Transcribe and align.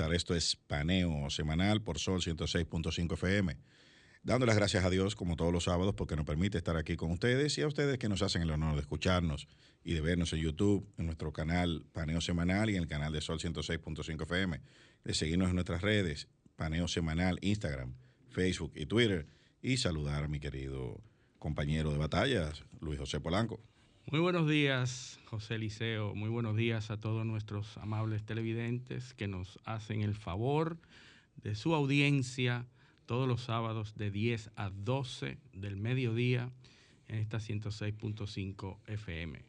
Esto 0.00 0.34
es 0.34 0.56
Paneo 0.56 1.30
Semanal 1.30 1.80
por 1.80 2.00
Sol 2.00 2.20
106.5 2.20 3.12
FM. 3.12 3.56
Dando 4.24 4.44
las 4.44 4.56
gracias 4.56 4.84
a 4.84 4.90
Dios, 4.90 5.14
como 5.14 5.36
todos 5.36 5.52
los 5.52 5.64
sábados, 5.64 5.94
porque 5.94 6.16
nos 6.16 6.24
permite 6.24 6.58
estar 6.58 6.76
aquí 6.76 6.96
con 6.96 7.12
ustedes 7.12 7.56
y 7.58 7.62
a 7.62 7.68
ustedes 7.68 7.98
que 7.98 8.08
nos 8.08 8.20
hacen 8.20 8.42
el 8.42 8.50
honor 8.50 8.74
de 8.74 8.80
escucharnos 8.80 9.46
y 9.84 9.94
de 9.94 10.00
vernos 10.00 10.32
en 10.32 10.40
YouTube, 10.40 10.92
en 10.98 11.06
nuestro 11.06 11.32
canal 11.32 11.86
Paneo 11.92 12.20
Semanal 12.20 12.70
y 12.70 12.74
en 12.74 12.82
el 12.82 12.88
canal 12.88 13.12
de 13.12 13.20
Sol 13.20 13.38
106.5 13.38 14.22
FM. 14.24 14.60
De 15.04 15.14
seguirnos 15.14 15.50
en 15.50 15.54
nuestras 15.54 15.80
redes, 15.80 16.26
Paneo 16.56 16.88
Semanal, 16.88 17.38
Instagram, 17.40 17.94
Facebook 18.30 18.72
y 18.74 18.86
Twitter. 18.86 19.28
Y 19.62 19.76
saludar 19.76 20.24
a 20.24 20.28
mi 20.28 20.40
querido 20.40 21.00
compañero 21.38 21.92
de 21.92 21.98
batallas, 21.98 22.64
Luis 22.80 22.98
José 22.98 23.20
Polanco. 23.20 23.60
Muy 24.10 24.20
buenos 24.20 24.48
días, 24.48 25.18
José 25.24 25.58
Liceo. 25.58 26.14
Muy 26.14 26.28
buenos 26.28 26.56
días 26.56 26.90
a 26.90 27.00
todos 27.00 27.24
nuestros 27.24 27.78
amables 27.78 28.22
televidentes 28.22 29.14
que 29.14 29.26
nos 29.26 29.58
hacen 29.64 30.02
el 30.02 30.14
favor 30.14 30.76
de 31.42 31.54
su 31.54 31.74
audiencia 31.74 32.66
todos 33.06 33.26
los 33.26 33.42
sábados 33.42 33.96
de 33.96 34.10
10 34.10 34.50
a 34.56 34.70
12 34.70 35.38
del 35.54 35.76
mediodía 35.76 36.52
en 37.08 37.16
esta 37.16 37.38
106.5 37.38 38.76
FM. 38.86 39.42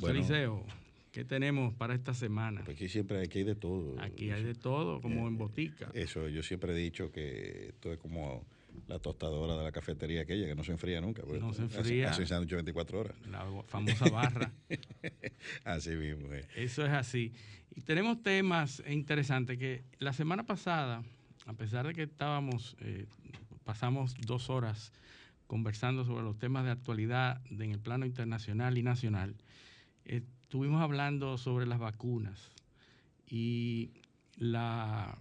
José 0.00 0.14
Liceo, 0.14 0.64
¿qué 1.10 1.24
tenemos 1.24 1.74
para 1.74 1.94
esta 1.94 2.14
semana? 2.14 2.62
Pues 2.64 2.76
aquí 2.76 2.88
siempre 2.88 3.20
aquí 3.20 3.38
hay 3.38 3.44
de 3.44 3.56
todo. 3.56 4.00
Aquí 4.00 4.30
hay 4.30 4.44
de 4.44 4.54
todo, 4.54 5.00
como 5.00 5.26
en 5.26 5.36
botica. 5.36 5.90
Eso, 5.92 6.28
yo 6.28 6.44
siempre 6.44 6.72
he 6.72 6.76
dicho 6.76 7.10
que 7.10 7.70
esto 7.70 7.92
es 7.92 7.98
como 7.98 8.46
la 8.86 8.98
tostadora 8.98 9.56
de 9.56 9.64
la 9.64 9.72
cafetería 9.72 10.22
aquella 10.22 10.46
que 10.46 10.54
no 10.54 10.64
se 10.64 10.72
enfría 10.72 11.00
nunca. 11.00 11.22
No 11.40 11.52
se 11.52 11.62
enfría. 11.62 12.10
Hace, 12.10 12.26
sándwich 12.26 12.52
24 12.52 13.00
horas. 13.00 13.16
La 13.30 13.44
famosa 13.66 14.08
barra. 14.10 14.52
así 15.64 15.90
mismo. 15.90 16.32
Eh. 16.32 16.46
Eso 16.56 16.84
es 16.84 16.92
así. 16.92 17.32
Y 17.74 17.80
tenemos 17.82 18.22
temas 18.22 18.82
interesantes 18.86 19.58
que 19.58 19.84
la 19.98 20.12
semana 20.12 20.44
pasada, 20.44 21.02
a 21.46 21.52
pesar 21.54 21.86
de 21.86 21.94
que 21.94 22.02
estábamos, 22.02 22.76
eh, 22.80 23.06
pasamos 23.64 24.14
dos 24.26 24.50
horas 24.50 24.92
conversando 25.46 26.04
sobre 26.04 26.22
los 26.22 26.38
temas 26.38 26.64
de 26.64 26.70
actualidad 26.70 27.40
en 27.50 27.72
el 27.72 27.80
plano 27.80 28.06
internacional 28.06 28.76
y 28.78 28.82
nacional, 28.82 29.36
estuvimos 30.04 30.82
hablando 30.82 31.38
sobre 31.38 31.66
las 31.66 31.78
vacunas 31.78 32.50
y 33.26 33.92
la 34.36 35.16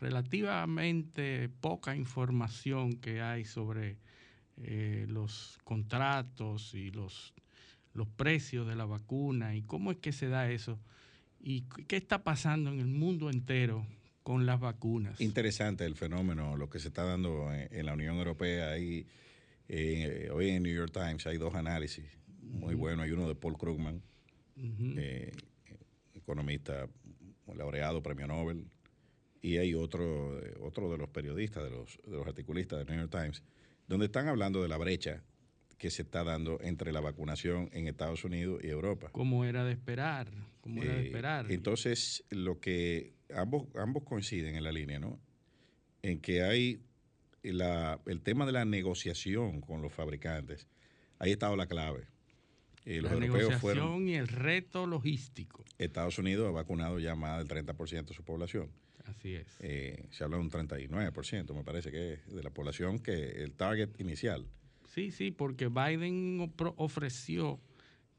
relativamente 0.00 1.48
poca 1.48 1.96
información 1.96 2.96
que 2.96 3.20
hay 3.20 3.44
sobre 3.44 3.98
eh, 4.58 5.06
los 5.08 5.58
contratos 5.64 6.74
y 6.74 6.90
los, 6.90 7.34
los 7.92 8.08
precios 8.08 8.66
de 8.66 8.76
la 8.76 8.84
vacuna 8.84 9.54
y 9.54 9.62
cómo 9.62 9.90
es 9.90 9.98
que 9.98 10.12
se 10.12 10.28
da 10.28 10.50
eso 10.50 10.78
y 11.40 11.62
qué 11.86 11.96
está 11.96 12.24
pasando 12.24 12.70
en 12.70 12.80
el 12.80 12.86
mundo 12.86 13.30
entero 13.30 13.86
con 14.22 14.46
las 14.46 14.58
vacunas. 14.58 15.20
Interesante 15.20 15.84
el 15.84 15.94
fenómeno, 15.94 16.56
lo 16.56 16.68
que 16.68 16.80
se 16.80 16.88
está 16.88 17.04
dando 17.04 17.52
en, 17.52 17.86
la 17.86 17.94
Unión 17.94 18.16
Europea. 18.16 18.70
Hay, 18.70 19.06
eh, 19.68 20.28
hoy 20.32 20.50
en 20.50 20.64
New 20.64 20.74
York 20.74 20.92
Times 20.92 21.26
hay 21.26 21.38
dos 21.38 21.54
análisis 21.54 22.04
muy 22.42 22.74
buenos. 22.74 23.04
Hay 23.04 23.12
uno 23.12 23.28
de 23.28 23.34
Paul 23.34 23.56
Krugman, 23.56 24.02
eh, 24.56 25.32
economista 26.14 26.88
laureado, 27.54 28.02
premio 28.02 28.26
Nobel, 28.26 28.66
y 29.42 29.58
hay 29.58 29.74
otro, 29.74 30.40
otro 30.60 30.90
de 30.90 30.98
los 30.98 31.08
periodistas, 31.08 31.64
de 31.64 31.70
los, 31.70 31.98
de 32.04 32.16
los 32.16 32.26
articulistas 32.26 32.78
de 32.78 32.84
New 32.86 33.00
York 33.00 33.10
Times, 33.10 33.42
donde 33.86 34.06
están 34.06 34.28
hablando 34.28 34.62
de 34.62 34.68
la 34.68 34.76
brecha 34.76 35.22
que 35.78 35.90
se 35.90 36.02
está 36.02 36.24
dando 36.24 36.58
entre 36.62 36.92
la 36.92 37.00
vacunación 37.00 37.68
en 37.72 37.86
Estados 37.86 38.24
Unidos 38.24 38.62
y 38.64 38.68
Europa. 38.68 39.10
Como 39.12 39.44
era 39.44 39.64
de 39.64 39.72
esperar, 39.72 40.28
como 40.60 40.82
era 40.82 40.94
de 40.94 41.02
eh, 41.02 41.06
esperar. 41.06 41.50
Entonces, 41.50 42.24
lo 42.30 42.60
que 42.60 43.12
ambos, 43.34 43.66
ambos 43.74 44.02
coinciden 44.04 44.56
en 44.56 44.64
la 44.64 44.72
línea, 44.72 44.98
¿no? 44.98 45.20
En 46.02 46.20
que 46.20 46.42
hay 46.42 46.80
la, 47.42 48.00
el 48.06 48.22
tema 48.22 48.46
de 48.46 48.52
la 48.52 48.64
negociación 48.64 49.60
con 49.60 49.82
los 49.82 49.92
fabricantes, 49.92 50.66
ahí 51.18 51.30
ha 51.30 51.34
estado 51.34 51.56
la 51.56 51.66
clave. 51.66 52.06
Eh, 52.86 53.02
la 53.02 53.14
negociación 53.16 54.08
y 54.08 54.14
el 54.14 54.28
reto 54.28 54.86
logístico. 54.86 55.64
Estados 55.76 56.18
Unidos 56.18 56.48
ha 56.48 56.52
vacunado 56.52 57.00
ya 57.00 57.16
más 57.16 57.38
del 57.38 57.48
30% 57.48 58.06
de 58.06 58.14
su 58.14 58.22
población. 58.22 58.70
Así 59.08 59.34
es. 59.34 59.46
Eh, 59.60 60.06
se 60.10 60.24
habla 60.24 60.36
de 60.36 60.42
un 60.42 60.50
39%, 60.50 61.54
me 61.54 61.64
parece 61.64 61.90
que 61.90 62.14
es, 62.14 62.34
de 62.34 62.42
la 62.42 62.50
población 62.50 62.98
que 62.98 63.42
el 63.42 63.52
target 63.52 63.90
inicial. 63.98 64.46
Sí, 64.92 65.10
sí, 65.10 65.30
porque 65.30 65.68
Biden 65.68 66.52
ofreció 66.76 67.60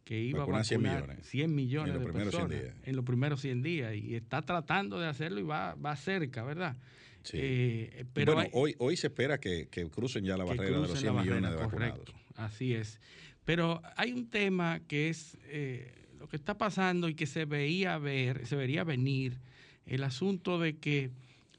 que 0.04 0.20
iba 0.22 0.40
a 0.40 0.46
vacunar 0.46 0.66
100 0.66 0.82
millones, 0.82 1.28
100 1.28 1.56
millones 1.56 1.96
en 1.96 2.04
los 2.04 2.14
de 2.14 2.20
personas 2.20 2.62
en 2.86 2.96
los 2.96 3.04
primeros 3.04 3.42
100 3.42 3.62
días 3.62 3.96
y 3.96 4.16
está 4.16 4.42
tratando 4.42 5.00
de 5.00 5.08
hacerlo 5.08 5.40
y 5.42 5.44
va, 5.44 5.76
va 5.76 5.96
cerca, 5.98 6.44
¿verdad? 6.44 6.78
Sí. 7.24 7.38
Eh, 7.42 8.06
pero 8.14 8.36
bueno, 8.36 8.50
hoy, 8.54 8.74
hoy 8.78 8.96
se 8.96 9.08
espera 9.08 9.38
que, 9.38 9.68
crucen 9.92 10.24
ya 10.24 10.38
la 10.38 10.46
barrera 10.46 10.80
de 10.80 10.88
los 10.88 11.00
100 11.00 11.16
millones 11.16 11.52
de 11.52 11.58
vacunados. 11.58 12.14
Así 12.36 12.74
es. 12.74 13.02
Pero 13.44 13.82
hay 13.96 14.14
un 14.14 14.30
tema 14.30 14.82
que 14.88 15.10
es 15.10 15.38
eh, 15.46 15.92
lo 16.20 16.28
que 16.28 16.38
está 16.38 16.58
pasando 16.58 17.10
y 17.10 17.16
que 17.16 17.26
se 17.26 17.46
veía 17.46 17.98
ver, 17.98 18.46
se 18.46 18.56
vería 18.56 18.84
venir 18.84 19.40
el 19.88 20.04
asunto 20.04 20.60
de 20.60 20.78
que 20.78 21.12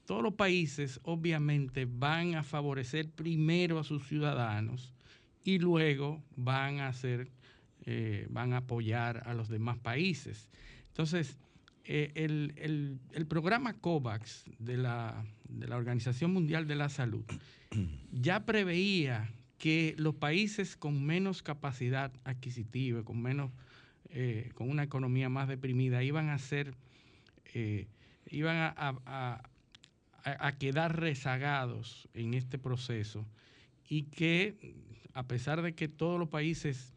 todos 0.06 0.22
los 0.22 0.34
países 0.34 1.00
obviamente 1.03 1.87
van 1.87 2.34
a 2.34 2.43
favorecer 2.43 3.11
primero 3.11 3.78
a 3.78 3.84
sus 3.84 4.06
ciudadanos 4.06 4.94
y 5.44 5.59
luego 5.59 6.22
van 6.37 6.81
a 6.81 6.89
hacer, 6.89 7.31
eh, 7.84 8.27
van 8.31 8.53
a 8.53 8.59
apoyar 8.59 9.22
a 9.27 9.34
los 9.34 9.49
demás 9.49 9.78
países. 9.78 10.49
Entonces, 10.89 11.37
eh, 11.84 12.12
el, 12.15 13.27
programa 13.28 13.75
COVAX 13.75 14.45
de 14.59 14.77
la, 14.77 15.25
de 15.49 15.69
la 15.69 15.77
Organización 15.77 16.33
Mundial 16.33 16.66
de 16.66 16.77
la 16.77 16.91
Salud 16.91 17.25
ya 18.12 18.45
preveía 18.45 19.31
que 19.59 19.95
los 19.99 20.15
países 20.15 20.77
con 20.77 21.05
menos 21.05 21.43
capacidad 21.43 22.12
adquisitiva, 22.25 23.03
con 23.05 23.21
menos, 23.21 23.50
eh, 24.10 24.50
con 24.55 24.71
una 24.71 24.84
economía 24.84 25.28
más 25.28 25.48
deprimida, 25.48 26.03
iban 26.03 26.28
a 26.28 26.39
ser 26.39 26.75
iban 28.30 28.75
a, 28.77 29.42
quedar 30.59 31.01
rezagados 31.01 32.09
en 32.13 32.34
este 32.34 32.59
proceso 32.59 33.27
y 33.89 34.03
que 34.04 34.75
a 35.15 35.27
pesar 35.27 35.63
de 35.63 35.75
que 35.75 35.89
todos 35.89 36.19
los 36.19 36.28
países 36.28 36.92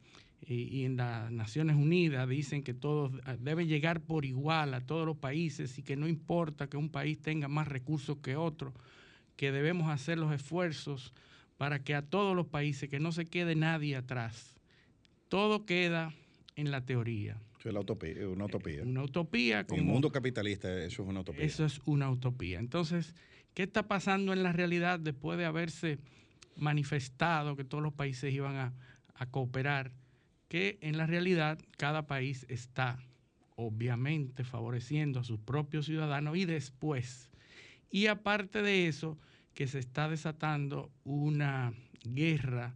y, 0.45 0.83
en 0.83 0.98
las 0.98 1.31
Naciones 1.31 1.75
Unidas 1.75 2.28
dicen 2.28 2.63
que 2.63 2.74
todo 2.74 3.12
debe 3.39 3.68
llegar 3.68 4.01
por 4.01 4.25
igual 4.25 4.74
a 4.74 4.81
todos 4.81 5.06
los 5.06 5.18
países 5.18 5.78
y 5.78 5.83
que 5.83 5.95
no 5.95 6.07
importa 6.07 6.68
que 6.68 6.78
un 6.78 6.89
país 6.89 7.22
tenga 7.22 7.48
más 7.48 7.68
recursos 7.68 8.18
que 8.18 8.36
otro, 8.36 8.74
que 9.38 9.51
debemos 9.51 9.89
hacer 9.89 10.18
los 10.18 10.33
esfuerzos 10.33 11.13
para 11.57 11.83
que 11.83 11.95
a 11.95 12.01
todos 12.01 12.36
los 12.36 12.48
países, 12.48 12.89
que 12.89 13.00
no 13.00 13.12
se 13.12 13.25
quede 13.25 13.56
nadie 13.56 13.95
atrás. 13.95 14.60
Todo 15.30 15.66
queda 15.66 16.12
en 16.56 16.72
la 16.72 16.81
teoría. 16.86 17.39
Eso 17.62 17.69
es 17.69 17.75
la 17.75 17.81
utopía, 17.81 18.28
una 18.28 18.46
utopía. 18.46 18.81
Una 18.81 19.04
utopía. 19.04 19.68
en 19.69 19.75
el 19.75 19.84
mundo 19.84 20.12
capitalista 20.12 20.84
eso 20.84 21.04
es 21.04 21.08
una 21.08 21.19
utopía. 21.19 21.46
Eso 21.46 21.63
es 21.63 21.80
una 21.86 22.10
utopía. 22.10 22.58
Entonces, 22.58 23.13
¿qué 23.54 23.62
está 23.62 23.88
pasando 23.88 24.34
en 24.34 24.42
la 24.42 24.52
realidad 24.52 25.00
después 25.00 25.38
de 25.38 25.46
haberse 25.46 26.00
manifestado 26.56 27.56
que 27.56 27.63
todos 27.63 27.84
los 27.84 27.94
países 27.94 28.34
iban 28.34 28.56
a, 28.56 28.74
cooperar? 29.30 29.92
que 30.48 30.80
en 30.81 30.98
la 30.98 31.06
realidad 31.06 31.60
cada 31.78 32.08
país 32.08 32.48
está 32.50 32.98
obviamente 33.56 34.44
favoreciendo 34.44 35.19
a 35.19 35.24
sus 35.24 35.40
propios 35.40 35.86
ciudadanos 35.86 36.38
y 36.38 36.46
después. 36.46 37.30
Y 37.92 38.07
aparte 38.07 38.64
de 38.64 38.88
eso, 38.88 39.19
que 39.54 39.68
se 39.68 39.78
está 39.78 40.10
desatando 40.10 40.92
una 41.04 41.75
guerra 42.04 42.75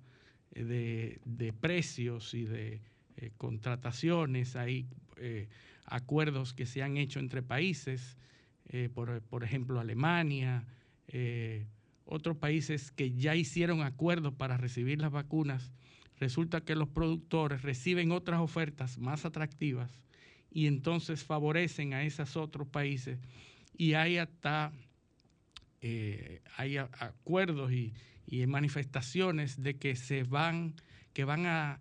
eh, 0.52 1.20
de, 1.26 1.54
precios 1.54 2.36
y 2.36 2.44
de 2.44 2.81
eh, 3.18 3.32
contrataciones. 3.38 4.56
Hay 4.56 4.88
eh, 5.18 5.48
acuerdos 5.86 6.54
que 6.54 6.66
se 6.66 6.84
han 6.84 6.98
hecho 6.98 7.20
entre 7.20 7.42
países, 7.42 8.18
por, 8.94 9.22
por, 9.22 9.44
ejemplo 9.44 9.80
Alemania, 9.80 10.66
otros 12.04 12.36
países 12.36 12.92
que 12.92 13.12
ya 13.12 13.36
hicieron 13.36 13.84
acuerdos 13.84 14.34
para 14.34 14.58
recibir 14.58 15.00
las 15.00 15.12
vacunas. 15.12 15.72
Resulta 16.20 16.62
que 16.62 16.76
los 16.76 16.90
productores 16.90 17.62
reciben 17.62 18.12
otras 18.12 18.42
ofertas 18.42 18.98
más 18.98 19.24
atractivas 19.24 20.02
y 20.52 20.66
entonces 20.66 21.24
favorecen 21.24 21.94
a 21.94 22.04
esos 22.04 22.36
otros 22.36 22.68
países 22.68 23.20
y 23.78 23.94
hay 23.94 24.18
hasta 24.18 24.74
hay 26.58 26.78
acuerdos 26.78 27.72
y, 27.72 27.94
y 28.28 28.46
manifestaciones 28.48 29.62
de 29.62 29.78
que 29.78 29.96
se 29.96 30.24
van, 30.24 30.74
que 31.14 31.24
van 31.24 31.46
a, 31.46 31.80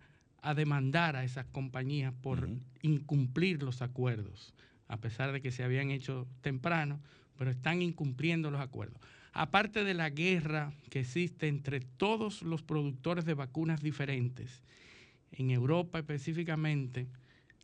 demandar 0.53 1.15
a 1.15 1.23
esas 1.23 1.45
compañías 1.47 2.13
por 2.21 2.47
incumplir 2.81 3.63
los 3.63 3.81
acuerdos, 3.81 4.53
a 4.87 4.97
pesar 4.97 5.31
de 5.31 5.41
que 5.41 5.51
se 5.51 5.63
habían 5.63 5.91
hecho 5.91 6.27
temprano, 6.41 7.01
pero 7.37 7.51
están 7.51 7.81
incumpliendo 7.81 8.51
los 8.51 8.61
acuerdos. 8.61 9.01
Aparte 9.33 9.83
de 9.83 9.93
la 9.93 10.09
guerra 10.09 10.73
que 10.89 11.01
existe 11.01 11.47
entre 11.47 11.79
todos 11.79 12.41
los 12.41 12.61
productores 12.61 13.25
de 13.25 13.33
vacunas 13.33 13.81
diferentes, 13.81 14.61
en 15.31 15.51
Europa 15.51 15.99
específicamente, 15.99 17.07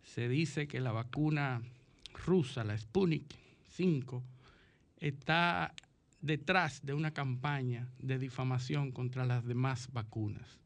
se 0.04 0.28
dice 0.28 0.68
que 0.68 0.82
la 0.82 0.92
vacuna 0.92 1.62
rusa, 2.26 2.64
la 2.64 2.78
Sputnik 2.78 3.36
5, 3.70 4.24
está 4.98 5.74
detrás 6.20 6.86
de 6.86 6.94
una 6.94 7.12
campaña 7.12 7.88
de 8.00 8.20
difamación 8.20 8.92
contra 8.92 9.26
las 9.26 9.46
demás 9.46 9.88
vacunas 9.94 10.61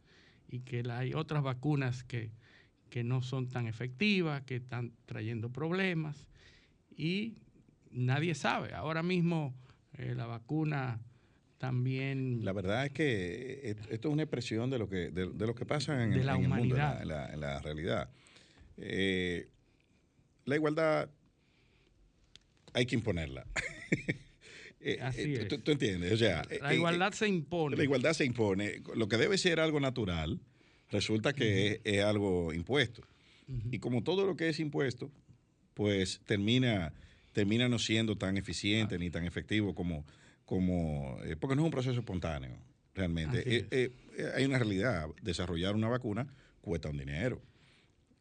y 0.56 0.60
que 0.62 0.84
hay 0.90 1.14
otras 1.14 1.44
vacunas 1.44 2.04
que, 2.04 2.32
no 3.04 3.22
son 3.22 3.50
tan 3.50 3.68
efectivas, 3.68 4.44
que 4.44 4.56
están 4.56 4.94
trayendo 5.06 5.52
problemas 5.52 6.30
y 6.96 7.36
nadie 7.92 8.34
sabe. 8.36 8.74
Ahora 8.74 9.04
mismo 9.04 9.54
eh, 9.98 10.14
la 10.16 10.26
vacuna 10.28 11.02
también... 11.58 12.46
La 12.46 12.54
verdad 12.54 12.86
es 12.86 12.94
que 12.94 13.70
eh, 13.70 13.76
esto 13.90 14.08
es 14.08 14.14
una 14.14 14.24
expresión 14.24 14.70
de 14.70 14.80
lo 14.80 14.88
que, 14.88 15.12
de, 15.12 15.26
lo 15.26 15.54
que 15.54 15.66
pasa 15.66 16.02
en, 16.02 16.26
la 16.26 16.38
el 16.38 16.48
mundo, 16.48 16.78
en 16.78 17.10
la, 17.42 17.60
realidad. 17.60 18.10
Eh, 18.78 19.50
la 20.46 20.56
igualdad 20.56 21.10
hay 22.72 22.86
que 22.86 22.96
imponerla. 22.96 23.46
Eh, 24.86 25.00
Así 25.02 25.34
eh, 25.34 25.46
Tú, 25.46 25.72
entiendes, 25.72 26.12
o 26.14 26.18
sea... 26.18 26.44
La 26.62 26.72
eh, 26.72 26.76
igualdad 26.76 27.12
se 27.12 27.28
impone. 27.28 27.76
La 27.76 27.84
igualdad 27.84 28.14
se 28.14 28.24
impone. 28.24 28.84
Lo 28.94 29.10
que 29.10 29.18
debe 29.18 29.40
ser 29.40 29.60
algo 29.60 29.80
natural, 29.80 30.40
resulta 30.92 31.34
que 31.34 31.82
es, 31.84 32.04
algo 32.04 32.54
impuesto. 32.54 33.02
Y 33.72 33.80
como 33.80 34.04
todo 34.04 34.28
lo 34.28 34.38
que 34.38 34.50
es 34.50 34.60
impuesto, 34.60 35.12
pues 35.74 36.22
termina, 36.26 36.94
termina 37.34 37.68
no 37.68 37.80
siendo 37.80 38.16
tan 38.16 38.38
eficiente 38.38 39.00
ni 39.00 39.10
tan 39.10 39.26
efectivo 39.26 39.74
como... 39.74 40.06
como 40.46 41.18
porque 41.40 41.56
no 41.56 41.64
es 41.64 41.66
un 41.66 41.72
proceso 41.72 42.00
espontáneo, 42.00 42.56
realmente. 42.94 43.68
hay 44.36 44.46
una 44.46 44.60
realidad. 44.60 45.08
Desarrollar 45.24 45.74
una 45.74 45.90
vacuna 45.90 46.28
cuesta 46.62 46.90
un 46.90 46.98
dinero 46.98 47.42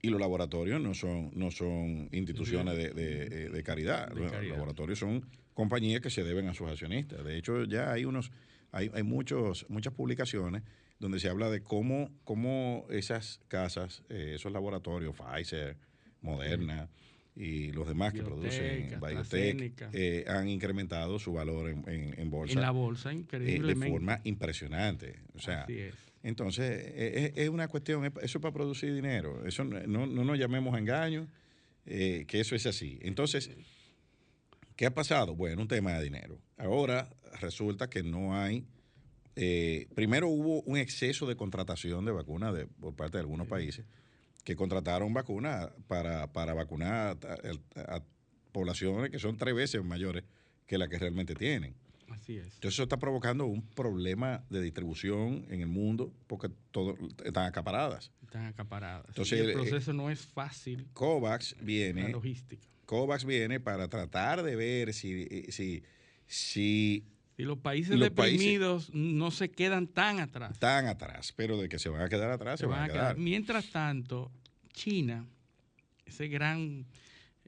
y 0.00 0.08
los 0.08 0.20
laboratorios 0.20 0.80
no 0.80 0.94
son, 0.94 1.30
no 1.34 1.50
son 1.50 2.08
instituciones 2.12 2.74
de, 2.74 3.62
caridad. 3.64 4.10
Los 4.14 4.32
laboratorios 4.32 4.98
son 4.98 5.24
compañías 5.54 6.00
que 6.00 6.10
se 6.10 6.22
deben 6.24 6.48
a 6.48 6.54
sus 6.54 6.68
accionistas. 6.68 7.24
De 7.24 7.36
hecho, 7.38 7.64
ya 7.64 7.92
hay 7.92 8.04
unos, 8.04 8.30
hay, 8.72 8.90
hay 8.92 9.02
muchos, 9.02 9.66
muchas 9.68 9.94
publicaciones 9.94 10.62
donde 10.98 11.20
se 11.20 11.28
habla 11.28 11.50
de 11.50 11.62
cómo, 11.62 12.10
cómo 12.24 12.86
esas 12.90 13.40
casas, 13.48 14.02
eh, 14.08 14.32
esos 14.34 14.52
laboratorios, 14.52 15.14
Pfizer, 15.16 15.76
Moderna 16.20 16.88
y 17.36 17.72
los 17.72 17.88
demás 17.88 18.12
que 18.12 18.22
producen 18.22 19.00
biotech, 19.00 19.88
eh, 19.92 20.24
han 20.28 20.48
incrementado 20.48 21.18
su 21.18 21.32
valor 21.32 21.68
en, 21.68 22.14
en, 22.16 22.30
bolsa. 22.30 22.54
En 22.54 22.60
la 22.60 22.70
bolsa, 22.70 23.12
increíblemente. 23.12 23.86
de 23.86 23.90
forma 23.90 24.20
impresionante. 24.24 25.16
O 25.34 25.40
sea, 25.40 25.62
Así 25.62 25.78
es. 25.78 25.94
Entonces, 26.22 26.92
e, 26.94 27.32
e, 27.36 27.42
es, 27.42 27.48
una 27.50 27.68
cuestión, 27.68 28.06
eso 28.06 28.38
es 28.38 28.38
para 28.38 28.54
producir 28.54 28.94
dinero. 28.94 29.46
Eso 29.46 29.62
no, 29.62 30.06
no 30.06 30.24
nos 30.24 30.38
llamemos 30.38 30.78
engaño, 30.78 31.28
eh, 31.84 32.24
que 32.26 32.40
eso 32.40 32.54
es 32.54 32.64
así. 32.64 32.98
Entonces, 33.02 33.50
¿qué 34.76 34.86
ha 34.86 34.94
pasado? 34.94 35.34
Bueno, 35.34 35.62
un 35.62 35.68
tema 35.68 35.92
de 35.94 36.04
dinero. 36.04 36.38
Ahora 36.56 37.08
resulta 37.40 37.88
que 37.88 38.02
no 38.02 38.36
hay. 38.36 38.66
Eh, 39.36 39.88
primero 39.94 40.28
hubo 40.28 40.62
un 40.62 40.76
exceso 40.76 41.26
de 41.26 41.36
contratación 41.36 42.04
de 42.04 42.12
vacunas 42.12 42.54
por 42.80 42.94
parte 42.94 43.18
de 43.18 43.22
algunos 43.22 43.48
países 43.48 43.84
que 44.44 44.54
contrataron 44.54 45.12
vacunas 45.12 45.70
para, 45.88 46.32
para 46.32 46.54
vacunar 46.54 47.18
a 47.76 48.02
poblaciones 48.52 49.10
que 49.10 49.18
son 49.18 49.36
tres 49.36 49.54
veces 49.54 49.82
mayores 49.82 50.24
que 50.66 50.78
las 50.78 50.88
que 50.88 50.98
realmente 50.98 51.34
tienen. 51.34 51.74
Así 52.10 52.36
es. 52.36 52.46
Entonces 52.54 52.74
eso 52.74 52.82
está 52.84 52.98
provocando 52.98 53.46
un 53.46 53.62
problema 53.62 54.44
de 54.50 54.60
distribución 54.62 55.46
en 55.50 55.60
el 55.60 55.66
mundo 55.66 56.12
porque 56.26 56.50
todo, 56.70 56.96
están 57.24 57.46
acaparadas. 57.46 58.12
Están 58.22 58.46
acaparadas. 58.46 59.06
Entonces, 59.08 59.40
el 59.40 59.52
proceso 59.52 59.92
no 59.92 60.10
es 60.10 60.20
fácil. 60.20 60.88
COVAX 60.92 61.56
viene. 61.60 62.02
La 62.02 62.08
logística. 62.10 62.66
COVAX 62.86 63.24
viene 63.24 63.60
para 63.60 63.88
tratar 63.88 64.42
de 64.42 64.56
ver 64.56 64.92
si, 64.92 65.44
si, 65.50 65.82
si 66.26 67.06
y 67.36 67.42
los 67.42 67.58
países 67.58 67.98
deprimidos 67.98 68.90
no 68.94 69.30
se 69.30 69.50
quedan 69.50 69.88
tan 69.88 70.20
atrás. 70.20 70.58
Tan 70.58 70.86
atrás, 70.86 71.32
pero 71.34 71.56
de 71.56 71.68
que 71.68 71.78
se 71.78 71.88
van 71.88 72.02
a 72.02 72.08
quedar 72.08 72.30
atrás, 72.30 72.60
se, 72.60 72.66
van, 72.66 72.84
a 72.84 72.92
quedar. 72.92 73.18
Mientras 73.18 73.70
tanto, 73.70 74.30
China, 74.72 75.26
ese 76.06 76.28
gran 76.28 76.86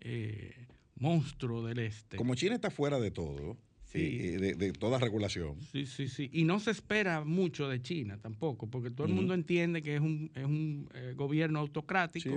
eh, 0.00 0.66
monstruo 0.96 1.64
del 1.64 1.78
este. 1.78 2.16
Como 2.16 2.34
China 2.34 2.56
está 2.56 2.70
fuera 2.70 2.98
de 2.98 3.12
todo, 3.12 3.56
de, 3.92 4.72
toda 4.78 4.98
regulación. 4.98 5.56
Sí, 5.72 5.86
sí, 5.86 6.08
sí. 6.08 6.28
Y 6.32 6.44
no 6.44 6.60
se 6.60 6.70
espera 6.70 7.24
mucho 7.24 7.68
de 7.68 7.80
China 7.80 8.18
tampoco, 8.18 8.68
porque 8.68 8.90
todo 8.90 9.06
el 9.06 9.14
mundo 9.14 9.34
entiende 9.34 9.82
que 9.82 9.96
es 9.96 10.00
un, 10.00 10.30
es 10.34 10.44
un 10.44 10.88
eh, 10.94 11.14
gobierno 11.16 11.60
autocrático 11.60 12.30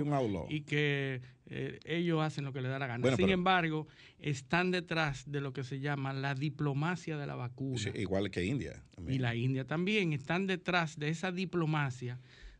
y 0.48 0.62
que 0.62 1.20
eh, 1.46 1.78
ellos 1.84 2.22
hacen 2.22 2.44
lo 2.44 2.52
que 2.52 2.62
les 2.62 2.70
da 2.70 2.78
la 2.78 2.86
gana. 2.86 3.16
Sin 3.16 3.28
embargo, 3.28 3.86
están 4.18 4.70
detrás 4.70 5.30
de 5.30 5.40
lo 5.40 5.52
que 5.52 5.64
se 5.64 5.80
llama 5.80 6.12
la 6.12 6.34
diplomacia 6.34 7.16
de 7.16 7.26
la 7.26 7.34
vacuna. 7.34 7.80
igual 7.94 8.30
que 8.30 8.44
India. 8.44 8.82
Y 9.08 9.18
la 9.18 9.34
India 9.34 9.64
también. 9.64 10.12
Están 10.12 10.46
detrás 10.46 10.98
de 10.98 11.08
esa 11.08 11.32
diplomacia 11.32 12.18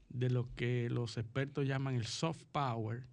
de 0.09 0.28
lo 0.28 0.49
que 0.56 0.88
los 0.90 1.16
expertos 1.16 1.66
llaman 1.66 1.94
el 1.94 2.06
soft 2.06 2.42
power, 2.52 3.04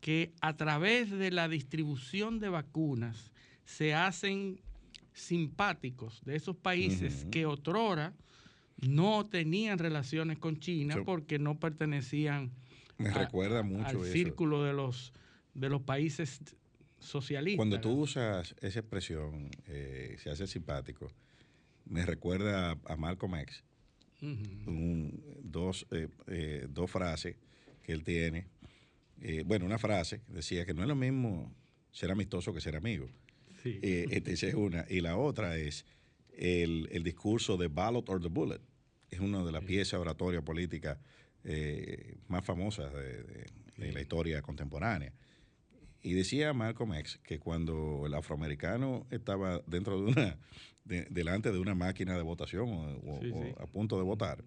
que 0.00 0.32
a 0.40 0.56
través 0.56 1.10
de 1.10 1.30
la 1.30 1.48
distribución 1.48 2.38
de 2.38 2.48
vacunas 2.48 3.32
se 3.64 3.94
hacen 3.94 4.60
simpáticos 5.14 6.20
de 6.24 6.36
esos 6.36 6.56
países 6.56 7.26
que 7.30 7.46
otrora 7.46 8.12
no 8.76 9.24
tenían 9.26 9.78
relaciones 9.78 10.38
con 10.38 10.58
China 10.58 10.96
porque 11.04 11.38
no 11.38 11.58
pertenecían 11.58 12.50
me 12.98 13.10
recuerda 13.10 13.62
mucho 13.62 14.02
al 14.02 14.04
círculo 14.04 14.62
de 14.62 14.72
los, 14.72 15.12
de 15.54 15.68
los 15.68 15.82
países 15.82 16.40
socialistas. 16.98 17.56
Cuando 17.56 17.80
tú 17.80 17.92
usas 17.92 18.54
esa 18.60 18.80
expresión, 18.80 19.50
eh, 19.66 20.16
se 20.18 20.30
hace 20.30 20.46
simpático, 20.46 21.10
me 21.86 22.04
recuerda 22.06 22.78
a 22.84 22.96
Malcolm 22.96 23.36
X. 23.36 23.64
dos, 25.42 25.86
eh, 25.90 26.08
eh, 26.28 26.66
dos 26.70 26.90
frases 26.90 27.36
que 27.82 27.92
él 27.92 28.04
tiene. 28.04 28.46
bueno, 29.44 29.66
una 29.66 29.78
frase 29.78 30.22
decía 30.28 30.64
que 30.64 30.74
no 30.74 30.82
es 30.82 30.88
lo 30.88 30.96
mismo 30.96 31.52
ser 31.92 32.10
amistoso 32.10 32.52
que 32.52 32.60
ser 32.60 32.76
amigo. 32.76 33.08
Eh, 33.64 34.06
esta 34.10 34.30
es 34.30 34.54
una. 34.54 34.86
Y 34.88 35.00
la 35.00 35.16
otra 35.16 35.56
es 35.56 35.84
el, 36.36 37.02
discurso 37.02 37.56
de 37.56 37.68
Ballot 37.68 38.08
or 38.08 38.20
the 38.20 38.28
Bullet. 38.28 38.60
Es 39.10 39.20
una 39.20 39.44
de 39.44 39.52
las 39.52 39.64
piezas 39.64 40.00
oratoria 40.00 40.42
política 40.42 40.98
eh, 41.44 42.16
más 42.28 42.44
famosas 42.44 42.92
de, 42.92 43.46
la 43.76 44.00
historia 44.00 44.42
contemporánea. 44.42 45.12
Y 46.02 46.12
decía 46.12 46.52
Malcolm 46.52 46.94
X 46.94 47.18
que 47.22 47.38
cuando 47.38 48.04
el 48.06 48.14
afroamericano 48.14 49.06
estaba 49.10 49.62
dentro 49.66 50.00
de 50.00 50.12
una, 50.12 50.38
delante 50.84 51.50
de 51.50 51.58
una 51.58 51.74
máquina 51.74 52.16
de 52.16 52.22
votación 52.22 52.68
o, 52.70 53.54
a 53.58 53.66
punto 53.66 53.96
de 53.96 54.02
votar, 54.02 54.44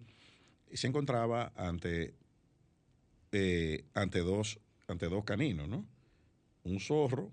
se 0.72 0.86
encontraba 0.86 1.52
ante, 1.56 2.14
eh, 3.32 3.84
ante, 3.94 4.20
dos, 4.20 4.60
ante 4.86 5.08
dos 5.08 5.24
caninos, 5.24 5.68
¿no? 5.68 5.84
Un 6.64 6.80
zorro 6.80 7.32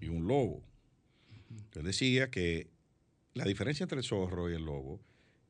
y 0.00 0.08
un 0.08 0.26
lobo. 0.26 0.62
Yo 1.74 1.82
decía 1.82 2.30
que 2.30 2.68
la 3.34 3.44
diferencia 3.44 3.84
entre 3.84 3.98
el 3.98 4.04
zorro 4.04 4.50
y 4.50 4.54
el 4.54 4.64
lobo 4.64 5.00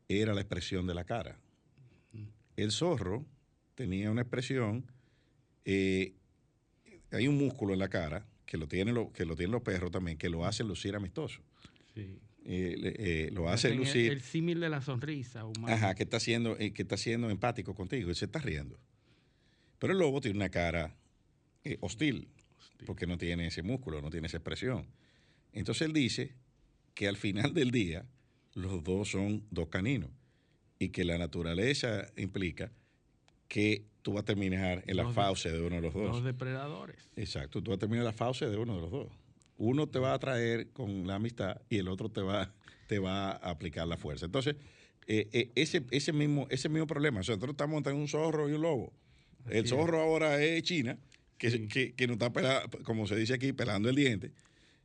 era 0.09 0.35
la 0.35 0.41
expresión 0.41 0.87
de 0.87 0.95
la 0.95 1.05
cara. 1.05 1.39
El 2.57 2.71
zorro 2.71 3.27
tenía 3.75 4.11
una 4.11 4.23
expresión 4.23 4.85
Eh, 5.65 6.13
hay 7.11 7.27
un 7.27 7.39
músculo 7.39 7.73
en 7.73 7.79
la 7.79 7.89
cara 7.89 8.27
que 8.45 8.59
lo 8.59 8.69
tienen 8.69 8.95
lo, 8.95 9.13
que 9.13 9.25
lo 9.25 9.35
tienen 9.35 9.53
los 9.53 9.63
perros 9.63 9.91
también 9.91 10.19
que 10.19 10.29
lo 10.29 10.45
hace 10.45 10.63
lucir 10.63 10.95
amistoso. 10.95 11.41
Sí. 11.95 12.19
Eh, 12.45 12.95
eh, 12.99 13.31
lo 13.33 13.49
hace 13.49 13.75
lucir. 13.75 14.13
El 14.13 14.21
símil 14.21 14.61
de 14.61 14.69
la 14.69 14.83
sonrisa 14.83 15.47
humana. 15.47 15.75
Ajá, 15.75 15.95
que 15.95 16.03
está 16.03 16.21
siendo, 16.21 16.57
que 16.59 16.83
está 16.83 16.99
siendo 16.99 17.31
empático 17.31 17.75
contigo 17.75 18.11
y 18.11 18.15
se 18.15 18.27
está 18.27 18.41
riendo. 18.41 18.79
Pero 19.79 19.95
el 19.95 19.99
lobo 19.99 20.21
tiene 20.21 20.37
una 20.37 20.51
cara 20.51 20.95
hostil, 21.81 22.29
porque 22.85 23.07
no 23.07 23.17
tiene 23.17 23.47
ese 23.47 23.63
músculo, 23.63 24.03
no 24.03 24.11
tiene 24.11 24.27
esa 24.27 24.37
expresión. 24.37 24.87
Entonces 25.55 25.87
él 25.87 25.93
dice 25.93 26.33
que 26.95 27.09
al 27.09 27.17
final 27.17 27.55
del 27.55 27.71
día 27.71 28.05
los 28.55 28.85
dos 28.85 29.11
son 29.11 29.45
dos 29.51 29.69
caninos 29.69 30.11
y 30.79 30.91
que 30.91 31.05
la 31.05 31.17
naturaleza 31.19 32.07
implica 32.17 32.71
que 33.49 33.85
tú 34.03 34.13
vas 34.15 34.23
a 34.23 34.25
terminar 34.27 34.83
en 34.87 34.97
la 34.97 35.09
fauce 35.11 35.51
de 35.51 35.61
uno 35.61 35.77
de 35.77 35.83
los 35.83 35.95
dos. 35.95 36.09
Los 36.17 36.25
depredadores. 36.25 36.97
Exacto, 37.17 37.63
tú 37.63 37.71
vas 37.71 37.77
a 37.77 37.81
terminar 37.81 38.03
en 38.03 38.07
la 38.07 38.13
fauce 38.13 38.47
de 38.49 38.57
uno 38.57 38.75
de 38.77 38.81
los 38.83 38.91
dos. 38.91 39.09
Uno 39.57 39.89
te 39.89 39.99
va 39.99 40.11
a 40.11 40.15
atraer 40.15 40.69
con 40.71 41.07
la 41.07 41.15
amistad 41.17 41.61
y 41.71 41.79
el 41.79 41.89
otro 41.89 42.09
te 42.11 42.21
va, 42.21 42.53
te 42.89 42.99
va 42.99 43.31
a 43.33 43.51
aplicar 43.51 43.87
la 43.87 43.97
fuerza. 43.97 44.27
Entonces, 44.27 44.57
eh, 45.07 45.29
eh, 45.33 45.51
ese, 45.55 45.85
ese, 45.91 46.13
mismo, 46.13 46.47
ese 46.51 46.69
mismo 46.69 46.87
problema. 46.87 47.21
O 47.21 47.23
sea, 47.23 47.35
nosotros 47.37 47.53
estamos 47.55 47.77
entre 47.79 47.93
un 47.93 48.09
zorro 48.09 48.49
y 48.49 48.53
un 48.53 48.63
lobo. 48.63 48.93
Así 49.47 49.59
el 49.59 49.65
es. 49.65 49.71
zorro 49.71 50.01
ahora 50.01 50.43
es 50.43 50.63
China, 50.65 50.99
que, 51.39 51.51
Sí. 51.51 51.69
que, 51.69 51.93
que 51.93 52.07
nos 52.07 52.17
está, 52.21 52.65
como 52.85 53.07
se 53.07 53.15
dice 53.17 53.35
aquí, 53.35 53.53
pelando 53.53 53.89
el 53.89 53.95
diente, 53.97 54.33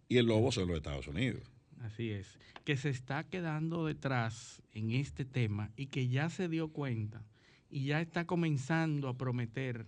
y 0.09 0.17
el 0.17 0.25
lobo 0.25 0.51
son 0.51 0.67
los 0.67 0.77
Estados 0.77 1.07
Unidos. 1.07 1.43
Así 1.81 2.09
es. 2.09 2.37
Que 2.65 2.75
se 2.75 2.89
está 2.89 3.23
quedando 3.23 3.85
detrás 3.85 4.61
en 4.73 4.91
este 4.91 5.23
tema 5.23 5.71
y 5.77 5.85
que 5.85 6.09
ya 6.09 6.29
se 6.29 6.49
dio 6.49 6.69
cuenta 6.69 7.23
y 7.69 7.85
ya 7.85 8.01
está 8.01 8.25
comenzando 8.25 9.07
a 9.07 9.17
prometer 9.17 9.85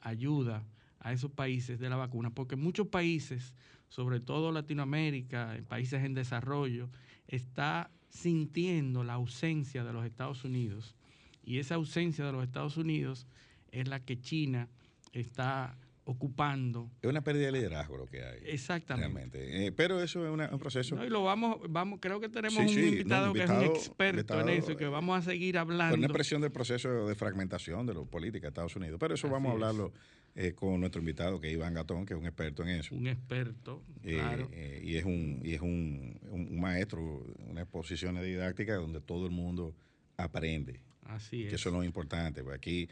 ayuda 0.00 0.66
a 0.98 1.12
esos 1.12 1.30
países 1.30 1.78
de 1.78 1.88
la 1.88 1.96
vacuna, 1.96 2.30
porque 2.30 2.56
muchos 2.56 2.88
países, 2.88 3.54
sobre 3.88 4.20
todo 4.20 4.52
Latinoamérica, 4.52 5.56
en 5.56 5.64
países 5.64 6.04
en 6.04 6.14
desarrollo, 6.14 6.90
está 7.28 7.90
sintiendo 8.08 9.04
la 9.04 9.14
ausencia 9.14 9.84
de 9.84 9.92
los 9.92 10.04
Estados 10.04 10.44
Unidos. 10.44 10.96
Y 11.44 11.58
esa 11.58 11.76
ausencia 11.76 12.24
de 12.24 12.32
los 12.32 12.44
Estados 12.44 12.76
Unidos 12.76 13.26
es 13.70 13.88
la 13.88 14.04
que 14.04 14.20
China 14.20 14.68
está 15.12 15.76
ocupando. 16.04 16.90
Es 17.00 17.08
una 17.08 17.22
pérdida 17.22 17.46
de 17.46 17.52
liderazgo 17.52 17.96
lo 17.96 18.06
que 18.06 18.22
hay. 18.24 18.40
Exactamente. 18.46 19.66
Eh, 19.66 19.72
pero 19.72 20.02
eso 20.02 20.24
es 20.26 20.32
una- 20.32 20.48
un 20.50 20.58
proceso. 20.58 20.96
No, 20.96 21.04
y 21.04 21.08
lo 21.10 21.22
vamos, 21.24 21.58
vamos, 21.68 21.98
creo 22.00 22.18
que 22.20 22.28
tenemos 22.28 22.54
Sí, 22.54 22.60
un 22.62 22.68
sí, 22.68 22.80
no, 22.80 22.86
invitado 22.88 23.32
que 23.32 23.42
es 23.44 23.50
un 23.50 23.62
experto 23.62 24.18
invitado, 24.18 24.40
en 24.40 24.48
eso 24.48 24.72
y 24.72 24.76
que 24.76 24.84
eh, 24.84 24.88
vamos 24.88 25.18
a 25.18 25.22
seguir 25.22 25.54
Con 25.54 25.60
hablando. 25.62 25.96
una 25.96 26.06
expresión 26.06 26.40
del 26.42 26.50
proceso 26.50 27.06
de 27.06 27.14
fragmentación 27.14 27.86
de 27.86 27.94
la 27.94 28.02
política 28.04 28.46
de 28.46 28.48
Estados 28.48 28.74
Unidos. 28.76 28.96
Pero 28.98 29.14
eso 29.14 29.26
Así 29.28 29.32
vamos 29.32 29.50
a 29.50 29.52
hablarlo 29.52 29.92
eh, 30.34 30.52
con 30.54 30.80
nuestro 30.80 31.00
invitado, 31.00 31.38
que 31.40 31.48
es 31.48 31.52
Iván 31.54 31.74
Gatón, 31.74 32.04
que 32.06 32.14
es 32.14 32.18
un 32.20 32.26
experto 32.26 32.62
en 32.62 32.70
eso. 32.70 32.94
Un 32.94 33.06
experto, 33.06 33.82
Eh, 34.02 34.14
claro. 34.14 34.50
y 34.82 34.96
es 34.96 35.04
un 35.04 35.40
y 35.44 35.52
es 35.54 35.60
un, 35.60 36.18
un- 36.30 36.58
maestro, 36.60 37.24
una 37.48 37.60
exposición 37.62 38.20
didáctica 38.22 38.74
donde 38.76 39.00
todo 39.00 39.26
el 39.26 39.32
mundo 39.32 39.74
aprende. 40.16 40.80
Así 41.04 41.44
es. 41.44 41.50
Que 41.50 41.56
eso 41.56 41.68
es 41.68 41.74
lo 41.74 41.84
importante. 41.84 42.42
Aquí 42.52 42.88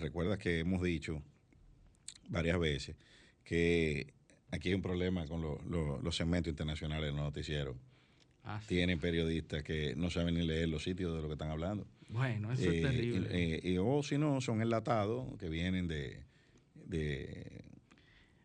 recuerdas 0.00 0.38
que 0.38 0.58
hemos 0.60 0.82
dicho 0.82 1.22
varias 2.28 2.58
veces 2.58 2.96
que 3.44 4.12
aquí 4.50 4.68
hay 4.70 4.74
un 4.74 4.82
problema 4.82 5.26
con 5.26 5.40
lo- 5.42 5.60
lo- 5.68 6.00
los 6.00 6.16
segmentos 6.16 6.50
internacionales 6.50 7.06
de 7.06 7.12
los 7.12 7.20
noticieros. 7.20 7.76
Así. 8.42 8.68
Tienen 8.68 8.98
periodistas 9.00 9.62
que 9.62 9.94
no 9.96 10.10
saben 10.10 10.34
ni 10.34 10.42
leer 10.46 10.68
los 10.68 10.82
sitios 10.82 11.14
de 11.14 11.22
lo 11.22 11.28
que 11.28 11.32
están 11.34 11.50
hablando. 11.50 11.86
Bueno, 12.08 12.52
eso 12.52 12.70
Eh, 12.70 12.76
es 12.76 12.82
terrible. 12.82 13.28
eh, 13.30 13.60
eh, 13.64 13.78
o 13.78 14.02
si 14.02 14.18
no, 14.18 14.40
son 14.40 14.60
enlatados 14.60 15.36
que 15.38 15.48
vienen 15.48 15.88
de, 15.88 16.22
de, 16.74 17.62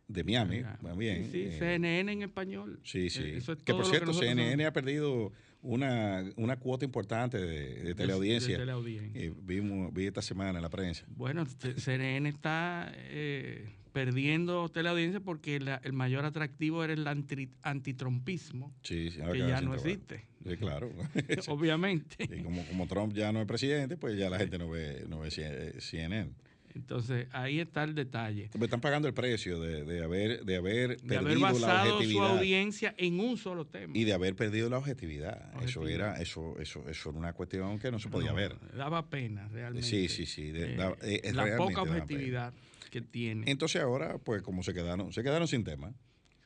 de 0.07 0.23
Miami, 0.23 0.61
también. 0.81 1.25
Sí, 1.25 1.31
sí, 1.31 1.41
eh, 1.43 1.57
CNN 1.59 2.11
en 2.13 2.21
español. 2.23 2.79
Sí, 2.83 3.09
sí. 3.09 3.19
Eh, 3.23 3.37
eso 3.37 3.53
es 3.53 3.63
que 3.63 3.73
por 3.73 3.85
cierto, 3.85 4.13
CNN 4.13 4.65
ha 4.65 4.73
perdido 4.73 5.31
una, 5.61 6.23
una 6.37 6.57
cuota 6.57 6.85
importante 6.85 7.37
de, 7.37 7.83
de 7.83 7.95
teleaudiencia. 7.95 8.53
de 8.53 8.59
teleaudiencia. 8.59 9.21
Eh, 9.21 9.33
vimos, 9.41 9.93
vi 9.93 10.05
esta 10.05 10.21
semana 10.21 10.57
en 10.59 10.63
la 10.63 10.69
prensa. 10.69 11.05
Bueno, 11.09 11.45
CNN 11.45 12.29
está 12.29 12.91
eh, 12.95 13.67
perdiendo 13.91 14.69
teleaudiencia 14.69 15.19
porque 15.19 15.59
la- 15.59 15.81
el 15.83 15.93
mayor 15.93 16.23
atractivo 16.25 16.83
era 16.83 16.93
el 16.93 17.05
anti- 17.07 17.49
antitrumpismo, 17.63 18.73
Sí, 18.83 19.11
sí, 19.11 19.19
que 19.31 19.39
ya 19.39 19.61
no 19.61 19.73
existe. 19.75 20.25
Sí, 20.47 20.55
claro. 20.57 20.89
Obviamente. 21.47 22.15
y 22.23 22.41
como, 22.43 22.63
como 22.65 22.87
Trump 22.87 23.13
ya 23.13 23.31
no 23.31 23.41
es 23.41 23.45
presidente, 23.47 23.97
pues 23.97 24.17
ya 24.17 24.29
la 24.29 24.37
gente 24.37 24.57
no 24.57 24.69
ve, 24.69 25.05
no 25.09 25.19
ve 25.19 25.29
CNN. 25.31 26.31
Entonces, 26.79 27.27
ahí 27.31 27.59
está 27.59 27.83
el 27.83 27.93
detalle. 27.93 28.49
Me 28.57 28.65
están 28.65 28.79
pagando 28.81 29.07
el 29.07 29.13
precio 29.13 29.59
de, 29.59 29.83
de 29.83 30.03
haber, 30.03 30.43
de 30.45 30.55
haber 30.55 30.99
De 31.01 31.17
haber 31.17 31.37
la 31.37 31.51
basado 31.51 32.01
su 32.01 32.21
audiencia 32.21 32.95
en 32.97 33.19
un 33.19 33.37
solo 33.37 33.65
tema. 33.67 33.95
Y 33.95 34.05
de 34.05 34.13
haber 34.13 34.35
perdido 34.35 34.69
la 34.69 34.77
objetividad. 34.77 35.51
Eso 35.63 35.87
era, 35.87 36.19
eso, 36.21 36.57
eso, 36.59 36.87
eso 36.89 37.09
era 37.09 37.19
una 37.19 37.33
cuestión 37.33 37.77
que 37.79 37.91
no 37.91 37.99
se 37.99 38.09
podía 38.09 38.29
No, 38.31 38.35
ver. 38.37 38.55
Daba 38.75 39.09
pena, 39.09 39.47
realmente. 39.49 39.87
Sí, 39.87 40.07
sí, 40.07 40.25
sí. 40.25 40.51
de- 40.51 40.73
Eh, 40.73 40.75
da- 40.77 40.95
eh, 41.01 41.31
la 41.33 41.57
poca 41.57 41.81
objetividad 41.81 42.53
que 42.89 43.01
tiene. 43.01 43.51
Entonces 43.51 43.81
ahora, 43.81 44.17
pues 44.17 44.41
como 44.41 44.63
se 44.63 44.73
quedaron, 44.73 45.11
se 45.13 45.21
quedaron 45.21 45.47
sin 45.47 45.63
tema. 45.63 45.93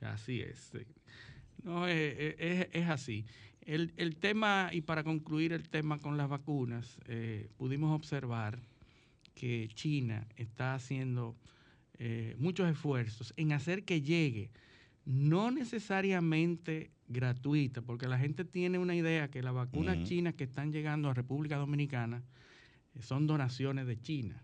Así 0.01 0.41
es. 0.41 0.59
sí. 0.71 0.79
No, 1.63 1.87
eh, 1.87 2.35
es, 2.39 2.67
es 2.73 2.89
así. 2.89 3.25
El, 3.65 3.93
el 3.95 4.17
tema, 4.17 4.69
y 4.73 4.81
para 4.81 5.03
concluir 5.05 5.53
el 5.53 5.69
tema 5.69 5.97
con 5.99 6.17
las 6.17 6.27
vacunas, 6.27 6.97
eh, 7.07 7.47
pudimos 7.55 7.95
observar 7.95 8.59
que 9.33 9.69
China 9.73 10.27
está 10.35 10.75
haciendo 10.75 11.35
eh, 11.99 12.35
muchos 12.37 12.69
esfuerzos 12.69 13.33
en 13.37 13.53
hacer 13.53 13.83
que 13.83 14.01
llegue, 14.01 14.51
no 15.05 15.51
necesariamente 15.51 16.91
gratuita, 17.07 17.81
porque 17.81 18.07
la 18.07 18.17
gente 18.17 18.45
tiene 18.45 18.77
una 18.77 18.95
idea 18.95 19.29
que 19.29 19.41
las 19.41 19.53
vacunas 19.53 20.03
chinas 20.03 20.33
que 20.33 20.45
están 20.45 20.71
llegando 20.71 21.09
a 21.09 21.13
República 21.13 21.57
Dominicana 21.57 22.23
eh, 22.95 23.01
son 23.01 23.27
donaciones 23.27 23.87
de 23.87 23.99
China. 23.99 24.43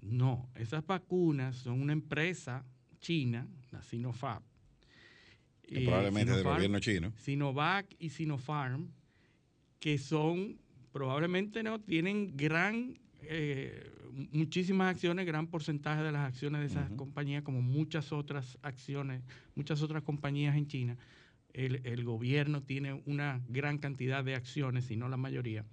No, 0.00 0.48
esas 0.56 0.84
vacunas 0.86 1.56
son 1.56 1.80
una 1.80 1.92
empresa 1.92 2.64
china, 3.00 3.46
la 3.70 3.82
Sinopharm. 3.82 4.42
eh, 5.64 5.84
probablemente 5.84 6.32
del 6.32 6.44
gobierno 6.44 6.78
chino. 6.80 7.12
Sinovac 7.16 7.86
y 7.98 8.10
Sinopharm, 8.10 8.90
que 9.78 9.98
son, 9.98 10.58
probablemente 10.92 11.62
no, 11.62 11.80
tienen 11.80 12.36
gran, 12.36 12.98
eh, 13.24 13.90
muchísimas 14.32 14.90
acciones, 14.90 15.26
gran 15.26 15.46
porcentaje 15.46 16.02
de 16.02 16.12
las 16.12 16.28
acciones 16.28 16.60
de 16.60 16.66
esas 16.66 16.90
compañías, 16.92 17.42
como 17.42 17.62
muchas 17.62 18.12
otras 18.12 18.58
acciones, 18.62 19.22
muchas 19.54 19.82
otras 19.82 20.02
compañías 20.02 20.56
en 20.56 20.66
China. 20.66 20.96
El, 21.52 21.80
el 21.84 22.04
gobierno 22.04 22.62
tiene 22.62 23.02
una 23.06 23.42
gran 23.48 23.78
cantidad 23.78 24.24
de 24.24 24.34
acciones, 24.34 24.84
si 24.86 24.96
no 24.96 25.08
la 25.08 25.18
mayoría, 25.18 25.64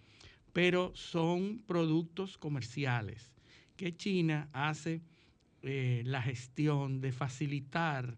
pero 0.51 0.91
son 0.94 1.63
productos 1.65 2.38
comerciales 2.38 3.32
que 3.77 3.96
China 3.96 4.50
hace 4.51 5.01
eh, 5.62 6.03
la 6.06 6.22
gestión 6.22 7.01
de 7.01 7.12
facilitar 7.12 8.18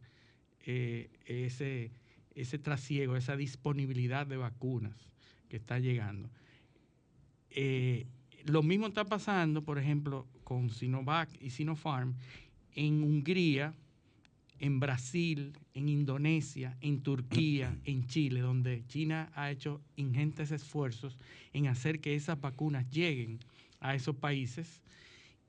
eh, 0.66 1.10
ese, 1.26 1.92
ese 2.36 2.60
trasiego, 2.60 3.16
esa 3.16 3.36
disponibilidad 3.36 4.28
de 4.28 4.38
vacunas 4.38 5.10
que 5.50 5.58
está 5.58 5.80
llegando. 5.80 6.30
Eh, 7.50 8.06
lo 8.46 8.64
mismo 8.64 8.88
está 8.88 9.06
pasando, 9.06 9.64
por 9.64 9.78
ejemplo, 9.78 10.28
con 10.44 10.70
Sinovac 10.70 11.30
y 11.42 11.50
Sinopharm 11.50 12.16
en 12.76 13.04
Hungría, 13.04 13.74
en 14.60 14.80
Brasil, 14.80 15.54
en 15.74 15.90
Indonesia, 15.90 16.78
en 16.82 17.02
Turquía, 17.02 17.76
en 17.86 18.06
Chile, 18.08 18.42
donde 18.42 18.86
China 18.88 19.32
ha 19.36 19.52
hecho 19.52 19.82
ingentes 19.96 20.52
esfuerzos 20.52 21.18
en 21.54 21.68
hacer 21.68 22.00
que 22.00 22.16
esas 22.16 22.40
vacunas 22.40 22.90
lleguen 22.90 23.40
a 23.80 23.96
esos 23.96 24.16
países 24.16 24.82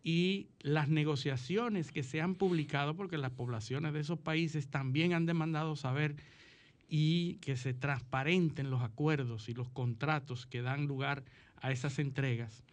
y 0.03 0.49
las 0.61 0.89
negociaciones 0.89 1.93
que 1.93 2.03
se 2.03 2.21
han 2.21 2.35
publicado, 2.35 2.97
porque 2.97 3.19
las 3.19 3.31
poblaciones 3.31 3.93
de 3.93 4.01
esos 4.01 4.19
países 4.19 4.69
también 4.69 5.13
han 5.13 5.27
demandado 5.27 5.77
saber 5.77 6.17
y 6.89 7.35
que 7.37 7.57
se 7.57 7.73
transparenten 7.73 8.71
los 8.71 8.83
acuerdos 8.83 9.49
y 9.49 9.55
los 9.55 9.69
contratos 9.71 10.47
que 10.47 10.63
dan 10.63 10.87
lugar 10.87 11.25
a 11.57 11.71
esas 11.71 11.99
entregas. 11.99 12.65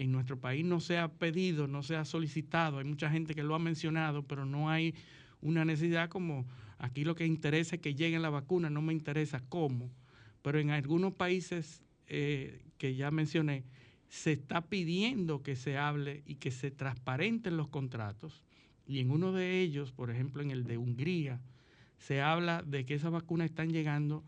En 0.00 0.12
nuestro 0.12 0.40
país 0.40 0.64
no 0.64 0.80
se 0.80 0.96
ha 0.96 1.08
pedido, 1.08 1.66
no 1.66 1.82
se 1.82 1.94
ha 1.94 2.06
solicitado, 2.06 2.78
hay 2.78 2.86
mucha 2.86 3.10
gente 3.10 3.34
que 3.34 3.42
lo 3.42 3.54
ha 3.54 3.58
mencionado, 3.58 4.22
pero 4.22 4.46
no 4.46 4.70
hay 4.70 4.94
una 5.42 5.66
necesidad 5.66 6.08
como 6.08 6.46
aquí 6.78 7.04
lo 7.04 7.14
que 7.14 7.26
interesa 7.26 7.76
es 7.76 7.82
que 7.82 7.94
lleguen 7.94 8.22
la 8.22 8.30
vacuna, 8.30 8.70
no 8.70 8.80
me 8.80 8.94
interesa 8.94 9.42
cómo, 9.50 9.90
pero 10.40 10.58
en 10.58 10.70
algunos 10.70 11.12
países 11.12 11.82
eh, 12.06 12.62
que 12.78 12.94
ya 12.94 13.10
mencioné, 13.10 13.62
se 14.08 14.32
está 14.32 14.62
pidiendo 14.62 15.42
que 15.42 15.54
se 15.54 15.76
hable 15.76 16.22
y 16.24 16.36
que 16.36 16.50
se 16.50 16.70
transparenten 16.70 17.58
los 17.58 17.68
contratos. 17.68 18.42
Y 18.86 19.00
en 19.00 19.10
uno 19.10 19.32
de 19.32 19.60
ellos, 19.60 19.92
por 19.92 20.10
ejemplo, 20.10 20.40
en 20.40 20.50
el 20.50 20.64
de 20.64 20.78
Hungría, 20.78 21.42
se 21.98 22.22
habla 22.22 22.62
de 22.62 22.86
que 22.86 22.94
esas 22.94 23.12
vacunas 23.12 23.50
están 23.50 23.68
llegando 23.68 24.24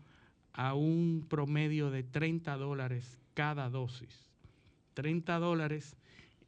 a 0.53 0.75
un 0.75 1.25
promedio 1.27 1.89
de 1.89 2.03
30 2.03 2.57
dólares 2.57 3.17
cada 3.33 3.71
dosis. 3.71 4.32
30 4.93 5.39
dólares, 5.39 5.95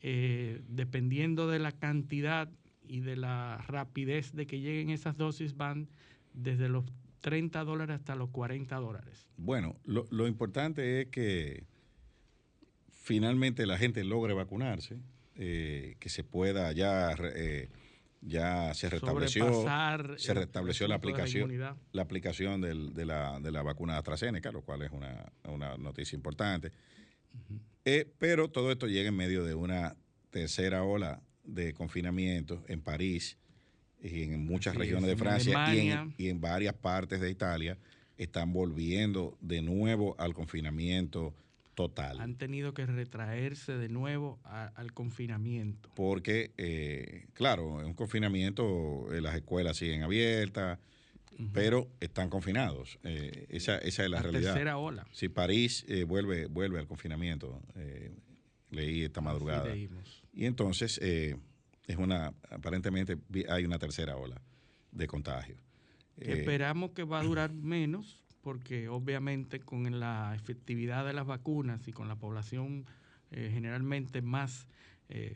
eh, 0.02 0.62
dependiendo 0.68 1.48
de 1.48 1.60
la 1.60 1.72
cantidad 1.72 2.50
y 2.88 3.00
de 3.00 3.16
la 3.16 3.64
rapidez 3.68 4.34
de 4.34 4.46
que 4.46 4.60
lleguen 4.60 4.90
esas 4.90 5.18
dosis 5.18 5.56
van 5.56 5.88
desde 6.34 6.70
los 6.70 6.86
30 7.22 7.64
dólares 7.64 7.96
hasta 7.96 8.16
los 8.16 8.30
40 8.30 8.76
dólares. 8.76 9.28
Bueno, 9.38 9.78
lo, 9.84 10.06
lo 10.12 10.28
importante 10.28 11.02
es 11.02 11.08
que 11.08 11.64
finalmente 13.06 13.66
la 13.66 13.78
gente 13.78 14.04
logre 14.04 14.34
vacunarse, 14.34 15.00
eh, 15.36 15.96
que 16.00 16.10
se 16.10 16.24
pueda 16.24 16.72
ya 16.72 17.16
eh, 17.36 17.70
ya 18.22 18.74
se 18.74 18.90
restableció 18.90 19.66
se 20.18 20.34
restableció 20.34 20.88
la 20.88 20.96
aplicación 20.96 21.58
la, 21.92 22.02
aplicación 22.02 22.62
del, 22.62 22.94
de, 22.94 23.06
la, 23.06 23.40
de 23.40 23.52
la 23.52 23.62
vacuna 23.62 23.98
AstraZeneca, 23.98 24.52
lo 24.52 24.62
cual 24.62 24.82
es 24.82 24.92
una, 24.92 25.32
una 25.44 25.78
noticia 25.78 26.16
importante. 26.16 26.72
Eh, 27.86 28.12
pero 28.18 28.50
todo 28.50 28.72
esto 28.72 28.88
llega 28.88 29.10
en 29.10 29.16
medio 29.16 29.44
de 29.44 29.54
una 29.54 29.96
tercera 30.32 30.84
ola 30.84 31.22
de 31.44 31.74
confinamiento 31.74 32.64
en 32.68 32.82
París 32.82 33.38
y 34.02 34.24
en 34.24 34.46
muchas 34.46 34.76
regiones 34.76 35.08
de 35.08 35.16
Francia 35.16 35.74
y 35.74 35.90
en, 35.90 36.14
y 36.18 36.30
en, 36.30 36.42
varias 36.42 36.74
partes 36.74 37.22
de 37.22 37.30
Italia 37.30 37.78
están 38.18 38.54
volviendo 38.54 39.38
de 39.42 39.62
nuevo 39.62 40.16
al 40.20 40.34
confinamiento 40.34 41.34
total. 41.76 42.20
Han 42.20 42.36
tenido 42.36 42.74
que 42.74 42.86
retraerse 42.86 43.74
de 43.74 43.90
nuevo 43.90 44.40
al 44.44 44.94
confinamiento. 44.94 45.90
Porque, 45.94 46.52
eh, 46.58 47.28
claro, 47.34 47.82
en 47.82 47.88
un 47.88 47.94
confinamiento 47.94 49.14
eh, 49.14 49.22
las 49.22 49.36
escuelas 49.36 49.78
siguen 49.78 50.02
abiertas, 50.02 50.80
pero 51.54 51.90
están 52.00 52.30
confinados. 52.30 53.00
Eh, 53.04 53.48
esa, 53.50 53.78
esa, 53.78 54.04
es 54.04 54.10
la, 54.10 54.18
la 54.18 54.24
realidad. 54.24 54.54
Tercera 54.54 54.78
ola. 54.78 55.08
Si 55.12 55.30
París 55.30 55.86
vuelve, 56.08 56.48
vuelve 56.48 56.80
al 56.80 56.88
confinamiento, 56.88 57.62
leí 58.70 59.04
esta 59.04 59.22
madrugada. 59.22 59.76
Y 59.76 60.46
entonces 60.46 61.00
es 61.00 61.98
una, 61.98 62.34
aparentemente 62.50 63.18
hay 63.50 63.66
una 63.66 63.80
tercera 63.80 64.18
ola 64.18 64.42
de 64.92 65.08
contagio. 65.08 65.58
esperamos 66.18 66.92
que 66.92 67.04
va 67.04 67.20
a 67.20 67.24
durar 67.24 67.54
menos, 67.54 68.24
porque 68.42 68.88
obviamente 68.90 69.60
con 69.60 70.00
la 70.00 70.34
efectividad 70.36 71.06
de 71.06 71.14
las 71.14 71.26
vacunas 71.26 71.88
y 71.88 71.92
con 71.92 72.08
la 72.08 72.16
población 72.16 72.86
eh, 73.32 73.50
generalmente 73.52 74.22
más, 74.22 74.68
eh, 75.10 75.36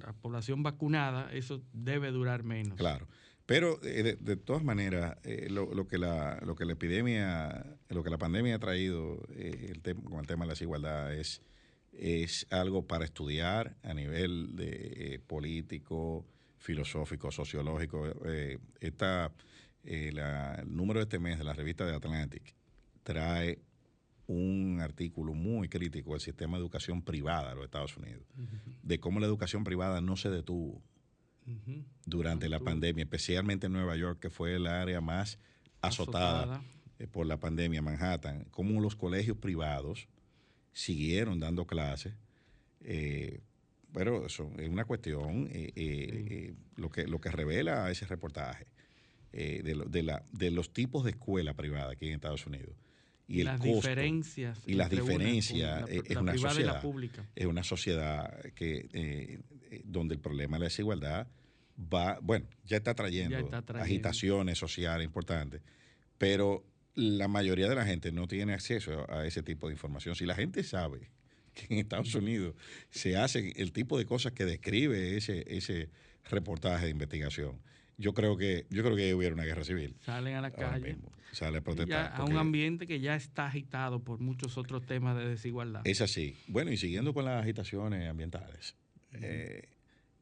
la 0.00 0.12
población 0.12 0.62
vacunada, 0.62 1.32
eso 1.32 1.62
debe 1.72 2.10
durar 2.10 2.42
menos. 2.42 2.76
Claro. 2.78 3.06
Pero 3.52 3.78
eh, 3.82 4.16
de, 4.18 4.36
todas 4.36 4.64
maneras, 4.64 5.16
lo, 5.48 5.86
que 5.86 5.98
la, 5.98 6.40
lo 6.44 6.54
que 6.54 6.64
la 6.64 6.72
epidemia, 6.72 7.76
lo 7.88 8.02
que 8.02 8.10
la 8.10 8.18
pandemia 8.18 8.56
ha 8.56 8.58
traído 8.58 9.22
el 9.36 9.80
con 10.04 10.20
el 10.20 10.26
tema 10.26 10.44
de 10.44 10.48
la 10.48 10.52
desigualdad 10.52 11.14
es 11.14 11.42
es 11.92 12.46
algo 12.50 12.86
para 12.86 13.04
estudiar 13.04 13.76
a 13.82 13.94
nivel 13.94 14.56
de, 14.56 15.14
eh, 15.14 15.18
político, 15.18 16.26
filosófico, 16.58 17.30
sociológico. 17.30 18.06
Eh, 18.24 18.58
eh, 18.80 19.22
el 19.84 20.74
número 20.74 21.00
de 21.00 21.04
este 21.04 21.18
mes 21.18 21.38
de 21.38 21.44
la 21.44 21.52
revista 21.52 21.84
de 21.84 21.94
Atlantic 21.94 22.54
trae 23.02 23.60
un 24.26 24.80
artículo 24.80 25.34
muy 25.34 25.68
crítico 25.68 26.12
del 26.12 26.20
sistema 26.20 26.56
de 26.56 26.62
educación 26.62 27.02
privada 27.02 27.50
de 27.50 27.56
los 27.56 27.64
Estados 27.64 27.96
Unidos, 27.96 28.24
de 28.82 29.00
cómo 29.00 29.20
la 29.20 29.26
educación 29.26 29.64
privada 29.64 30.00
no 30.00 30.16
se 30.16 30.30
detuvo 30.30 30.80
durante 32.06 32.48
la 32.48 32.60
pandemia, 32.60 33.04
especialmente 33.04 33.66
en 33.66 33.72
Nueva 33.72 33.96
York, 33.96 34.20
que 34.20 34.30
fue 34.30 34.54
el 34.54 34.66
área 34.66 35.00
más 35.00 35.38
azotada, 35.80 36.62
por 37.10 37.26
la 37.26 37.40
pandemia, 37.40 37.82
Manhattan, 37.82 38.46
cómo 38.50 38.80
los 38.80 38.94
colegios 38.94 39.36
privados 39.36 40.06
siguieron 40.72 41.40
dando 41.40 41.66
clases. 41.66 42.14
Eh, 42.80 43.40
pero 43.92 44.26
eso 44.26 44.50
es 44.58 44.68
una 44.68 44.84
cuestión, 44.84 45.48
eh, 45.52 45.72
eh, 45.74 46.54
lo, 46.76 46.90
que, 46.90 47.06
lo 47.06 47.20
que 47.20 47.30
revela 47.30 47.90
ese 47.90 48.06
reportaje 48.06 48.66
de, 49.32 49.84
de, 49.88 50.02
la, 50.02 50.22
de 50.32 50.50
los 50.50 50.72
tipos 50.72 51.04
de 51.04 51.10
escuela 51.10 51.54
privada 51.54 51.92
aquí 51.92 52.08
en 52.08 52.14
Estados 52.14 52.46
Unidos. 52.46 52.74
Y, 53.28 53.44
las 53.44 53.60
diferencias. 53.60 54.60
Y 54.66 54.74
las 54.74 54.90
diferencias 54.90 55.88
es 55.88 56.16
una 56.16 56.36
sociedad. 56.36 56.82
Es 57.34 57.46
una 57.46 57.62
sociedad 57.62 58.40
que, 58.54 59.40
donde 59.84 60.14
el 60.14 60.20
problema 60.20 60.56
de 60.56 60.60
la 60.60 60.64
desigualdad 60.64 61.28
va, 61.78 62.18
bueno, 62.20 62.46
ya 62.64 62.76
está 62.76 62.94
trayendo, 62.94 63.30
ya 63.30 63.40
está 63.40 63.62
trayendo. 63.62 63.84
agitaciones 63.84 64.58
sociales 64.58 65.04
importantes, 65.04 65.62
pero 66.18 66.64
la 66.94 67.28
mayoría 67.28 67.68
de 67.68 67.74
la 67.74 67.84
gente 67.84 68.12
no 68.12 68.26
tiene 68.28 68.52
acceso 68.52 69.10
a 69.10 69.26
ese 69.26 69.42
tipo 69.42 69.68
de 69.68 69.74
información. 69.74 70.14
Si 70.14 70.26
la 70.26 70.34
gente 70.34 70.62
sabe 70.62 71.10
que 71.54 71.72
en 71.72 71.80
Estados 71.80 72.14
Unidos 72.14 72.54
se 72.90 73.16
hacen 73.16 73.52
el 73.56 73.72
tipo 73.72 73.98
de 73.98 74.04
cosas 74.04 74.32
que 74.32 74.44
describe 74.44 75.16
ese, 75.16 75.44
ese 75.46 75.90
reportaje 76.24 76.86
de 76.86 76.90
investigación, 76.90 77.60
yo 77.98 78.14
creo 78.14 78.36
que 78.36 78.66
yo 78.70 78.82
creo 78.82 78.96
que 78.96 79.14
hubiera 79.14 79.34
una 79.34 79.44
guerra 79.44 79.64
civil. 79.64 79.96
Salen 80.00 80.34
a 80.36 80.40
la 80.40 80.50
calle. 80.50 80.96
Sale 81.32 81.58
a 81.58 81.60
protestar. 81.62 82.12
a 82.14 82.24
un 82.24 82.36
ambiente 82.36 82.86
que 82.86 83.00
ya 83.00 83.16
está 83.16 83.46
agitado 83.46 84.00
por 84.04 84.20
muchos 84.20 84.58
otros 84.58 84.84
temas 84.84 85.16
de 85.16 85.28
desigualdad. 85.28 85.80
Es 85.84 86.02
así. 86.02 86.36
Bueno, 86.46 86.70
y 86.70 86.76
siguiendo 86.76 87.14
con 87.14 87.24
las 87.24 87.42
agitaciones 87.42 88.08
ambientales. 88.08 88.76
Eh, 89.12 89.68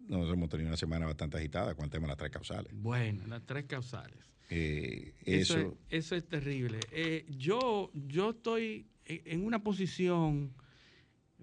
nosotros 0.00 0.36
hemos 0.36 0.48
tenido 0.48 0.68
una 0.68 0.76
semana 0.76 1.06
bastante 1.06 1.36
agitada 1.36 1.74
con 1.74 1.84
el 1.84 1.90
tema 1.90 2.06
de 2.06 2.08
las 2.08 2.16
tres 2.16 2.30
causales. 2.30 2.72
Bueno, 2.72 3.26
las 3.26 3.44
tres 3.44 3.64
causales. 3.66 4.18
Eh, 4.50 5.14
eso, 5.24 5.76
eso, 5.90 6.16
es, 6.16 6.28
terrible. 6.28 6.80
Eh, 6.90 7.24
yo, 7.28 7.90
yo 7.94 8.30
estoy 8.30 8.86
en 9.04 9.44
una 9.44 9.62
posición, 9.62 10.52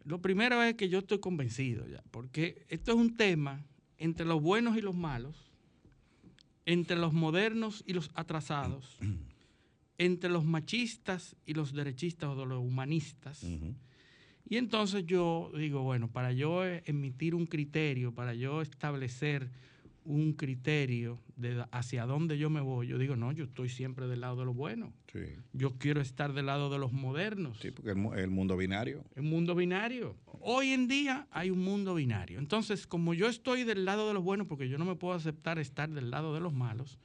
lo 0.04 0.22
primero 0.22 0.62
es 0.64 0.76
que 0.76 0.90
yo 0.90 1.00
estoy 1.00 1.20
convencido 1.20 1.88
ya, 1.88 2.04
porque 2.12 2.66
esto 2.70 2.92
es 2.92 2.98
un 2.98 3.16
tema 3.16 3.66
entre 3.98 4.26
los 4.26 4.42
buenos 4.42 4.78
y 4.78 4.82
los 4.82 4.96
malos, 4.96 5.47
entre 6.68 6.98
los 6.98 7.14
modernos 7.14 7.82
y 7.88 7.94
los 7.94 8.12
atrasados, 8.14 9.00
entre 9.98 10.30
los 10.30 10.44
machistas 10.44 11.36
y 11.46 11.54
los 11.54 11.74
derechistas 11.74 12.30
o 12.30 12.46
los 12.46 12.60
humanistas. 12.60 13.44
Y 14.50 14.58
entonces 14.58 15.06
yo 15.06 15.50
digo, 15.58 15.82
bueno, 15.82 16.12
para 16.12 16.34
yo 16.34 16.66
emitir 16.66 17.36
un 17.36 17.48
criterio, 17.48 18.14
para 18.14 18.34
yo 18.34 18.62
establecer 18.62 19.50
un 20.08 20.34
criterio 20.34 21.20
de 21.36 21.66
hacia 21.72 22.06
dónde 22.06 22.38
yo 22.38 22.50
me 22.50 22.62
voy, 22.62 22.88
yo 22.88 22.98
digo, 22.98 23.16
no, 23.16 23.34
yo 23.34 23.44
estoy 23.44 23.68
siempre 23.68 24.08
del 24.08 24.22
lado 24.22 24.38
de 24.38 24.46
lo 24.46 24.54
bueno. 24.54 24.94
Yo 25.54 25.78
quiero 25.78 26.00
estar 26.00 26.34
del 26.34 26.46
lado 26.46 26.70
de 26.70 26.80
los 26.80 26.94
modernos. 26.94 27.58
Sí, 27.60 27.72
porque 27.72 27.92
el, 27.92 27.98
el, 28.20 28.30
mundo 28.30 28.56
binario. 28.56 29.04
El 29.16 29.24
mundo 29.24 29.56
binario. 29.56 30.16
Hoy 30.42 30.70
en 30.70 30.88
día 30.88 31.28
hay 31.32 31.50
un 31.50 31.60
mundo 31.60 31.96
binario. 31.96 32.40
Entonces, 32.40 32.88
como 32.88 33.14
yo 33.14 33.28
estoy 33.28 33.64
del 33.64 33.84
lado 33.84 34.08
de 34.08 34.14
los 34.14 34.24
buenos, 34.24 34.48
porque 34.48 34.70
yo 34.70 34.78
no 34.78 34.86
me 34.86 34.96
puedo 34.96 35.14
aceptar 35.14 35.60
estar 35.60 35.90
del 35.90 36.12
lado 36.12 36.34
de 36.34 36.40
los 36.40 36.54
malos, 36.54 37.00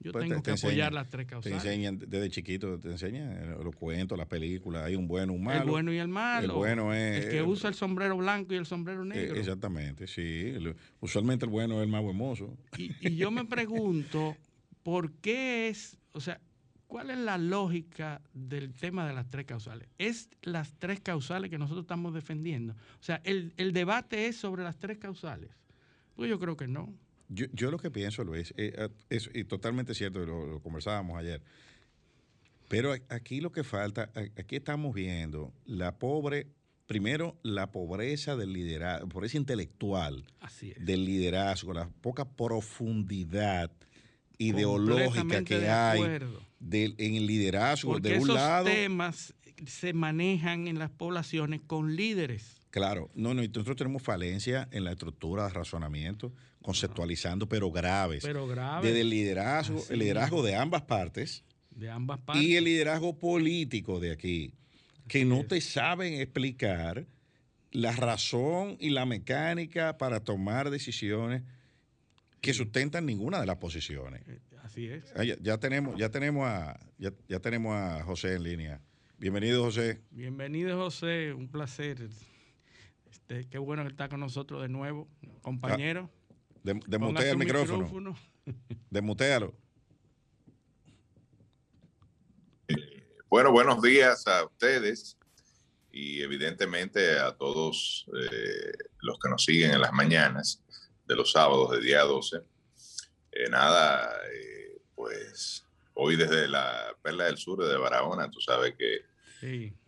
yo 0.00 0.12
pues 0.12 0.28
tengo 0.28 0.42
que 0.42 0.52
apoyar 0.52 0.92
las 0.92 1.08
tres 1.08 1.26
causales. 1.26 1.62
Te 1.62 1.68
enseñan 1.68 1.98
desde 1.98 2.30
chiquito, 2.30 2.78
te 2.78 2.90
enseñan 2.90 3.62
los 3.62 3.74
cuentos, 3.74 4.16
las 4.16 4.28
películas, 4.28 4.84
hay 4.84 4.94
un 4.94 5.08
bueno, 5.08 5.32
un 5.32 5.42
malo. 5.42 5.62
El 5.62 5.70
bueno 5.70 5.92
y 5.92 5.98
el 5.98 6.08
malo. 6.08 6.44
El 6.44 6.52
bueno 6.52 6.94
es... 6.94 7.24
El 7.24 7.30
que 7.30 7.42
usa 7.42 7.68
el 7.68 7.74
sombrero 7.74 8.16
blanco 8.16 8.54
y 8.54 8.56
el 8.56 8.66
sombrero 8.66 9.02
eh, 9.02 9.06
negro. 9.06 9.36
Exactamente, 9.36 10.06
sí. 10.06 10.54
Usualmente 11.00 11.46
el 11.46 11.50
bueno 11.50 11.76
es 11.78 11.82
el 11.82 11.88
más 11.88 12.04
hermoso. 12.04 12.56
Y, 12.76 12.92
y 13.00 13.16
yo 13.16 13.32
me 13.32 13.44
pregunto, 13.44 14.36
¿por 14.84 15.12
qué 15.14 15.68
es, 15.68 15.98
o 16.12 16.20
sea, 16.20 16.40
cuál 16.86 17.10
es 17.10 17.18
la 17.18 17.36
lógica 17.36 18.22
del 18.32 18.74
tema 18.74 19.06
de 19.06 19.14
las 19.14 19.28
tres 19.28 19.46
causales? 19.46 19.88
¿Es 19.98 20.30
las 20.42 20.74
tres 20.78 21.00
causales 21.00 21.50
que 21.50 21.58
nosotros 21.58 21.82
estamos 21.82 22.14
defendiendo? 22.14 22.74
O 22.74 23.02
sea, 23.02 23.20
¿el, 23.24 23.52
el 23.56 23.72
debate 23.72 24.28
es 24.28 24.36
sobre 24.36 24.62
las 24.62 24.78
tres 24.78 24.98
causales? 24.98 25.50
Pues 26.14 26.30
yo 26.30 26.38
creo 26.38 26.56
que 26.56 26.68
no. 26.68 26.94
Yo, 27.28 27.46
yo 27.52 27.70
lo 27.70 27.78
que 27.78 27.90
pienso, 27.90 28.24
Luis, 28.24 28.52
eh, 28.56 28.72
eh, 28.76 28.88
es, 29.10 29.30
y 29.34 29.44
totalmente 29.44 29.94
cierto, 29.94 30.24
lo, 30.24 30.60
conversábamos 30.60 31.18
ayer, 31.18 31.42
pero 32.68 32.94
aquí 33.08 33.40
lo 33.40 33.52
que 33.52 33.64
falta, 33.64 34.10
aquí 34.36 34.56
estamos 34.56 34.94
viendo 34.94 35.52
la 35.66 35.98
pobre, 35.98 36.46
primero 36.86 37.38
la 37.42 37.70
pobreza 37.70 38.36
del 38.36 38.52
liderazgo, 38.52 39.08
pobreza 39.08 39.36
intelectual 39.36 40.26
del 40.78 41.04
liderazgo, 41.04 41.72
la 41.72 41.88
poca 41.88 42.24
profundidad 42.24 43.70
ideológica 44.38 45.44
que 45.44 45.68
hay 45.68 46.00
en 46.60 47.14
el 47.14 47.26
liderazgo 47.26 47.98
de 47.98 48.18
un 48.18 48.28
lado. 48.28 48.66
temas 48.66 49.34
se 49.66 49.92
manejan 49.92 50.68
en 50.68 50.78
las 50.78 50.90
poblaciones 50.90 51.60
con 51.66 51.96
líderes. 51.96 52.60
Claro, 52.70 53.10
no, 53.14 53.34
no, 53.34 53.42
nosotros 53.42 53.76
tenemos 53.76 54.02
falencia 54.02 54.68
en 54.70 54.84
la 54.84 54.92
estructura 54.92 55.44
de 55.44 55.50
razonamiento, 55.50 56.32
conceptualizando, 56.68 57.48
pero 57.48 57.72
graves. 57.72 58.22
Pero 58.22 58.46
graves. 58.46 58.84
Desde 58.84 59.00
el 59.00 59.08
liderazgo, 59.08 59.82
el 59.88 60.00
liderazgo 60.00 60.42
de 60.42 60.54
ambas 60.54 60.82
partes. 60.82 61.42
De 61.70 61.88
ambas 61.88 62.20
partes. 62.20 62.44
Y 62.44 62.56
el 62.56 62.64
liderazgo 62.64 63.18
político 63.18 64.00
de 64.00 64.12
aquí, 64.12 64.52
que 65.06 65.24
no 65.24 65.46
te 65.46 65.62
saben 65.62 66.20
explicar 66.20 67.06
la 67.70 67.92
razón 67.92 68.76
y 68.80 68.90
la 68.90 69.06
mecánica 69.06 69.96
para 69.96 70.20
tomar 70.20 70.68
decisiones 70.68 71.42
que 72.42 72.52
sustentan 72.52 73.06
ninguna 73.06 73.40
de 73.40 73.46
las 73.46 73.56
posiciones. 73.56 74.20
Eh, 74.28 74.38
así 74.62 74.88
es. 74.88 75.10
Ah, 75.16 75.24
ya, 75.24 75.56
tenemos, 75.56 75.96
ya 75.96 76.10
tenemos 76.10 76.46
a, 76.46 76.78
ya 76.98 77.40
tenemos 77.40 77.76
a 77.76 78.02
José 78.04 78.34
en 78.34 78.42
línea. 78.42 78.80
Bienvenido, 79.16 79.64
José. 79.64 80.02
Bienvenido, 80.10 80.76
José. 80.76 81.32
Un 81.32 81.48
placer. 81.48 82.10
Este, 83.10 83.46
qué 83.48 83.56
bueno 83.56 83.84
que 83.84 83.88
está 83.88 84.10
con 84.10 84.20
nosotros 84.20 84.60
de 84.60 84.68
nuevo, 84.68 85.08
compañero. 85.40 86.10
Demutea 86.86 87.30
el 87.30 87.38
micrófono. 87.38 88.16
Demutealo. 88.90 89.54
Bueno, 93.30 93.52
buenos 93.52 93.82
días 93.82 94.26
a 94.26 94.44
ustedes 94.44 95.18
y 95.92 96.22
evidentemente 96.22 97.18
a 97.18 97.32
todos 97.32 98.06
eh, 98.18 98.72
los 99.00 99.18
que 99.18 99.28
nos 99.28 99.44
siguen 99.44 99.72
en 99.72 99.80
las 99.80 99.92
mañanas 99.92 100.62
de 101.06 101.16
los 101.16 101.32
sábados 101.32 101.72
de 101.72 101.80
día 101.80 102.02
12. 102.02 102.38
Eh, 103.32 103.50
nada, 103.50 104.10
eh, 104.32 104.80
pues 104.94 105.64
hoy 105.94 106.16
desde 106.16 106.48
la 106.48 106.96
Perla 107.02 107.24
del 107.24 107.38
Sur 107.38 107.64
de 107.64 107.76
Barahona, 107.76 108.30
tú 108.30 108.40
sabes 108.40 108.74
que 108.76 109.04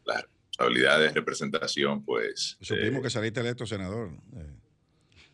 las 0.05 0.23
responsabilidades 0.23 1.09
de 1.09 1.21
representación, 1.21 2.05
pues... 2.05 2.57
Supimos 2.61 3.03
que 3.03 3.11
saliste 3.11 3.41
electo 3.41 3.67
senador. 3.67 4.11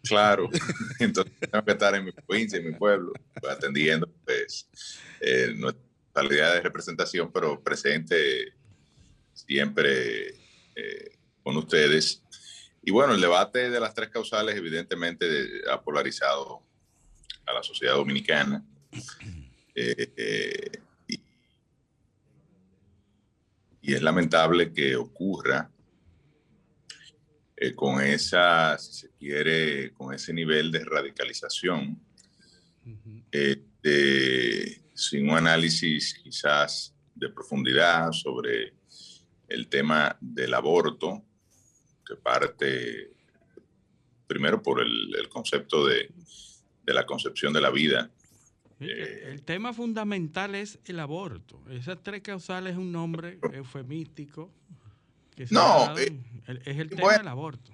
Claro, 0.09 0.49
entonces 0.99 1.33
tengo 1.39 1.65
que 1.65 1.73
estar 1.73 1.95
en 1.95 2.05
mi 2.05 2.13
provincia, 2.13 2.59
en 2.59 2.67
mi 2.67 2.75
pueblo, 2.75 3.13
pues, 3.41 3.53
atendiendo 3.53 4.09
pues 4.25 4.69
nuestra 5.57 5.83
calidad 6.13 6.55
de 6.55 6.61
representación, 6.63 7.31
pero 7.31 7.63
presente 7.63 8.55
siempre 9.35 10.29
eh, 10.75 11.19
con 11.43 11.57
ustedes. 11.57 12.23
Y 12.83 12.91
bueno, 12.91 13.15
el 13.15 13.21
debate 13.21 13.71
de 13.71 13.81
las 13.81 13.95
tres 13.95 14.09
causales 14.09 14.57
evidentemente 14.57 15.27
ha 15.71 15.83
polarizado 15.83 16.63
a 17.47 17.53
la 17.53 17.63
sociedad 17.63 17.95
dominicana. 17.95 18.65
Eh, 19.75 20.13
eh, 20.17 20.81
y, 23.83 23.95
es 23.95 24.03
lamentable 24.03 24.73
que 24.73 24.97
ocurra 24.97 25.71
con 27.75 28.01
esa, 28.03 28.77
si 28.79 28.93
se 28.93 29.11
quiere, 29.19 29.93
con 29.93 30.15
ese 30.15 30.33
nivel 30.33 30.71
de 30.71 30.85
radicalización. 30.85 32.01
de, 33.83 34.83
sin 34.95 35.29
un 35.29 35.37
análisis 35.37 36.15
quizás 36.15 36.95
de 37.15 37.29
profundidad 37.29 38.13
sobre 38.13 38.75
el 39.49 39.69
tema 39.69 40.17
del 40.21 40.55
aborto, 40.55 41.23
que 42.05 42.17
parte 42.17 43.13
primero 44.27 44.63
por 44.63 44.81
el, 44.81 45.29
concepto 45.29 45.87
de, 45.87 46.11
la 46.87 47.07
concepción 47.07 47.53
de 47.53 47.61
la 47.61 47.71
vida. 47.71 48.11
El, 48.81 49.43
tema 49.43 49.73
fundamental 49.73 50.55
es 50.55 50.79
el 50.85 51.01
aborto. 51.01 51.63
Esas 51.71 52.03
tres 52.03 52.23
causales 52.23 52.73
es 52.73 52.79
un 52.79 52.93
nombre 52.93 53.39
eufemístico. 53.53 54.53
No, 55.51 55.97
eh, 55.99 56.21
es 56.65 56.79
el 56.79 56.91
tema 56.91 57.13
del 57.13 57.29
aborto. 57.29 57.73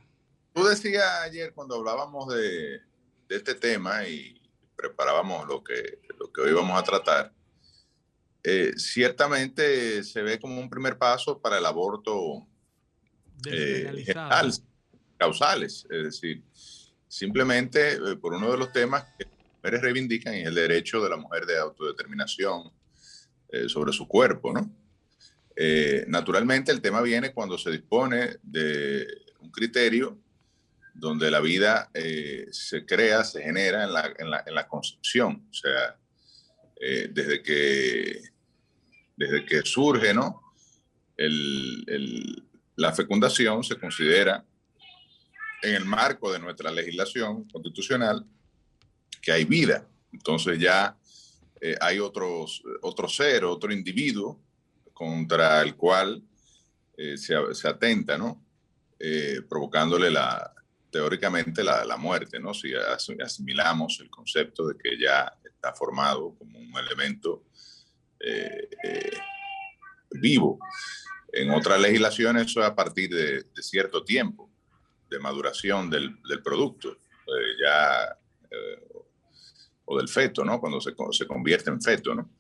Tú 0.55 0.65
decías 0.65 1.05
ayer 1.23 1.53
cuando 1.55 1.77
hablábamos 1.77 2.33
de, 2.35 2.81
de 3.29 3.37
este 3.37 3.55
tema 3.55 4.07
y 4.07 4.41
preparábamos 4.77 5.47
lo 5.47 5.63
que, 5.63 6.01
lo 6.19 6.33
que 6.33 6.41
hoy 6.41 6.53
vamos 6.53 6.79
a 6.79 6.83
tratar, 6.83 7.33
eh, 8.45 8.73
ciertamente 8.77 10.03
se 10.03 10.23
ve 10.23 10.41
como 10.41 10.61
un 10.61 10.69
primer 10.69 10.99
paso 10.99 11.41
para 11.41 11.59
el 11.59 11.67
aborto 11.67 12.47
eh, 13.47 14.13
causales, 15.17 15.87
es 15.89 16.05
decir, 16.05 16.43
simplemente 17.07 17.93
eh, 17.93 18.17
por 18.17 18.35
uno 18.35 18.51
de 18.51 18.59
los 18.59 18.73
temas 18.73 19.05
que 19.17 19.25
las 19.25 19.39
mujeres 19.57 19.83
reivindican 19.83 20.35
es 20.35 20.49
el 20.49 20.57
derecho 20.57 21.01
de 21.01 21.11
la 21.11 21.17
mujer 21.17 21.47
de 21.47 21.59
autodeterminación 21.59 22.73
sobre 23.69 23.93
su 23.93 24.09
cuerpo, 24.09 24.51
¿no? 24.51 24.75
Naturalmente 26.09 26.73
el 26.73 26.81
tema 26.81 27.01
viene 27.03 27.33
cuando 27.33 27.59
se 27.59 27.71
dispone 27.71 28.37
de 28.43 29.07
un 29.41 29.51
criterio 29.51 30.19
donde 30.95 31.31
la 31.31 31.41
vida 31.41 31.91
eh, 31.95 32.47
se 32.51 32.85
crea, 32.85 33.25
se 33.25 33.43
genera 33.43 33.85
en 33.85 33.93
la, 33.93 34.15
en 34.19 34.31
la, 34.31 34.45
en 34.47 34.55
la 34.55 34.69
concepción. 34.69 35.47
O 35.51 35.55
sea, 35.55 35.99
eh, 36.81 37.09
desde, 37.13 37.43
que, 37.43 38.21
desde 39.17 39.45
que 39.45 39.63
surge 39.63 40.13
¿no? 40.13 40.43
El, 41.17 41.85
el, 41.87 42.45
la 42.77 42.93
fecundación 42.93 43.63
se 43.65 43.77
considera 43.77 44.45
en 45.63 45.75
el 45.75 45.85
marco 45.85 46.33
de 46.33 46.41
nuestra 46.41 46.71
legislación 46.71 47.49
constitucional 47.49 48.27
que 49.21 49.33
hay 49.33 49.45
vida. 49.45 49.89
Entonces 50.13 50.59
ya 50.59 50.99
eh, 51.61 51.77
hay 51.81 52.01
otros, 52.01 52.63
otro 52.83 53.09
ser, 53.09 53.45
otro 53.45 53.73
individuo 53.73 54.41
contra 55.03 55.61
el 55.63 55.75
cual 55.75 56.23
se, 56.97 57.55
se, 57.55 57.69
atenta, 57.69 58.17
¿no? 58.17 58.45
provocándole 59.49 60.11
la, 60.11 60.53
teóricamente 60.93 61.65
la, 61.65 61.85
la 61.85 61.97
muerte, 61.97 62.39
¿no? 62.39 62.53
Si 62.55 62.73
asimilamos 63.21 63.99
el 64.01 64.11
concepto 64.11 64.69
de 64.69 64.77
que 64.77 64.97
ya 65.01 65.33
está 65.43 65.73
formado 65.73 66.37
como 66.39 66.59
un 66.59 66.77
elemento 66.77 67.45
eh, 68.21 68.69
eh, 68.85 69.11
vivo. 70.11 70.59
En 71.33 71.51
otras 71.51 71.81
legislaciones 71.81 72.47
eso 72.47 72.61
es 72.61 72.67
a 72.67 72.75
partir 72.75 73.09
de, 73.09 73.47
cierto 73.63 74.05
tiempo 74.05 74.51
de 75.09 75.19
maduración 75.19 75.89
del, 75.89 76.21
producto, 76.45 76.93
eh, 76.93 77.55
ya, 77.61 78.19
o 79.87 79.97
del 79.97 80.09
feto, 80.09 80.45
¿no? 80.45 80.61
Cuando 80.61 80.79
se, 80.81 80.95
se 81.13 81.27
convierte 81.27 81.71
en 81.71 81.81
feto, 81.81 82.15
¿no? 82.15 82.31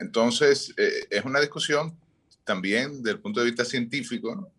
Entonces, 0.00 0.74
es 0.76 1.24
una 1.24 1.40
discusión 1.40 1.96
también 2.44 3.02
desde 3.02 3.12
el 3.12 3.20
punto 3.20 3.40
de 3.40 3.46
vista 3.46 3.64
científico. 3.64 4.52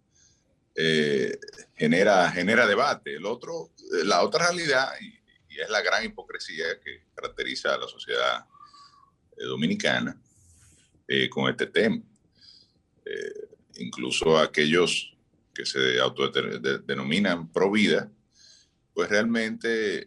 Eh, 0.76 1.38
genera, 1.76 2.32
genera 2.32 2.66
debate. 2.66 3.16
El 3.16 3.26
otro, 3.26 3.72
eh, 3.94 4.06
la 4.06 4.24
otra 4.24 4.48
realidad, 4.48 4.90
y, 5.02 5.20
es 5.60 5.70
la 5.70 5.82
gran 5.82 6.06
hipocresía 6.06 6.80
que 6.84 7.04
caracteriza 7.14 7.74
a 7.74 7.78
la 7.78 7.88
sociedad 7.88 8.46
eh, 9.38 9.44
dominicana 9.44 10.20
con 11.30 11.50
este 11.50 11.66
tema. 11.68 12.02
incluso 13.76 14.38
aquellos 14.38 15.14
que 15.54 15.66
se 15.66 16.00
autodenominan 16.00 17.52
pro 17.52 17.70
vida, 17.70 18.10
pues 18.94 19.10
realmente 19.10 20.06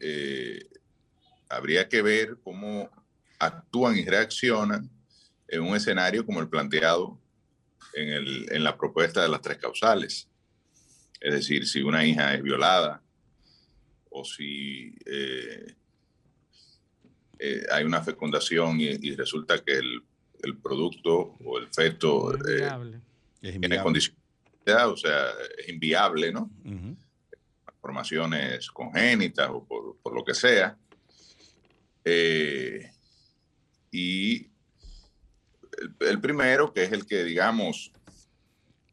habría 1.51 1.87
que 1.90 2.01
ver 2.01 2.38
cómo 2.42 2.90
actúan 3.38 3.99
y 3.99 4.05
reaccionan 4.07 4.90
en 5.48 5.62
un 5.62 5.76
escenario 5.76 6.24
como 6.24 6.40
el 6.40 6.48
planteado 6.48 7.18
en, 7.94 8.09
el, 8.09 8.46
en 8.50 8.64
la 8.64 8.76
propuesta 8.76 9.22
de 9.22 9.28
las 9.28 9.40
tres 9.40 9.59
causales. 9.59 10.28
Es 11.20 11.33
decir, 11.33 11.66
si 11.66 11.83
una 11.83 12.04
hija 12.04 12.35
es 12.35 12.42
violada 12.42 13.02
o 14.11 14.24
si 14.24 14.94
eh, 15.07 15.74
eh, 17.38 17.66
hay 17.70 17.85
una 17.85 18.02
fecundación 18.02 18.80
y, 18.80 19.14
resulta 19.14 19.59
que 19.62 19.72
el, 19.72 20.02
producto 20.62 21.37
o 21.42 21.59
el 21.59 21.68
feto 21.68 22.35
eh, 22.46 22.70
tiene 23.40 23.83
condiciones, 23.83 24.20
o 24.66 24.96
sea, 24.96 25.30
es 25.59 25.68
inviable, 25.70 26.30
¿no? 26.30 26.50
Formaciones 27.80 28.70
congénitas 28.70 29.48
o 29.50 29.64
por, 29.64 30.14
lo 30.14 30.22
que 30.22 30.35
sea. 30.35 30.76
y 33.90 34.50
el 36.01 36.21
primero, 36.21 36.73
que 36.73 36.85
es 36.85 36.93
el 36.93 37.07
que, 37.07 37.25
digamos, 37.25 37.93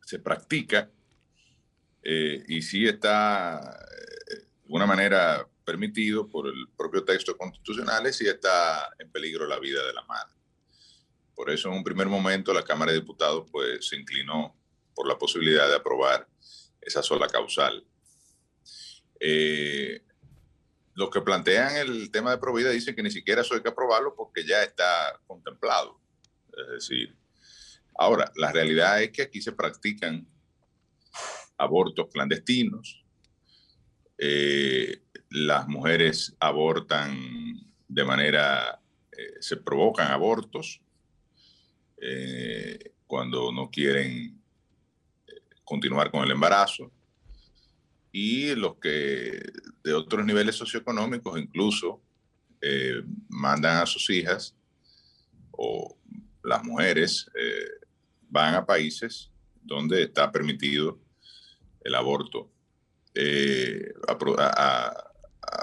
se 0.06 0.20
practica, 0.20 0.90
eh, 2.04 2.44
y 2.48 2.62
sí 2.62 2.88
está 2.88 3.60
eh, 3.60 4.36
de 4.36 4.64
alguna 4.64 4.86
manera 4.86 5.48
permitido 5.64 6.28
por 6.28 6.48
el 6.48 6.68
propio 6.76 7.04
texto 7.04 7.38
constitucional 7.38 8.08
y 8.08 8.14
sí 8.14 8.28
está 8.28 8.90
en 8.98 9.12
peligro 9.12 9.48
la 9.48 9.60
vida 9.60 9.86
de 9.86 9.94
la 9.94 10.02
madre. 10.04 10.34
Por 11.36 11.50
eso 11.50 11.70
en 11.70 11.76
un 11.76 11.84
primer 11.84 12.08
momento 12.08 12.54
la 12.54 12.64
Cámara 12.64 12.92
de 12.92 13.00
Diputados 13.00 13.48
pues, 13.52 13.88
se 13.88 13.96
inclinó 13.96 14.56
por 14.96 15.08
la 15.08 15.18
posibilidad 15.18 15.68
de 15.68 15.76
aprobar 15.76 16.28
esa 16.82 17.04
sola 17.04 17.28
causal. 17.28 17.86
Eh, 19.20 20.04
los 20.96 21.10
que 21.10 21.22
plantean 21.22 21.78
el 21.78 22.12
tema 22.12 22.32
de 22.32 22.38
provida 22.38 22.72
dicen 22.72 22.96
que 22.96 23.04
ni 23.04 23.12
siquiera 23.12 23.42
eso 23.42 23.54
hay 23.54 23.62
que 23.62 23.70
aprobarlo 23.70 24.16
porque 24.16 24.46
ya 24.46 24.64
está 24.64 25.20
contemplado. 25.28 26.00
Es 26.58 26.68
decir, 26.90 27.16
ahora, 27.96 28.32
la 28.36 28.52
realidad 28.52 29.02
es 29.02 29.12
que 29.12 29.24
aquí 29.24 29.42
se 29.42 29.52
practican 29.52 30.28
abortos 31.58 32.08
clandestinos. 32.12 33.04
Eh, 34.18 35.02
las 35.30 35.68
mujeres 35.68 36.36
abortan 36.40 37.72
de 37.88 38.04
manera, 38.04 38.82
eh, 39.12 39.36
se 39.40 39.58
provocan 39.58 40.12
abortos 40.12 40.82
eh, 42.02 42.94
cuando 43.08 43.52
no 43.52 43.70
quieren 43.70 44.40
continuar 45.64 46.12
con 46.12 46.24
el 46.24 46.32
embarazo. 46.32 46.92
Y 48.12 48.56
los 48.56 48.76
que 48.76 49.40
de 49.84 49.94
otros 49.94 50.26
niveles 50.26 50.56
socioeconómicos 50.56 51.40
incluso 51.40 52.02
mandan 53.30 53.78
a 53.78 53.86
sus 53.88 54.08
hijas 54.12 54.56
o 55.52 55.98
las 56.44 56.64
mujeres 56.64 57.30
van 58.30 58.56
a 58.56 58.66
países 58.66 59.32
donde 59.62 60.04
está 60.04 60.32
permitido 60.32 61.00
el 61.84 61.96
aborto 61.96 62.50
eh, 63.14 63.94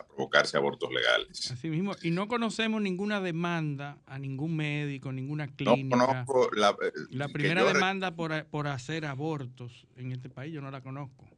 provocarse 0.08 0.56
abortos 0.56 0.90
legales. 0.92 1.50
Así 1.50 1.70
mismo, 1.70 1.94
y 2.02 2.10
no 2.10 2.28
conocemos 2.28 2.82
ninguna 2.82 3.20
demanda 3.20 3.98
a 4.06 4.18
ningún 4.18 4.56
médico, 4.56 5.12
ninguna 5.12 5.46
clínica. 5.48 5.96
No 5.96 6.06
conozco 6.06 6.50
la, 6.54 6.70
eh, 6.70 6.92
la 7.10 7.28
primera 7.28 7.64
demanda 7.64 8.14
por, 8.14 8.44
por, 8.46 8.66
hacer 8.66 9.06
abortos 9.06 9.86
en 9.96 10.12
este 10.12 10.28
país, 10.28 10.52
yo 10.52 10.60
no 10.60 10.70
la 10.70 10.82
conozco. 10.82 11.28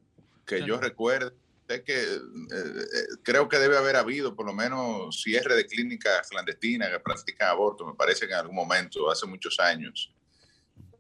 Que 0.46 0.64
yo 0.64 0.81
recuerde, 0.81 1.33
que 1.78 2.02
eh, 2.02 2.18
eh, 2.50 3.06
creo 3.22 3.48
que 3.48 3.59
debe 3.59 3.76
haber 3.76 3.96
habido 3.96 4.35
por 4.35 4.46
lo 4.46 4.52
menos 4.52 5.22
cierre 5.22 5.54
de 5.54 5.66
clínicas 5.66 6.28
clandestinas 6.28 6.90
que 6.90 7.00
practican 7.00 7.48
aborto, 7.48 7.87
me 7.87 7.94
parece 7.94 8.26
que 8.26 8.33
en 8.33 8.40
algún 8.40 8.56
momento, 8.56 9.11
hace 9.11 9.26
muchos 9.26 9.59
años, 9.61 10.12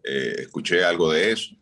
escuché 0.02 0.84
algo 0.84 1.12
de 1.12 1.32
eso. 1.32 1.54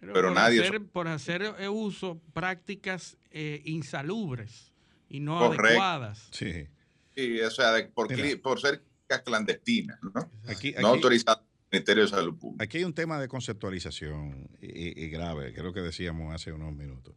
Pero, 0.00 0.30
nadie... 0.30 0.80
por 0.80 1.08
hacer 1.08 1.54
uso 1.70 2.20
prácticas 2.32 3.16
insalubres 3.64 4.72
y 5.08 5.20
no 5.20 5.38
adecuadas. 5.38 6.28
Sí. 6.30 6.66
sí. 7.14 7.40
o 7.40 7.50
sea, 7.50 7.88
por, 7.94 8.08
por, 8.40 8.60
ser 8.60 8.82
clandestinas, 9.24 9.98
¿no? 10.02 10.30
Aquí, 10.46 10.74
no 10.78 10.88
autorizadas 10.88 11.42
Ministerio 11.70 12.02
de 12.02 12.08
Salud 12.08 12.36
Pública. 12.36 12.64
Aquí 12.64 12.78
hay 12.78 12.84
un 12.84 12.94
tema 12.94 13.20
de 13.20 13.28
conceptualización 13.28 14.48
y, 14.60 15.08
grave, 15.08 15.52
creo 15.54 15.72
que 15.72 15.80
decíamos 15.80 16.34
hace 16.34 16.52
unos 16.52 16.72
minutos. 16.72 17.14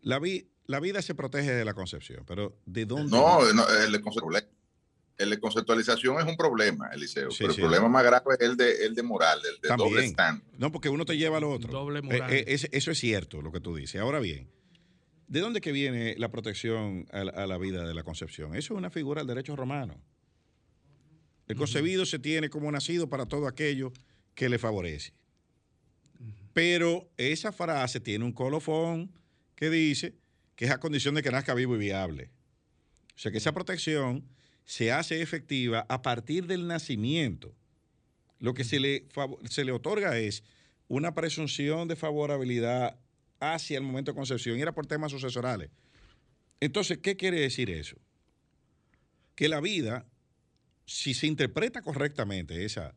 La, 0.00 0.20
la 0.66 0.80
vida 0.80 1.02
se 1.02 1.14
protege 1.14 1.52
de 1.52 1.64
la 1.64 1.74
concepción, 1.74 2.24
pero 2.26 2.56
¿de 2.66 2.86
dónde? 2.86 3.16
No, 3.16 3.40
el, 3.48 3.56
de 3.92 4.44
el 5.18 5.30
de 5.30 5.40
conceptualización 5.40 6.20
es 6.20 6.26
un 6.26 6.36
problema, 6.36 6.90
Eliseo, 6.92 7.30
pero 7.36 7.50
el 7.50 7.56
problema 7.56 7.88
más 7.88 8.04
grave 8.04 8.24
es 8.38 8.40
el 8.40 8.56
de, 8.56 8.86
el 8.86 8.94
de 8.94 9.02
moral, 9.02 9.40
el 9.52 9.60
de 9.60 9.76
doble 9.76 10.04
stand. 10.06 10.42
No, 10.58 10.70
porque 10.70 10.88
uno 10.88 11.04
te 11.04 11.16
lleva 11.16 11.38
al 11.38 11.44
otro. 11.44 11.72
Doble 11.72 11.98
eh, 11.98 12.02
moral. 12.02 12.32
Eh, 12.32 12.44
eso 12.46 12.90
es 12.90 12.98
cierto, 12.98 13.42
lo 13.42 13.50
que 13.50 13.60
tú 13.60 13.74
dices. 13.74 14.00
Ahora 14.00 14.20
bien, 14.20 14.48
¿De 15.28 15.40
dónde 15.40 15.60
que 15.60 15.72
viene 15.72 16.14
la 16.16 16.30
protección 16.30 17.06
a 17.12 17.22
la, 17.22 17.58
vida 17.58 17.86
de 17.86 17.92
la 17.92 18.02
concepción? 18.02 18.56
Eso 18.56 18.72
es 18.72 18.78
una 18.78 18.88
figura 18.88 19.20
del 19.20 19.28
derecho 19.28 19.54
romano. 19.56 20.00
El 21.46 21.56
concebido 21.56 22.06
se 22.06 22.18
tiene 22.18 22.48
como 22.48 22.72
nacido 22.72 23.10
para 23.10 23.26
todo 23.26 23.46
aquello 23.46 23.92
que 24.34 24.48
le 24.48 24.58
favorece. 24.58 25.12
Pero 26.54 27.10
esa 27.18 27.52
frase 27.52 28.00
tiene 28.00 28.24
un 28.24 28.32
colofón 28.32 29.12
que 29.58 29.70
dice 29.70 30.14
que 30.54 30.66
es 30.66 30.70
a 30.70 30.78
condición 30.78 31.16
de 31.16 31.22
que 31.24 31.32
nazca 31.32 31.52
vivo 31.52 31.74
y 31.74 31.80
viable. 31.80 32.30
O 33.16 33.18
sea 33.18 33.32
que 33.32 33.38
esa 33.38 33.50
protección 33.50 34.24
se 34.64 34.92
hace 34.92 35.20
efectiva 35.20 35.84
a 35.88 36.00
partir 36.00 36.46
del 36.46 36.68
nacimiento. 36.68 37.52
Lo 38.38 38.54
que 38.54 38.62
se 38.62 38.78
le, 38.78 39.08
se 39.50 39.64
le 39.64 39.72
otorga 39.72 40.16
es 40.16 40.44
una 40.86 41.12
presunción 41.12 41.88
de 41.88 41.96
favorabilidad 41.96 43.00
hacia 43.40 43.78
el 43.78 43.82
momento 43.82 44.12
de 44.12 44.16
concepción 44.16 44.56
y 44.56 44.62
era 44.62 44.70
por 44.70 44.86
temas 44.86 45.10
sucesorales. 45.10 45.70
Entonces, 46.60 46.98
¿qué 46.98 47.16
quiere 47.16 47.40
decir 47.40 47.68
eso? 47.68 47.96
Que 49.34 49.48
la 49.48 49.60
vida, 49.60 50.06
si 50.86 51.14
se 51.14 51.26
interpreta 51.26 51.82
correctamente 51.82 52.64
esa, 52.64 52.94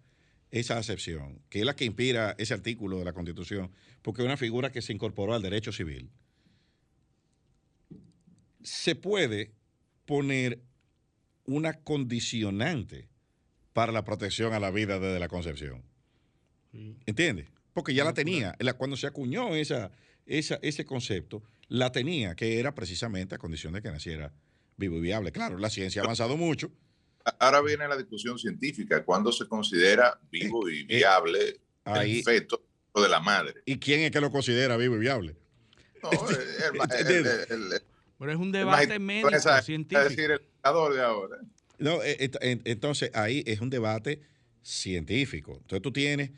esa 0.51 0.77
acepción, 0.77 1.41
que 1.49 1.61
es 1.61 1.65
la 1.65 1.75
que 1.75 1.85
inspira 1.85 2.35
ese 2.37 2.53
artículo 2.53 2.99
de 2.99 3.05
la 3.05 3.13
Constitución, 3.13 3.71
porque 4.03 4.21
es 4.21 4.27
una 4.27 4.37
figura 4.37 4.71
que 4.71 4.83
se 4.83 4.93
incorporó 4.93 5.33
al 5.33 5.41
derecho 5.41 5.71
civil, 5.71 6.11
se 8.63 8.95
puede 8.95 9.51
poner 10.05 10.61
una 11.45 11.73
condicionante 11.73 13.07
para 13.73 13.91
la 13.91 14.03
protección 14.03 14.53
a 14.53 14.59
la 14.59 14.71
vida 14.71 14.99
desde 14.99 15.19
la 15.19 15.27
concepción. 15.27 15.83
¿Entiendes? 17.05 17.47
Porque 17.73 17.93
ya 17.93 18.03
la 18.03 18.13
tenía. 18.13 18.55
Cuando 18.77 18.97
se 18.97 19.07
acuñó 19.07 19.55
esa, 19.55 19.91
ese 20.25 20.85
concepto 20.85 21.43
la 21.67 21.91
tenía, 21.91 22.35
que 22.35 22.59
era 22.59 22.75
precisamente 22.75 23.35
a 23.35 23.37
condición 23.37 23.73
de 23.73 23.81
que 23.81 23.89
naciera 23.89 24.33
vivo 24.77 24.97
y 24.97 25.01
viable. 25.01 25.31
Claro, 25.31 25.57
la 25.57 25.69
ciencia 25.69 26.01
ha 26.01 26.05
avanzado 26.05 26.35
mucho. 26.35 26.71
Ahora 27.39 27.61
viene 27.61 27.87
la 27.87 27.95
discusión 27.95 28.37
científica, 28.37 29.05
cuando 29.05 29.31
se 29.31 29.47
considera 29.47 30.19
vivo 30.31 30.69
y 30.69 30.79
eh, 30.79 30.81
eh, 30.81 30.95
viable 30.97 31.61
el 31.85 32.23
feto 32.23 32.61
de 32.95 33.07
la 33.07 33.19
madre. 33.19 33.61
¿Y 33.65 33.77
quién 33.77 34.01
es 34.01 34.11
que 34.11 34.19
lo 34.19 34.31
considera 34.31 34.75
vivo 34.75 34.95
y 34.95 34.99
viable? 34.99 35.35
No, 36.01 36.09
Pero 38.21 38.33
es 38.33 38.37
un 38.37 38.51
debate 38.51 38.99
médico, 38.99 39.31
científico. 39.63 39.99
Es 39.99 40.15
decir, 40.15 40.29
el 40.29 40.39
de 40.93 41.01
ahora. 41.01 41.37
No, 41.79 42.03
eh, 42.03 42.29
entonces 42.65 43.09
ahí 43.15 43.43
es 43.47 43.61
un 43.61 43.71
debate 43.71 44.21
científico. 44.61 45.53
Entonces 45.53 45.81
tú 45.81 45.91
tienes 45.91 46.29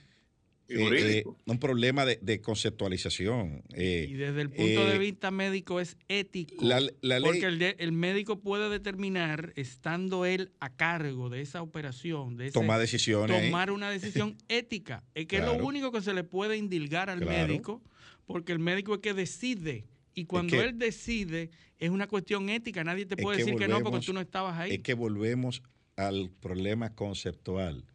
eh, 0.70 1.24
eh, 1.24 1.24
un 1.46 1.60
problema 1.60 2.06
de, 2.06 2.42
conceptualización. 2.42 3.64
Eh, 3.74 4.08
y 4.10 4.14
desde 4.14 4.44
el 4.44 4.50
punto 4.50 4.86
de 4.86 4.98
vista 4.98 5.30
médico 5.30 5.82
es 5.82 5.98
ético. 6.08 6.56
porque 6.56 7.76
el, 7.80 7.92
médico 7.92 8.40
puede 8.40 8.70
determinar, 8.70 9.52
estando 9.58 10.26
él 10.26 10.54
a 10.62 10.74
cargo 10.74 11.30
de 11.30 11.42
esa 11.42 11.62
operación, 11.62 12.38
de 12.38 12.50
tomar 12.52 12.80
decisiones. 12.80 13.44
Tomar 13.44 13.72
una 13.72 13.90
decisión 13.90 14.38
ética. 14.48 15.04
Es 15.16 15.26
que 15.26 15.40
es 15.40 15.44
lo 15.44 15.56
único 15.56 15.92
que 15.92 16.02
se 16.02 16.14
le 16.14 16.24
puede 16.24 16.56
indilgar 16.56 17.10
al 17.10 17.26
médico, 17.26 17.82
porque 18.26 18.54
el 18.54 18.60
médico 18.60 18.94
es 18.94 19.02
que 19.02 19.14
decide. 19.14 19.84
Y 20.14 20.26
cuando 20.26 20.62
él 20.62 20.78
decide, 20.78 21.50
es 21.78 21.90
una 21.90 22.08
cuestión 22.08 22.50
ética. 22.50 22.84
Nadie 22.84 23.06
te 23.06 23.18
puede 23.18 23.38
decir 23.40 23.56
que 23.56 23.68
no 23.68 23.82
porque 23.82 24.06
tú 24.06 24.14
no 24.14 24.22
estabas 24.22 24.58
ahí. 24.58 24.76
Es 24.76 24.80
que 24.80 24.94
volvemos 24.94 25.64
al 25.96 26.32
problema 26.42 26.94
conceptual 26.96 27.86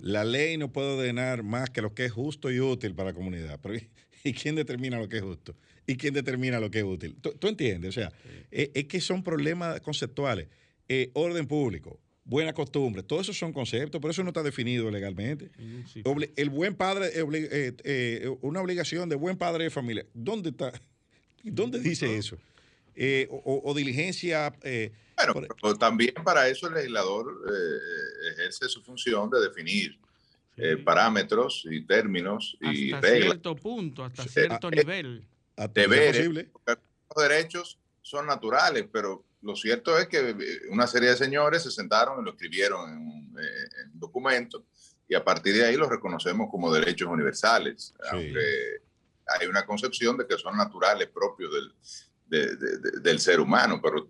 la 0.00 0.24
ley 0.24 0.56
no 0.56 0.72
puede 0.72 0.94
ordenar 0.94 1.42
más 1.42 1.70
que 1.70 1.82
lo 1.82 1.94
que 1.94 2.04
es 2.04 2.12
justo 2.12 2.50
y 2.50 2.60
útil 2.60 2.94
para 2.94 3.10
la 3.10 3.14
comunidad. 3.14 3.58
Pero, 3.62 3.74
¿y 4.24 4.32
quién 4.32 4.54
determina 4.54 4.98
lo 4.98 5.08
que 5.08 5.18
es 5.18 5.22
justo? 5.22 5.56
¿Y 5.86 5.96
quién 5.96 6.14
determina 6.14 6.60
lo 6.60 6.70
que 6.70 6.78
es 6.78 6.84
útil? 6.84 7.16
¿Tú, 7.20 7.48
entiendes? 7.48 7.90
O 7.90 7.92
sea, 7.92 8.12
eh, 8.50 8.70
es, 8.74 8.84
que 8.84 9.00
son 9.00 9.22
problemas 9.22 9.80
conceptuales. 9.80 10.48
Eh, 10.88 11.10
orden 11.14 11.46
público, 11.46 12.00
buena 12.24 12.52
costumbre, 12.52 13.02
todos 13.02 13.22
esos 13.22 13.38
son 13.38 13.52
conceptos, 13.52 14.00
pero 14.00 14.10
eso 14.10 14.22
no 14.22 14.30
está 14.30 14.42
definido 14.42 14.90
legalmente. 14.90 15.50
el 16.36 16.50
buen 16.50 16.74
padre, 16.74 17.10
eh, 17.14 18.30
una 18.42 18.60
obligación 18.60 19.08
de 19.08 19.16
buen 19.16 19.36
padre 19.36 19.64
de 19.64 19.70
familia. 19.70 20.06
¿Dónde 20.12 20.50
está? 20.50 20.72
¿Dónde 21.44 21.78
dice 21.78 22.16
eso? 22.16 22.36
o, 23.28 23.74
diligencia 23.74 24.54
bueno, 25.16 25.34
pero 25.60 25.76
también 25.76 26.14
para 26.24 26.48
eso 26.48 26.66
el 26.66 26.74
legislador 26.74 27.26
eh, 27.48 28.32
ejerce 28.32 28.68
su 28.68 28.82
función 28.82 29.30
de 29.30 29.40
definir 29.40 29.98
eh, 30.56 30.76
parámetros 30.76 31.66
y 31.70 31.82
términos 31.82 32.56
y 32.60 32.92
hasta 32.92 33.08
cierto 33.08 33.56
punto, 33.56 34.04
hasta 34.04 34.24
cierto 34.24 34.70
nivel. 34.70 35.24
Deberes, 35.72 36.26
los 36.26 37.28
derechos 37.28 37.78
son 38.02 38.26
naturales, 38.26 38.86
pero 38.92 39.24
lo 39.42 39.54
cierto 39.54 39.96
es 39.98 40.08
que 40.08 40.30
eh, 40.30 40.36
una 40.70 40.86
serie 40.86 41.10
de 41.10 41.16
señores 41.16 41.62
se 41.62 41.70
sentaron 41.70 42.20
y 42.20 42.24
lo 42.24 42.32
escribieron 42.32 42.90
en 42.90 42.98
un, 42.98 43.34
documento 43.94 44.64
y 45.08 45.14
a 45.14 45.24
partir 45.24 45.54
de 45.54 45.64
ahí 45.64 45.76
los 45.76 45.88
reconocemos 45.88 46.48
como 46.50 46.72
derechos 46.72 47.08
universales, 47.08 47.94
aunque 48.10 48.82
hay 49.26 49.46
una 49.46 49.64
concepción 49.64 50.16
de 50.16 50.26
que 50.26 50.36
son 50.36 50.56
naturales 50.56 51.08
propios 51.08 51.52
del, 51.52 51.72
del 53.02 53.18
ser 53.18 53.40
humano. 53.40 53.80
Pero 53.82 54.06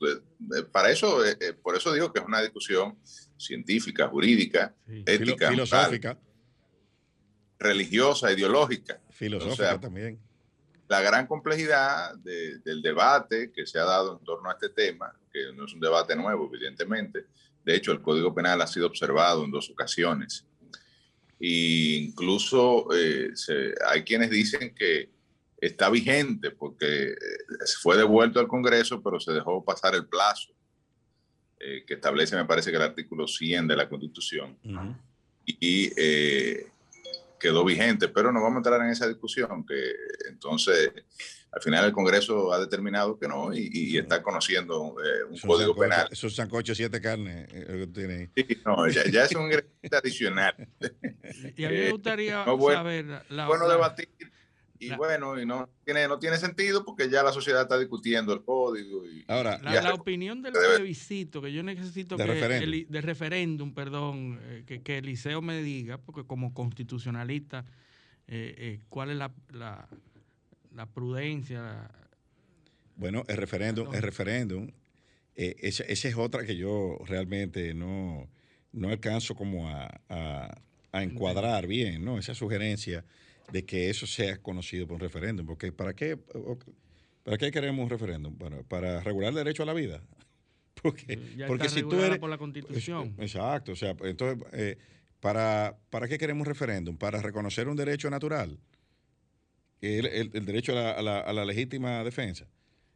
para 0.70 0.90
eso, 0.90 1.24
eh, 1.24 1.36
eh, 1.40 1.52
por 1.52 1.76
eso 1.76 1.92
digo 1.92 2.12
que 2.12 2.20
es 2.20 2.26
una 2.26 2.40
discusión 2.40 2.98
científica, 3.36 4.08
jurídica, 4.08 4.74
ética, 4.86 5.50
filosófica, 5.50 6.18
religiosa, 7.58 8.32
ideológica. 8.32 9.00
Filosófica 9.10 9.80
también. 9.80 10.20
La 10.88 11.00
gran 11.00 11.26
complejidad 11.26 12.14
del 12.16 12.82
debate 12.82 13.50
que 13.50 13.66
se 13.66 13.78
ha 13.78 13.84
dado 13.84 14.18
en 14.18 14.24
torno 14.24 14.50
a 14.50 14.52
este 14.52 14.68
tema, 14.68 15.14
que 15.32 15.52
no 15.54 15.64
es 15.64 15.72
un 15.72 15.80
debate 15.80 16.14
nuevo, 16.14 16.50
evidentemente. 16.52 17.26
De 17.64 17.74
hecho, 17.74 17.92
el 17.92 18.02
Código 18.02 18.34
Penal 18.34 18.60
ha 18.60 18.66
sido 18.66 18.86
observado 18.86 19.44
en 19.44 19.50
dos 19.50 19.70
ocasiones. 19.70 20.46
E 21.40 22.06
incluso 22.06 22.88
eh, 22.94 23.32
hay 23.88 24.02
quienes 24.04 24.30
dicen 24.30 24.74
que 24.74 25.10
está 25.66 25.90
vigente 25.90 26.50
porque 26.50 27.12
eh, 27.12 27.16
fue 27.80 27.96
devuelto 27.96 28.40
al 28.40 28.48
Congreso, 28.48 29.02
pero 29.02 29.18
se 29.20 29.32
dejó 29.32 29.64
pasar 29.64 29.94
el 29.94 30.06
plazo 30.06 30.52
eh, 31.60 31.84
que 31.86 31.94
establece, 31.94 32.36
me 32.36 32.44
parece 32.44 32.70
que 32.70 32.76
el 32.76 32.82
artículo 32.82 33.26
100 33.26 33.68
de 33.68 33.76
la 33.76 33.88
Constitución. 33.88 34.58
Y 35.46 35.90
eh, 35.96 36.66
quedó 37.44 37.62
vigente, 37.62 38.08
pero 38.08 38.32
no 38.32 38.40
vamos 38.40 38.56
a 38.56 38.58
entrar 38.60 38.80
en 38.80 38.90
esa 38.90 39.06
discusión, 39.06 39.66
que 39.66 39.92
entonces 40.30 40.90
al 41.52 41.60
final 41.60 41.84
el 41.84 41.92
Congreso 41.92 42.50
ha 42.54 42.58
determinado 42.58 43.18
que 43.18 43.28
no 43.28 43.52
y, 43.52 43.98
está 43.98 44.22
conociendo 44.22 44.80
un 44.80 45.38
código 45.46 45.76
penal. 45.76 46.08
Esos 46.10 46.34
sancochos 46.34 46.74
siete 46.74 47.02
carnes 47.02 47.46
que 47.52 47.86
tiene 47.92 48.14
ahí. 48.14 48.30
Sí, 48.34 48.58
no, 48.64 48.88
ya, 48.88 49.24
es 49.24 49.34
un 49.34 49.42
ingrediente 49.42 49.96
adicional. 49.96 50.54
Y 51.56 51.64
a 51.64 51.68
mí 51.68 51.76
me 51.76 51.90
gustaría 51.90 52.44
saber... 52.44 53.24
La, 53.28 53.46
bueno, 53.46 53.68
debatir 53.68 54.08
y 54.78 54.94
bueno, 54.94 55.40
y 55.40 55.46
no 55.46 55.68
tiene, 55.84 56.08
no 56.08 56.18
tiene 56.18 56.36
sentido 56.36 56.84
porque 56.84 57.08
ya 57.08 57.22
la 57.22 57.32
sociedad 57.32 57.62
está 57.62 57.78
discutiendo 57.78 58.32
el 58.32 58.42
código. 58.42 59.06
Y, 59.06 59.24
Ahora, 59.28 59.58
la, 59.62 59.94
opinión 59.94 60.42
del 60.42 60.52
plebiscito, 60.52 61.40
que 61.40 61.52
yo 61.52 61.62
necesito 61.62 62.16
de 62.16 62.24
que 62.24 62.32
referéndum. 62.32 62.92
de 62.92 63.00
referéndum, 63.00 63.74
perdón, 63.74 64.40
eh, 64.42 64.64
que, 64.66 64.82
que 64.82 64.98
Eliseo 64.98 65.40
me 65.42 65.62
diga, 65.62 65.98
porque 65.98 66.24
como 66.24 66.52
constitucionalista, 66.52 67.64
eh, 68.26 68.54
eh, 68.56 68.80
cuál 68.88 69.10
es 69.10 69.16
la, 69.16 69.32
la, 69.52 69.88
la 70.74 70.86
prudencia. 70.86 71.90
Bueno, 72.96 73.24
el 73.28 73.36
referéndum, 73.36 73.94
el 73.94 74.02
referéndum 74.02 74.70
eh, 75.36 75.56
esa, 75.60 75.84
es 75.84 76.16
otra 76.16 76.44
que 76.44 76.56
yo 76.56 76.98
realmente 77.06 77.74
no, 77.74 78.28
no 78.72 78.88
alcanzo 78.88 79.34
como 79.34 79.68
a, 79.68 80.00
a, 80.08 81.02
encuadrar 81.02 81.66
bien, 81.66 82.04
¿no? 82.04 82.18
Esa 82.18 82.34
sugerencia 82.34 83.04
de 83.52 83.64
que 83.64 83.90
eso 83.90 84.06
sea 84.06 84.38
conocido 84.38 84.86
por 84.86 84.94
un 84.94 85.00
referéndum, 85.00 85.46
porque 85.46 85.72
¿para 85.72 85.94
qué, 85.94 86.16
¿para 87.22 87.38
qué 87.38 87.50
queremos 87.50 87.82
un 87.82 87.90
referéndum? 87.90 88.36
Bueno, 88.36 88.62
para 88.64 89.00
regular 89.00 89.30
el 89.30 89.36
derecho 89.36 89.62
a 89.62 89.66
la 89.66 89.74
vida. 89.74 90.02
Porque, 90.82 91.18
ya 91.34 91.46
porque 91.46 91.66
está 91.66 91.78
si 91.78 91.88
tú 91.88 91.98
eres... 91.98 92.18
por 92.18 92.28
la 92.28 92.36
Constitución. 92.36 93.14
Exacto, 93.16 93.72
o 93.72 93.76
sea, 93.76 93.96
entonces, 94.02 94.46
eh, 94.52 94.76
¿para, 95.18 95.78
¿para 95.88 96.06
qué 96.08 96.18
queremos 96.18 96.46
un 96.46 96.52
referéndum? 96.52 96.98
Para 96.98 97.22
reconocer 97.22 97.68
un 97.68 97.76
derecho 97.76 98.10
natural, 98.10 98.58
el, 99.80 100.04
el, 100.34 100.44
derecho 100.44 100.72
a 100.72 101.00
la, 101.00 101.20
a, 101.20 101.32
la, 101.32 101.44
legítima 101.46 102.04
defensa. 102.04 102.46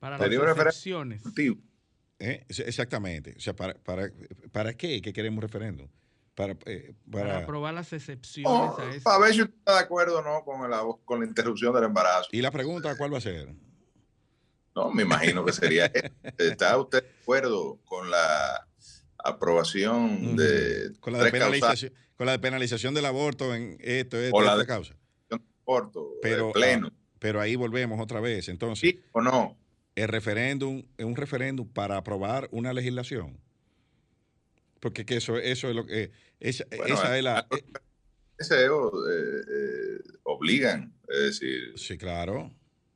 Para 0.00 0.18
las 0.18 0.30
excepciones. 0.30 1.22
¿Eh? 2.18 2.44
Exactamente. 2.48 3.34
O 3.37 3.40
sea, 3.40 3.54
¿para, 3.54 3.74
para, 3.74 4.11
para 4.52 4.74
qué 4.74 5.00
que 5.00 5.12
queremos 5.12 5.42
referéndum? 5.42 5.88
Para, 6.38 6.57
eh, 6.66 6.94
para, 7.11 7.38
aprobar 7.38 7.74
las 7.74 7.92
excepciones 7.92 8.48
oh, 8.48 8.79
a 8.79 8.90
eso. 8.90 9.03
Para 9.03 9.18
ver 9.18 9.35
si 9.35 9.42
usted 9.42 9.57
está 9.57 9.72
de 9.72 9.81
acuerdo 9.81 10.20
o 10.20 10.22
no 10.22 10.44
con 10.44 10.70
la, 10.70 10.85
con 11.05 11.18
la 11.18 11.27
interrupción 11.27 11.74
del 11.74 11.83
embarazo. 11.83 12.29
¿Y 12.31 12.40
la 12.40 12.53
pregunta 12.53 12.96
cuál 12.96 13.12
va 13.12 13.18
a 13.18 13.20
ser? 13.20 13.53
No, 14.72 14.92
me 14.92 15.03
imagino 15.03 15.44
que 15.44 15.53
sería. 15.53 15.87
¿Está 16.38 16.79
usted 16.79 17.03
de 17.03 17.11
acuerdo 17.22 17.81
con 17.85 18.09
la 18.09 18.68
aprobación 19.18 20.37
de. 20.37 20.92
Con 21.01 21.14
la, 21.14 21.29
penalización, 21.29 21.92
con 22.16 22.27
la 22.27 22.40
penalización 22.40 22.94
del 22.94 23.07
aborto 23.07 23.53
en 23.53 23.77
esto, 23.81 24.16
esto, 24.16 24.37
o 24.37 24.40
la 24.40 24.57
de 24.57 24.64
causa? 24.64 24.94
Aborto, 25.66 26.12
pero, 26.22 26.53
pleno. 26.53 26.92
Ah, 26.92 26.96
pero 27.18 27.40
ahí 27.40 27.57
volvemos 27.57 28.01
otra 28.01 28.20
vez. 28.20 28.48
Entonces. 28.48 28.79
¿Sí 28.79 29.01
o 29.11 29.20
no? 29.20 29.59
el 29.96 30.07
referéndum 30.07 30.85
es 30.96 31.05
un 31.05 31.16
referéndum 31.16 31.66
para 31.66 31.96
aprobar 31.96 32.48
una 32.53 32.72
legislación. 32.72 33.40
Porque 34.81 35.05
que 35.05 35.17
eso, 35.17 35.37
eso 35.37 35.69
es 35.69 35.75
lo 35.75 35.87
que... 35.87 36.11
Esa, 36.41 36.64
esa 36.71 37.17
es 37.17 37.25
la... 37.25 37.47
Eh, 37.51 37.64
eh, 38.41 38.69
eh, 39.51 39.99
obligan, 40.25 40.95
es 41.09 41.19
decir... 41.19 41.73
Sí, 41.77 41.99
claro. 41.99 42.55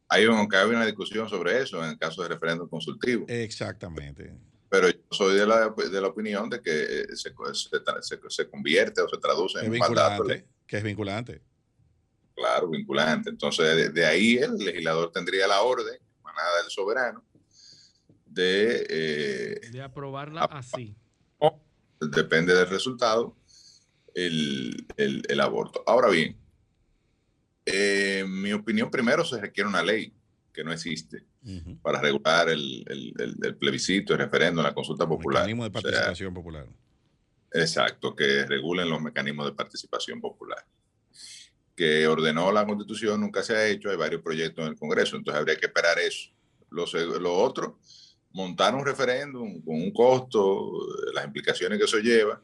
Hay, 0.09 0.25
aunque 0.27 0.57
hay 0.57 0.69
una 0.69 0.87
discusión 0.87 1.29
sobre 1.29 1.61
eso 1.61 1.83
en 1.83 1.91
el 1.91 1.99
caso 1.99 2.23
de 2.23 2.29
referéndum 2.29 2.69
consultivo. 2.69 3.25
Exactamente. 3.29 4.33
Pero 4.69 4.89
yo 4.89 4.99
soy 5.11 5.37
de 5.37 5.47
la, 5.47 5.69
de 5.69 6.01
la 6.01 6.09
opinión 6.09 6.49
de 6.49 6.61
que 6.61 7.07
se, 7.15 7.33
se, 7.53 8.19
se, 8.29 8.49
convierte 8.49 9.01
o 9.01 9.09
se 9.09 9.19
traduce 9.19 9.59
en 9.61 9.77
mandato. 9.77 10.25
Que 10.67 10.79
es 10.79 10.83
vinculante. 10.83 11.43
Claro, 12.35 12.69
vinculante. 12.71 13.31
Entonces, 13.31 13.93
de 13.93 14.07
ahí 14.07 14.37
el 14.37 14.57
legislador 14.57 15.13
tendría 15.13 15.47
la 15.47 15.63
orden 15.63 15.99
nada 16.35 16.63
del 16.63 16.71
soberano 16.71 17.25
de, 18.27 18.87
eh, 18.89 19.61
de 19.71 19.83
aprobarla 19.83 20.45
así. 20.45 20.97
Depende 22.11 22.55
del 22.55 22.69
resultado, 22.69 23.37
el, 24.15 24.87
el, 24.97 25.41
aborto. 25.41 25.83
Ahora 25.87 26.09
bien, 26.09 26.37
en 27.65 28.43
mi 28.43 28.53
opinión, 28.53 28.91
primero 28.91 29.25
se 29.25 29.41
requiere 29.41 29.69
una 29.69 29.83
ley 29.83 30.13
que 30.53 30.65
no 30.65 30.73
existe 30.73 31.25
para 31.81 32.01
regular 32.01 32.49
el, 32.49 32.85
el, 32.89 33.57
plebiscito, 33.57 34.13
el 34.13 34.21
referéndum, 34.21 34.65
la 34.65 34.75
consulta 34.75 35.09
popular. 35.09 35.43
Mecanismo 35.43 35.65
de 35.65 35.71
participación 35.71 36.35
popular. 36.35 36.67
Exacto, 37.53 38.15
que 38.15 38.47
regulen 38.47 38.89
los 38.89 39.01
mecanismos 39.01 39.47
de 39.47 39.53
participación 39.53 40.21
popular 40.21 40.65
que 41.75 42.07
ordenó 42.07 42.53
la 42.53 42.67
constitución 42.67 43.21
nunca 43.21 43.43
se 43.43 43.57
ha 43.57 43.67
hecho, 43.67 43.91
hay 43.91 43.97
varios 43.97 44.23
proyectos 44.23 44.65
en 44.65 44.73
el 44.73 44.79
Congreso, 44.79 45.17
entonces 45.17 45.41
habría 45.41 45.57
que 45.57 45.67
esperar 45.67 45.99
eso. 45.99 46.31
Lo, 46.71 46.87
lo 47.19 47.35
otro, 47.35 47.79
montar 48.33 48.75
un 48.75 48.85
referéndum 48.85 49.61
con 49.63 49.75
un 49.75 49.93
costo, 49.93 50.73
las 51.15 51.25
implicaciones 51.25 51.79
que 51.79 51.85
eso 51.85 51.99
lleva, 51.99 52.41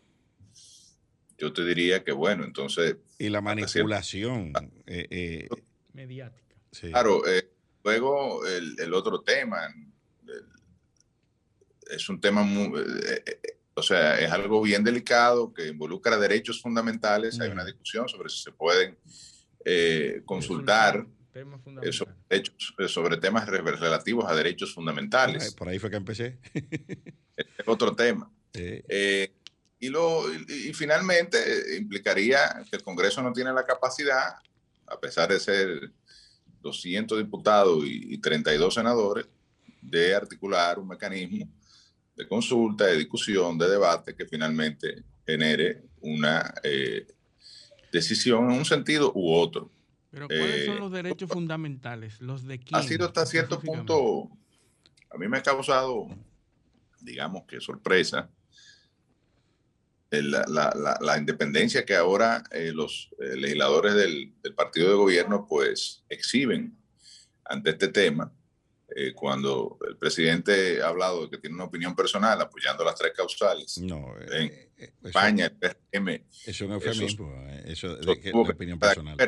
yo 1.36 1.52
te 1.52 1.64
diría 1.64 2.02
que 2.02 2.12
bueno, 2.12 2.44
entonces... 2.44 2.96
Y 3.18 3.28
la 3.28 3.40
manipulación 3.40 4.52
eh, 4.86 5.06
eh, 5.10 5.48
mediática. 5.92 6.56
Claro, 6.80 7.26
eh, 7.26 7.50
luego 7.84 8.46
el, 8.46 8.74
el, 8.78 8.92
otro 8.92 9.20
tema, 9.20 9.68
es 11.90 12.08
un 12.08 12.20
tema 12.20 12.42
muy... 12.42 12.80
o 13.74 13.82
sea, 13.82 14.18
es 14.18 14.30
algo 14.30 14.60
bien 14.62 14.82
delicado 14.82 15.54
que 15.54 15.68
involucra 15.68 16.18
derechos 16.18 16.60
fundamentales. 16.60 17.40
Hay 17.40 17.50
una 17.50 17.64
discusión 17.64 18.08
sobre 18.08 18.28
si 18.28 18.42
se 18.42 18.52
pueden 18.52 18.98
eh, 21.40 21.44
consultar 21.44 21.92
sobre, 21.92 22.14
hechos, 22.30 22.74
eh, 22.78 22.88
sobre 22.88 23.16
temas 23.16 23.46
relativos 23.46 24.24
a 24.26 24.34
derechos 24.34 24.72
fundamentales. 24.72 25.54
Por 25.54 25.68
ahí 25.68 25.78
fue 25.78 25.90
que 25.90 25.96
empecé. 25.96 26.38
es 26.54 27.66
otro 27.66 27.94
tema. 27.94 28.30
Eh, 28.52 29.32
y, 29.78 29.88
lo, 29.88 30.24
y, 30.32 30.72
finalmente 30.72 31.38
implicaría 31.76 32.64
que 32.68 32.76
el 32.76 32.82
Congreso 32.82 33.22
no 33.22 33.32
tiene 33.32 33.52
la 33.52 33.64
capacidad, 33.64 34.36
a 34.86 35.00
pesar 35.00 35.28
de 35.28 35.38
ser 35.38 35.92
200 36.60 37.18
diputados 37.18 37.84
y, 37.84 38.14
y 38.14 38.18
32 38.18 38.74
senadores, 38.74 39.26
de 39.80 40.14
articular 40.14 40.78
un 40.78 40.88
mecanismo 40.88 41.48
de 42.16 42.26
consulta, 42.26 42.86
de 42.86 42.96
discusión, 42.96 43.56
de 43.56 43.68
debate 43.68 44.14
que 44.14 44.26
finalmente 44.26 45.04
genere 45.24 45.84
una 46.00 46.52
decisión 47.92 48.50
en 48.50 48.58
un 48.58 48.64
sentido 48.64 49.12
u 49.14 49.32
otro. 49.32 49.70
Pero 50.10 50.26
¿cuáles 50.26 50.64
son 50.64 50.76
eh, 50.76 50.80
los 50.80 50.92
derechos 50.92 51.28
fundamentales? 51.28 52.20
¿Los 52.20 52.46
de 52.46 52.58
quién? 52.58 52.80
Ha 52.80 52.82
sido 52.82 53.06
hasta 53.06 53.26
cierto 53.26 53.60
punto, 53.60 54.30
a 55.10 55.18
mí 55.18 55.28
me 55.28 55.38
ha 55.38 55.42
causado, 55.42 56.08
digamos 57.00 57.44
que 57.44 57.60
sorpresa, 57.60 58.30
la, 60.10 60.46
la, 60.48 60.98
la, 61.02 61.18
independencia 61.18 61.84
que 61.84 61.94
ahora 61.94 62.42
eh, 62.50 62.72
los 62.72 63.10
eh, 63.20 63.36
legisladores 63.36 63.94
del, 63.94 64.32
del, 64.42 64.54
partido 64.54 64.88
de 64.88 64.94
gobierno 64.94 65.46
pues 65.46 66.02
exhiben 66.08 66.74
ante 67.44 67.70
este 67.70 67.88
tema. 67.88 68.32
cuando 69.14 69.78
el 69.86 69.98
presidente 69.98 70.82
ha 70.82 70.88
hablado 70.88 71.24
de 71.24 71.30
que 71.30 71.36
tiene 71.38 71.56
una 71.56 71.64
opinión 71.64 71.94
personal 71.94 72.40
apoyando 72.40 72.82
las 72.84 72.94
tres 72.94 73.12
causales. 73.14 73.76
No, 73.78 74.14
España, 75.04 75.44
el 75.44 75.52
PRM. 75.52 76.24
Eso 76.46 76.66
no 76.66 76.80
fue 76.80 76.94
mismo, 76.94 77.30
eso, 77.66 77.96
de 77.96 78.18
que, 78.18 78.32
opinión 78.32 78.78
personal. 78.78 79.18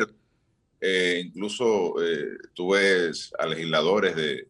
Eh, 0.80 1.22
incluso 1.26 2.02
eh, 2.02 2.38
tú 2.54 2.70
ves 2.70 3.32
a 3.38 3.46
legisladores 3.46 4.16
de, 4.16 4.48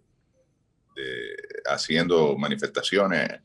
haciendo 1.64 2.36
manifestaciones 2.36 3.40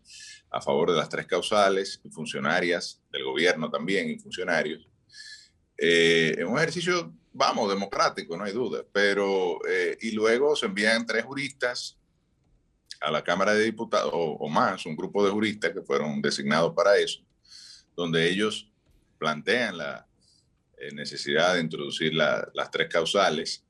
a 0.52 0.62
favor 0.62 0.92
de 0.92 0.98
las 0.98 1.10
tres 1.10 1.26
causales, 1.26 2.02
y 2.04 2.10
funcionarias 2.10 3.02
del 3.12 3.24
gobierno 3.24 3.70
también, 3.70 4.10
y 4.10 4.20
funcionarios. 4.20 4.88
Eh, 5.78 6.36
en 6.38 6.48
un 6.48 6.58
ejercicio, 6.58 7.14
vamos, 7.32 7.70
democrático, 7.70 8.38
no 8.38 8.44
hay 8.44 8.54
duda, 8.54 8.84
pero, 8.92 9.60
y 10.02 10.12
luego 10.12 10.56
se 10.56 10.66
envían 10.66 11.06
tres 11.06 11.24
juristas 11.24 11.98
a 13.02 13.12
la 13.12 13.24
Cámara 13.24 13.54
de 13.54 13.64
Diputados, 13.64 14.12
o, 14.14 14.50
más, 14.50 14.86
un 14.86 14.96
grupo 14.96 15.26
de 15.26 15.32
juristas 15.32 15.72
que 15.72 15.82
fueron 15.82 16.22
designados 16.22 16.74
para 16.74 16.98
eso, 16.98 17.22
donde 17.96 18.30
ellos 18.30 18.70
plantean 19.18 19.78
la 19.78 20.00
eh, 20.00 20.05
necesidad 20.94 21.56
de 21.56 21.62
introducir 21.62 22.14
las 22.14 22.72
tres 22.72 22.90
causales 22.90 23.64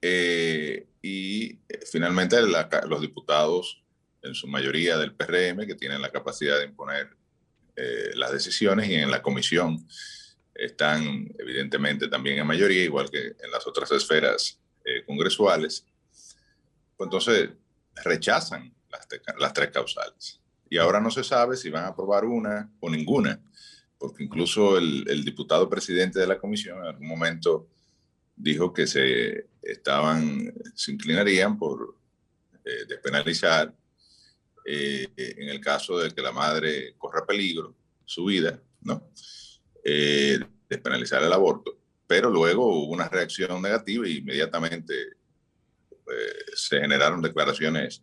eh, 0.00 0.86
y 1.02 1.52
eh, 1.68 1.80
finalmente 1.90 2.36
los 2.42 3.00
diputados, 3.00 3.82
en 4.22 4.34
su 4.34 4.46
mayoría 4.46 4.96
del 4.96 5.14
PRM, 5.14 5.66
que 5.66 5.74
tienen 5.74 6.00
la 6.00 6.10
capacidad 6.10 6.58
de 6.58 6.66
imponer 6.66 7.10
las 8.14 8.30
decisiones 8.30 8.88
y 8.88 8.94
en 8.94 9.10
la 9.10 9.20
comisión 9.20 9.84
están 10.54 11.28
evidentemente 11.40 12.06
también 12.06 12.38
en 12.38 12.46
mayoría, 12.46 12.84
igual 12.84 13.10
que 13.10 13.26
en 13.26 13.50
las 13.50 13.66
otras 13.66 13.90
esferas 13.90 14.60
congresuales. 15.06 15.84
Pues 16.96 17.06
entonces 17.08 17.50
rechazan 18.04 18.72
las 19.38 19.52
tres 19.52 19.70
causales. 19.70 20.40
Y 20.70 20.78
ahora 20.78 21.00
no 21.00 21.10
se 21.10 21.24
sabe 21.24 21.56
si 21.56 21.68
van 21.70 21.84
a 21.84 21.88
aprobar 21.88 22.24
una 22.24 22.70
o 22.80 22.88
ninguna 22.88 23.40
porque 23.98 24.24
incluso 24.24 24.76
el, 24.78 25.24
diputado 25.24 25.68
presidente 25.68 26.18
de 26.18 26.26
la 26.26 26.38
comisión 26.38 26.78
en 26.78 26.86
algún 26.86 27.08
momento 27.08 27.68
dijo 28.36 28.72
que 28.72 28.86
se 28.86 29.46
estaban, 29.62 30.52
se 30.74 30.92
inclinarían 30.92 31.58
por 31.58 31.96
eh, 32.64 32.84
despenalizar 32.88 33.74
eh, 34.66 35.08
en 35.16 35.48
el 35.48 35.60
caso 35.60 35.98
de 35.98 36.10
que 36.10 36.22
la 36.22 36.32
madre 36.32 36.94
corra 36.98 37.24
peligro 37.24 37.74
su 38.04 38.24
vida, 38.26 38.60
¿no? 38.82 39.10
Eh, 39.84 40.38
despenalizar 40.68 41.22
el 41.22 41.32
aborto. 41.32 41.78
Pero 42.06 42.30
luego 42.30 42.66
hubo 42.66 42.92
una 42.92 43.08
reacción 43.08 43.60
negativa 43.62 44.06
e 44.06 44.12
inmediatamente 44.12 44.94
se 46.54 46.80
generaron 46.80 47.22
declaraciones 47.22 48.02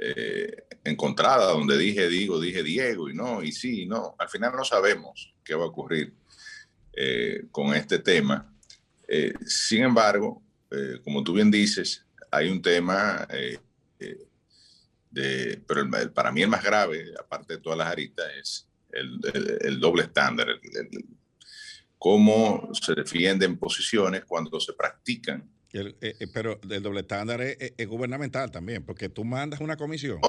eh, 0.00 0.64
encontrada, 0.82 1.52
donde 1.52 1.78
dije 1.78 2.08
digo, 2.08 2.40
dije 2.40 2.62
Diego, 2.62 3.08
y 3.08 3.14
no, 3.14 3.42
y 3.42 3.52
sí, 3.52 3.86
no. 3.86 4.16
Al 4.18 4.28
final 4.28 4.52
no 4.56 4.64
sabemos 4.64 5.34
qué 5.44 5.54
va 5.54 5.64
a 5.64 5.68
ocurrir 5.68 6.12
eh, 6.92 7.46
con 7.50 7.74
este 7.74 7.98
tema. 8.00 8.52
Eh, 9.06 9.32
sin 9.46 9.84
embargo, 9.84 10.42
como 11.04 11.22
tú 11.22 11.34
bien 11.34 11.52
dices, 11.52 12.04
hay 12.32 12.48
un 12.48 12.60
tema 12.60 13.28
de, 15.10 15.62
pero 15.68 15.88
para 16.12 16.32
mí 16.32 16.42
el 16.42 16.48
más 16.48 16.64
grave, 16.64 17.14
aparte 17.20 17.54
de 17.54 17.60
todas 17.60 17.78
las 17.78 17.86
aritas, 17.86 18.26
es 18.36 18.68
el, 18.90 19.78
doble 19.78 20.02
estándar, 20.02 20.48
cómo 21.96 22.70
se 22.72 22.94
defienden 22.94 23.56
posiciones 23.56 24.24
cuando 24.24 24.58
se 24.58 24.72
practican. 24.72 25.48
Eh, 25.76 25.96
eh, 26.00 26.28
pero 26.32 26.60
el 26.70 26.82
doble 26.82 27.00
estándar 27.00 27.40
es, 27.40 27.88
gubernamental 27.88 28.50
también, 28.50 28.84
porque 28.84 29.08
tú 29.08 29.24
mandas 29.24 29.60
una 29.60 29.76
comisión. 29.76 30.20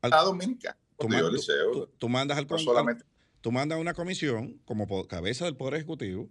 A 0.00 0.22
Dominica. 0.22 0.76
Tú, 0.96 1.08
tú, 1.98 2.08
mandas 2.08 2.38
al, 2.38 2.48
solamente. 2.58 3.04
tú 3.40 3.52
mandas 3.52 3.78
una 3.78 3.92
comisión 3.92 4.60
como 4.64 5.06
cabeza 5.06 5.44
del 5.44 5.56
Poder 5.56 5.74
Ejecutivo. 5.74 6.28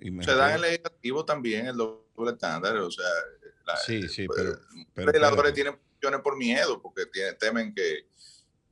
se 0.00 0.34
da 0.34 0.50
en 0.50 0.54
el 0.56 0.60
legislativo 0.62 1.24
también 1.24 1.66
el 1.66 1.76
doble 1.76 2.32
estándar, 2.32 2.76
o 2.78 2.90
sea, 2.90 3.04
sí, 3.84 4.08
sí, 4.08 4.26
pues, 4.26 4.38
pero, 4.94 5.06
los 5.06 5.06
legisladores 5.06 5.54
tienen 5.54 5.76
posiciones 5.76 6.20
por 6.20 6.36
miedo, 6.36 6.80
porque 6.80 7.06
tienen, 7.06 7.36
temen 7.36 7.74
que, 7.74 8.08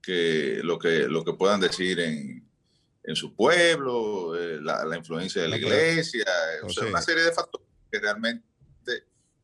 que, 0.01 0.61
lo 0.63 0.79
que 0.79 1.07
lo 1.09 1.25
que 1.25 1.35
puedan 1.35 1.61
decir 1.61 2.01
en, 2.01 2.49
en 3.05 3.17
su 3.17 3.35
pueblo, 3.35 4.37
eh, 4.37 4.59
la, 4.63 4.97
influencia 4.97 5.43
de 5.43 5.49
la 5.49 5.59
iglesia, 5.59 6.25
o 6.63 6.71
sea, 6.71 6.87
una 6.87 7.03
serie 7.03 7.23
de 7.23 7.33
factores 7.33 7.67
que 7.91 8.01
realmente 8.01 8.46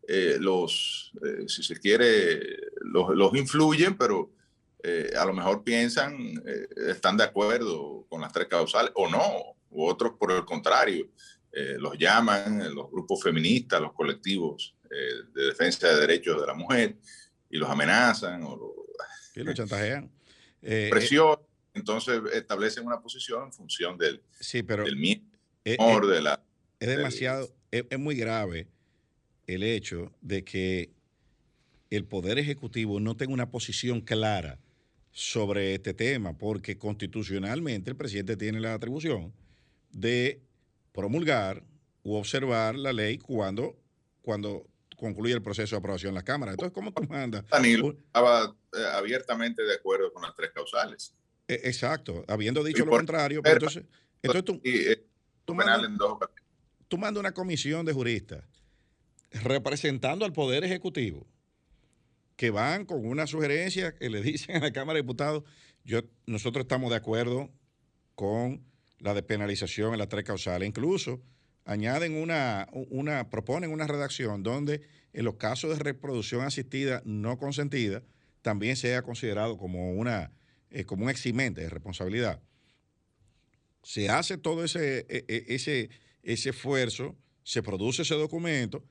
eh, 0.09 0.37
los, 0.41 1.13
eh, 1.25 1.49
si 1.49 1.63
se 1.63 1.79
quiere, 1.79 2.41
los, 2.81 3.11
los 3.15 3.35
influyen, 3.37 3.97
pero 3.97 4.33
a 5.17 5.25
lo 5.25 5.33
mejor 5.33 5.63
piensan, 5.63 6.43
están 6.89 7.17
de 7.17 7.23
acuerdo 7.23 8.05
con 8.09 8.21
las 8.21 8.33
tres 8.33 8.49
causales 8.49 8.91
o 8.97 9.09
no, 9.09 9.55
u 9.71 9.87
otros 9.87 10.15
por 10.19 10.33
el 10.33 10.45
contrario, 10.45 11.09
los 11.79 11.97
llaman 11.97 12.75
los 12.75 12.91
grupos 12.91 13.23
feministas, 13.23 13.81
los 13.81 13.93
colectivos 13.93 14.75
de 14.91 15.45
defensa 15.45 15.87
de 15.87 16.01
derechos 16.01 16.41
de 16.41 16.47
la 16.49 16.55
mujer 16.55 16.97
y 17.49 17.59
los 17.59 17.71
amenazan 17.71 18.43
o 18.43 18.57
lo, 18.57 18.75
y 19.37 19.55
chantajean. 19.55 20.11
presión 20.61 21.39
entonces 21.75 22.21
establecen 22.33 22.87
una 22.87 23.01
posición 23.01 23.45
en 23.45 23.53
función 23.53 23.97
del, 23.97 24.23
sí, 24.41 24.63
pero 24.63 24.85
del 24.85 24.97
miedo, 24.97 25.23
de 25.65 26.23
la... 26.23 26.43
Es 26.79 26.89
demasiado, 26.89 27.55
es, 27.71 27.99
muy 27.99 28.17
grave 28.17 28.69
el 29.53 29.63
hecho 29.63 30.13
de 30.21 30.45
que 30.45 30.91
el 31.91 32.05
Poder 32.05 32.39
Ejecutivo 32.39 33.01
no 33.01 33.17
tenga 33.17 33.33
una 33.33 33.51
posición 33.51 34.01
clara 34.01 34.59
sobre 35.11 35.75
este 35.75 35.93
tema, 35.93 36.37
porque 36.39 36.79
constitucionalmente 36.79 37.91
el 37.91 37.97
presidente 37.97 38.37
tiene 38.37 38.61
la 38.61 38.73
atribución 38.73 39.33
de 39.91 40.41
promulgar 40.93 41.63
u 42.03 42.15
observar 42.15 42.77
la 42.77 42.93
ley 42.93 43.19
cuando, 43.19 43.77
cuando 44.23 44.67
concluye 44.97 45.35
el 45.35 45.43
proceso 45.43 45.77
de 45.77 45.81
aprobación 45.81 46.11
en 46.11 46.15
la 46.15 46.23
Cámara. 46.23 46.53
Entonces, 46.53 46.73
¿cómo 46.73 46.93
tú 46.93 47.03
mandas? 47.05 47.45
Danilo 47.49 47.91
estaba 47.91 48.57
eh, 48.73 48.85
abiertamente 48.95 49.63
de 49.63 49.75
acuerdo 49.75 50.13
con 50.13 50.23
las 50.23 50.35
tres 50.35 50.51
causales. 50.53 51.15
E, 51.47 51.55
exacto, 51.65 52.25
habiendo 52.27 52.65
dicho 52.65 52.87
lo 52.87 52.93
contrario, 52.93 53.43
pues 53.43 53.53
entonces, 53.53 53.85
entonces 54.23 54.45
tú, 54.45 54.61
eh, 54.65 55.05
tú, 55.45 55.55
mandas, 55.55 55.83
tú 56.89 56.97
mandas 56.97 57.21
una 57.21 57.33
comisión 57.33 57.85
de 57.85 57.93
juristas 57.93 58.45
representando 59.33 60.24
al 60.24 60.33
Poder 60.33 60.64
Ejecutivo 60.64 61.26
que 62.37 62.51
van 62.51 62.87
con 62.87 63.07
una 63.07 63.26
sugerencia 63.26 63.95
que 63.95 64.11
le 64.11 64.22
dicen 64.22 64.57
a 64.57 64.61
la 64.61 64.72
Cámara 64.72 64.97
de 64.97 65.03
Diputados, 65.03 65.45
yo, 65.85 66.01
nosotros 66.26 66.64
estamos 66.64 66.91
de 66.91 66.97
acuerdo 66.97 67.51
con 68.14 68.64
la 68.99 69.14
despenalización 69.14 69.93
en 69.93 69.99
las 69.99 70.09
tres 70.09 70.24
causales. 70.24 70.68
Incluso 70.68 71.20
añaden 71.64 72.14
una, 72.14 72.68
una, 72.72 73.30
proponen 73.30 73.70
una 73.70 73.87
redacción 73.87 74.43
donde 74.43 74.83
en 75.12 75.24
los 75.24 75.37
casos 75.37 75.76
de 75.76 75.83
reproducción 75.83 76.43
asistida 76.43 77.03
no 77.05 77.39
consentida 77.39 78.03
también 78.43 78.76
sea 78.76 79.03
considerado 79.03 79.57
como 79.57 79.93
una 79.93 80.33
eh, 80.70 80.85
como 80.85 81.05
un 81.05 81.11
eximente 81.11 81.61
de 81.61 81.68
responsabilidad. 81.68 82.41
Se 83.83 84.09
hace 84.09 84.39
todo 84.39 84.64
ese, 84.64 85.07
e, 85.09 85.24
e, 85.28 85.45
ese, 85.55 85.91
ese 86.22 86.51
esfuerzo, 86.51 87.14
se 87.43 87.62
produce 87.62 88.03
ese 88.03 88.14
documento 88.14 88.83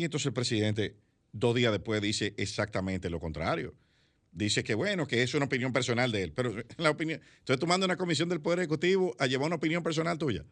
y 0.00 0.04
entonces 0.04 0.28
el 0.28 0.32
presidente 0.32 0.96
dos 1.30 1.54
días 1.54 1.72
después 1.72 2.00
dice 2.00 2.32
exactamente 2.38 3.10
lo 3.10 3.20
contrario. 3.20 3.74
Dice 4.32 4.64
que 4.64 4.74
bueno, 4.74 5.06
que 5.06 5.22
es 5.22 5.34
una 5.34 5.44
opinión 5.44 5.74
personal 5.74 6.10
de 6.10 6.22
él, 6.22 6.32
pero 6.32 6.54
la 6.78 6.88
opinión, 6.88 7.20
entonces 7.40 7.60
tú 7.60 7.66
mandas 7.66 7.86
una 7.86 7.98
comisión 7.98 8.30
del 8.30 8.40
Poder 8.40 8.60
Ejecutivo 8.60 9.14
a 9.18 9.26
llevar 9.26 9.48
una 9.48 9.56
opinión 9.56 9.82
personal 9.82 10.16
tuya. 10.16 10.46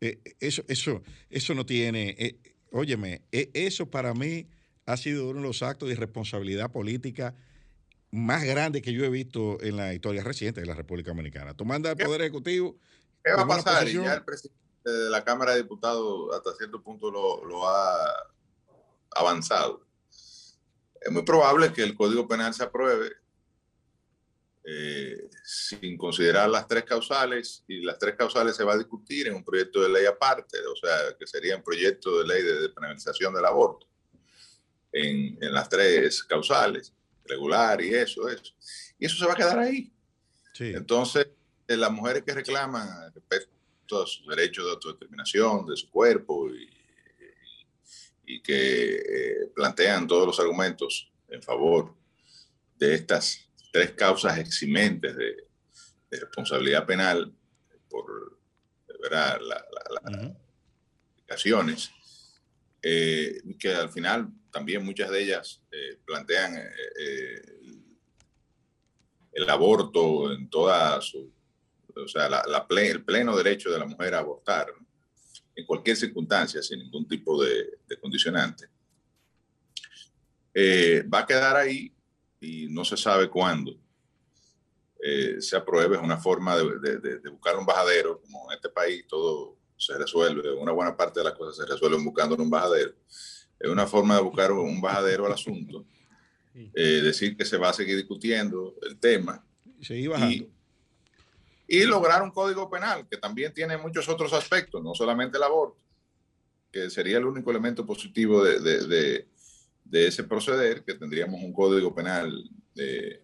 Eh, 0.00 0.20
eso, 0.38 0.62
eso, 0.68 1.02
eso 1.30 1.54
no 1.54 1.66
tiene, 1.66 2.14
eh, 2.16 2.38
óyeme, 2.70 3.22
eso 3.32 3.90
para 3.90 4.14
mí 4.14 4.46
ha 4.86 4.96
sido 4.96 5.30
uno 5.30 5.40
de 5.40 5.48
los 5.48 5.64
actos 5.64 5.88
de 5.88 5.94
irresponsabilidad 5.94 6.70
política 6.70 7.34
más 8.12 8.44
grande 8.44 8.82
que 8.82 8.92
yo 8.92 9.04
he 9.04 9.10
visto 9.10 9.60
en 9.62 9.76
la 9.76 9.94
historia 9.94 10.22
reciente 10.22 10.60
de 10.60 10.66
la 10.68 10.76
República 10.76 11.10
Dominicana. 11.10 11.54
Tú 11.54 11.64
mandas 11.64 11.90
al 11.90 12.06
Poder 12.06 12.20
Ejecutivo. 12.20 12.76
¿Qué 13.24 13.32
va 13.32 13.42
a 13.42 13.48
pasar? 13.48 13.88
Ya 13.88 14.14
el 14.14 14.24
presidente 14.24 14.64
de 14.84 15.10
la 15.10 15.24
Cámara 15.24 15.52
de 15.52 15.62
Diputados 15.62 16.36
hasta 16.36 16.54
cierto 16.54 16.82
punto 16.82 17.10
lo, 17.10 17.68
ha 17.68 18.33
avanzado. 19.14 19.86
Es 21.00 21.10
muy 21.10 21.22
probable 21.22 21.72
que 21.72 21.82
el 21.82 21.94
Código 21.94 22.26
Penal 22.26 22.54
se 22.54 22.64
apruebe 22.64 23.12
eh, 24.64 25.28
sin 25.44 25.98
considerar 25.98 26.48
las 26.48 26.66
tres 26.66 26.84
causales 26.84 27.62
y 27.68 27.82
las 27.82 27.98
tres 27.98 28.14
causales 28.16 28.56
se 28.56 28.64
va 28.64 28.72
a 28.72 28.78
discutir 28.78 29.28
en 29.28 29.34
un 29.34 29.44
proyecto 29.44 29.82
de 29.82 29.90
ley 29.90 30.06
aparte, 30.06 30.58
o 30.66 30.74
sea, 30.74 31.14
que 31.18 31.26
sería 31.26 31.56
un 31.56 31.62
proyecto 31.62 32.20
de 32.20 32.26
ley 32.26 32.42
de 32.42 32.68
penalización 32.70 33.34
del 33.34 33.44
aborto 33.44 33.86
en, 34.90 35.36
en 35.42 35.52
las 35.52 35.68
tres 35.68 36.24
causales 36.24 36.94
regular 37.26 37.82
y 37.82 37.94
eso, 37.94 38.28
eso. 38.28 38.54
Y 38.98 39.06
eso 39.06 39.16
se 39.16 39.26
va 39.26 39.32
a 39.32 39.36
quedar 39.36 39.58
ahí. 39.58 39.92
Entonces, 40.58 41.26
eh, 41.66 41.76
las 41.76 41.90
mujeres 41.90 42.22
que 42.22 42.32
reclaman 42.32 43.12
respecto 43.12 44.02
a 44.02 44.06
sus 44.06 44.26
derechos 44.26 44.64
de 44.64 44.70
autodeterminación, 44.72 45.66
de 45.66 45.76
su 45.76 45.90
cuerpo 45.90 46.48
y, 46.50 46.70
y 48.26 48.40
que 48.42 48.94
eh, 48.94 49.48
plantean 49.54 50.06
todos 50.06 50.26
los 50.26 50.40
argumentos 50.40 51.10
en 51.28 51.42
favor 51.42 51.94
de 52.76 52.94
estas 52.94 53.48
tres 53.72 53.92
causas 53.92 54.38
eximentes 54.38 55.16
de, 55.16 55.44
responsabilidad 56.10 56.86
penal 56.86 57.34
por 57.90 58.38
¿verdad? 59.02 59.36
La, 59.40 59.66
las 61.26 61.44
eh, 62.80 63.42
que 63.58 63.74
al 63.74 63.90
final 63.90 64.28
también 64.52 64.84
muchas 64.84 65.10
de 65.10 65.22
ellas 65.22 65.60
eh, 65.72 65.98
plantean 66.06 66.56
el 69.32 69.50
aborto 69.50 70.32
en 70.32 70.48
toda 70.48 71.00
su, 71.00 71.34
o 71.96 72.08
sea, 72.08 72.26
el 72.26 72.54
pleno 73.04 73.36
derecho 73.36 73.70
de 73.70 73.78
la 73.78 73.86
mujer 73.86 74.14
a 74.14 74.20
abortar, 74.20 74.72
en 75.54 75.66
cualquier 75.66 75.96
circunstancia, 75.96 76.62
sin 76.62 76.80
ningún 76.80 77.06
tipo 77.06 77.42
de, 77.42 77.78
condicionante. 78.00 78.68
va 81.12 81.20
a 81.20 81.26
quedar 81.26 81.56
ahí 81.56 81.92
y 82.40 82.68
no 82.68 82.84
se 82.84 82.96
sabe 82.96 83.28
cuándo 83.28 83.78
se 85.38 85.56
apruebe. 85.56 85.96
Es 85.96 86.02
una 86.02 86.18
forma 86.18 86.56
de, 86.56 86.98
de, 86.98 87.30
buscar 87.30 87.56
un 87.56 87.66
bajadero, 87.66 88.20
como 88.22 88.50
en 88.50 88.56
este 88.56 88.68
país 88.68 89.06
todo 89.06 89.58
se 89.76 89.98
resuelve, 89.98 90.52
una 90.52 90.72
buena 90.72 90.96
parte 90.96 91.20
de 91.20 91.24
las 91.24 91.34
cosas 91.34 91.56
se 91.56 91.70
resuelven 91.70 92.04
buscando 92.04 92.36
un 92.36 92.48
bajadero 92.48 92.94
es 93.64 93.70
una 93.70 93.86
forma 93.86 94.16
de 94.16 94.22
buscar 94.22 94.52
un 94.52 94.80
bajadero 94.80 95.26
al 95.26 95.32
asunto, 95.32 95.86
eh, 96.54 97.00
decir 97.02 97.36
que 97.36 97.44
se 97.44 97.56
va 97.56 97.70
a 97.70 97.72
seguir 97.72 97.96
discutiendo 97.96 98.76
el 98.82 98.98
tema. 98.98 99.44
Y, 100.30 100.48
y, 101.66 101.84
lograr 101.84 102.22
un 102.22 102.30
código 102.30 102.70
penal 102.70 103.06
que 103.08 103.16
también 103.16 103.52
tiene 103.52 103.76
muchos 103.76 104.08
otros 104.08 104.32
aspectos, 104.32 104.82
no 104.82 104.94
solamente 104.94 105.36
el 105.36 105.42
aborto, 105.42 105.78
que 106.70 106.90
sería 106.90 107.18
el 107.18 107.24
único 107.24 107.50
elemento 107.50 107.86
positivo 107.86 108.42
de, 108.42 108.60
de, 108.60 109.26
de, 109.84 110.06
ese 110.06 110.24
proceder, 110.24 110.84
que 110.84 110.94
tendríamos 110.94 111.40
un 111.42 111.52
código 111.52 111.94
penal 111.94 112.32
eh, 112.76 113.22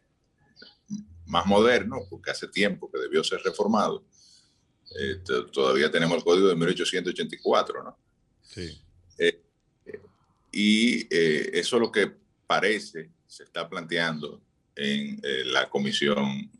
más 1.26 1.46
moderno, 1.46 2.00
porque 2.08 2.30
hace 2.30 2.48
tiempo 2.48 2.90
que 2.90 2.98
debió 2.98 3.24
ser 3.24 3.40
reformado. 3.42 4.04
Eh, 4.98 5.20
todavía 5.52 5.90
tenemos 5.90 6.16
el 6.16 6.24
código 6.24 6.48
de 6.48 6.56
1884, 6.56 7.82
¿no? 7.82 7.98
Sí. 8.42 8.80
Y 10.52 11.02
eh, 11.14 11.50
eso 11.54 11.76
es 11.76 11.82
lo 11.82 11.92
que 11.92 12.12
parece 12.46 13.10
se 13.26 13.44
está 13.44 13.68
planteando 13.68 14.42
en 14.74 15.20
eh, 15.22 15.44
la 15.44 15.70
comisión 15.70 16.50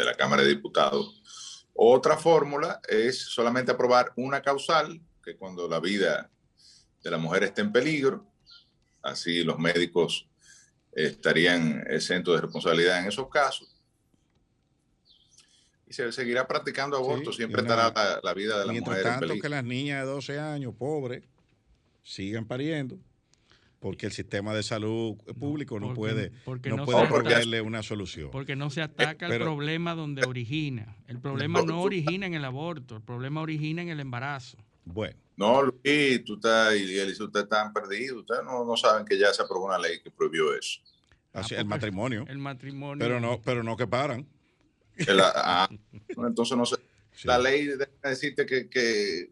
de 0.00 0.06
la 0.06 0.14
Cámara 0.14 0.42
de 0.42 0.48
Diputados. 0.48 1.66
Otra 1.74 2.16
fórmula 2.16 2.80
es 2.88 3.18
solamente 3.18 3.72
aprobar 3.72 4.12
una 4.16 4.42
causal, 4.42 5.00
que 5.22 5.36
cuando 5.36 5.68
la 5.68 5.78
vida 5.78 6.30
de 7.02 7.10
la 7.10 7.18
mujer 7.18 7.44
esté 7.44 7.60
en 7.60 7.72
peligro, 7.72 8.26
así 9.02 9.44
los 9.44 9.58
médicos 9.58 10.28
estarían 10.92 11.84
exentos 11.88 12.34
de 12.34 12.40
responsabilidad 12.42 13.00
en 13.00 13.06
esos 13.06 13.28
casos. 13.28 13.76
Y 15.86 15.92
se 15.92 16.10
seguirá 16.12 16.46
practicando 16.46 16.96
aborto, 16.96 17.32
siempre 17.32 17.62
estará 17.62 17.92
la, 18.22 18.34
vida 18.34 18.58
de 18.58 18.66
la 18.66 18.72
mujer 18.72 19.06
en 19.06 19.20
peligro. 19.20 19.42
que 19.42 19.48
las 19.48 19.64
niñas 19.64 20.04
de 20.04 20.10
12 20.10 20.38
años, 20.38 20.74
pobres, 20.78 21.24
sigan 22.02 22.46
pariendo 22.46 22.98
porque 23.80 24.06
el 24.06 24.12
sistema 24.12 24.54
de 24.54 24.62
salud 24.62 25.16
público 25.38 25.80
no, 25.80 25.94
puede, 25.94 26.32
no, 26.46 26.76
no 26.76 26.84
puede 26.84 27.06
proveerle 27.06 27.62
una 27.62 27.82
solución. 27.82 28.30
Porque 28.30 28.54
no 28.54 28.68
se 28.68 28.82
ataca 28.82 29.26
el 29.26 29.40
problema 29.40 29.94
donde 29.94 30.22
origina. 30.26 30.96
El 31.08 31.18
problema 31.18 31.62
no 31.62 31.80
origina 31.80 32.26
en 32.26 32.34
el 32.34 32.44
aborto, 32.44 32.96
el 32.96 33.02
problema 33.02 33.40
origina 33.40 33.80
en 33.80 33.88
el 33.88 33.98
embarazo. 33.98 34.58
Bueno. 34.84 35.16
No, 35.36 35.62
Luis, 35.62 36.22
tú 36.24 36.34
estás, 36.34 36.76
y 36.76 37.00
ustedes 37.00 37.44
están 37.44 37.72
perdidos. 37.72 38.18
Ustedes 38.18 38.44
no, 38.44 38.62
no, 38.66 38.76
saben 38.76 39.06
que 39.06 39.18
ya 39.18 39.32
se 39.32 39.42
aprobó 39.42 39.64
una 39.64 39.78
ley 39.78 39.98
que 40.00 40.10
prohibió 40.10 40.54
eso. 40.54 40.80
Así, 41.32 41.54
el 41.54 41.64
matrimonio. 41.64 42.26
El 42.28 42.36
matrimonio. 42.36 43.02
Pero 43.02 43.18
no, 43.18 43.40
pero 43.42 43.62
no 43.62 43.74
que 43.78 43.86
paran. 43.86 44.26
ah, 45.08 45.68
entonces 46.08 46.56
no 46.56 46.66
sé. 46.66 46.76
La 47.24 47.38
ley 47.38 47.64
debe 47.64 47.88
decirte 48.02 48.44
que, 48.44 48.68
que, 48.68 49.30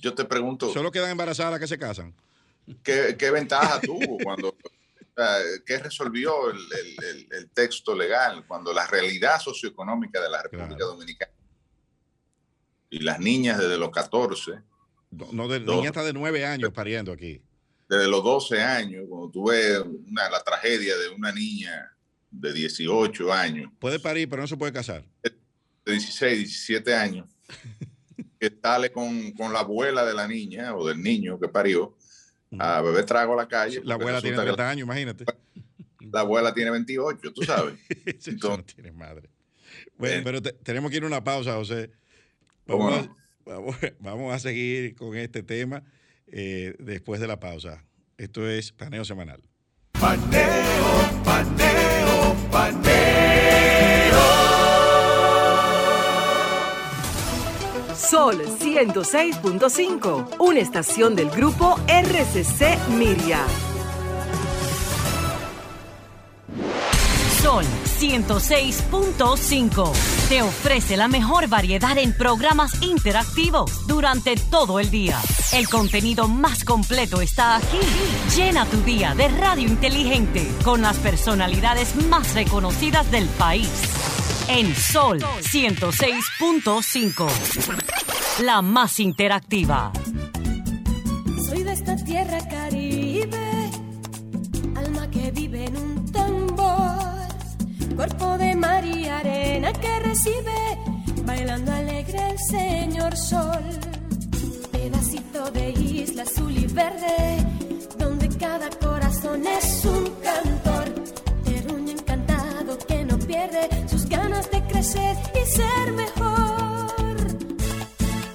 yo 0.00 0.14
te 0.14 0.26
pregunto. 0.26 0.70
Solo 0.70 0.90
quedan 0.90 1.10
embarazadas 1.10 1.52
las 1.52 1.60
que 1.60 1.66
se 1.66 1.78
casan. 1.78 2.14
¿Qué, 2.82 3.16
qué 3.18 3.30
ventaja 3.30 3.80
tuvo 3.80 4.18
cuando, 4.22 4.56
qué 5.64 5.78
resolvió 5.78 6.50
el, 6.50 6.58
el, 6.58 7.28
el, 7.30 7.50
texto 7.50 7.94
legal 7.94 8.44
cuando 8.46 8.72
la 8.72 8.86
realidad 8.86 9.40
socioeconómica 9.40 10.20
de 10.20 10.28
la 10.28 10.42
República 10.42 10.84
Dominicana 10.84 11.32
y 12.90 13.00
las 13.00 13.18
niñas 13.20 13.58
desde 13.58 13.78
los 13.78 13.90
14. 13.90 14.60
No, 15.32 15.48
de, 15.48 15.60
niñas 15.60 15.88
hasta 15.88 16.04
de 16.04 16.12
9 16.12 16.44
años 16.44 16.72
pariendo 16.72 17.12
aquí. 17.12 17.40
Desde 17.88 18.08
los 18.08 18.22
12 18.22 18.60
años, 18.60 19.04
cuando 19.08 19.30
tuve 19.30 19.80
una, 19.80 20.28
la 20.28 20.42
tragedia 20.42 20.96
de 20.96 21.08
una 21.10 21.32
niña 21.32 21.96
de 22.30 22.52
18 22.52 23.32
años. 23.32 23.70
Puede 23.78 24.00
parir, 24.00 24.28
pero 24.28 24.42
no 24.42 24.48
se 24.48 24.56
puede 24.56 24.72
casar. 24.72 25.04
De 25.22 25.92
16, 25.92 26.38
17 26.38 26.94
años. 26.94 27.28
que 28.40 28.52
sale 28.60 28.90
con, 28.90 29.32
con 29.32 29.52
la 29.52 29.60
abuela 29.60 30.04
de 30.04 30.14
la 30.14 30.26
niña 30.26 30.74
o 30.74 30.86
del 30.86 31.00
niño 31.00 31.38
que 31.38 31.48
parió 31.48 31.96
a 32.58 32.80
beber 32.82 33.04
trago 33.04 33.32
a 33.34 33.36
la 33.36 33.48
calle. 33.48 33.80
La 33.84 33.94
abuela 33.94 34.20
tiene 34.20 34.36
30 34.36 34.70
años, 34.70 34.84
imagínate. 34.84 35.24
La 36.12 36.20
abuela 36.20 36.54
tiene 36.54 36.70
28, 36.70 37.32
tú 37.32 37.42
sabes. 37.42 37.74
Entonces, 38.06 38.42
no 38.42 38.64
tiene 38.64 38.92
madre. 38.92 39.28
Bueno, 39.96 40.22
pero 40.24 40.42
tenemos 40.42 40.90
que 40.90 40.98
ir 40.98 41.04
a 41.04 41.06
una 41.06 41.24
pausa, 41.24 41.54
José. 41.54 41.90
Vamos, 42.66 43.08
a, 43.46 43.90
vamos, 44.00 44.34
a 44.34 44.38
seguir 44.38 44.94
con 44.94 45.16
este 45.16 45.42
tema 45.42 45.82
eh, 46.26 46.74
después 46.78 47.20
de 47.20 47.26
la 47.26 47.40
pausa. 47.40 47.84
Esto 48.18 48.48
es 48.48 48.72
Paneo 48.72 49.04
Semanal. 49.04 49.42
Paneo, 49.92 51.22
paneo, 51.24 52.36
paneo. 52.50 53.35
Sol 57.96 58.42
106.5, 58.60 60.36
una 60.38 60.60
estación 60.60 61.16
del 61.16 61.30
grupo 61.30 61.80
RCC 61.88 62.88
Miria. 62.90 63.40
Sol 67.42 67.64
106.5 67.98 69.92
te 70.28 70.42
ofrece 70.42 70.98
la 70.98 71.08
mejor 71.08 71.48
variedad 71.48 71.96
en 71.96 72.12
programas 72.12 72.82
interactivos 72.82 73.86
durante 73.86 74.36
todo 74.36 74.78
el 74.78 74.90
día. 74.90 75.18
El 75.52 75.66
contenido 75.68 76.28
más 76.28 76.64
completo 76.64 77.22
está 77.22 77.56
aquí. 77.56 77.80
Llena 78.36 78.66
tu 78.66 78.82
día 78.82 79.14
de 79.14 79.28
radio 79.28 79.66
inteligente 79.66 80.46
con 80.64 80.82
las 80.82 80.98
personalidades 80.98 81.96
más 82.08 82.34
reconocidas 82.34 83.10
del 83.10 83.26
país 83.26 83.70
en 84.48 84.74
Sol 84.74 85.20
106.5. 85.20 87.28
La 88.44 88.60
más 88.62 88.98
interactiva. 89.00 89.92
Soy 91.48 91.62
de 91.62 91.72
esta 91.72 91.96
tierra 91.96 92.38
caribe, 92.48 93.70
alma 94.76 95.10
que 95.10 95.32
vive 95.32 95.64
en 95.64 95.76
un 95.76 96.12
tambor, 96.12 97.26
cuerpo 97.94 98.38
de 98.38 98.54
mar 98.54 98.84
y 98.84 99.08
arena 99.08 99.72
que 99.72 99.98
recibe, 100.00 100.78
bailando 101.24 101.72
alegre 101.72 102.30
el 102.30 102.38
señor 102.38 103.16
sol. 103.16 103.64
Pedacito 104.70 105.50
de 105.50 105.70
isla 105.70 106.22
azul 106.22 106.56
y 106.56 106.66
verde, 106.66 107.44
donde 107.98 108.28
cada 108.36 108.70
corazón 108.70 109.44
es 109.46 109.84
un 109.84 110.04
cantor, 110.22 110.94
terruño 111.44 111.90
encantado 111.92 112.78
que 112.86 113.04
no 113.04 113.18
pierde 113.18 113.85
y 114.94 115.46
ser 115.46 115.92
mejor. 115.92 117.16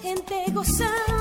Gente 0.02 0.52
gozando 0.52 1.21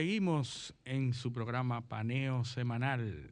Seguimos 0.00 0.74
en 0.84 1.14
su 1.14 1.32
programa 1.32 1.88
Paneo 1.88 2.44
Semanal. 2.44 3.30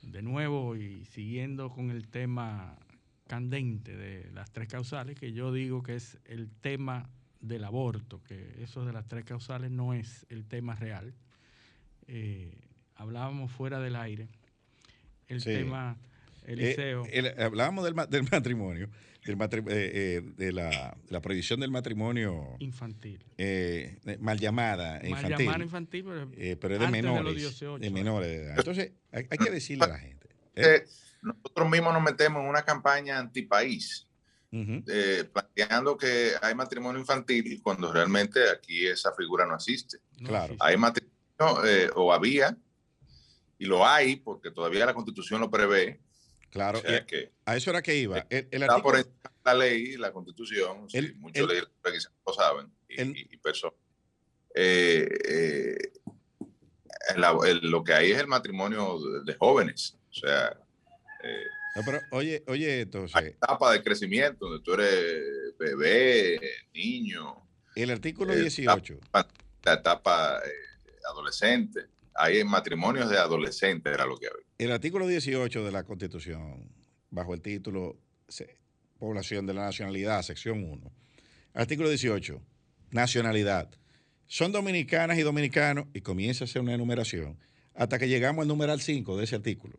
De 0.00 0.22
nuevo 0.22 0.74
y 0.74 1.04
siguiendo 1.04 1.68
con 1.68 1.90
el 1.90 2.08
tema 2.08 2.78
candente 3.26 3.94
de 3.94 4.30
las 4.32 4.50
tres 4.50 4.68
causales, 4.68 5.20
que 5.20 5.34
yo 5.34 5.52
digo 5.52 5.82
que 5.82 5.96
es 5.96 6.16
el 6.24 6.48
tema 6.62 7.10
del 7.42 7.62
aborto, 7.62 8.22
que 8.24 8.54
eso 8.62 8.86
de 8.86 8.94
las 8.94 9.06
tres 9.06 9.26
causales 9.26 9.70
no 9.70 9.92
es 9.92 10.24
el 10.30 10.46
tema 10.46 10.76
real. 10.76 11.12
Eh, 12.06 12.54
hablábamos 12.94 13.52
fuera 13.52 13.78
del 13.78 13.96
aire. 13.96 14.28
El 15.28 15.42
Sí. 15.42 15.50
tema, 15.52 15.98
Eh, 16.46 16.52
Eliseo. 16.54 17.04
el- 17.12 17.38
hablábamos 17.38 17.84
del, 17.84 17.94
del 18.08 18.22
matrimonio, 18.32 18.88
matri- 19.36 19.64
eh, 19.68 19.90
eh, 19.94 20.22
de 20.36 20.52
la, 20.52 20.96
la 21.08 21.20
prohibición 21.20 21.58
del 21.58 21.70
matrimonio 21.72 22.56
infantil. 22.60 23.24
eh, 23.36 23.98
eh, 24.06 24.18
mal 24.20 24.38
llamada 24.38 25.00
Mal 25.00 25.08
infantil. 25.24 25.62
infantil, 25.62 26.04
pero, 26.04 26.30
eh, 26.36 26.56
pero 26.60 26.74
es 26.74 26.80
de 26.80 26.84
los 26.86 26.92
menores. 26.92 27.34
18 27.34 27.78
de 27.78 27.86
años. 27.86 27.92
menores 27.92 28.28
de 28.28 28.36
edad. 28.44 28.58
Entonces, 28.58 28.92
hay, 29.10 29.26
hay 29.30 29.38
que 29.38 29.50
decirle 29.50 29.84
a 29.84 29.88
la 29.88 29.98
gente. 29.98 30.28
¿eh? 30.54 30.62
Eh, 30.76 30.84
nosotros 31.22 31.68
mismos 31.68 31.92
nos 31.92 32.02
metemos 32.02 32.42
en 32.42 32.48
una 32.48 32.62
campaña 32.62 33.18
antipaís, 33.18 34.06
eh, 34.52 35.24
planteando 35.32 35.96
que 35.98 36.30
hay 36.40 36.54
matrimonio 36.54 37.00
infantil 37.00 37.60
cuando 37.62 37.92
realmente 37.92 38.38
aquí 38.48 38.86
esa 38.86 39.12
figura 39.12 39.44
no 39.44 39.54
existe. 39.56 39.98
Claro. 40.24 40.54
Hay 40.60 40.76
matrimonio, 40.76 41.16
eh, 41.66 41.90
o 41.94 42.12
había, 42.12 42.56
y 43.58 43.64
lo 43.66 43.86
hay, 43.86 44.16
porque 44.16 44.50
todavía 44.50 44.86
la 44.86 44.94
constitución 44.94 45.40
lo 45.40 45.50
prevé. 45.50 46.00
Claro, 46.50 46.78
o 46.78 46.82
sea 46.82 47.04
que 47.04 47.32
a 47.44 47.56
eso 47.56 47.70
era 47.70 47.82
que 47.82 47.96
iba. 47.96 48.26
El, 48.30 48.48
el 48.50 48.62
está 48.62 48.80
por 48.82 48.96
artículo- 48.96 49.20
de 49.22 49.30
la 49.44 49.54
ley, 49.54 49.96
la 49.96 50.12
constitución, 50.12 50.88
sí, 50.88 50.98
El- 50.98 51.14
muchos 51.16 51.42
el- 51.42 51.48
legisladores 51.48 51.92
quizás 52.06 52.12
lo 52.26 52.32
saben, 52.32 52.72
y, 52.88 53.02
y- 53.02 53.28
y 53.32 53.36
personas. 53.38 53.76
Eh, 54.54 55.06
eh, 55.28 55.92
la- 57.16 57.36
lo 57.62 57.84
que 57.84 57.92
hay 57.92 58.10
es 58.12 58.18
el 58.18 58.26
matrimonio 58.26 58.98
de, 58.98 59.24
de 59.32 59.38
jóvenes, 59.38 59.96
o 60.10 60.14
sea, 60.14 60.58
eh, 61.22 61.44
No, 61.76 61.82
pero 61.84 62.00
oye, 62.12 62.42
oye, 62.46 62.72
hay 62.72 62.80
entonces, 62.80 63.22
etapa 63.22 63.72
de 63.72 63.82
crecimiento 63.82 64.46
donde 64.46 64.62
tú 64.64 64.72
eres 64.74 65.22
bebé, 65.58 66.40
niño, 66.72 67.46
el 67.74 67.90
artículo 67.90 68.32
eh, 68.32 68.40
18. 68.40 68.98
la 69.62 69.74
etapa 69.74 70.40
eh, 70.44 70.50
adolescente. 71.10 71.86
Hay 72.18 72.42
matrimonios 72.44 73.10
de 73.10 73.18
adolescentes, 73.18 73.92
era 73.92 74.06
lo 74.06 74.16
que 74.16 74.26
había. 74.26 74.44
El 74.58 74.72
artículo 74.72 75.06
18 75.06 75.64
de 75.64 75.72
la 75.72 75.84
Constitución, 75.84 76.68
bajo 77.10 77.34
el 77.34 77.42
título 77.42 77.98
Población 78.98 79.46
de 79.46 79.54
la 79.54 79.64
Nacionalidad, 79.64 80.22
sección 80.22 80.64
1. 80.64 80.92
Artículo 81.54 81.88
18, 81.88 82.40
nacionalidad. 82.90 83.70
son 84.26 84.52
dominicanas 84.52 85.18
y 85.18 85.22
dominicanos, 85.22 85.86
y 85.92 86.00
comienza 86.00 86.44
a 86.44 86.46
hacer 86.46 86.62
una 86.62 86.74
enumeración, 86.74 87.38
hasta 87.74 87.98
que 87.98 88.08
llegamos 88.08 88.42
al 88.42 88.48
numeral 88.48 88.80
5 88.80 89.16
de 89.16 89.24
ese 89.24 89.36
artículo. 89.36 89.78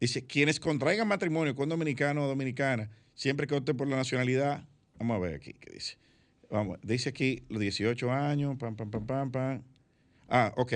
Dice, 0.00 0.26
quienes 0.26 0.60
contraigan 0.60 1.08
matrimonio 1.08 1.54
con 1.54 1.68
dominicano 1.68 2.24
o 2.24 2.28
dominicana, 2.28 2.90
siempre 3.14 3.46
que 3.46 3.54
opten 3.54 3.76
por 3.76 3.88
la 3.88 3.96
nacionalidad, 3.96 4.64
vamos 4.98 5.16
a 5.16 5.20
ver 5.20 5.34
aquí, 5.34 5.54
¿qué 5.54 5.72
dice? 5.72 5.96
Dice 6.82 7.08
aquí 7.08 7.44
los 7.48 7.60
18 7.60 8.12
años, 8.12 8.56
pam, 8.58 8.76
pam, 8.76 8.90
pam, 8.90 9.06
pam, 9.06 9.32
pam. 9.32 9.62
Ah, 10.28 10.52
ok. 10.56 10.72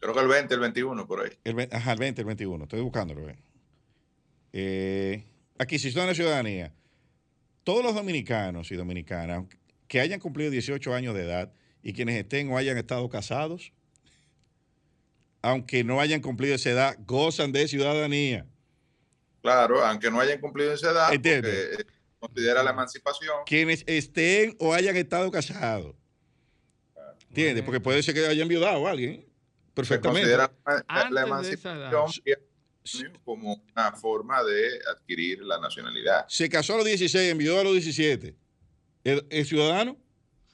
Creo 0.00 0.14
que 0.14 0.20
el 0.20 0.28
20, 0.28 0.54
el 0.54 0.60
21, 0.60 1.06
por 1.06 1.24
ahí. 1.24 1.30
El, 1.44 1.68
ajá, 1.72 1.92
el 1.92 1.98
20, 1.98 2.20
el 2.20 2.26
21, 2.26 2.64
estoy 2.64 2.80
buscándolo. 2.80 3.26
Eh, 4.52 5.24
adquisición 5.58 6.04
de 6.04 6.10
la 6.12 6.14
ciudadanía. 6.14 6.72
Todos 7.64 7.84
los 7.84 7.94
dominicanos 7.94 8.70
y 8.70 8.76
dominicanas 8.76 9.44
que 9.88 10.00
hayan 10.00 10.20
cumplido 10.20 10.50
18 10.50 10.94
años 10.94 11.14
de 11.14 11.24
edad 11.24 11.52
y 11.82 11.92
quienes 11.92 12.16
estén 12.16 12.50
o 12.50 12.56
hayan 12.56 12.76
estado 12.78 13.08
casados, 13.08 13.72
aunque 15.42 15.84
no 15.84 16.00
hayan 16.00 16.20
cumplido 16.20 16.54
esa 16.54 16.70
edad, 16.70 16.98
gozan 17.06 17.52
de 17.52 17.68
ciudadanía. 17.68 18.46
Claro, 19.42 19.84
aunque 19.84 20.10
no 20.10 20.20
hayan 20.20 20.40
cumplido 20.40 20.72
esa 20.72 20.90
edad, 20.90 21.08
porque 21.10 21.40
eh, 21.44 21.84
considera 22.18 22.62
la 22.62 22.70
emancipación. 22.70 23.36
Quienes 23.46 23.84
estén 23.86 24.56
o 24.58 24.74
hayan 24.74 24.96
estado 24.96 25.30
casados. 25.30 25.94
¿Entiendes? 27.28 27.64
Porque 27.64 27.80
puede 27.80 28.02
ser 28.02 28.14
que 28.14 28.26
hayan 28.26 28.48
viudado 28.48 28.86
a 28.86 28.90
alguien. 28.90 29.25
Perfectamente. 29.76 30.22
considera 30.22 30.50
la, 31.10 31.22
emancipación 31.22 32.10
como 33.26 33.62
una 33.72 33.92
forma 33.92 34.42
de 34.42 34.70
adquirir 34.90 35.42
la 35.42 35.60
nacionalidad. 35.60 36.24
Se 36.28 36.48
casó 36.48 36.74
a 36.74 36.76
los 36.78 36.86
16, 36.86 37.30
envió 37.30 37.60
a 37.60 37.64
los 37.64 37.74
17. 37.74 38.34
¿Es, 39.04 39.48
ciudadano? 39.48 39.98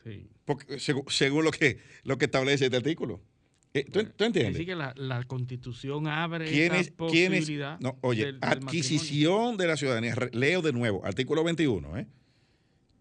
Sí. 0.02 0.28
Porque, 0.44 0.80
según, 0.80 1.44
lo 1.44 1.52
que, 1.52 1.78
lo 2.02 2.18
que 2.18 2.24
establece 2.24 2.64
este 2.64 2.76
artículo. 2.76 3.22
Eh, 3.74 3.84
¿Tú, 3.84 4.00
entiendes? 4.00 4.56
Así 4.56 4.66
que 4.66 4.74
la, 4.74 5.22
constitución 5.28 6.08
abre 6.08 6.46
¿Quién 6.50 6.74
esa 6.74 6.92
posibilidad. 6.92 7.78
no, 7.78 7.96
oye, 8.00 8.36
adquisición 8.40 9.56
de 9.56 9.68
la 9.68 9.76
ciudadanía. 9.76 10.16
Leo 10.32 10.62
de 10.62 10.72
nuevo, 10.72 11.06
artículo 11.06 11.44
21. 11.44 11.96
¿eh? 11.96 12.08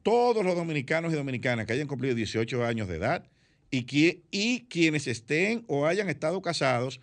Todos 0.03 0.45
los 0.45 0.55
dominicanos 0.55 1.11
y 1.11 1.15
dominicanas 1.15 1.65
que 1.65 1.73
hayan 1.73 1.87
cumplido 1.87 2.13
18 2.13 2.63
años 2.63 2.87
de 2.87 2.97
edad 2.97 3.27
y, 3.71 4.23
y 4.31 4.65
quienes 4.65 5.07
estén 5.07 5.63
o 5.67 5.85
hayan 5.85 6.09
estado 6.09 6.41
casados, 6.41 6.99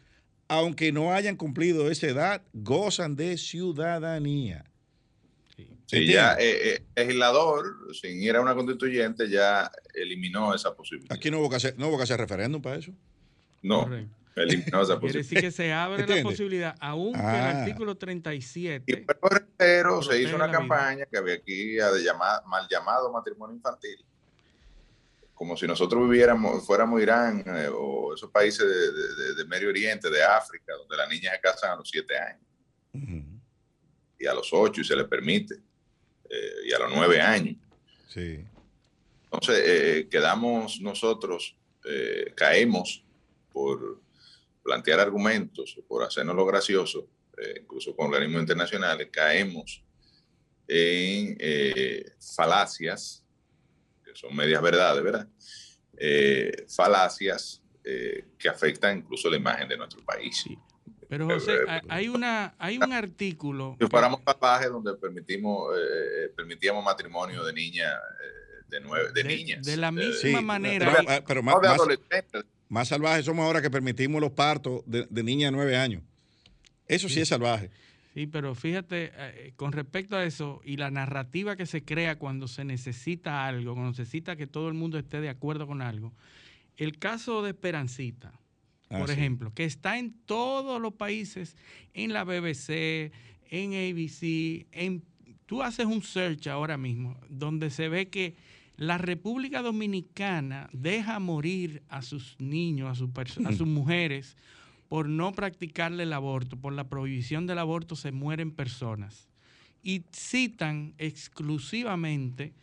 aunque 0.49 0.93
no 0.93 1.13
hayan 1.13 1.37
cumplido 1.37 1.91
esa 1.91 2.07
edad, 2.07 2.43
gozan 2.53 3.17
de 3.17 3.37
ciudadanía. 3.39 4.65
Sí, 5.87 6.07
ya 6.07 6.35
eh, 6.35 6.75
eh, 6.75 6.83
el 6.97 7.07
legislador, 7.07 7.95
sin 7.95 8.23
ir 8.23 8.37
a 8.37 8.43
una 8.43 8.55
constituyente, 8.55 9.29
ya 9.31 9.71
eliminó 9.95 10.55
esa 10.55 10.75
posibilidad. 10.75 11.17
Aquí 11.17 11.31
no 11.31 11.41
hubo 11.41 11.49
que 11.49 11.57
hacer, 11.57 11.79
no 11.79 11.89
hubo 11.89 11.97
que 11.97 12.03
hacer 12.03 12.21
referéndum 12.21 12.61
para 12.61 12.77
eso. 12.77 12.93
No, 13.63 13.89
eliminó 14.37 14.83
esa 14.83 15.01
posibilidad. 15.01 15.01
Quiere 15.01 15.19
decir 15.19 15.41
que 15.41 15.51
se 15.51 15.73
abre 15.73 16.07
la 16.07 16.23
posibilidad, 16.23 16.77
aunque 16.81 17.19
el 17.19 17.25
ah. 17.25 17.61
artículo 17.63 17.97
37. 17.97 18.85
Y 18.87 19.07
pero 19.57 20.03
se 20.03 20.21
hizo 20.21 20.37
una 20.37 20.51
campaña 20.51 21.07
que 21.07 21.17
había 21.17 21.35
aquí 21.35 21.73
de 21.73 22.03
llamar, 22.05 22.43
mal 22.47 22.69
llamado 22.71 23.11
matrimonio 23.11 23.57
infantil. 23.57 24.05
Como 25.39 25.57
si 25.57 25.69
nosotros 25.69 26.11
viviéramos, 26.11 26.67
fuéramos 26.67 27.01
Irán 27.01 27.45
eh, 27.47 27.69
o 27.73 28.13
esos 28.13 28.29
países 28.29 28.67
de, 29.37 29.45
Medio 29.45 29.69
Oriente, 29.69 30.11
de 30.11 30.21
África, 30.21 30.75
donde 30.75 30.97
las 30.97 31.09
niñas 31.09 31.33
se 31.33 31.41
casan 31.41 31.71
a 31.71 31.77
los 31.77 31.89
siete 31.89 32.19
años. 32.19 32.43
Y 34.19 34.27
a 34.27 34.35
los 34.35 34.53
ocho 34.53 34.81
y 34.81 34.85
se 34.85 34.97
les 34.97 35.07
permite. 35.07 35.55
Eh, 36.29 36.67
y 36.67 36.73
a 36.73 36.81
los 36.81 36.91
nueve 36.93 37.21
años. 37.21 37.57
Sí. 38.09 38.45
Entonces, 39.23 39.63
eh, 39.65 40.09
quedamos 40.11 40.81
nosotros, 40.81 41.57
caemos 42.35 43.05
por 43.53 44.01
plantear 44.65 44.99
argumentos, 44.99 45.79
por 45.87 46.03
hacernos 46.03 46.35
lo 46.35 46.45
gracioso, 46.47 47.07
incluso 47.61 47.95
con 47.95 48.07
organismos 48.07 48.41
internacionales, 48.41 49.09
caemos 49.13 49.85
en 50.67 51.39
falacias, 52.19 53.25
son 54.19 54.35
medias 54.35 54.61
verdades, 54.63 55.03
¿verdad? 55.03 55.29
falacias 56.69 57.63
que 58.39 58.49
afectan 58.49 58.99
incluso 58.99 59.29
la 59.31 59.37
imagen 59.37 59.69
de 59.69 59.77
nuestro 59.77 60.05
país. 60.05 60.43
Sí. 60.45 60.57
Pero 61.09 61.27
José, 61.27 61.61
hay 61.89 62.09
una 62.09 62.55
hay 62.59 62.77
un 62.77 62.93
artículo. 62.93 63.77
Si 63.81 63.87
fuéramos 63.87 64.21
salvajes 64.25 64.71
donde 64.71 64.95
permitimos 64.95 65.75
eh, 65.75 65.81
eh, 65.81 66.29
permitíamos 66.37 66.85
matrimonio 66.85 67.43
de 67.45 67.53
niñas 67.55 67.95
eh, 67.95 68.65
de, 68.69 68.81
nueve, 68.81 69.11
de, 69.15 69.25
niñas. 69.25 69.65
De 69.65 69.79
la 69.79 69.91
misma 69.91 70.43
manera. 70.43 70.93
Pero, 71.27 71.43
más, 71.43 71.57
más, 72.69 72.89
salvajes 72.89 73.25
somos 73.25 73.47
ahora 73.47 73.63
que 73.63 73.71
permitimos 73.71 74.21
los 74.21 74.33
partos 74.33 74.83
de, 74.85 75.07
de 75.09 75.23
niñas 75.23 75.51
de 75.51 75.57
nueve 75.57 75.77
años. 75.77 76.03
Eso 76.87 77.09
sí, 77.09 77.21
es 77.21 77.29
salvaje. 77.29 77.71
Sí, 78.19 78.27
pero 78.27 78.55
fíjate, 78.55 79.13
con 79.55 79.71
respecto 79.71 80.17
a 80.17 80.25
eso 80.25 80.61
y 80.65 80.77
la 80.77 80.91
narrativa 80.91 81.55
que 81.55 81.67
se 81.67 81.85
crea 81.85 82.19
cuando 82.19 82.49
se 82.49 82.65
necesita 82.65 83.47
algo, 83.47 83.75
cuando 83.75 83.93
se 83.95 84.03
necesita 84.03 84.35
que 84.35 84.49
todo 84.49 84.67
el 84.69 84.75
mundo 84.75 84.99
esté 84.99 85.21
de 85.21 85.29
acuerdo 85.29 85.67
con 85.69 85.83
algo. 85.83 86.13
El 86.77 86.99
caso 86.99 87.43
de 87.43 87.51
Esperancita 87.51 88.33
Ah, 88.91 88.99
por 88.99 89.11
ejemplo, 89.11 89.53
que 89.53 89.65
está 89.65 89.99
en 89.99 90.15
todos 90.25 90.81
los 90.81 90.95
países, 90.95 91.57
en 91.93 92.13
la 92.13 92.25
BBC, 92.25 93.13
en 93.51 93.75
ABC, 93.75 94.67
en, 94.73 95.05
tú 95.45 95.63
haces 95.63 95.85
un 95.85 96.03
search 96.03 96.47
ahora 96.47 96.79
mismo 96.79 97.19
donde 97.29 97.71
se 97.71 97.89
ve 97.89 98.09
que 98.09 98.37
la 98.77 98.97
República 98.97 99.61
Dominicana 99.61 100.71
deja 100.73 101.19
morir 101.19 101.83
a 101.89 102.01
sus 102.01 102.37
niños, 102.39 102.91
a 102.91 103.53
sus 103.53 103.67
mujeres, 103.67 104.37
por 104.89 105.09
no 105.09 105.33
practicarle 105.33 106.05
el 106.05 106.13
aborto, 106.13 106.57
por 106.57 106.73
la 106.73 106.89
prohibición 106.89 107.47
del 107.47 107.59
aborto 107.59 107.97
se 107.97 108.13
mueren 108.13 108.51
personas. 108.51 109.29
Y 109.83 110.05
citan 110.13 110.95
exclusivamente 110.99 112.55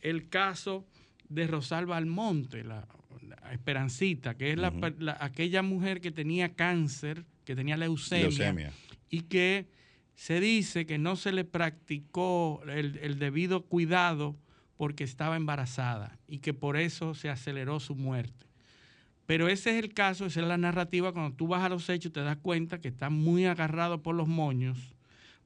el 0.00 0.28
caso 0.28 0.86
de 1.28 1.46
Rosalba 1.46 1.96
Almonte, 1.96 2.64
la 2.64 2.86
Esperancita, 3.52 4.36
que 4.36 4.52
es 4.52 4.58
la, 4.58 5.16
aquella 5.20 5.62
mujer 5.62 6.00
que 6.00 6.10
tenía 6.10 6.54
cáncer, 6.54 7.24
que 7.44 7.56
tenía 7.56 7.76
leucemia, 7.76 8.72
y 9.08 9.22
que 9.22 9.66
se 10.14 10.40
dice 10.40 10.86
que 10.86 10.98
no 10.98 11.16
se 11.16 11.32
le 11.32 11.44
practicó 11.44 12.62
el, 12.68 13.18
debido 13.18 13.64
cuidado 13.64 14.36
porque 14.76 15.04
estaba 15.04 15.36
embarazada 15.36 16.18
y 16.28 16.38
que 16.38 16.54
por 16.54 16.76
eso 16.76 17.14
se 17.14 17.28
aceleró 17.28 17.80
su 17.80 17.96
muerte. 17.96 18.46
Pero 19.30 19.48
ese 19.48 19.70
es 19.70 19.84
el 19.84 19.94
caso, 19.94 20.26
esa 20.26 20.40
es 20.40 20.46
la 20.48 20.58
narrativa. 20.58 21.12
Cuando 21.12 21.36
tú 21.36 21.46
vas 21.46 21.62
a 21.62 21.68
los 21.68 21.88
hechos 21.88 22.12
te 22.12 22.18
das 22.18 22.36
cuenta 22.38 22.80
que 22.80 22.88
está 22.88 23.10
muy 23.10 23.46
agarrado 23.46 24.02
por 24.02 24.16
los 24.16 24.26
moños 24.26 24.92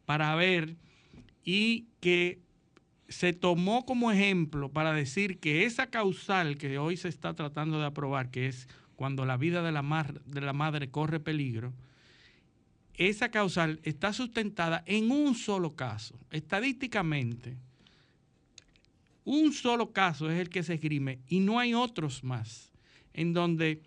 para 0.07 0.35
ver 0.37 0.77
y 1.45 1.89
que 2.01 2.41
se 3.11 3.35
tomó 3.35 3.85
como 3.85 4.11
ejemplo 4.11 4.71
para 4.71 4.95
decir 4.95 5.39
que 5.39 5.67
esa 5.67 5.91
causal 5.91 6.57
que 6.57 6.79
hoy 6.79 6.97
se 6.97 7.09
está 7.09 7.35
tratando 7.35 7.79
de 7.79 7.85
aprobar, 7.85 8.31
que 8.31 8.47
es 8.47 8.69
cuando 8.97 9.27
la 9.27 9.37
vida 9.37 9.63
de 9.63 9.71
la, 9.73 9.83
de 10.25 10.41
la 10.41 10.55
madre 10.55 10.91
corre 10.91 11.21
peligro, 11.21 11.75
esa 12.95 13.31
causal 13.31 13.81
está 13.83 14.15
sustentada 14.15 14.83
en 14.87 15.11
un 15.11 15.35
solo 15.35 15.77
caso. 15.77 16.19
Estadísticamente, 16.31 17.59
un 19.27 19.53
solo 19.53 19.93
caso 19.93 20.31
es 20.31 20.41
el 20.41 20.49
que 20.49 20.63
se 20.63 20.73
esgrime 20.73 21.19
y 21.29 21.41
no 21.41 21.59
hay 21.59 21.75
otros 21.75 22.25
más, 22.25 22.73
en 23.15 23.33
donde 23.33 23.81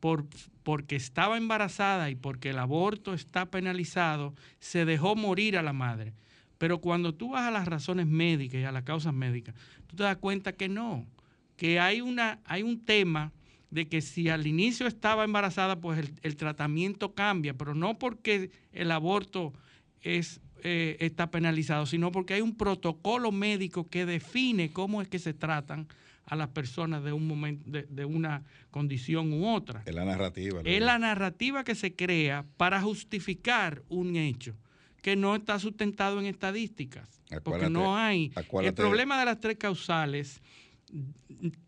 por, 0.00 0.26
porque 0.62 0.96
estaba 0.96 1.36
embarazada 1.38 2.10
y 2.10 2.14
porque 2.14 2.50
el 2.50 2.58
aborto 2.58 3.14
está 3.14 3.46
penalizado, 3.46 4.34
se 4.60 4.84
dejó 4.84 5.16
morir 5.16 5.56
a 5.56 5.62
la 5.62 5.72
madre. 5.72 6.12
Pero 6.58 6.80
cuando 6.80 7.14
tú 7.14 7.30
vas 7.30 7.42
a 7.42 7.50
las 7.50 7.66
razones 7.66 8.06
médicas 8.06 8.60
y 8.60 8.64
a 8.64 8.72
las 8.72 8.82
causas 8.82 9.14
médicas, 9.14 9.54
tú 9.86 9.96
te 9.96 10.02
das 10.02 10.16
cuenta 10.16 10.52
que 10.52 10.68
no, 10.68 11.06
que 11.56 11.80
hay, 11.80 12.00
una, 12.00 12.40
hay 12.44 12.62
un 12.62 12.84
tema 12.84 13.32
de 13.70 13.88
que 13.88 14.00
si 14.00 14.28
al 14.28 14.46
inicio 14.46 14.86
estaba 14.86 15.24
embarazada, 15.24 15.80
pues 15.80 16.10
el, 16.22 16.36
tratamiento 16.36 17.14
cambia, 17.14 17.54
pero 17.54 17.74
no 17.74 17.98
porque 17.98 18.50
el 18.72 18.90
aborto 18.90 19.52
es, 20.02 20.40
eh, 20.62 20.96
está 21.00 21.30
penalizado, 21.30 21.84
sino 21.84 22.12
porque 22.12 22.34
hay 22.34 22.40
un 22.40 22.56
protocolo 22.56 23.32
médico 23.32 23.88
que 23.88 24.06
define 24.06 24.70
cómo 24.70 25.02
es 25.02 25.08
que 25.08 25.18
se 25.18 25.34
tratan 25.34 25.88
a 26.26 26.34
las 26.34 26.48
personas 26.48 27.04
de 27.04 27.12
un 27.12 27.26
momento, 27.26 27.70
de, 27.70 28.04
una 28.04 28.42
condición 28.70 29.32
u 29.32 29.48
otra. 29.48 29.82
Es 29.86 29.94
la 29.94 30.04
narrativa. 30.04 30.60
Es 30.64 30.82
la 30.82 30.98
narrativa 30.98 31.64
que 31.64 31.74
se 31.74 31.94
crea 31.94 32.44
para 32.56 32.82
justificar 32.82 33.82
un 33.88 34.16
hecho 34.16 34.56
que 35.02 35.14
no 35.14 35.36
está 35.36 35.60
sustentado 35.60 36.18
en 36.18 36.26
estadísticas, 36.26 37.22
porque 37.44 37.70
no 37.70 37.96
hay. 37.96 38.32
El 38.60 38.74
problema 38.74 39.16
de 39.20 39.24
las 39.24 39.38
tres 39.38 39.56
causales, 39.56 40.42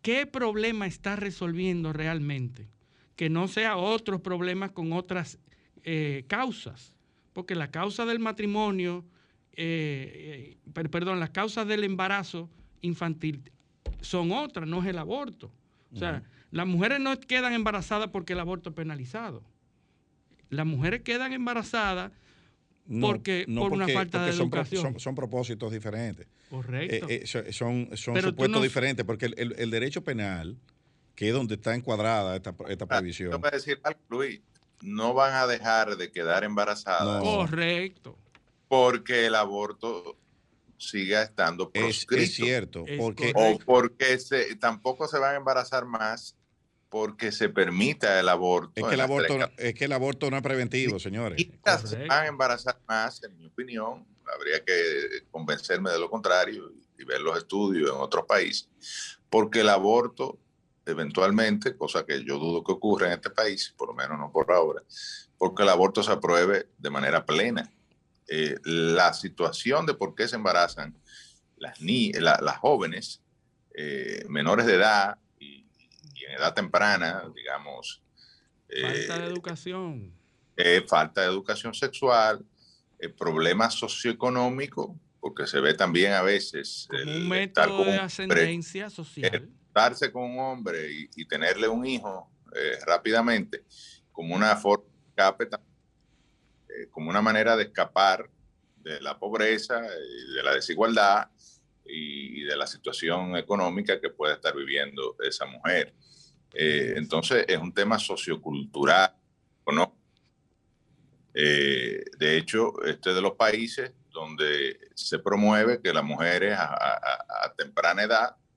¿qué 0.03 0.27
problema 0.27 0.89
está 0.89 1.15
resolviendo 1.15 1.93
realmente? 1.93 2.69
Que 3.15 3.31
no 3.31 3.47
sea 3.47 3.77
otros 3.77 4.21
problemas 4.23 4.73
con 4.73 4.93
otras 4.93 5.39
eh, 5.85 6.25
causas, 6.27 6.97
porque 7.33 7.55
la 7.55 7.71
causa 7.71 8.05
del 8.07 8.19
matrimonio, 8.19 9.05
eh, 9.53 10.57
eh, 10.75 10.89
perdón, 10.91 11.21
las 11.21 11.31
causas 11.31 11.69
del 11.69 11.85
embarazo 11.85 12.51
infantil 12.81 13.53
son 14.01 14.33
otras, 14.33 14.69
no 14.69 14.81
es 14.81 14.87
el 14.87 14.99
aborto. 14.99 15.51
O 15.93 15.97
sea, 15.97 16.23
las 16.51 16.67
mujeres 16.67 17.01
no 17.01 17.19
quedan 17.19 17.53
embarazadas 17.53 18.09
porque 18.09 18.35
el 18.35 18.41
aborto 18.41 18.71
es 18.71 18.77
penalizado. 18.77 19.43
Las 20.51 20.67
mujeres 20.67 21.03
quedan 21.03 21.33
embarazadas 21.33 22.13
porque, 23.01 23.47
por 23.47 23.73
una 23.73 23.89
falta 23.89 24.25
de 24.25 24.31
educación. 24.31 24.99
Son, 24.99 25.15
propósitos 25.15 25.71
diferentes. 25.73 26.27
Correcto. 26.49 27.07
Eh, 27.09 27.23
eh, 27.25 27.53
son 27.53 27.91
son 27.97 28.21
supuestos 28.23 28.63
diferentes, 28.63 29.05
porque 29.05 29.27
el, 29.27 29.71
derecho 29.71 30.03
penal, 30.03 30.57
que 31.15 31.29
es 31.29 31.35
donde 31.35 31.57
está 31.57 31.75
encuadrada 31.75 32.37
esta, 32.37 32.55
esta 32.69 32.85
ah, 32.85 32.89
prohibición. 32.89 33.33
Ah, 33.35 33.51
decir 33.51 33.81
Luis, 34.09 34.41
no 34.81 35.13
van 35.13 35.35
a 35.35 35.47
dejar 35.47 35.97
de 35.97 36.11
quedar 36.11 36.45
embarazadas. 36.45 37.23
Correcto. 37.23 38.17
Porque 38.69 39.27
el 39.27 39.35
aborto 39.35 40.17
siga 40.79 41.22
estando 41.22 41.70
proscrito. 41.70 42.22
Es, 42.22 42.35
cierto. 42.35 42.85
porque, 42.99 43.33
o 43.35 43.59
porque 43.59 44.18
se, 44.18 44.57
tampoco 44.57 45.07
se 45.09 45.18
van 45.18 45.35
a 45.35 45.37
embarazar 45.37 45.85
más 45.85 46.37
porque 46.89 47.33
se 47.33 47.49
permita 47.49 48.18
el 48.18 48.29
aborto. 48.29 48.72
Es 48.74 48.85
que 48.87 48.95
el 48.95 49.01
aborto, 49.01 49.39
es 49.59 49.74
que 49.74 49.85
el 49.85 49.93
aborto 49.93 50.31
no 50.31 50.37
es 50.37 50.43
preventivo, 50.43 50.99
señores. 50.99 51.39
Y 51.39 51.53
se 51.87 52.07
van 52.07 52.24
a 52.24 52.26
embarazar 52.26 52.81
más, 52.89 53.22
en 53.22 53.37
mi 53.37 53.47
opinión. 53.47 54.07
Habría 54.35 54.64
que 54.64 55.26
convencerme 55.31 55.91
de 55.91 55.99
lo 55.99 56.11
contrario 56.11 56.72
y 56.99 57.05
ver 57.05 57.20
los 57.20 57.37
estudios 57.37 57.91
en 57.91 57.97
otros 57.97 58.24
países. 58.26 58.68
Porque 59.29 59.61
el 59.61 59.68
aborto, 59.68 60.39
eventualmente, 60.87 61.76
cosa 61.76 62.05
que 62.05 62.24
yo 62.24 62.39
dudo 62.39 62.64
que 62.64 62.72
ocurra 62.72 63.09
en 63.09 63.14
este 63.14 63.31
país, 63.31 63.74
por 63.76 63.89
lo 63.89 63.95
menos 63.95 64.18
no 64.18 64.33
por 64.33 64.51
ahora, 64.53 64.83
porque 65.37 65.62
el 65.62 65.68
aborto 65.68 66.03
se 66.03 66.12
apruebe 66.12 66.68
de 66.79 66.91
manera 66.91 67.24
plena. 67.24 67.70
Eh, 68.29 68.57
la 68.64 69.14
situación 69.14 69.87
de 69.87 69.95
por 69.95 70.14
qué 70.14 70.29
se 70.29 70.37
embarazan 70.37 70.95
las, 71.57 71.81
ni 71.81 72.12
las 72.12 72.59
jóvenes 72.59 73.22
eh, 73.74 74.24
menores 74.29 74.66
de 74.66 74.74
edad 74.74 75.16
en 75.41 76.35
edad 76.37 76.53
temprana, 76.53 77.22
digamos. 77.35 78.03
Falta 78.68 79.18
de 79.18 79.24
eh, 79.24 79.29
educación. 79.29 80.12
Eh, 80.57 80.85
falta 80.87 81.20
de 81.22 81.29
educación 81.29 81.72
sexual, 81.72 82.45
problemas 83.16 83.74
socioeconómicos, 83.74 84.91
porque 85.20 85.47
se 85.47 85.61
ve 85.61 85.74
también 85.74 86.12
a 86.12 86.22
veces. 86.22 86.89
Como 86.91 87.12
un 87.12 87.29
método 87.29 87.85
de 87.85 87.97
ascendencia 87.97 88.91
social. 88.91 89.49
Darse 89.72 90.11
con 90.11 90.24
un 90.24 90.41
hombre 90.41 91.09
y, 91.14 91.24
tenerle 91.26 91.68
un 91.68 91.87
hijo 91.87 92.31
rápidamente, 92.85 93.64
como 94.11 94.35
una 94.35 94.57
forma 94.57 94.87
de 94.87 95.11
escape, 95.11 95.49
como 96.91 97.11
una 97.11 97.23
manera 97.23 97.57
de 97.57 97.64
escapar 97.64 98.29
de 98.77 99.01
la 99.01 99.19
pobreza 99.19 99.83
y 99.85 100.35
de 100.35 100.43
la 100.43 100.55
desigualdad 100.55 101.29
y 101.85 102.43
de 102.43 102.57
la 102.57 102.66
situación 102.66 103.37
económica 103.37 104.01
que 104.01 104.11
puede 104.11 104.35
estar 104.35 104.55
viviendo 104.55 105.16
esa 105.23 105.47
mujer. 105.47 105.95
Eh, 106.55 106.95
entonces 106.97 107.45
es 107.47 107.59
un 107.59 107.73
tema 107.73 107.99
sociocultural, 107.99 109.14
¿no? 109.66 109.95
Eh, 111.35 112.05
de 112.19 112.37
hecho, 112.37 112.83
este 112.85 113.12
de 113.12 113.21
los 113.21 113.33
países 113.33 113.93
donde 114.11 114.79
se 114.95 115.19
promueve 115.19 115.81
que 115.81 115.93
las 115.93 116.03
mujeres 116.03 116.57
a, 116.59 117.55
temprana 117.57 118.03
edad 118.03 118.31
eh, 118.31 118.48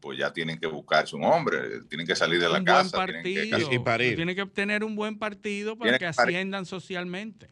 pues 0.00 0.18
ya 0.18 0.32
tienen 0.32 0.58
que 0.58 0.66
buscarse 0.66 1.16
un 1.16 1.24
hombre, 1.24 1.82
tienen 1.88 2.06
que 2.06 2.14
salir 2.14 2.40
de 2.40 2.48
la 2.48 2.62
casa. 2.62 3.04
Tienen 3.22 3.50
que, 3.50 3.74
y 3.74 3.78
parir. 3.78 4.16
Tienen 4.16 4.34
que 4.34 4.42
obtener 4.42 4.84
un 4.84 4.94
buen 4.94 5.18
partido 5.18 5.76
para 5.76 5.98
que, 5.98 6.06
asciendan 6.06 6.66
socialmente. 6.66 7.48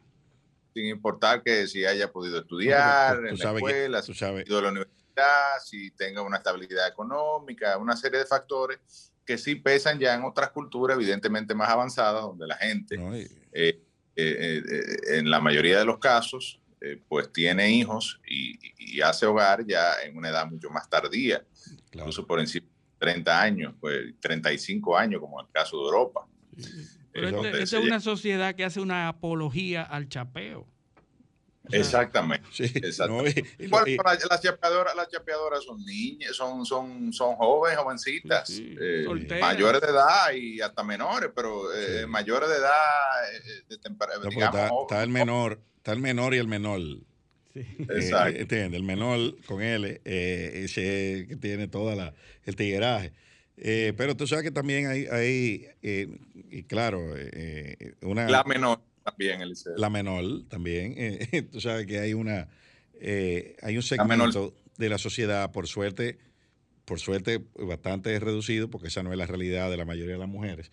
Sin 0.74 0.86
importar 0.86 1.42
que 1.42 1.66
si 1.66 1.84
haya 1.84 2.12
podido 2.12 2.40
estudiar 2.40 3.26
en 3.26 3.36
la 3.36 3.52
escuela, 3.52 4.02
si 4.02 4.12
haya 4.12 4.42
ido 4.42 4.58
a 4.58 4.62
la 4.62 4.68
universidad, 4.68 5.58
si 5.64 5.90
tenga 5.90 6.22
una 6.22 6.36
estabilidad 6.36 6.86
económica, 6.88 7.76
una 7.76 7.96
serie 7.96 8.20
de 8.20 8.26
factores 8.26 8.78
que 9.24 9.38
sí 9.38 9.54
pesan 9.56 9.98
ya 9.98 10.14
en 10.14 10.24
otras 10.24 10.50
culturas 10.50 10.96
evidentemente 10.96 11.54
más 11.54 11.70
avanzadas, 11.70 12.22
donde 12.22 12.46
la 12.46 12.56
gente, 12.56 12.96
eh, 13.52 13.80
eh, 14.16 14.62
eh, 14.68 15.18
en 15.18 15.30
la 15.30 15.40
mayoría 15.40 15.78
de 15.78 15.84
los 15.84 15.98
casos, 15.98 16.59
pues 17.08 17.32
tiene 17.32 17.70
hijos 17.70 18.20
y, 18.26 18.58
hace 19.02 19.24
hogar 19.24 19.64
ya 19.66 20.02
en 20.04 20.16
una 20.16 20.30
edad 20.30 20.46
mucho 20.46 20.68
más 20.70 20.88
tardía, 20.88 21.44
incluso 21.92 22.26
por 22.26 22.40
encima 22.40 22.66
de 22.66 23.06
30 23.06 23.40
años, 23.40 23.74
pues 23.80 24.14
35 24.20 24.96
años, 24.96 25.20
como 25.20 25.40
en 25.40 25.46
el 25.46 25.52
caso 25.52 25.76
de 25.78 25.84
Europa. 25.84 26.26
Pero 27.12 27.28
este, 27.28 27.62
esta 27.62 27.78
es 27.78 27.84
una 27.84 28.00
sociedad 28.00 28.54
que 28.54 28.64
hace 28.64 28.80
una 28.80 29.08
apología 29.08 29.82
al 29.82 30.08
chapeo. 30.08 30.66
Exactamente. 31.72 32.48
las, 34.28 34.40
chapeadoras, 34.40 34.94
las 34.96 35.08
chapeadoras 35.08 35.64
son 35.64 35.84
niñas, 35.84 36.34
son, 36.34 36.64
son, 36.66 37.12
son 37.12 37.36
jóvenes, 37.36 37.78
jovencitas, 37.78 38.50
eh, 38.50 39.06
mayores 39.40 39.80
de 39.80 39.88
edad 39.88 40.32
y 40.32 40.60
hasta 40.60 40.82
menores, 40.82 41.30
pero 41.34 41.72
eh, 41.72 42.06
mayores 42.06 42.48
de 42.48 42.56
edad, 42.56 42.72
eh, 43.34 43.64
está, 43.68 45.02
el 45.02 45.10
menor, 45.10 45.60
está 45.80 45.92
el 45.92 46.00
menor 46.00 46.34
y 46.34 46.38
el 46.38 46.46
menor. 46.46 46.80
Exacto. 47.54 48.54
El 48.54 48.82
menor 48.84 49.36
con 49.44 49.60
él, 49.60 50.00
ese 50.04 51.26
que 51.28 51.36
tiene 51.36 51.66
toda 51.66 51.96
la, 51.96 52.14
el 52.44 52.54
tigueraje. 52.54 53.12
pero 53.56 54.16
tú 54.16 54.26
sabes 54.26 54.44
que 54.44 54.52
también 54.52 54.86
hay, 54.86 55.06
hay 55.06 55.66
y 55.82 56.62
claro, 56.62 57.02
una... 58.02 58.30
La 58.30 58.44
menor 58.44 58.80
también, 59.02 59.40
La 59.76 59.90
menor 59.90 60.44
también. 60.48 60.94
Eh, 60.96 61.42
tú 61.52 61.60
sabes 61.60 61.86
que 61.86 61.98
hay 61.98 62.14
una 62.14 62.48
eh, 63.00 63.56
hay 63.62 63.76
un 63.76 63.82
segmento 63.82 64.54
de 64.76 64.88
la 64.88 64.98
sociedad, 64.98 65.50
por 65.52 65.66
suerte, 65.66 66.18
por 66.84 67.00
suerte, 67.00 67.42
bastante 67.54 68.18
reducido, 68.20 68.68
porque 68.68 68.88
esa 68.88 69.02
no 69.02 69.10
es 69.10 69.18
la 69.18 69.26
realidad 69.26 69.70
de 69.70 69.76
la 69.76 69.84
mayoría 69.84 70.14
de 70.14 70.20
las 70.20 70.28
mujeres. 70.28 70.70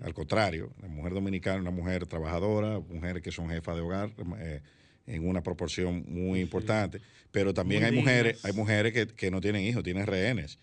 Al 0.00 0.14
contrario, 0.14 0.72
la 0.80 0.88
mujer 0.88 1.14
dominicana 1.14 1.56
es 1.56 1.62
una 1.62 1.70
mujer 1.70 2.06
trabajadora, 2.06 2.80
mujeres 2.80 3.22
que 3.22 3.32
son 3.32 3.48
jefas 3.48 3.76
de 3.76 3.82
hogar 3.82 4.10
eh, 4.38 4.60
en 5.06 5.28
una 5.28 5.42
proporción 5.42 6.04
muy 6.08 6.40
importante. 6.40 7.00
Pero 7.30 7.52
también 7.52 7.84
hay 7.84 7.92
mujeres, 7.92 8.44
hay 8.44 8.52
mujeres 8.52 8.92
que, 8.92 9.06
que, 9.06 9.30
no 9.30 9.40
tienen 9.40 9.62
hijos, 9.62 9.82
tienen 9.82 10.06
rehenes. 10.06 10.58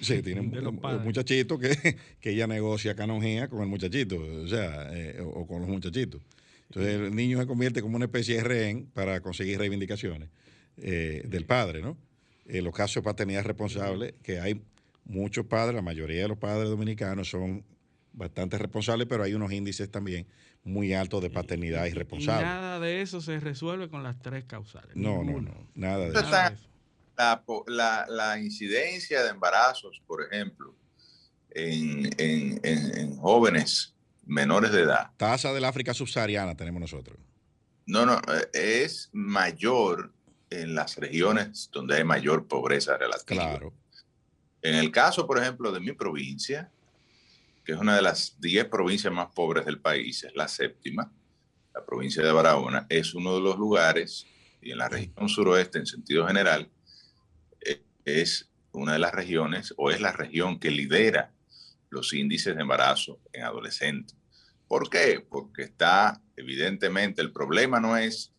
Sí, 0.00 0.22
tienen 0.22 0.54
un, 0.66 0.80
muchachito 1.02 1.58
que, 1.58 1.96
que 2.20 2.30
ella 2.30 2.46
negocia 2.46 2.94
canonjía 2.94 3.48
con 3.48 3.62
el 3.62 3.68
muchachito, 3.68 4.16
o 4.16 4.48
sea, 4.48 4.90
o 5.24 5.46
con 5.46 5.60
los 5.60 5.70
muchachitos. 5.70 6.20
Entonces 6.68 6.94
el 7.00 7.14
niño 7.14 7.40
se 7.40 7.46
convierte 7.46 7.80
como 7.80 7.96
una 7.96 8.04
especie 8.04 8.36
de 8.36 8.44
rehén 8.44 8.86
para 8.92 9.20
conseguir 9.20 9.58
reivindicaciones 9.58 10.28
eh, 10.76 11.22
del 11.26 11.44
padre, 11.44 11.80
¿no? 11.80 11.96
En 12.46 12.64
los 12.64 12.74
casos 12.74 12.96
de 12.96 13.02
paternidad 13.02 13.44
responsable, 13.44 14.14
que 14.22 14.40
hay 14.40 14.62
muchos 15.04 15.46
padres, 15.46 15.74
la 15.74 15.82
mayoría 15.82 16.22
de 16.22 16.28
los 16.28 16.38
padres 16.38 16.68
dominicanos 16.68 17.30
son 17.30 17.64
bastante 18.12 18.58
responsables, 18.58 19.06
pero 19.08 19.22
hay 19.22 19.34
unos 19.34 19.52
índices 19.52 19.90
también 19.90 20.26
muy 20.64 20.92
altos 20.92 21.22
de 21.22 21.30
paternidad 21.30 21.86
irresponsable. 21.86 22.42
Y 22.42 22.44
nada 22.44 22.80
de 22.80 23.02
eso 23.02 23.20
se 23.20 23.40
resuelve 23.40 23.88
con 23.88 24.02
las 24.02 24.20
tres 24.20 24.44
causales. 24.44 24.94
No, 24.94 25.22
no, 25.22 25.40
no, 25.40 25.54
nada 25.74 25.98
de 25.98 26.18
eso. 26.18 27.64
La, 27.66 28.06
la, 28.08 28.38
incidencia 28.38 29.22
de 29.24 29.30
embarazos, 29.30 30.00
por 30.06 30.22
ejemplo, 30.22 30.74
en, 31.50 32.08
en, 32.16 32.60
en 32.62 33.16
jóvenes 33.16 33.94
menores 34.28 34.70
de 34.70 34.82
edad. 34.82 35.10
Tasa 35.16 35.52
del 35.52 35.64
África 35.64 35.94
subsahariana 35.94 36.54
tenemos 36.54 36.80
nosotros. 36.80 37.18
No, 37.86 38.04
no, 38.04 38.20
eh, 38.52 38.82
es 38.84 39.08
mayor 39.12 40.12
en 40.50 40.74
las 40.74 40.96
regiones 40.96 41.70
donde 41.72 41.96
hay 41.96 42.04
mayor 42.04 42.46
pobreza 42.46 42.96
relativa. 42.96 43.24
Claro. 43.24 43.72
En 44.62 44.74
el 44.74 44.90
caso, 44.90 45.26
por 45.26 45.38
ejemplo, 45.38 45.72
de 45.72 45.80
mi 45.80 45.92
provincia, 45.92 46.70
que 47.68 47.74
es 47.74 47.80
una 47.80 47.96
de 47.96 48.00
las 48.00 48.40
10 48.40 48.64
provincias 48.68 49.12
más 49.12 49.28
pobres 49.34 49.66
del 49.66 49.78
país, 49.78 50.24
es 50.24 50.34
la 50.34 50.48
séptima, 50.48 51.12
la 51.74 51.84
provincia 51.84 52.22
de 52.22 52.32
Barahona, 52.32 52.86
es 52.88 53.12
uno 53.12 53.34
de 53.34 53.42
los 53.42 53.58
lugares, 53.58 54.26
y 54.62 54.70
en 54.70 54.78
la 54.78 54.88
región 54.88 55.28
suroeste 55.28 55.76
en 55.76 55.84
sentido 55.84 56.26
general, 56.26 56.70
eh, 57.60 57.82
es 58.06 58.50
una 58.72 58.94
de 58.94 58.98
las 58.98 59.12
regiones 59.12 59.74
o 59.76 59.90
es 59.90 60.00
la 60.00 60.12
región 60.12 60.58
que 60.58 60.70
lidera 60.70 61.30
los 61.90 62.14
índices 62.14 62.54
de 62.54 62.62
embarazo 62.62 63.20
en 63.34 63.42
adolescentes. 63.42 64.16
¿Por 64.66 64.88
qué? 64.88 65.20
Porque 65.28 65.64
está, 65.64 66.22
evidentemente, 66.36 67.20
el 67.20 67.32
problema 67.32 67.80
no 67.80 67.98
es 67.98 68.32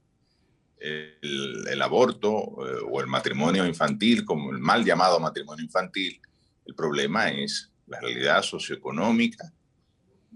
el, 0.79 1.79
aborto 1.83 2.65
eh, 2.65 2.81
o 2.91 2.99
el 2.99 3.05
matrimonio 3.05 3.67
infantil, 3.67 4.25
como 4.25 4.51
el 4.51 4.57
mal 4.57 4.83
llamado 4.83 5.19
matrimonio 5.19 5.63
infantil. 5.63 6.19
El 6.65 6.73
problema 6.73 7.29
es 7.29 7.71
la 7.89 7.99
realidad 7.99 8.41
socioeconómica 8.41 9.51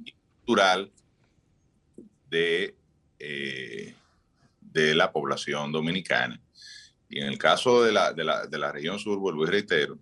y 0.04 0.12
cultural 0.12 0.91
de, 2.30 2.76
eh, 3.20 3.95
de 4.60 4.95
la 4.95 5.12
población 5.12 5.72
dominicana. 5.72 6.39
Y 7.10 7.20
en 7.20 7.28
el 7.28 7.38
caso 7.38 7.84
de 7.84 7.91
la, 7.91 8.12
de 8.12 8.24
la, 8.24 8.47
de 8.47 8.58
la 8.58 8.72
región 8.72 8.97
sur, 8.97 9.20
vuelvo 9.20 9.43
y 9.43 9.47
reitero, 9.47 9.99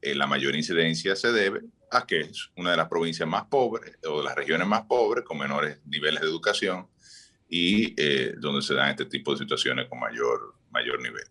eh, 0.00 0.14
la 0.14 0.26
mayor 0.26 0.56
incidencia 0.56 1.14
se 1.14 1.32
debe 1.32 1.60
a 1.90 2.06
que 2.06 2.20
es 2.20 2.50
una 2.56 2.70
de 2.70 2.76
las 2.76 2.88
provincias 2.88 3.28
más 3.28 3.44
pobres 3.46 3.98
o 4.06 4.18
de 4.18 4.24
las 4.24 4.34
regiones 4.34 4.66
más 4.66 4.82
pobres 4.86 5.24
con 5.24 5.38
menores 5.38 5.78
niveles 5.84 6.20
de 6.20 6.28
educación 6.28 6.88
y 7.48 7.94
eh, 8.00 8.34
donde 8.38 8.62
se 8.62 8.74
dan 8.74 8.90
este 8.90 9.04
tipo 9.04 9.32
de 9.32 9.38
situaciones 9.38 9.88
con 9.88 9.98
mayor, 9.98 10.54
mayor 10.70 11.02
nivel. 11.02 11.24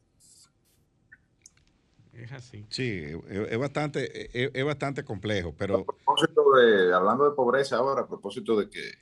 Es 2.24 2.32
así. 2.32 2.66
Sí, 2.70 3.04
es, 3.30 3.58
bastante, 3.58 4.30
es, 4.58 4.66
bastante 4.66 5.04
complejo, 5.04 5.56
pero... 5.58 5.80
A 5.80 5.86
propósito 5.86 6.52
de, 6.54 6.94
hablando 6.94 7.30
de 7.30 7.36
pobreza 7.36 7.78
ahora, 7.78 8.02
a 8.02 8.08
propósito 8.08 8.58
de 8.60 8.70
que, 8.70 8.94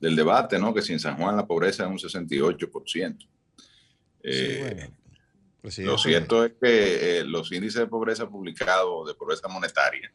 del 0.00 0.16
debate, 0.16 0.58
¿no? 0.58 0.72
Que 0.72 0.82
si 0.82 0.92
en 0.92 1.00
San 1.00 1.16
Juan 1.16 1.36
la 1.36 1.46
pobreza 1.46 1.84
es 1.84 1.90
un 1.90 1.98
68%. 1.98 3.28
Eh, 4.22 4.90
lo 5.78 5.98
cierto 5.98 6.44
es 6.44 6.52
que 6.60 7.18
eh, 7.18 7.24
los 7.24 7.52
índices 7.52 7.80
de 7.80 7.86
pobreza 7.86 8.28
publicados, 8.28 9.08
de 9.08 9.14
pobreza 9.14 9.48
monetaria, 9.48 10.12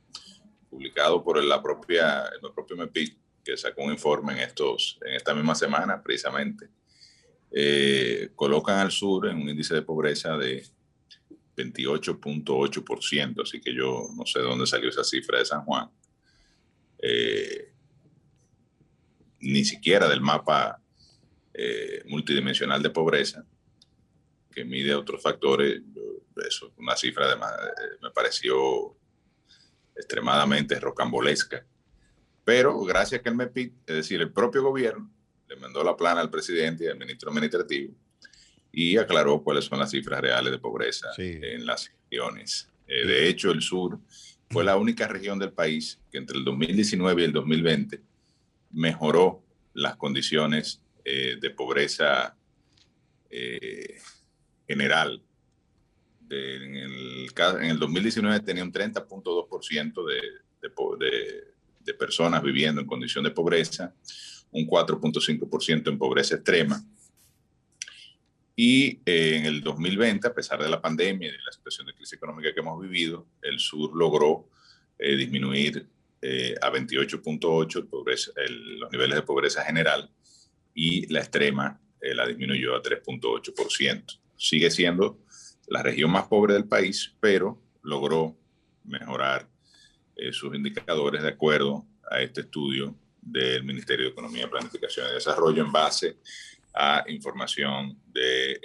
publicados 0.70 1.22
por 1.24 1.44
la 1.44 1.62
propia, 1.62 2.24
el 2.26 2.52
propio 2.54 2.76
MEPIC, 2.78 3.18
que 3.44 3.56
sacó 3.56 3.84
un 3.84 3.92
informe 3.92 4.34
en, 4.34 4.40
estos, 4.40 4.98
en 5.06 5.14
esta 5.14 5.36
misma 5.36 5.54
semana 5.54 6.02
precisamente, 6.02 6.68
eh, 7.52 8.32
colocan 8.36 8.80
al 8.80 8.92
sur 8.92 9.28
en 9.28 9.38
un 9.38 9.50
índice 9.50 9.76
de 9.76 9.84
pobreza 9.84 10.36
de 10.36 10.66
28.8%, 11.56 13.42
así 13.42 13.62
que 13.62 13.74
yo 13.74 14.10
no 14.16 14.26
sé 14.26 14.40
dónde 14.40 14.68
salió 14.68 14.90
esa 14.90 15.04
cifra 15.04 15.40
de 15.40 15.46
San 15.46 15.64
Juan. 15.64 15.90
Eh, 17.00 17.72
ni 19.42 19.64
siquiera 19.64 20.08
del 20.08 20.22
mapa 20.22 20.82
eh, 21.54 22.04
multidimensional 22.08 22.82
de 22.82 22.90
pobreza, 22.90 23.46
que 24.52 24.66
mide 24.66 24.96
otros 24.96 25.22
factores, 25.22 25.82
eso, 26.48 26.74
una 26.78 26.96
cifra 26.96 27.26
además 27.26 27.54
me 28.02 28.12
pareció 28.12 28.98
extremadamente 29.96 30.80
rocambolesca. 30.80 31.66
Pero 32.44 32.80
gracias 32.82 33.20
a 33.20 33.24
que 33.24 33.30
el 33.30 33.36
MEPIC, 33.36 33.74
es 33.88 33.96
decir, 33.96 34.22
el 34.22 34.32
propio 34.32 34.64
gobierno, 34.64 35.12
le 35.48 35.56
mandó 35.58 35.84
la 35.84 35.96
plana 35.96 36.22
al 36.22 36.30
presidente 36.30 36.86
y 36.86 36.88
al 36.88 36.98
ministro 36.98 37.30
administrativo 37.30 37.96
y 38.78 38.98
aclaró 38.98 39.42
cuáles 39.42 39.64
son 39.64 39.80
las 39.80 39.92
cifras 39.92 40.20
reales 40.20 40.52
de 40.52 40.60
pobreza 40.60 41.08
en 41.18 41.66
las 41.66 41.90
regiones. 42.12 42.70
Eh, 42.86 43.08
de 43.08 43.30
hecho, 43.30 43.52
el 43.52 43.62
sur 43.62 43.98
fue 44.50 44.66
la 44.66 44.76
única 44.76 45.08
región 45.08 45.40
del 45.40 45.54
país 45.54 45.98
que 46.12 46.18
entre 46.18 46.38
el 46.38 46.44
2019 46.44 47.22
y 47.22 47.26
el 47.26 47.32
2020 47.32 48.02
mejoró 48.72 49.42
las 49.74 49.96
condiciones 49.96 50.82
eh, 51.06 51.38
de 51.40 51.50
pobreza 51.52 52.36
eh, 53.30 53.98
general. 54.68 55.24
en, 56.30 56.76
el, 56.76 57.30
en, 57.34 57.64
el, 57.64 57.80
2019 57.80 58.42
tenía 58.42 58.64
un 58.64 58.74
30.2% 58.74 60.06
de, 60.06 60.22
de, 60.62 61.44
de 61.80 61.94
personas 61.94 62.44
viviendo 62.44 62.82
en 62.82 62.88
condición 62.88 63.24
de 63.24 63.32
pobreza, 63.32 63.96
un 64.52 64.68
4.5% 64.68 65.88
en 65.88 65.98
pobreza 65.98 66.36
extrema. 66.36 66.84
Y 68.56 69.02
eh, 69.06 69.38
en 69.38 69.46
el 69.46 69.62
2020, 69.62 70.28
a 70.28 70.34
pesar 70.34 70.62
de 70.62 70.70
la 70.70 70.82
pandemia 70.82 71.28
y 71.28 71.32
de 71.32 71.44
la 71.46 71.52
situación 71.52 71.88
de 71.88 71.94
crisis 71.94 72.14
económica 72.14 72.54
que 72.54 72.60
hemos 72.60 72.82
vivido, 72.82 73.28
el 73.42 73.60
sur 73.60 73.96
logró 73.96 74.50
eh, 74.98 75.16
disminuir 75.16 75.88
eh, 76.22 76.56
a 76.62 76.72
28.8 76.72 77.88
los 78.80 78.92
niveles 78.92 79.16
de 79.16 79.22
pobreza 79.22 79.64
general 79.64 80.10
y 80.74 81.12
la 81.12 81.20
extrema 81.20 81.80
la 82.02 82.28
disminuyó 82.28 82.76
a 82.76 82.84
3.8%. 82.84 84.20
Sigue 84.38 84.70
siendo 84.70 85.20
la 85.68 85.82
región 85.82 86.12
más 86.12 86.28
pobre 86.28 86.54
del 86.54 86.66
país, 86.66 87.16
pero 87.20 87.62
logró 87.82 88.38
mejorar 88.84 89.48
eh, 90.16 90.32
sus 90.32 90.56
indicadores 90.56 91.24
de 91.24 91.30
acuerdo 91.30 91.86
a 92.10 92.22
este 92.22 92.42
estudio 92.42 92.96
del 93.22 93.64
Ministerio 93.64 94.06
de 94.06 94.12
Economía, 94.12 94.50
Planificación 94.50 95.08
y 95.10 95.14
Desarrollo 95.16 95.64
en 95.64 95.72
base 95.72 96.18
a 96.55 96.55
información 97.08 97.98
de 98.08 98.54
eh, 98.54 98.60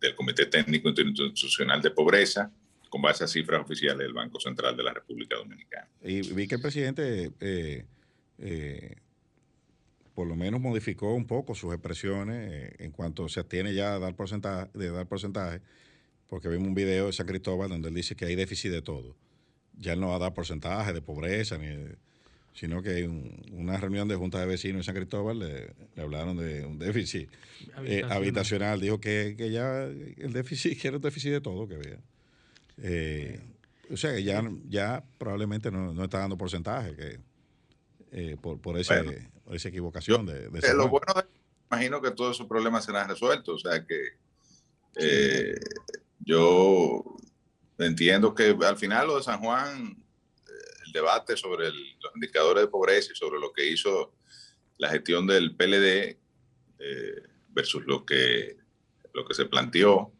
del 0.00 0.14
Comité 0.14 0.46
Técnico 0.46 0.88
Institucional 0.90 1.80
de 1.80 1.90
Pobreza, 1.90 2.50
con 2.90 3.00
base 3.00 3.24
a 3.24 3.26
cifras 3.26 3.62
oficiales 3.62 4.06
del 4.06 4.12
Banco 4.12 4.38
Central 4.38 4.76
de 4.76 4.82
la 4.82 4.92
República 4.92 5.36
Dominicana. 5.36 5.88
Y 6.02 6.20
vi 6.34 6.46
que 6.46 6.56
el 6.56 6.60
presidente 6.60 7.32
eh, 7.40 8.96
por 10.14 10.26
lo 10.26 10.36
menos 10.36 10.60
modificó 10.60 11.14
un 11.14 11.26
poco 11.26 11.54
sus 11.54 11.72
expresiones 11.72 12.72
en 12.78 12.90
cuanto 12.90 13.28
se 13.28 13.40
atiene 13.40 13.74
ya 13.74 13.94
a 13.94 13.98
dar 13.98 14.14
porcentaje, 14.14 14.70
de 14.74 14.90
dar 14.90 15.06
porcentaje, 15.06 15.60
porque 16.28 16.48
vimos 16.48 16.68
un 16.68 16.74
video 16.74 17.06
de 17.06 17.12
San 17.12 17.26
Cristóbal 17.26 17.68
donde 17.68 17.88
él 17.88 17.94
dice 17.94 18.14
que 18.14 18.26
hay 18.26 18.34
déficit 18.34 18.70
de 18.70 18.82
todo 18.82 19.16
ya 19.78 19.96
no 19.96 20.08
va 20.08 20.16
a 20.16 20.18
dar 20.18 20.34
porcentaje 20.34 20.92
de 20.92 21.02
pobreza, 21.02 21.58
ni 21.58 21.66
sino 22.54 22.82
que 22.82 23.00
en 23.00 23.42
una 23.52 23.76
reunión 23.76 24.06
de 24.06 24.14
junta 24.14 24.38
de 24.38 24.46
vecinos 24.46 24.78
en 24.78 24.84
San 24.84 24.94
Cristóbal 24.94 25.40
le, 25.40 25.74
hablaron 26.00 26.36
de 26.36 26.64
un 26.64 26.78
déficit 26.78 27.28
eh, 27.84 28.04
habitacional. 28.08 28.80
Dijo 28.80 29.00
que, 29.00 29.34
ya 29.50 29.82
el 29.82 30.32
déficit, 30.32 30.80
quiere 30.80 30.96
un 30.96 31.02
déficit 31.02 31.32
de 31.32 31.40
todo 31.40 31.66
que 31.66 31.76
vea. 31.76 31.98
Eh, 32.78 33.40
o 33.90 33.96
sea 33.96 34.14
que 34.14 34.22
ya, 34.22 34.42
ya 34.68 35.02
probablemente 35.18 35.70
no, 35.70 36.02
está 36.04 36.20
dando 36.20 36.38
porcentaje 36.38 36.94
que 36.94 37.20
eh, 38.12 38.36
por, 38.40 38.60
por, 38.60 38.78
esa 38.78 39.02
equivocación 39.68 40.24
de, 40.24 40.48
de 40.48 40.74
Lo 40.74 40.88
bueno, 40.88 41.06
imagino 41.70 42.00
que 42.00 42.12
todos 42.12 42.36
esos 42.36 42.46
problemas 42.46 42.84
serán 42.84 43.08
resueltos. 43.08 43.64
O 43.64 43.68
sea 43.68 43.84
que 43.84 45.58
yo 46.20 47.04
entiendo 47.78 48.32
que 48.32 48.56
al 48.64 48.76
final 48.76 49.08
lo 49.08 49.16
de 49.16 49.24
San 49.24 49.40
Juan, 49.40 50.03
debate 50.94 51.36
sobre 51.36 51.70
los 51.70 52.14
indicadores 52.14 52.62
de 52.62 52.68
pobreza 52.68 53.12
y 53.12 53.16
sobre 53.16 53.40
lo 53.40 53.52
que 53.52 53.68
hizo 53.68 54.14
la 54.78 54.88
gestión 54.88 55.26
del 55.26 55.54
PLD 55.54 56.16
eh, 56.78 57.22
versus 57.48 57.84
lo 57.84 58.06
que, 58.06 58.56
lo 59.12 59.26
que 59.26 59.34
se 59.34 59.46
planteó 59.46 60.12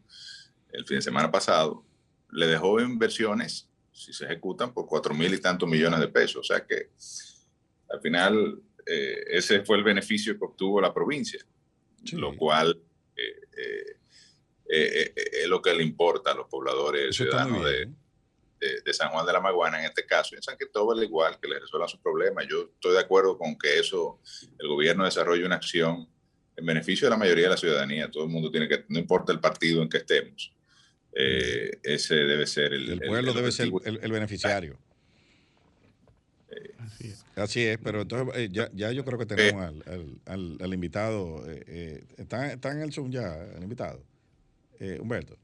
el 0.71 0.85
fin 0.85 0.97
de 0.97 1.01
semana 1.01 1.31
pasado, 1.31 1.85
le 2.31 2.47
dejó 2.47 2.79
inversiones, 2.81 3.69
si 3.93 4.11
se 4.11 4.25
ejecutan, 4.25 4.73
por 4.73 4.85
cuatro 4.85 5.13
mil 5.13 5.33
y 5.33 5.39
tantos 5.39 5.69
millones 5.69 6.01
de 6.01 6.09
pesos. 6.09 6.37
O 6.37 6.43
sea 6.43 6.65
que 6.65 6.91
al 7.89 8.01
final 8.01 8.61
eh, 8.85 9.23
ese 9.29 9.63
fue 9.63 9.77
el 9.77 9.83
beneficio 9.85 10.37
que 10.37 10.43
obtuvo 10.43 10.81
la 10.81 10.93
provincia, 10.93 11.39
lo 12.11 12.35
cual 12.35 12.77
eh, 13.15 13.95
es 14.67 15.47
lo 15.47 15.61
que 15.61 15.73
le 15.73 15.83
importa 15.83 16.31
a 16.31 16.35
los 16.35 16.47
pobladores 16.47 17.15
ciudadanos 17.15 17.63
de, 17.63 17.89
de, 18.83 18.93
San 18.93 19.09
Juan 19.09 19.25
de 19.25 19.33
la 19.33 19.41
Maguana 19.41 19.79
en 19.79 19.85
este 19.85 20.05
caso. 20.05 20.33
Y 20.33 20.37
en 20.37 20.43
San 20.43 20.57
Cristóbal 20.57 21.03
igual, 21.03 21.39
que 21.39 21.47
le 21.47 21.59
resuelvan 21.59 21.89
sus 21.89 21.99
problemas. 21.99 22.45
Yo 22.47 22.71
estoy 22.73 22.93
de 22.93 22.99
acuerdo 22.99 23.37
con 23.37 23.57
que 23.57 23.79
eso, 23.79 24.19
el 24.59 24.67
gobierno 24.67 25.05
desarrolle 25.05 25.45
una 25.45 25.55
acción 25.55 26.07
en 26.55 26.65
beneficio 26.65 27.07
de 27.07 27.11
la 27.11 27.17
mayoría 27.17 27.45
de 27.45 27.49
la 27.51 27.57
ciudadanía. 27.57 28.09
Todo 28.09 28.23
el 28.23 28.29
mundo 28.29 28.51
tiene 28.51 28.67
que, 28.67 28.85
no 28.89 28.99
importa 28.99 29.31
el 29.31 29.39
partido 29.39 29.81
en 29.81 29.89
que 29.89 29.97
estemos, 29.97 30.53
eh, 31.13 31.71
ese 31.83 32.15
debe 32.15 32.45
ser 32.45 32.73
el... 32.73 32.89
El 32.89 32.99
pueblo 33.01 33.33
debe 33.33 33.51
ser 33.51 33.69
el, 33.85 34.11
beneficiario. 34.11 34.77
Así 37.35 37.65
es. 37.65 37.77
pero 37.83 38.01
entonces 38.01 38.49
ya, 38.51 38.69
ya, 38.73 38.91
yo 38.91 39.03
creo 39.03 39.19
que 39.19 39.25
tenemos 39.25 39.61
al, 39.61 39.83
al, 40.25 40.57
al, 40.61 40.73
invitado. 40.73 41.45
¿está, 42.17 42.53
¿Está 42.53 42.71
en 42.71 42.81
el 42.81 42.93
Zoom 42.93 43.11
ya, 43.11 43.35
el 43.57 43.63
invitado? 43.63 44.01
eh, 44.79 44.99
Humberto? 44.99 45.37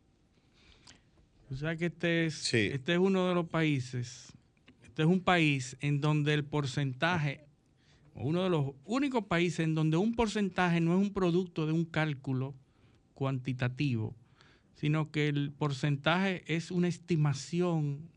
O 1.51 1.55
sea 1.55 1.75
que 1.75 1.87
este 1.87 2.25
es, 2.25 2.53
este 2.53 2.93
es 2.93 2.99
uno 2.99 3.27
de 3.27 3.35
los 3.35 3.45
países, 3.45 4.31
este 4.83 5.01
es 5.01 5.07
un 5.07 5.19
país 5.19 5.75
en 5.81 5.99
donde 5.99 6.33
el 6.33 6.45
porcentaje, 6.45 7.41
uno 8.15 8.43
de 8.43 8.49
los 8.49 8.67
únicos 8.85 9.25
países 9.25 9.59
en 9.59 9.75
donde 9.75 9.97
un 9.97 10.15
porcentaje 10.15 10.79
no 10.79 10.93
es 10.93 11.01
un 11.01 11.11
producto 11.11 11.65
de 11.65 11.73
un 11.73 11.83
cálculo 11.83 12.55
cuantitativo, 13.15 14.15
sino 14.75 15.11
que 15.11 15.27
el 15.27 15.51
porcentaje 15.51 16.41
es 16.47 16.71
una 16.71 16.87
estimación 16.87 18.09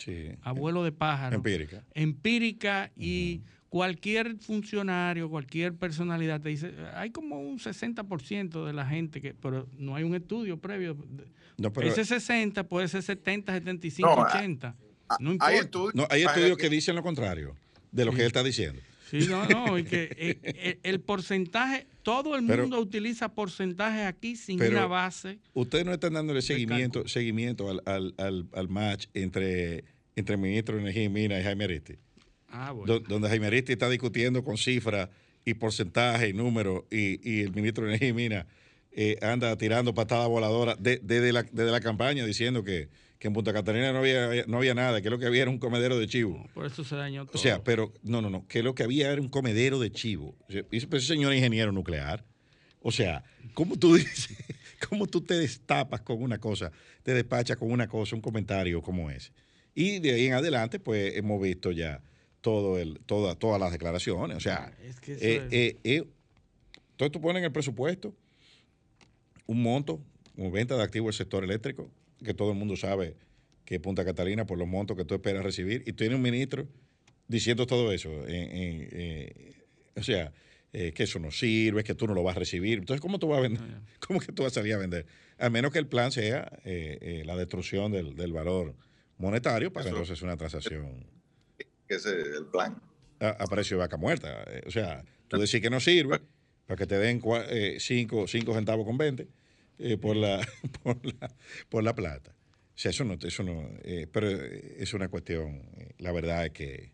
a 0.43 0.53
vuelo 0.53 0.85
de 0.85 0.93
pájaro. 0.93 1.37
Empírica. 1.37 1.85
Empírica 1.93 2.93
y 2.97 3.43
cualquier 3.75 4.37
funcionario, 4.37 5.29
cualquier 5.29 5.75
personalidad 5.75 6.41
te 6.41 6.51
dice, 6.51 6.72
hay 6.95 7.11
como 7.11 7.41
un 7.41 7.59
60% 7.59 8.64
de 8.64 8.72
la 8.72 8.87
gente 8.87 9.20
que, 9.20 9.35
pero 9.35 9.66
no 9.77 9.97
hay 9.97 10.05
un 10.05 10.14
estudio 10.14 10.61
previo. 10.61 10.97
Ese 11.83 12.05
60 12.05 12.68
puede 12.68 12.87
ser 12.87 13.03
70, 13.03 13.53
75, 13.53 14.09
80. 14.09 14.77
no 15.18 15.33
importa. 15.33 15.53
Hay 15.53 15.59
estudios, 15.59 16.07
hay 16.09 16.22
estudios 16.22 16.57
que 16.57 16.68
dicen 16.68 16.95
lo 16.95 17.03
contrario 17.03 17.57
de 17.91 18.05
lo 18.05 18.12
que 18.12 18.20
él 18.20 18.29
está 18.29 18.45
diciendo. 18.45 18.81
Sí, 19.11 19.27
no, 19.29 19.45
no, 19.49 19.77
y 19.77 19.83
que 19.83 20.05
eh, 20.18 20.39
eh, 20.45 20.79
el, 20.85 21.01
porcentaje, 21.01 21.89
todo 22.05 22.37
el 22.37 22.43
mundo 22.43 22.79
utiliza 22.79 23.35
porcentajes 23.35 24.07
aquí 24.07 24.37
sin 24.37 24.62
una 24.62 24.87
base. 24.87 25.41
Ustedes 25.53 25.85
no 25.85 25.93
están 25.93 26.12
dándole 26.12 26.43
seguimiento, 26.43 27.09
seguimiento 27.09 27.68
al, 27.68 27.83
al, 27.87 28.14
al, 28.18 28.47
al, 28.53 28.68
match 28.68 29.07
entre, 29.14 29.83
entre 30.14 30.37
el 30.37 30.41
ministro 30.41 30.77
de 30.77 30.83
Energía 30.83 31.03
y 31.03 31.09
Mina 31.09 31.41
y 31.41 31.43
Jaime 31.43 31.64
Aristi. 31.64 31.95
Ah, 32.57 32.72
donde 33.09 33.28
Jaime 33.28 33.48
Aristi 33.48 33.72
está 33.72 33.90
discutiendo 33.90 34.44
con 34.44 34.57
cifras 34.57 35.09
y 35.44 35.55
porcentajes 35.55 36.30
y 36.30 36.32
números 36.32 36.84
y, 36.88 37.40
el 37.40 37.52
ministro 37.52 37.84
de 37.84 37.90
Energía 37.90 38.09
y 38.11 38.12
Mina 38.12 38.46
eh, 38.92 39.18
anda 39.22 39.59
tirando 39.59 39.92
patadas 39.92 40.28
voladoras 40.28 40.76
desde, 40.78 41.32
la, 41.32 41.44
la 41.52 41.80
campaña 41.80 42.24
diciendo 42.24 42.62
que, 42.62 42.88
en 43.18 43.32
Punta 43.32 43.55
Catalina 43.55 43.90
no 43.90 44.00
había, 44.00 44.44
no 44.46 44.59
había 44.59 44.74
nada, 44.74 45.00
que 45.00 45.09
lo 45.09 45.18
que 45.18 45.24
había 45.24 45.42
era 45.42 45.50
un 45.50 45.59
comedero 45.59 45.98
de 45.98 46.07
chivo. 46.07 46.46
por 46.52 46.66
eso 46.66 46.84
se 46.84 46.94
dañó 46.94 47.24
todo. 47.24 47.38
O 47.38 47.42
sea, 47.42 47.64
pero 47.64 47.90
no, 48.02 48.20
no, 48.20 48.28
no, 48.28 48.46
que 48.46 48.62
lo 48.62 48.74
que 48.74 48.82
había 48.82 49.11
era 49.11 49.20
un 49.20 49.30
comedero 49.30 49.80
de 49.80 49.90
chivo. 49.90 50.36
Ese 50.70 51.00
señor 51.00 51.32
ingeniero 51.32 51.72
nuclear. 51.72 52.22
O 52.82 52.92
sea, 52.92 53.24
¿cómo 53.55 53.78
tú 53.78 53.94
dices, 53.96 54.28
¿Cómo 54.90 55.07
tú 55.07 55.22
te 55.22 55.34
destapas 55.34 56.02
con 56.02 56.22
una 56.22 56.38
cosa, 56.38 56.70
te 57.02 57.14
despachas 57.14 57.57
con 57.57 57.72
una 57.72 57.88
cosa, 57.88 58.14
un 58.14 58.20
comentario 58.20 58.82
como 58.82 59.11
ese? 59.11 59.32
Y 59.74 60.00
de 60.00 60.12
ahí 60.12 60.26
en 60.26 60.34
adelante, 60.34 60.78
pues 60.78 61.16
hemos 61.16 61.42
visto 61.42 61.72
ya 61.72 62.02
todo 62.45 62.78
el, 62.78 63.01
toda, 63.07 63.36
todas 63.36 63.59
las 63.59 63.72
declaraciones. 63.72 64.36
O 64.36 64.40
sea, 64.40 64.70
es 64.86 65.01
que 65.01 65.14
eh, 65.14 65.49
eh, 65.51 65.78
eh, 65.82 66.05
entonces 66.90 67.11
tú 67.11 67.18
pones 67.18 67.40
en 67.40 67.45
el 67.47 67.53
presupuesto 67.53 68.14
un 69.47 69.62
monto, 69.62 69.99
como 70.36 70.51
venta 70.51 70.76
de 70.76 70.82
activos 70.82 71.07
del 71.07 71.14
sector 71.14 71.42
eléctrico, 71.42 71.90
que 72.22 72.34
todo 72.34 72.51
el 72.51 72.59
mundo 72.59 72.76
sabe 72.76 73.16
que 73.64 73.80
Punta 73.80 74.05
Catalina, 74.05 74.45
por 74.45 74.59
los 74.59 74.68
montos 74.68 74.95
que 74.95 75.07
tú 75.07 75.14
esperas 75.14 75.42
recibir, 75.42 75.84
y 75.86 75.95
tiene 75.95 76.16
un 76.16 76.20
ministro 76.20 76.68
diciendo 77.28 77.66
todo 77.66 77.90
eso. 77.92 78.11
o 79.97 80.03
sea, 80.03 80.30
que 80.70 81.03
eso 81.03 81.18
no 81.20 81.30
sirve, 81.30 81.82
que 81.82 81.95
tú 81.95 82.07
no 82.07 82.12
lo 82.12 82.22
vas 82.22 82.36
a 82.36 82.40
recibir. 82.40 82.80
Entonces, 82.80 83.01
¿cómo 83.01 83.18
tú 83.18 83.28
vas 83.28 83.38
a 83.38 83.42
vender? 83.42 83.62
¿Cómo 84.07 84.20
que 84.20 84.32
tú 84.32 84.42
vas 84.42 84.53
a 84.53 84.57
salir 84.57 84.74
a 84.74 84.78
vender? 84.78 85.07
A 85.38 85.49
menos 85.49 85.72
que 85.72 85.78
el 85.78 85.86
plan 85.86 86.12
sea 86.12 86.61
la 86.62 87.36
destrucción 87.36 87.90
del, 87.90 88.16
del 88.16 88.34
valor 88.34 88.74
monetario, 89.16 89.72
para 89.72 89.86
eso, 89.86 89.95
entonces 89.95 90.18
es 90.18 90.22
una 90.22 90.36
transacción. 90.36 91.13
Que 91.95 92.11
ese 92.11 92.20
es 92.20 92.36
el 92.36 92.47
plan. 92.47 92.80
A, 93.20 93.47
precio 93.47 93.76
de 93.76 93.82
vaca 93.82 93.97
muerta. 93.97 94.45
Eh, 94.49 94.64
o 94.66 94.70
sea, 94.70 95.05
tú 95.28 95.38
decís 95.38 95.61
que 95.61 95.70
no 95.70 95.80
sirve 95.80 96.20
para 96.66 96.76
que 96.76 96.86
te 96.86 96.99
den 96.99 97.20
5 97.20 97.45
eh, 97.49 98.28
centavos 98.28 98.84
con 98.84 98.99
20 98.99 99.28
eh, 99.78 99.97
por, 100.01 100.16
la, 100.16 100.47
por, 101.68 101.84
la, 101.84 101.95
plata. 101.95 102.32
O 102.32 102.78
sea, 102.78 102.90
eso 102.90 103.05
no, 103.05 103.14
eso 103.14 103.42
no 103.42 103.68
pero 104.12 104.28
es 104.28 104.92
una 104.95 105.09
cuestión, 105.09 105.62
la 105.99 106.11
verdad 106.11 106.47
es 106.47 106.53
que 106.53 106.92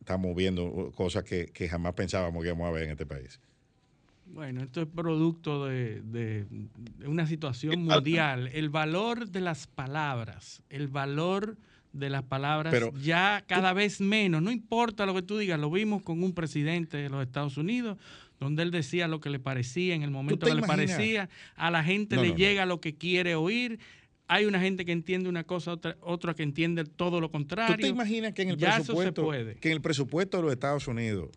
estamos 0.00 0.34
viendo 0.34 0.90
cosas 0.96 1.22
que, 1.24 1.46
que 1.48 1.68
jamás 1.68 1.92
pensábamos 1.92 2.42
que 2.42 2.48
íbamos 2.48 2.68
a 2.68 2.72
ver 2.72 2.84
en 2.84 2.90
este 2.90 3.04
país. 3.04 3.38
Bueno, 4.32 4.62
esto 4.62 4.82
es 4.82 4.86
producto 4.86 5.66
de, 5.66 6.46
una 7.04 7.26
situación 7.26 7.84
mundial. 7.84 8.48
El 8.52 8.70
valor 8.70 9.28
de 9.28 9.40
las 9.40 9.66
palabras, 9.66 10.62
el 10.70 10.88
valor 10.88 11.58
de 11.92 12.10
las 12.10 12.22
palabras 12.22 12.74
ya 13.02 13.44
cada 13.46 13.72
vez 13.72 14.00
menos. 14.00 14.42
No 14.42 14.50
importa 14.50 15.06
lo 15.06 15.14
que 15.14 15.22
tú 15.22 15.38
digas, 15.38 15.58
lo 15.58 15.70
vimos 15.70 16.02
con 16.02 16.22
un 16.22 16.32
presidente 16.32 16.96
de 16.96 17.08
los 17.08 17.22
Estados 17.22 17.56
Unidos, 17.56 17.98
donde 18.38 18.62
él 18.62 18.70
decía 18.70 19.08
lo 19.08 19.20
que 19.20 19.30
le 19.30 19.38
parecía 19.38 19.94
en 19.94 20.02
el 20.02 20.10
momento 20.10 20.46
que 20.46 20.54
le 20.54 20.62
parecía. 20.62 21.28
A 21.56 21.70
la 21.70 21.82
gente 21.82 22.16
le 22.16 22.34
llega 22.34 22.66
lo 22.66 22.80
que 22.80 22.96
quiere 22.96 23.34
oír. 23.34 23.78
Hay 24.28 24.44
una 24.44 24.60
gente 24.60 24.84
que 24.84 24.92
entiende 24.92 25.28
una 25.28 25.42
cosa, 25.42 25.72
otra, 25.72 25.96
otra 26.00 26.34
que 26.34 26.44
entiende 26.44 26.84
todo 26.84 27.20
lo 27.20 27.32
contrario. 27.32 27.74
¿Tú 27.74 27.82
te 27.82 27.88
imaginas 27.88 28.32
que 28.32 28.42
en 28.42 28.50
el 28.50 28.58
presupuesto, 28.58 29.30
que 29.60 29.68
en 29.68 29.72
el 29.72 29.80
presupuesto 29.80 30.36
de 30.36 30.42
los 30.44 30.52
Estados 30.52 30.86
Unidos 30.86 31.30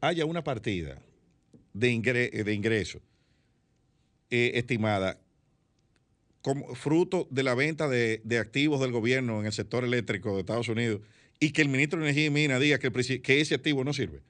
haya 0.00 0.24
una 0.24 0.44
partida 0.44 1.02
de, 1.72 2.30
de 2.44 2.54
ingreso 2.54 3.00
eh, 4.30 4.52
estimada 4.54 5.18
como 6.48 6.74
fruto 6.74 7.28
de 7.30 7.42
la 7.42 7.54
venta 7.54 7.88
de, 7.88 8.38
activos 8.40 8.80
del 8.80 8.90
gobierno 8.90 9.38
en 9.40 9.44
el 9.44 9.52
sector 9.52 9.84
eléctrico 9.84 10.32
de 10.32 10.40
Estados 10.40 10.70
Unidos 10.70 11.02
y 11.38 11.50
que 11.50 11.60
el 11.60 11.68
ministro 11.68 11.98
de 12.00 12.06
Energía 12.06 12.24
y 12.24 12.30
Minas 12.30 12.58
diga 12.58 12.78
que, 12.78 12.90
que 13.20 13.40
ese 13.42 13.54
activo 13.54 13.84
no 13.84 13.92
sirve. 13.92 14.22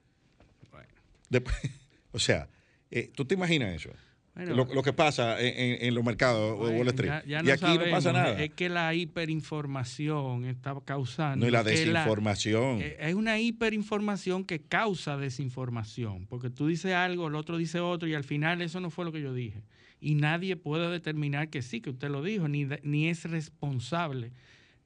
o 2.11 2.19
sea, 2.19 2.49
eh, 2.91 3.09
¿tú 3.15 3.23
te 3.23 3.35
imaginas 3.35 3.73
eso? 3.73 3.91
lo, 4.35 4.83
que 4.83 4.91
pasa 4.91 5.37
en, 5.39 5.95
los 5.95 6.03
mercados 6.03 6.59
de 6.69 6.77
Wall 6.77 6.87
Street. 6.89 7.11
y 7.25 7.35
aquí 7.35 7.77
no 7.77 7.89
pasa 7.89 8.11
nada. 8.11 8.41
Es 8.41 8.51
que 8.51 8.67
la 8.67 8.93
hiperinformación 8.93 10.43
está 10.43 10.75
causando. 10.83 11.45
No, 11.45 11.47
y 11.47 11.51
la 11.51 11.63
desinformación. 11.63 12.81
Eh, 12.81 12.97
es 12.99 13.13
una 13.13 13.39
hiperinformación 13.39 14.43
que 14.43 14.59
causa 14.59 15.15
desinformación. 15.15 16.25
Porque 16.27 16.49
tú 16.49 16.67
dices 16.67 16.93
algo, 16.93 17.27
el 17.27 17.35
otro 17.35 17.57
dice 17.57 17.79
otro, 17.79 18.09
y 18.09 18.13
al 18.13 18.25
final 18.25 18.61
eso 18.61 18.81
no 18.81 18.89
fue 18.89 19.05
lo 19.05 19.13
que 19.13 19.21
yo 19.21 19.33
dije. 19.33 19.61
Y 20.01 20.15
nadie 20.15 20.55
puede 20.55 20.89
determinar 20.89 21.49
que 21.49 21.61
sí, 21.61 21.81
que 21.81 21.89
usted 21.89 22.09
lo 22.09 22.23
dijo, 22.23 22.47
ni, 22.47 22.67
ni 22.83 23.09
es 23.09 23.25
responsable, 23.25 24.31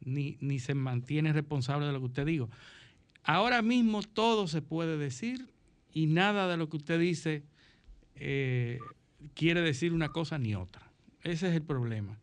ni, 0.01 0.37
ni 0.41 0.59
se 0.59 0.73
mantiene 0.73 1.33
responsable 1.33 1.85
de 1.85 1.93
lo 1.93 1.99
que 1.99 2.05
usted 2.05 2.25
dijo. 2.25 2.49
Ahora 3.23 3.61
mismo 3.61 4.01
todo 4.01 4.47
se 4.47 4.61
puede 4.61 4.97
decir 4.97 5.47
y 5.93 6.07
nada 6.07 6.47
de 6.47 6.57
lo 6.57 6.69
que 6.69 6.77
usted 6.77 6.99
dice. 6.99 7.43
Eh, 8.15 8.79
quiere 9.33 9.61
decir 9.61 9.93
una 9.93 10.09
cosa 10.09 10.37
ni 10.37 10.55
otra. 10.55 10.81
Ese 11.23 11.47
es 11.47 11.55
el 11.55 11.61
problema. 11.61 12.19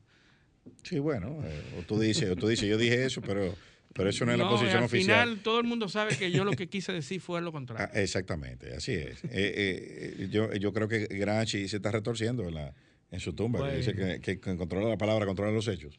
Sí, 0.82 0.98
bueno, 0.98 1.38
eh, 1.44 1.62
o 1.78 1.82
tú 1.82 1.98
dices, 1.98 2.30
o 2.30 2.36
tú 2.36 2.48
dices, 2.48 2.68
yo 2.68 2.76
dije 2.76 3.04
eso, 3.04 3.20
pero, 3.20 3.54
pero 3.92 4.08
eso 4.08 4.24
no 4.24 4.32
es 4.32 4.38
la 4.38 4.48
posición 4.48 4.82
oficial. 4.84 5.18
Al 5.18 5.28
final, 5.28 5.42
todo 5.42 5.60
el 5.60 5.66
mundo 5.66 5.88
sabe 5.88 6.16
que 6.16 6.30
yo 6.30 6.44
lo 6.44 6.52
que 6.52 6.68
quise 6.68 6.92
decir 6.92 7.20
fue 7.20 7.40
lo 7.40 7.52
contrario. 7.52 7.88
Ah, 7.92 8.00
exactamente, 8.00 8.74
así 8.74 8.92
es. 8.92 9.22
Eh, 9.32 10.16
eh, 10.20 10.28
yo, 10.30 10.52
yo 10.54 10.72
creo 10.72 10.88
que 10.88 11.06
Granchi 11.06 11.68
se 11.68 11.76
está 11.76 11.90
retorciendo 11.90 12.48
en, 12.48 12.54
la, 12.54 12.74
en 13.10 13.20
su 13.20 13.32
tumba, 13.32 13.68
que 13.68 13.76
dice 13.76 13.94
que, 13.94 14.20
que, 14.20 14.56
controla 14.56 14.88
la 14.88 14.98
palabra, 14.98 15.26
controla 15.26 15.52
los 15.52 15.66
hechos. 15.68 15.98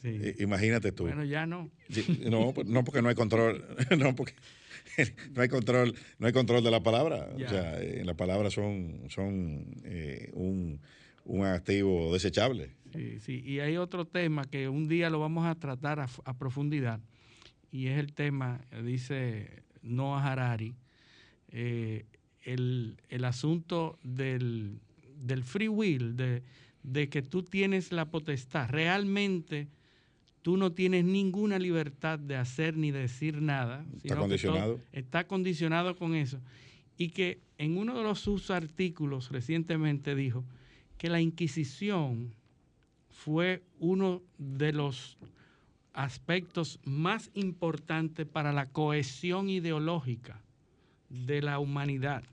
Sí. 0.00 0.34
Imagínate 0.40 0.90
tú. 0.90 1.04
Bueno, 1.04 1.24
ya 1.24 1.46
no. 1.46 1.70
No, 2.28 2.52
no 2.66 2.84
porque 2.84 3.02
no 3.02 3.08
hay 3.08 3.14
control, 3.14 3.64
no 3.98 4.16
porque 4.16 4.34
no 5.34 5.42
hay 5.42 5.48
control, 5.48 5.94
no 6.18 6.26
hay 6.26 6.32
control 6.32 6.62
de 6.62 6.70
la 6.70 6.82
palabra. 6.82 7.28
O 7.34 7.48
sea, 7.48 7.80
eh, 7.80 8.02
las 8.04 8.16
palabras 8.16 8.52
son, 8.52 9.02
son 9.08 9.64
eh, 9.84 10.30
un, 10.34 10.80
activo 11.44 12.12
desechable. 12.12 12.70
Sí, 12.94 13.20
sí. 13.20 13.42
Y 13.44 13.60
hay 13.60 13.76
otro 13.76 14.04
tema 14.04 14.44
que 14.44 14.68
un 14.68 14.88
día 14.88 15.08
lo 15.10 15.20
vamos 15.20 15.46
a 15.46 15.54
tratar 15.54 16.00
a, 16.00 16.38
profundidad, 16.38 17.00
y 17.72 17.86
es 17.86 17.98
el 17.98 18.12
tema, 18.12 18.60
dice 18.84 19.64
Noah 19.82 20.30
Harari, 20.30 20.74
eh, 21.48 22.04
el, 22.42 22.96
asunto 23.24 23.98
del, 24.04 24.78
free 25.42 25.68
will, 25.68 26.16
de, 26.16 26.42
de 26.82 27.08
que 27.08 27.22
tú 27.22 27.42
tienes 27.42 27.90
la 27.90 28.10
potestad. 28.10 28.68
Realmente 28.68 29.68
tú 30.42 30.58
no 30.58 30.72
tienes 30.72 31.04
ninguna 31.04 31.58
libertad 31.58 32.18
de 32.18 32.36
hacer 32.36 32.76
ni 32.76 32.90
de 32.90 33.00
decir 33.00 33.40
nada. 33.40 33.86
Está 34.02 34.16
condicionado. 34.16 34.80
está 34.92 35.26
condicionado 35.26 35.96
con 35.96 36.14
eso. 36.14 36.40
Y 36.98 37.08
que 37.08 37.40
en 37.56 37.78
uno 37.78 37.96
de 37.96 38.02
los 38.02 38.20
sus 38.20 38.50
artículos 38.50 39.30
recientemente 39.30 40.14
dijo 40.14 40.44
que 40.98 41.08
la 41.08 41.20
Inquisición 41.20 42.34
fue 43.08 43.62
uno 43.78 44.22
de 44.36 44.72
los 44.72 45.16
aspectos 45.92 46.80
más 46.84 47.30
importantes 47.34 48.26
para 48.26 48.52
la 48.52 48.70
cohesión 48.70 49.48
ideológica 49.48 50.42
de 51.08 51.42
la 51.42 51.58
humanidad. 51.58 52.24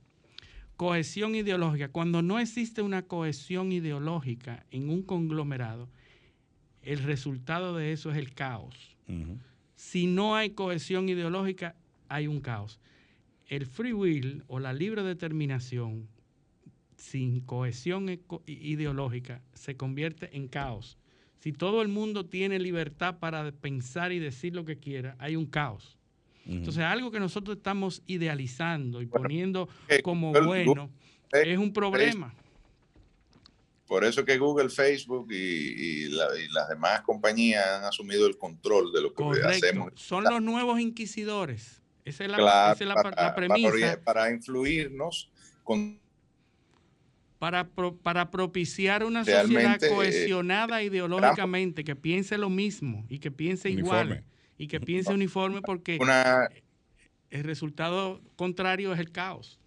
Cohesión 0.78 1.36
ideológica. 1.36 1.90
Cuando 1.90 2.22
no 2.22 2.40
existe 2.40 2.82
una 2.82 3.02
cohesión 3.02 3.72
ideológica 3.72 4.66
en 4.72 4.90
un 4.90 5.04
conglomerado, 5.04 5.90
el 6.82 7.04
resultado 7.04 7.76
de 7.76 7.92
eso 7.92 8.12
es 8.12 8.18
el 8.18 8.34
caos. 8.34 8.96
Si 9.76 10.08
no 10.08 10.36
hay 10.36 10.52
cohesión 10.52 11.10
ideológica, 11.10 11.76
hay 12.08 12.28
un 12.28 12.40
caos. 12.40 12.80
El 13.48 13.66
free 13.66 13.94
will 13.94 14.44
o 14.48 14.60
la 14.60 14.74
libre 14.74 15.04
determinación 15.04 16.08
sin 16.96 17.42
cohesión 17.42 18.20
ideológica 18.46 19.42
se 19.54 19.76
convierte 19.76 20.36
en 20.36 20.48
caos. 20.48 20.98
Si 21.40 21.54
todo 21.54 21.82
el 21.82 21.88
mundo 21.88 22.26
tiene 22.26 22.60
libertad 22.60 23.20
para 23.20 23.52
pensar 23.52 24.12
y 24.12 24.20
decir 24.20 24.56
lo 24.56 24.66
que 24.66 24.78
quiera, 24.78 25.16
hay 25.20 25.36
un 25.36 25.46
caos. 25.46 25.98
Entonces, 26.46 26.84
algo 26.84 27.12
que 27.12 27.20
nosotros 27.20 27.58
estamos 27.58 28.02
idealizando 28.08 29.02
y 29.02 29.06
poniendo 29.06 29.70
eh, 29.88 30.02
como 30.02 30.32
bueno 30.32 30.90
es 31.32 31.58
un 31.58 31.72
problema. 31.72 32.34
Por 33.86 34.04
eso 34.04 34.24
que 34.24 34.38
Google, 34.38 34.70
Facebook 34.70 35.32
y, 35.32 36.10
las 36.10 36.70
demás 36.70 37.02
compañías 37.02 37.66
han 37.68 37.84
asumido 37.84 38.28
el 38.28 38.38
control 38.38 38.92
de 38.92 39.02
lo 39.02 39.14
que 39.14 39.24
hacemos. 39.44 39.94
Son 39.96 40.24
los 40.24 40.42
nuevos 40.42 40.80
inquisidores. 40.80 41.82
Esa 42.06 42.26
es 42.26 42.32
la, 42.32 43.34
premisa. 43.36 44.00
Para, 44.04 44.32
influirnos 44.32 45.30
con 45.64 46.00
para, 47.40 47.70
para 48.04 48.30
propiciar 48.30 49.06
una 49.06 49.24
sociedad 49.24 49.82
eh, 49.82 49.90
cohesionada 49.90 50.84
ideológicamente, 50.84 51.86
que 51.86 51.96
piense 51.96 52.38
lo 52.38 52.50
mismo 52.50 53.06
y 53.10 53.20
que 53.20 53.32
piense 53.32 53.70
igual 53.70 54.26
y 54.58 54.68
que 54.68 54.82
piense 54.82 55.14
uniforme 55.14 55.62
porque 55.62 55.98
el 57.30 57.44
resultado 57.44 58.22
contrario 58.36 58.94
es 58.94 59.00
el 59.00 59.12
caos. 59.12 59.58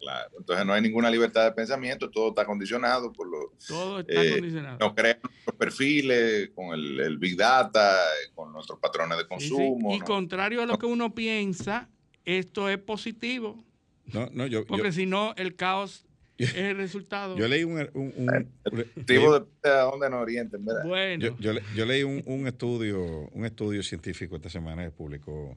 Claro, 0.00 0.30
entonces 0.38 0.66
no 0.66 0.72
hay 0.72 0.80
ninguna 0.80 1.10
libertad 1.10 1.44
de 1.44 1.52
pensamiento, 1.52 2.10
todo 2.10 2.30
está 2.30 2.46
condicionado 2.46 3.12
por 3.12 3.28
los... 3.28 3.66
Todo 3.68 4.00
está 4.00 4.24
eh, 4.24 4.32
condicionado. 4.32 4.78
Nos 4.78 4.94
crean 4.94 5.18
nuestros 5.22 5.56
perfiles 5.56 6.50
con 6.54 6.72
el, 6.72 7.18
Big 7.18 7.36
Data, 7.36 7.98
con 8.34 8.50
nuestros 8.50 8.78
patrones 8.80 9.18
de 9.18 9.28
consumo. 9.28 9.94
Y 9.94 10.00
contrario 10.00 10.62
a 10.62 10.66
lo 10.66 10.78
que 10.78 10.86
uno 10.86 11.14
piensa, 11.14 11.90
esto 12.24 12.70
es 12.70 12.78
positivo. 12.78 13.62
No, 14.06 14.30
no, 14.32 14.46
yo... 14.46 14.64
Porque 14.64 14.90
si 14.90 15.04
no, 15.04 15.34
el 15.36 15.54
caos 15.54 16.06
es 16.44 16.54
el 16.56 16.76
resultado. 16.76 17.36
Yo 17.36 17.48
leí 17.48 17.64
un... 17.64 17.88
un, 17.94 18.12
un 18.16 18.52
positivo 18.64 19.40
de 19.40 19.70
dónde 19.70 20.10
nos 20.10 20.22
orienten, 20.22 20.64
¿verdad? 20.64 20.84
Bueno. 20.84 21.36
Yo, 21.38 21.52
yo, 21.74 21.86
leí 21.86 22.02
un, 22.02 22.46
estudio, 22.46 23.28
un 23.32 23.44
estudio 23.44 23.82
científico 23.82 24.36
esta 24.36 24.50
semana 24.50 24.84
que 24.84 24.90
publicó 24.90 25.56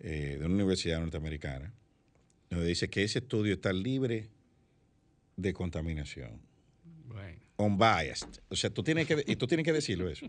eh, 0.00 0.36
de 0.38 0.46
una 0.46 0.54
universidad 0.54 1.02
unbiased. 7.56 8.28
O 8.48 8.56
sea, 8.56 8.70
tú 8.70 8.82
tienes 8.82 9.06
que, 9.06 9.22
y 9.26 9.36
tú 9.36 9.46
tienes 9.46 9.64
que 9.64 9.72
decirlo 9.72 10.08
eso. 10.08 10.26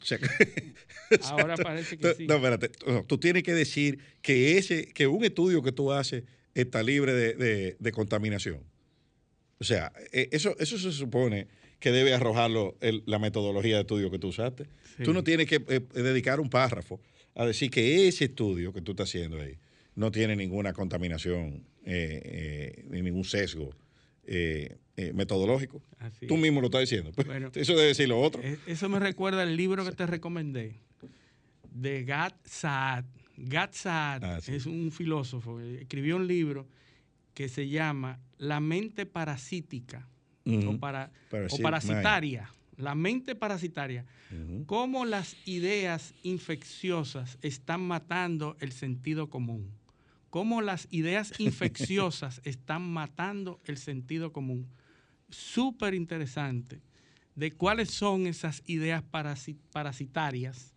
Ahora 1.22 1.56
parece 1.62 1.96
que 1.98 2.14
sí. 2.14 2.26
No, 2.26 2.36
espérate. 2.36 2.70
tú 3.06 3.18
tienes 3.18 3.42
que 3.42 3.54
decir 3.54 3.98
que, 4.22 4.58
ese, 4.58 4.92
que 4.92 5.06
un 5.06 5.24
estudio 5.24 5.62
que 5.62 5.72
tú 5.72 5.92
haces 5.92 6.24
está 6.54 6.82
libre 6.82 7.12
de, 7.14 7.92
contaminación. 7.92 8.60
O 9.58 9.64
sea, 9.64 9.92
e, 10.12 10.28
eso, 10.32 10.54
eso 10.58 10.78
se 10.78 10.92
supone 10.92 11.48
que 11.78 11.92
debe 11.92 12.14
arrojarlo 12.14 12.76
la 12.80 13.18
metodología 13.18 13.76
de 13.76 13.82
estudio 13.82 14.10
que 14.10 14.18
tú 14.18 14.28
usaste. 14.28 14.66
Tú 15.04 15.12
no 15.12 15.22
tienes 15.22 15.46
que 15.46 15.62
eh, 15.68 15.80
dedicar 15.94 16.40
un 16.40 16.48
párrafo 16.48 17.00
a 17.34 17.44
decir 17.44 17.70
que 17.70 18.08
ese 18.08 18.26
estudio 18.26 18.72
que 18.72 18.80
tú 18.80 18.92
estás 18.92 19.08
haciendo 19.08 19.40
ahí 19.40 19.58
no 19.94 20.10
tiene 20.10 20.36
ninguna 20.36 20.72
contaminación 20.72 21.66
eh, 21.84 22.20
eh, 22.24 22.84
ni 22.90 23.02
ningún 23.02 23.24
sesgo 23.24 23.74
metodológico. 25.12 25.82
tú 26.26 26.36
mismo 26.36 26.60
lo 26.60 26.66
estás 26.66 26.80
diciendo. 26.80 27.12
Pues, 27.14 27.28
eso 27.54 27.74
debe 27.74 27.88
decir 27.88 28.08
lo 28.08 28.20
otro. 28.20 28.42
Eso 28.66 28.88
me 28.88 28.98
recuerda 28.98 29.42
el 29.42 29.56
libro 29.56 29.84
que 29.84 29.92
te 29.92 30.06
recomendé 30.06 30.80
de 31.70 32.04
Gat 32.04 32.34
Saad. 32.46 33.04
Gat 33.36 33.74
Saad 33.74 34.24
ah, 34.24 34.38
es 34.38 34.66
un 34.66 34.90
filósofo, 34.90 35.60
escribió 35.60 36.16
un 36.16 36.26
libro 36.26 36.66
que 37.36 37.50
se 37.50 37.68
llama 37.68 38.18
La 38.38 38.60
mente 38.60 39.04
parasítica 39.04 40.08
o, 40.46 40.78
para, 40.78 41.12
parasitaria. 41.62 42.50
La 42.78 42.94
mente 42.94 43.34
parasitaria. 43.34 44.06
Cómo 44.64 45.04
las 45.04 45.36
ideas 45.44 46.14
infecciosas 46.22 47.38
están 47.42 47.82
matando 47.82 48.56
el 48.60 48.72
sentido 48.72 49.28
común. 49.28 49.70
Cómo 50.30 50.62
las 50.62 50.88
ideas 50.90 51.34
infecciosas 51.38 52.40
están 52.42 52.90
matando 52.90 53.60
el 53.66 53.76
sentido 53.76 54.32
común. 54.32 54.66
Súper 55.28 55.92
interesante 55.92 56.80
de 57.34 57.52
cuáles 57.52 57.90
son 57.90 58.26
esas 58.26 58.62
ideas 58.64 59.02
parasitarias 59.72 60.72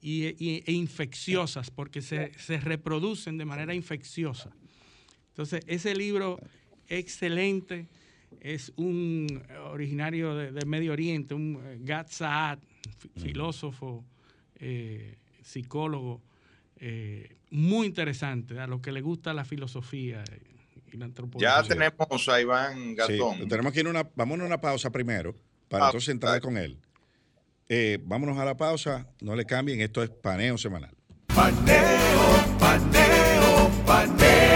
y, 0.00 0.22
e 0.24 0.72
infecciosas, 0.72 1.72
porque 1.72 2.00
se, 2.00 2.32
se, 2.38 2.60
reproducen 2.60 3.38
de 3.38 3.44
manera 3.44 3.74
infecciosa. 3.74 4.54
Entonces, 5.36 5.60
ese 5.66 5.94
libro 5.94 6.40
excelente 6.88 7.88
es 8.40 8.72
un 8.76 9.42
originario 9.70 10.34
de, 10.34 10.64
Medio 10.64 10.92
Oriente, 10.92 11.34
un 11.34 11.62
eh, 11.62 11.76
Gad 11.80 12.06
Saad, 12.08 12.58
filósofo, 13.18 14.02
eh, 14.54 15.18
psicólogo, 15.42 16.22
eh, 16.80 17.36
muy 17.50 17.86
interesante, 17.86 18.58
a 18.58 18.66
lo 18.66 18.80
que 18.80 18.92
le 18.92 19.02
gusta 19.02 19.34
la 19.34 19.44
filosofía 19.44 20.24
y 20.90 20.96
la 20.96 21.04
antropología. 21.04 21.60
Ya 21.60 21.68
tenemos 21.68 22.28
a 22.30 22.40
Iván 22.40 22.94
Gatón. 22.94 23.46
tenemos 23.46 23.74
que 23.74 23.80
ir 23.80 23.88
una, 23.88 24.08
vamos 24.14 24.40
a 24.40 24.44
una 24.44 24.58
pausa 24.58 24.88
primero, 24.88 25.36
para 25.68 25.84
ah, 25.84 25.88
entonces 25.88 26.08
entrar 26.08 26.40
con 26.40 26.56
él. 26.56 26.78
vámonos 28.06 28.38
a 28.38 28.44
la 28.46 28.56
pausa, 28.56 29.06
no 29.20 29.36
le 29.36 29.44
cambien, 29.44 29.82
esto 29.82 30.02
es 30.02 30.08
paneo 30.08 30.56
semanal. 30.56 30.96
Paneo, 31.26 32.58
paneo, 32.58 33.70
paneo. 33.84 34.55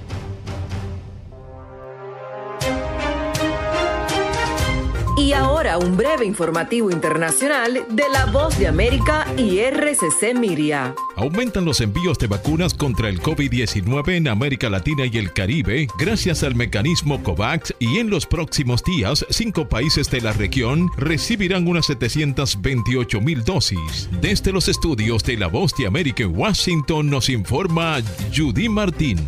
Y 5.21 5.33
ahora 5.33 5.77
un 5.77 5.95
breve 5.95 6.25
informativo 6.25 6.89
internacional 6.89 7.85
de 7.91 8.03
La 8.11 8.25
Voz 8.25 8.57
de 8.57 8.67
América 8.67 9.27
y 9.37 9.59
RCC 9.59 10.33
Miria. 10.33 10.95
Aumentan 11.15 11.63
los 11.63 11.79
envíos 11.79 12.17
de 12.17 12.25
vacunas 12.25 12.73
contra 12.73 13.07
el 13.07 13.21
COVID-19 13.21 14.15
en 14.15 14.27
América 14.27 14.67
Latina 14.67 15.05
y 15.05 15.15
el 15.19 15.31
Caribe 15.31 15.85
gracias 15.99 16.41
al 16.41 16.55
mecanismo 16.55 17.21
COVAX 17.21 17.75
y 17.77 17.99
en 17.99 18.09
los 18.09 18.25
próximos 18.25 18.83
días 18.83 19.23
cinco 19.29 19.69
países 19.69 20.09
de 20.09 20.21
la 20.21 20.33
región 20.33 20.89
recibirán 20.97 21.67
unas 21.67 21.85
728 21.85 23.21
mil 23.21 23.43
dosis. 23.43 24.09
Desde 24.21 24.51
los 24.51 24.67
estudios 24.69 25.23
de 25.23 25.37
La 25.37 25.45
Voz 25.45 25.75
de 25.75 25.85
América 25.85 26.23
en 26.23 26.35
Washington 26.35 27.11
nos 27.11 27.29
informa 27.29 27.99
Judy 28.35 28.69
Martín. 28.69 29.19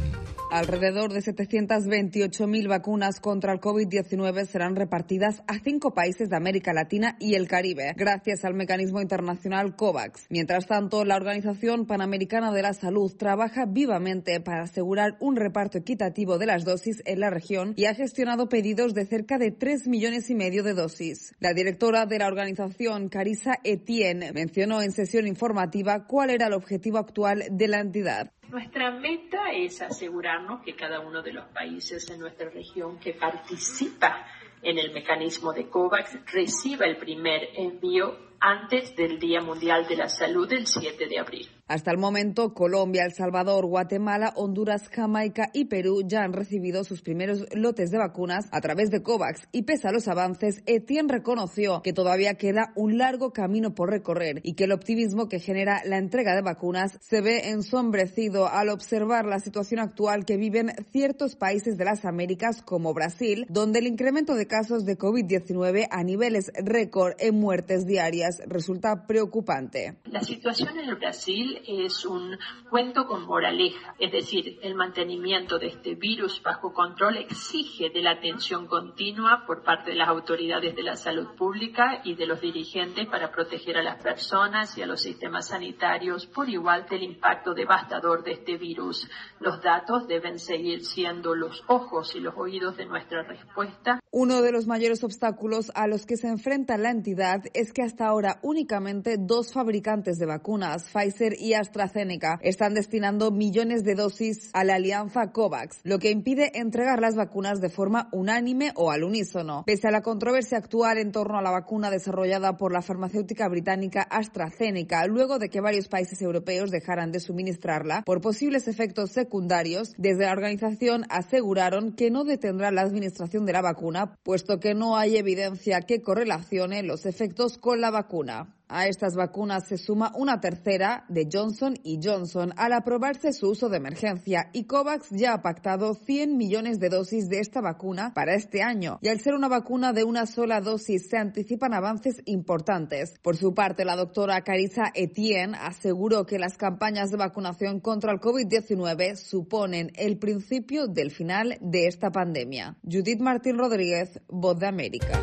Alrededor 0.54 1.12
de 1.12 1.22
728.000 1.22 2.68
vacunas 2.68 3.20
contra 3.20 3.54
el 3.54 3.60
COVID-19 3.60 4.46
serán 4.46 4.76
repartidas 4.76 5.42
a 5.48 5.58
cinco 5.58 5.96
países 5.96 6.30
de 6.30 6.36
América 6.36 6.74
Latina 6.74 7.18
y 7.20 7.34
el 7.34 7.48
Caribe, 7.48 7.96
gracias 7.98 8.46
al 8.46 8.54
mecanismo 8.54 9.02
internacional 9.02 9.76
COVAX. 9.76 10.28
Mientras 10.30 10.68
tanto, 10.68 11.06
la 11.06 11.16
Organización 11.16 11.88
Panamericana 11.88 12.52
de 12.52 12.62
la 12.62 12.76
Salud 12.76 13.12
trabaja 13.18 13.66
vivamente 13.66 14.40
para 14.42 14.62
asegurar 14.62 15.18
un 15.20 15.38
reparto 15.38 15.80
equitativo 15.80 16.38
de 16.38 16.46
las 16.46 16.66
dosis 16.66 17.02
en 17.06 17.22
la 17.22 17.32
región 17.32 17.74
y 17.76 17.86
ha 17.86 17.96
gestionado 17.96 18.48
pedidos 18.48 18.94
de 18.94 19.08
cerca 19.08 19.40
de 19.40 19.50
3 19.50 19.88
millones 19.88 20.30
y 20.30 20.36
medio 20.36 20.62
de 20.62 20.76
dosis. 20.76 21.34
La 21.40 21.56
directora 21.56 22.06
de 22.06 22.20
la 22.20 22.28
organización, 22.28 23.10
Carissa 23.10 23.56
Etienne, 23.64 24.32
mencionó 24.34 24.84
en 24.84 24.92
sesión 24.92 25.26
informativa 25.26 26.06
cuál 26.06 26.30
era 26.30 26.46
el 26.46 26.54
objetivo 26.54 27.00
actual 27.00 27.44
de 27.50 27.68
la 27.68 27.80
entidad. 27.80 28.32
Nuestra 28.50 28.92
meta 28.92 29.52
es 29.52 29.82
asegurarnos 29.82 30.62
que 30.64 30.76
cada 30.76 31.00
uno 31.00 31.22
de 31.22 31.34
los 31.34 31.46
países 31.48 32.10
en 32.10 32.20
nuestra 32.20 32.50
región 32.50 33.00
que 33.00 33.14
participa 33.14 34.26
en 34.62 34.78
el 34.78 34.94
mecanismo 34.94 35.54
de 35.54 35.70
COVAX 35.70 36.20
reciba 36.32 36.86
el 36.86 36.98
primer 36.98 37.50
envío 37.56 38.34
antes 38.40 38.96
del 38.96 39.20
Día 39.20 39.42
Mundial 39.42 39.88
de 39.88 39.96
la 39.96 40.10
Salud 40.10 40.52
el 40.52 40.68
7 40.68 41.08
de 41.08 41.20
abril. 41.20 41.50
Hasta 41.68 41.92
el 41.92 41.98
momento, 41.98 42.54
Colombia, 42.54 43.06
El 43.06 43.14
Salvador, 43.14 43.66
Guatemala, 43.66 44.34
Honduras, 44.36 44.90
Jamaica 44.90 45.50
y 45.54 45.66
Perú 45.66 46.02
ya 46.06 46.24
han 46.24 46.34
recibido 46.34 46.84
sus 46.84 47.02
primeros 47.02 47.46
lotes 47.56 47.90
de 47.90 47.98
vacunas 47.98 48.50
a 48.52 48.60
través 48.60 48.92
de 48.92 49.02
COVAX 49.02 49.48
y 49.54 49.64
pese 49.64 49.88
a 49.88 49.94
los 49.94 50.10
avances, 50.10 50.62
Etienne 50.66 51.08
reconoció 51.08 51.82
que 51.82 51.94
todavía 51.94 52.34
queda 52.34 52.74
un 52.76 52.98
largo 52.98 53.32
camino 53.32 53.74
por 53.74 53.90
recorrer 53.90 54.42
y 54.44 54.56
que 54.56 54.66
el 54.66 54.74
optimismo 54.74 55.30
que 55.30 55.40
genera 55.40 55.82
la 55.86 55.98
entrega 55.98 56.36
de 56.36 56.42
vacunas 56.42 56.98
se 57.00 57.22
ve 57.22 57.50
ensombrecido 57.52 58.50
al 58.50 58.68
observar 58.68 59.26
la 59.26 59.40
situación 59.40 59.80
actual 59.80 60.26
que 60.26 60.36
viven 60.36 60.74
ciertos 60.92 61.38
países 61.38 61.78
de 61.78 61.86
las 61.86 62.04
Américas 62.04 62.62
como 62.62 62.94
Brasil, 62.94 63.46
donde 63.48 63.80
el 63.80 63.88
incremento 63.88 64.36
de 64.36 64.48
casos 64.48 64.84
de 64.84 64.98
COVID-19 64.98 65.88
a 65.90 66.04
niveles 66.04 66.52
récord 66.56 67.14
en 67.20 67.40
muertes 67.40 67.88
diarias 67.88 68.42
resulta 68.48 69.08
preocupante. 69.08 69.96
La 70.06 70.22
situación 70.22 70.78
en 70.78 71.00
Brasil 71.00 71.53
es 71.66 72.06
un 72.06 72.38
cuento 72.70 73.06
con 73.06 73.26
moraleja, 73.26 73.96
es 74.00 74.12
decir, 74.12 74.60
el 74.62 74.76
mantenimiento 74.76 75.60
de 75.60 75.68
este 75.68 75.96
virus 75.96 76.42
bajo 76.42 76.74
control 76.74 77.18
exige 77.18 77.90
de 77.90 78.02
la 78.02 78.12
atención 78.12 78.68
continua 78.68 79.44
por 79.46 79.64
parte 79.64 79.92
de 79.92 79.98
las 79.98 80.10
autoridades 80.10 80.76
de 80.76 80.84
la 80.84 80.96
salud 80.96 81.36
pública 81.36 82.02
y 82.04 82.16
de 82.16 82.26
los 82.26 82.42
dirigentes 82.42 83.08
para 83.08 83.32
proteger 83.32 83.78
a 83.78 83.84
las 83.84 84.02
personas 84.02 84.78
y 84.78 84.82
a 84.82 84.86
los 84.86 85.02
sistemas 85.02 85.48
sanitarios 85.50 86.26
por 86.26 86.50
igual 86.50 86.86
del 86.90 87.04
impacto 87.04 87.54
devastador 87.54 88.24
de 88.24 88.34
este 88.34 88.58
virus. 88.58 89.10
Los 89.40 89.62
datos 89.62 90.08
deben 90.08 90.40
seguir 90.40 90.86
siendo 90.86 91.36
los 91.36 91.64
ojos 91.68 92.16
y 92.16 92.20
los 92.20 92.36
oídos 92.38 92.78
de 92.78 92.86
nuestra 92.86 93.24
respuesta. 93.24 94.00
Uno 94.12 94.42
de 94.42 94.52
los 94.52 94.68
mayores 94.68 95.04
obstáculos 95.04 95.72
a 95.76 95.88
los 95.88 96.06
que 96.06 96.18
se 96.18 96.28
enfrenta 96.28 96.78
la 96.78 96.92
entidad 96.92 97.42
es 97.54 97.74
que 97.74 97.82
hasta 97.82 98.08
ahora 98.08 98.40
únicamente 98.42 99.18
dos 99.20 99.54
fabricantes 99.54 100.18
de 100.18 100.26
vacunas, 100.26 100.90
Pfizer 100.90 101.36
y 101.40 101.43
AstraZeneca 101.52 102.40
están 102.42 102.74
destinando 102.74 103.32
millones 103.32 103.84
de 103.84 103.96
dosis 103.96 104.50
a 104.54 104.64
la 104.64 104.76
alianza 104.76 105.34
COVAX, 105.34 105.82
lo 105.84 106.00
que 106.00 106.12
impide 106.12 106.58
entregar 106.58 107.02
las 107.02 107.16
vacunas 107.16 107.60
de 107.60 107.70
forma 107.70 108.08
unánime 108.14 108.72
o 108.76 108.92
al 108.92 109.04
unísono. 109.04 109.64
Pese 109.66 109.90
a 109.90 109.92
la 109.92 110.02
controversia 110.02 110.58
actual 110.58 110.98
en 111.00 111.12
torno 111.12 111.38
a 111.38 111.42
la 111.42 111.52
vacuna 111.52 111.92
desarrollada 111.92 112.56
por 112.56 112.72
la 112.72 112.82
farmacéutica 112.82 113.50
británica 113.50 114.04
AstraZeneca, 114.04 115.06
luego 115.08 115.40
de 115.40 115.50
que 115.50 115.60
varios 115.60 115.90
países 115.90 116.22
europeos 116.22 116.72
dejaran 116.72 117.12
de 117.12 117.20
suministrarla 117.20 118.04
por 118.06 118.22
posibles 118.22 118.70
efectos 118.70 119.12
secundarios, 119.12 119.94
desde 119.98 120.26
la 120.26 120.32
organización 120.32 121.04
aseguraron 121.10 121.94
que 121.94 122.12
no 122.12 122.24
detendrá 122.24 122.72
la 122.72 122.82
administración 122.82 123.46
de 123.46 123.54
la 123.54 123.62
vacuna, 123.62 124.16
puesto 124.24 124.60
que 124.60 124.76
no 124.76 124.96
hay 124.96 125.18
evidencia 125.18 125.82
que 125.82 126.02
correlacione 126.02 126.84
los 126.84 127.06
efectos 127.06 127.58
con 127.58 127.82
la 127.82 127.92
vacuna. 127.92 128.56
A 128.68 128.88
estas 128.88 129.16
vacunas 129.16 129.68
se 129.68 129.78
suma 129.78 130.12
una 130.16 130.40
tercera 130.40 131.06
de 131.10 131.28
Johnson 131.32 131.76
y 131.84 132.00
Johnson 132.02 132.54
al 132.58 132.74
aprobarse 132.74 133.34
su 133.34 133.50
uso 133.50 133.70
de 133.70 133.78
emergencia 133.78 134.50
y 134.54 134.66
COVAX 134.66 135.10
ya 135.12 135.34
ha 135.34 135.42
pactado 135.42 135.94
100 135.94 136.38
millones 136.38 136.80
de 136.80 136.90
dosis 136.90 137.30
de 137.30 137.40
esta 137.40 137.62
vacuna 137.62 138.14
para 138.14 138.36
este 138.36 138.64
año 138.64 139.00
y 139.02 139.10
al 139.10 139.20
ser 139.20 139.34
una 139.34 139.48
vacuna 139.48 139.94
de 139.94 140.04
una 140.04 140.26
sola 140.26 140.62
dosis 140.62 141.10
se 141.10 141.18
anticipan 141.18 141.74
avances 141.74 142.22
importantes. 142.26 143.14
Por 143.22 143.38
su 143.38 143.54
parte, 143.54 143.86
la 143.86 143.96
doctora 143.96 144.42
Carissa 144.42 144.92
Etienne 144.94 145.58
aseguró 145.60 146.26
que 146.26 146.40
las 146.40 146.58
campañas 146.58 147.12
de 147.12 147.18
vacunación 147.18 147.80
contra 147.80 148.12
el 148.12 148.20
COVID-19 148.20 149.16
suponen 149.16 149.92
el 149.96 150.18
principio 150.18 150.88
del 150.88 151.12
final 151.12 151.58
de 151.62 151.88
esta 151.88 152.12
pandemia. 152.12 152.78
Judith 152.84 153.20
Martín 153.20 153.58
Rodríguez, 153.58 154.20
Voz 154.28 154.58
de 154.58 154.68
América. 154.68 155.22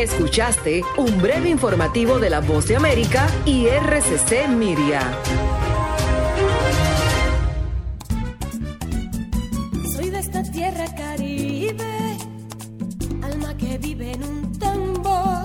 Escuchaste 0.00 0.82
un 0.96 1.20
breve 1.20 1.50
informativo 1.50 2.18
de 2.18 2.30
la 2.30 2.40
Voz 2.40 2.66
de 2.68 2.76
América 2.76 3.28
y 3.44 3.66
RCC 3.66 4.48
Miria. 4.48 5.02
Soy 9.94 10.08
de 10.08 10.18
esta 10.20 10.42
tierra 10.42 10.86
caribe, 10.94 12.16
alma 13.22 13.54
que 13.58 13.76
vive 13.76 14.12
en 14.12 14.24
un 14.24 14.58
tambor, 14.58 15.44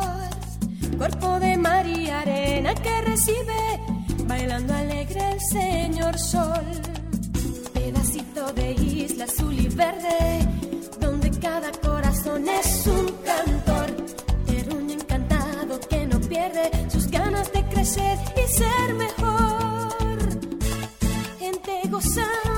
cuerpo 0.98 1.38
de 1.42 1.58
mar 1.58 1.86
y 1.86 2.10
arena 2.10 2.74
que 2.76 3.02
recibe, 3.02 3.80
bailando 4.26 4.74
alegre 4.74 5.34
el 5.34 5.42
señor 5.42 6.18
sol, 6.18 6.64
pedacito 7.74 8.54
de 8.54 8.72
isla 8.72 9.26
azul 9.26 9.60
y 9.60 9.68
verde, 9.68 10.48
donde 11.02 11.30
cada 11.42 11.74
corazón 11.74 12.48
es 12.48 12.88
un 12.88 13.08
cantor, 13.26 13.55
sus 16.90 17.08
ganas 17.10 17.52
de 17.54 17.64
crecer 17.70 18.18
y 18.36 18.48
ser 18.48 18.94
mejor, 18.94 20.18
gente 21.40 21.82
gozando 21.90 22.55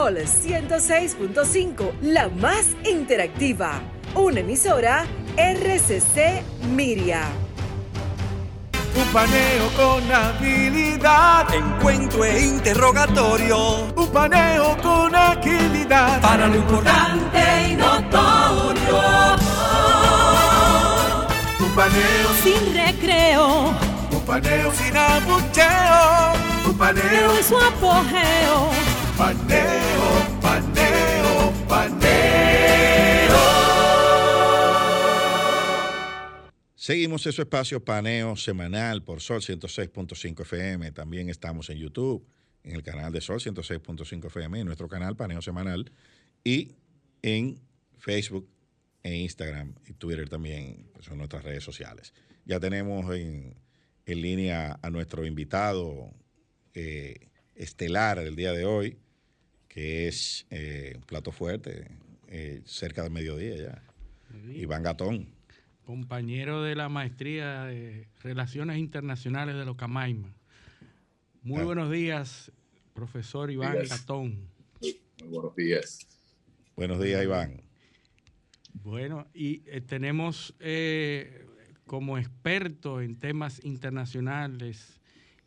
Sol. 0.00 0.16
Sol 0.16 0.16
106.5, 0.16 1.92
la 2.00 2.30
más 2.30 2.68
interactiva. 2.84 3.82
Una 4.14 4.40
emisora 4.40 5.04
RCC 5.36 6.42
Miria. 6.74 7.24
Un 8.96 9.04
paneo 9.12 9.68
con 9.76 10.10
habilidad. 10.10 11.52
Encuentro 11.52 12.24
e 12.24 12.46
interrogatorio. 12.46 13.92
Un 13.94 14.08
paneo 14.10 14.74
con 14.80 15.14
agilidad. 15.14 16.18
Para 16.22 16.46
lo 16.46 16.56
importante 16.56 17.68
y 17.68 17.76
notorio. 17.76 19.00
Un 21.60 21.74
paneo 21.76 22.28
sin 22.42 22.74
recreo, 22.74 23.74
Un 24.12 24.20
paneo 24.24 24.72
sin 24.72 24.96
abucheo. 24.96 26.32
Un 26.66 26.78
paneo 26.78 27.36
en 27.36 27.44
su 27.44 27.58
apogeo. 27.58 28.89
Paneo, 29.20 30.40
paneo, 30.40 31.52
paneo. 31.68 33.36
Seguimos 36.74 37.26
ese 37.26 37.42
espacio 37.42 37.84
paneo 37.84 38.34
semanal 38.36 39.02
por 39.02 39.20
Sol 39.20 39.42
106.5 39.42 40.40
FM. 40.40 40.92
También 40.92 41.28
estamos 41.28 41.68
en 41.68 41.76
YouTube, 41.76 42.26
en 42.64 42.76
el 42.76 42.82
canal 42.82 43.12
de 43.12 43.20
Sol 43.20 43.40
106.5 43.40 44.28
FM, 44.28 44.60
en 44.60 44.64
nuestro 44.64 44.88
canal 44.88 45.16
Paneo 45.16 45.42
Semanal, 45.42 45.92
y 46.42 46.76
en 47.20 47.60
Facebook 47.98 48.48
e 49.02 49.16
Instagram 49.16 49.74
y 49.86 49.92
Twitter 49.92 50.30
también, 50.30 50.88
que 50.96 51.02
son 51.02 51.18
nuestras 51.18 51.44
redes 51.44 51.62
sociales. 51.62 52.14
Ya 52.46 52.58
tenemos 52.58 53.14
en, 53.14 53.54
en 54.06 54.22
línea 54.22 54.78
a 54.80 54.88
nuestro 54.88 55.26
invitado 55.26 56.10
eh, 56.72 57.28
estelar 57.54 58.18
del 58.18 58.34
día 58.34 58.52
de 58.52 58.64
hoy, 58.64 58.96
que 59.70 60.08
es 60.08 60.46
eh, 60.50 60.94
un 60.96 61.02
plato 61.02 61.30
fuerte, 61.30 61.86
eh, 62.26 62.60
cerca 62.64 63.02
del 63.04 63.12
mediodía 63.12 63.56
ya. 63.56 63.82
Iván 64.52 64.82
Gatón. 64.82 65.28
compañero 65.84 66.62
de 66.62 66.74
la 66.76 66.88
maestría 66.88 67.64
de 67.64 68.06
Relaciones 68.22 68.78
Internacionales 68.78 69.56
de 69.56 69.64
los 69.64 69.76
Camaima. 69.76 70.32
Muy 71.42 71.62
Ah. 71.62 71.64
buenos 71.64 71.90
días, 71.90 72.52
profesor 72.94 73.50
Iván 73.50 73.72
Días. 73.72 73.88
Gatón. 73.88 74.48
Muy 74.80 75.00
buenos 75.24 75.56
días. 75.56 76.06
Buenos 76.76 77.02
días, 77.02 77.22
Iván. 77.24 77.60
Bueno, 78.72 79.26
y 79.34 79.62
eh, 79.66 79.80
tenemos 79.80 80.54
eh, 80.60 81.44
como 81.86 82.18
experto 82.18 83.00
en 83.00 83.16
temas 83.16 83.64
internacionales 83.64 84.99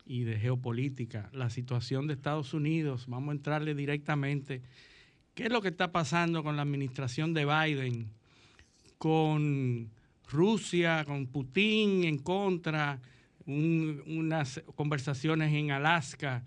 y 0.06 0.24
de 0.24 0.38
geopolítica 0.38 1.30
la 1.32 1.48
situación 1.50 2.06
de 2.06 2.14
Estados 2.14 2.52
Unidos. 2.54 3.06
Vamos 3.08 3.30
a 3.30 3.36
entrarle 3.36 3.74
directamente. 3.74 4.62
¿Qué 5.34 5.44
es 5.44 5.50
lo 5.50 5.62
que 5.62 5.68
está 5.68 5.90
pasando 5.92 6.42
con 6.42 6.56
la 6.56 6.62
administración 6.62 7.32
de 7.34 7.44
Biden? 7.46 8.08
Con 8.98 9.90
Rusia, 10.30 11.04
con 11.04 11.26
Putin 11.26 12.04
en 12.04 12.18
contra, 12.18 13.00
un- 13.46 14.02
unas 14.06 14.62
conversaciones 14.74 15.52
en 15.52 15.70
Alaska 15.70 16.44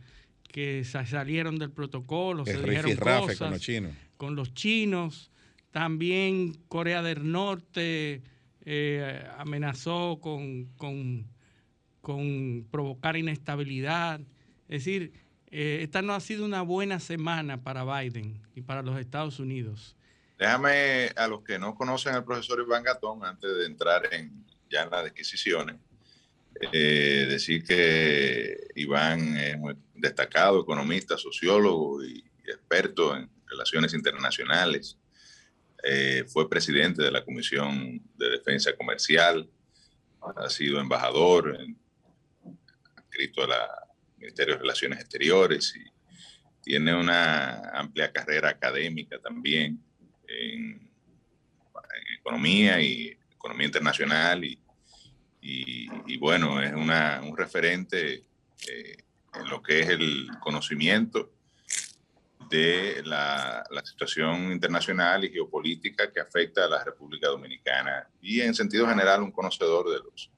que 0.48 0.84
se 0.84 1.06
salieron 1.06 1.60
del 1.60 1.72
protocolo, 1.72 2.46
se 2.46 2.54
El 2.54 2.64
dijeron 2.64 2.86
rifirrafe 2.86 3.22
cosas 3.22 3.38
con 3.40 3.52
los 3.52 3.62
chinos. 3.62 3.92
con 4.18 4.36
los 4.36 4.54
chinos. 4.54 5.32
También 5.72 6.54
Corea 6.68 7.04
del 7.04 7.30
Norte 7.32 8.22
eh, 8.70 9.24
amenazó 9.38 10.20
con, 10.22 10.66
con- 10.78 11.26
con 12.08 12.66
provocar 12.72 13.18
inestabilidad. 13.18 14.22
Es 14.70 14.86
decir, 14.86 15.12
eh, 15.52 15.80
esta 15.82 16.02
no 16.02 16.14
ha 16.14 16.22
sido 16.22 16.46
una 16.46 16.62
buena 16.62 17.02
semana 17.02 17.62
para 17.62 17.84
Biden 17.84 18.40
y 18.56 18.62
para 18.62 18.82
los 18.82 18.98
Estados 18.98 19.40
Unidos. 19.42 19.94
Déjame 20.40 21.12
a 21.18 21.28
los 21.28 21.44
que 21.44 21.60
no 21.60 21.76
conocen 21.76 22.16
al 22.16 22.24
profesor 22.24 22.62
Iván 22.66 22.84
Gatón, 22.84 23.26
antes 23.26 23.54
de 23.58 23.66
entrar 23.66 24.08
en 24.14 24.46
ya 24.70 24.84
en 24.84 24.90
las 24.90 25.06
adquisiciones, 25.06 25.76
eh, 26.72 27.26
decir 27.30 27.64
que 27.66 28.56
Iván 28.76 29.36
es 29.36 29.58
muy 29.58 29.76
destacado 29.96 30.62
economista, 30.62 31.18
sociólogo 31.18 32.02
y 32.06 32.24
experto 32.46 33.18
en 33.18 33.30
relaciones 33.48 33.94
internacionales. 33.94 34.98
Eh, 35.84 36.24
fue 36.28 36.50
presidente 36.50 37.04
de 37.04 37.12
la 37.12 37.26
Comisión 37.26 38.02
de 38.18 38.30
Defensa 38.30 38.72
Comercial, 38.78 39.50
ha 40.38 40.50
sido 40.50 40.80
embajador, 40.80 41.58
en- 41.60 41.78
adscrito 43.18 43.44
al 43.44 43.52
Ministerio 44.18 44.54
de 44.56 44.60
Relaciones 44.62 45.00
Exteriores 45.00 45.74
y 45.76 45.84
tiene 46.62 46.96
una 46.96 47.70
amplia 47.74 48.12
carrera 48.12 48.50
académica 48.50 49.18
también 49.20 49.80
en, 50.28 50.72
en 50.74 52.14
economía 52.20 52.80
y 52.82 53.18
economía 53.32 53.66
internacional 53.68 54.44
y, 54.44 54.60
y- 55.42 55.88
y 56.06 56.18
bueno, 56.18 56.62
es 56.62 56.74
una, 56.74 57.22
un 57.24 57.36
referente 57.36 58.24
eh, 58.68 58.98
en 59.34 59.50
lo 59.50 59.62
que 59.64 59.80
es 59.80 59.90
el 59.90 60.28
conocimiento 60.40 61.34
de 62.50 63.02
la, 63.06 63.64
la 63.72 63.86
situación 63.86 64.52
internacional 64.52 65.26
y 65.26 65.32
geopolítica 65.32 66.12
que 66.12 66.20
afecta 66.22 66.66
a 66.66 66.70
la 66.70 66.84
República 66.84 67.28
Dominicana 67.28 68.08
y 68.22 68.42
en 68.42 68.54
sentido 68.54 68.88
general 68.88 69.22
un 69.24 69.32
conocedor 69.32 69.90
de 69.90 69.98
los, 70.00 70.30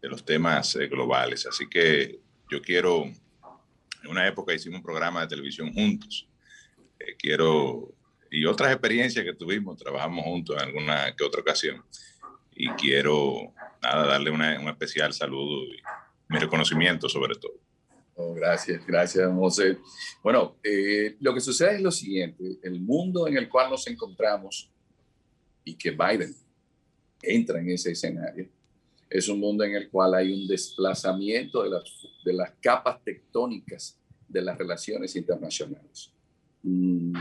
de 0.00 0.08
los 0.08 0.24
temas 0.24 0.74
eh, 0.76 0.86
globales. 0.88 1.46
Así 1.46 1.68
que 1.68 2.20
yo 2.50 2.60
quiero, 2.62 3.04
en 3.04 4.10
una 4.10 4.26
época 4.26 4.54
hicimos 4.54 4.78
un 4.78 4.84
programa 4.84 5.20
de 5.22 5.28
televisión 5.28 5.72
juntos, 5.72 6.26
Eh, 7.02 7.16
quiero, 7.18 7.94
y 8.30 8.44
otras 8.44 8.70
experiencias 8.72 9.24
que 9.24 9.32
tuvimos, 9.32 9.78
trabajamos 9.78 10.22
juntos 10.22 10.54
en 10.56 10.68
alguna 10.68 11.16
que 11.16 11.24
otra 11.24 11.40
ocasión, 11.40 11.82
y 12.54 12.68
quiero, 12.72 13.54
nada, 13.82 14.06
darle 14.06 14.30
una- 14.30 14.60
un 14.60 14.68
especial 14.68 15.14
saludo 15.14 15.64
y 15.64 15.80
mi 16.28 16.38
reconocimiento 16.38 17.08
sobre 17.08 17.36
todo. 17.36 17.54
Oh, 18.16 18.34
gracias, 18.34 18.86
gracias, 18.86 19.26
José. 19.34 19.78
Bueno, 20.22 20.58
eh, 20.62 21.16
lo 21.20 21.32
que 21.32 21.40
sucede 21.40 21.76
es 21.76 21.80
lo 21.80 21.90
siguiente, 21.90 22.58
el 22.62 22.80
mundo 22.80 23.26
en 23.26 23.38
el 23.38 23.48
cual 23.48 23.70
nos 23.70 23.86
encontramos 23.86 24.70
y 25.64 25.74
que 25.74 25.90
Biden 25.92 26.34
entra 27.22 27.60
en 27.60 27.70
ese 27.70 27.92
escenario, 27.92 28.46
es 29.10 29.28
un 29.28 29.40
mundo 29.40 29.64
en 29.64 29.74
el 29.74 29.90
cual 29.90 30.14
hay 30.14 30.32
un 30.32 30.46
desplazamiento 30.46 31.64
de 31.64 31.70
las, 31.70 31.84
de 32.24 32.32
las 32.32 32.52
capas 32.60 33.02
tectónicas 33.02 33.98
de 34.28 34.40
las 34.40 34.56
relaciones 34.56 35.16
internacionales. 35.16 36.12
Mm, 36.62 37.12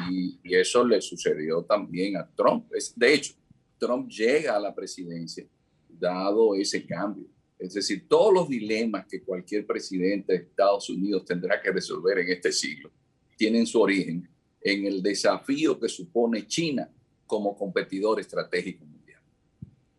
Y, 0.43 0.55
eso 0.55 0.85
le 0.85 1.01
sucedió 1.01 1.63
también 1.63 2.15
a 2.17 2.29
Trump. 2.35 2.71
Es, 2.75 2.93
de 2.95 3.13
hecho, 3.15 3.33
Trump 3.79 4.07
llega 4.07 4.55
a 4.55 4.59
la 4.59 4.75
presidencia 4.75 5.47
dado 5.87 6.53
ese 6.53 6.85
cambio. 6.85 7.25
Es 7.57 7.73
decir, 7.73 8.07
todos 8.07 8.33
los 8.33 8.47
dilemas 8.47 9.07
que 9.07 9.23
cualquier 9.23 9.65
presidente 9.65 10.33
de 10.33 10.39
Estados 10.39 10.89
Unidos 10.89 11.25
tendrá 11.25 11.59
que 11.61 11.71
resolver 11.71 12.19
en 12.19 12.29
este 12.29 12.51
siglo 12.51 12.91
tienen 13.35 13.65
su 13.65 13.81
origen 13.81 14.29
en 14.61 14.85
el 14.85 15.01
desafío 15.01 15.79
que 15.79 15.89
supone 15.89 16.45
China 16.45 16.89
como 17.25 17.57
competidor 17.57 18.19
estratégico. 18.19 18.85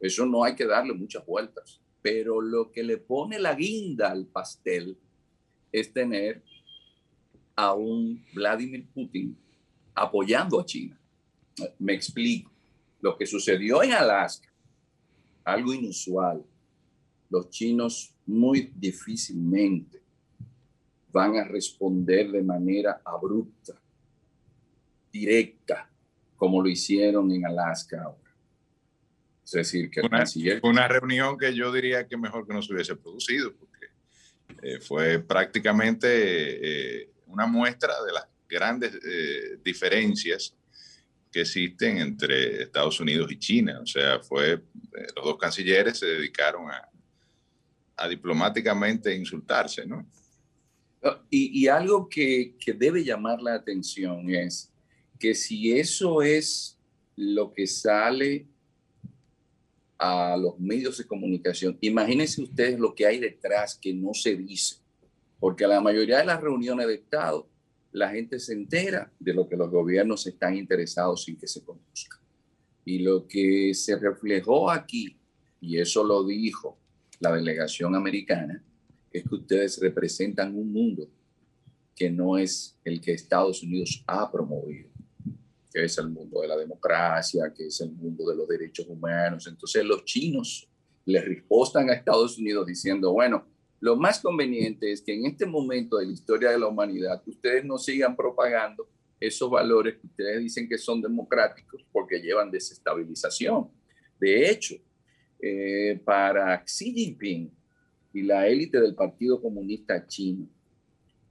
Eso 0.00 0.24
no 0.24 0.42
hay 0.42 0.54
que 0.54 0.66
darle 0.66 0.94
muchas 0.94 1.24
vueltas, 1.26 1.80
pero 2.00 2.40
lo 2.40 2.72
que 2.72 2.82
le 2.82 2.96
pone 2.96 3.38
la 3.38 3.54
guinda 3.54 4.10
al 4.10 4.26
pastel 4.26 4.96
es 5.70 5.92
tener 5.92 6.42
a 7.54 7.74
un 7.74 8.24
Vladimir 8.32 8.86
Putin 8.88 9.36
apoyando 9.94 10.58
a 10.58 10.64
China. 10.64 10.98
Me 11.78 11.92
explico. 11.92 12.50
Lo 13.02 13.16
que 13.16 13.26
sucedió 13.26 13.82
en 13.82 13.92
Alaska, 13.92 14.48
algo 15.44 15.72
inusual, 15.72 16.44
los 17.30 17.48
chinos 17.48 18.14
muy 18.26 18.72
difícilmente 18.76 20.02
van 21.12 21.36
a 21.36 21.44
responder 21.44 22.30
de 22.30 22.42
manera 22.42 23.00
abrupta, 23.04 23.80
directa, 25.12 25.90
como 26.36 26.62
lo 26.62 26.68
hicieron 26.68 27.30
en 27.32 27.46
Alaska 27.46 28.02
ahora. 28.02 28.29
Es 29.50 29.72
decir, 29.72 29.90
que 29.90 30.00
una, 30.00 30.24
una 30.62 30.86
reunión 30.86 31.36
que 31.36 31.52
yo 31.52 31.72
diría 31.72 32.06
que 32.06 32.16
mejor 32.16 32.46
que 32.46 32.54
no 32.54 32.62
se 32.62 32.72
hubiese 32.72 32.94
producido, 32.94 33.52
porque 33.56 33.86
eh, 34.62 34.78
fue 34.78 35.18
prácticamente 35.18 37.00
eh, 37.00 37.10
una 37.26 37.46
muestra 37.46 37.94
de 38.04 38.12
las 38.12 38.28
grandes 38.48 38.94
eh, 39.04 39.58
diferencias 39.64 40.54
que 41.32 41.40
existen 41.40 41.98
entre 41.98 42.62
Estados 42.62 43.00
Unidos 43.00 43.30
y 43.32 43.38
China. 43.38 43.80
O 43.82 43.86
sea, 43.86 44.20
fue 44.20 44.62
los 45.16 45.24
dos 45.24 45.36
cancilleres 45.36 45.98
se 45.98 46.06
dedicaron 46.06 46.70
a, 46.70 46.88
a 47.96 48.08
diplomáticamente 48.08 49.14
insultarse, 49.14 49.84
¿no? 49.84 50.06
Y, 51.30 51.66
algo 51.66 52.08
que, 52.08 52.56
que, 52.60 52.74
debe 52.74 53.02
llamar 53.02 53.40
la 53.40 53.54
atención 53.54 54.28
es 54.34 54.70
que 55.18 55.34
si 55.34 55.72
eso 55.72 56.20
es 56.20 56.78
lo 57.16 57.54
que 57.54 57.66
sale 57.66 58.49
a 60.02 60.34
los 60.38 60.58
medios 60.58 60.96
de 60.96 61.06
comunicación, 61.06 61.76
imagínense 61.82 62.42
ustedes 62.42 62.80
lo 62.80 62.94
que 62.94 63.06
hay 63.06 63.20
detrás 63.20 63.78
que 63.80 63.92
no 63.92 64.14
se 64.14 64.34
dice, 64.34 64.76
porque 65.38 65.66
a 65.66 65.68
la 65.68 65.80
mayoría 65.82 66.18
de 66.18 66.24
las 66.24 66.40
reuniones 66.40 66.86
de 66.86 66.94
Estado, 66.94 67.46
la 67.92 68.08
gente 68.08 68.38
se 68.38 68.54
entera 68.54 69.12
de 69.18 69.34
lo 69.34 69.46
que 69.46 69.56
los 69.56 69.70
gobiernos 69.70 70.26
están 70.26 70.56
interesados 70.56 71.24
sin 71.24 71.36
que 71.36 71.46
se 71.46 71.62
conozca. 71.62 72.18
Y 72.84 73.00
lo 73.00 73.26
que 73.26 73.74
se 73.74 73.96
reflejó 73.96 74.70
aquí, 74.70 75.18
y 75.60 75.78
eso 75.78 76.02
lo 76.02 76.24
dijo 76.24 76.78
la 77.18 77.34
delegación 77.34 77.94
americana, 77.94 78.64
es 79.12 79.24
que 79.24 79.34
ustedes 79.34 79.78
representan 79.80 80.56
un 80.56 80.72
mundo 80.72 81.08
que 81.94 82.10
no 82.10 82.38
es 82.38 82.78
el 82.84 83.02
que 83.02 83.12
Estados 83.12 83.62
Unidos 83.62 84.02
ha 84.06 84.30
promovido, 84.32 84.88
que 85.72 85.84
es 85.84 85.98
el 85.98 86.10
mundo 86.10 86.40
de 86.40 86.48
la 86.48 86.56
democracia, 86.56 87.52
que 87.54 87.66
es 87.66 87.80
el 87.80 87.92
mundo 87.92 88.28
de 88.28 88.36
los 88.36 88.48
derechos 88.48 88.86
humanos. 88.88 89.46
Entonces 89.46 89.84
los 89.84 90.04
chinos 90.04 90.68
le 91.04 91.20
respostan 91.20 91.90
a 91.90 91.94
Estados 91.94 92.38
Unidos 92.38 92.66
diciendo, 92.66 93.12
bueno, 93.12 93.46
lo 93.80 93.96
más 93.96 94.20
conveniente 94.20 94.92
es 94.92 95.00
que 95.00 95.14
en 95.14 95.26
este 95.26 95.46
momento 95.46 95.96
de 95.96 96.06
la 96.06 96.12
historia 96.12 96.50
de 96.50 96.58
la 96.58 96.66
humanidad 96.66 97.22
ustedes 97.26 97.64
no 97.64 97.78
sigan 97.78 98.14
propagando 98.14 98.88
esos 99.18 99.50
valores 99.50 99.96
que 99.98 100.06
ustedes 100.06 100.40
dicen 100.40 100.68
que 100.68 100.78
son 100.78 101.00
democráticos 101.00 101.84
porque 101.92 102.20
llevan 102.20 102.50
desestabilización. 102.50 103.70
De 104.18 104.50
hecho, 104.50 104.76
eh, 105.40 106.00
para 106.04 106.62
Xi 106.64 106.92
Jinping 106.92 107.50
y 108.12 108.22
la 108.22 108.46
élite 108.46 108.80
del 108.80 108.94
Partido 108.94 109.40
Comunista 109.40 110.06
Chino, 110.06 110.46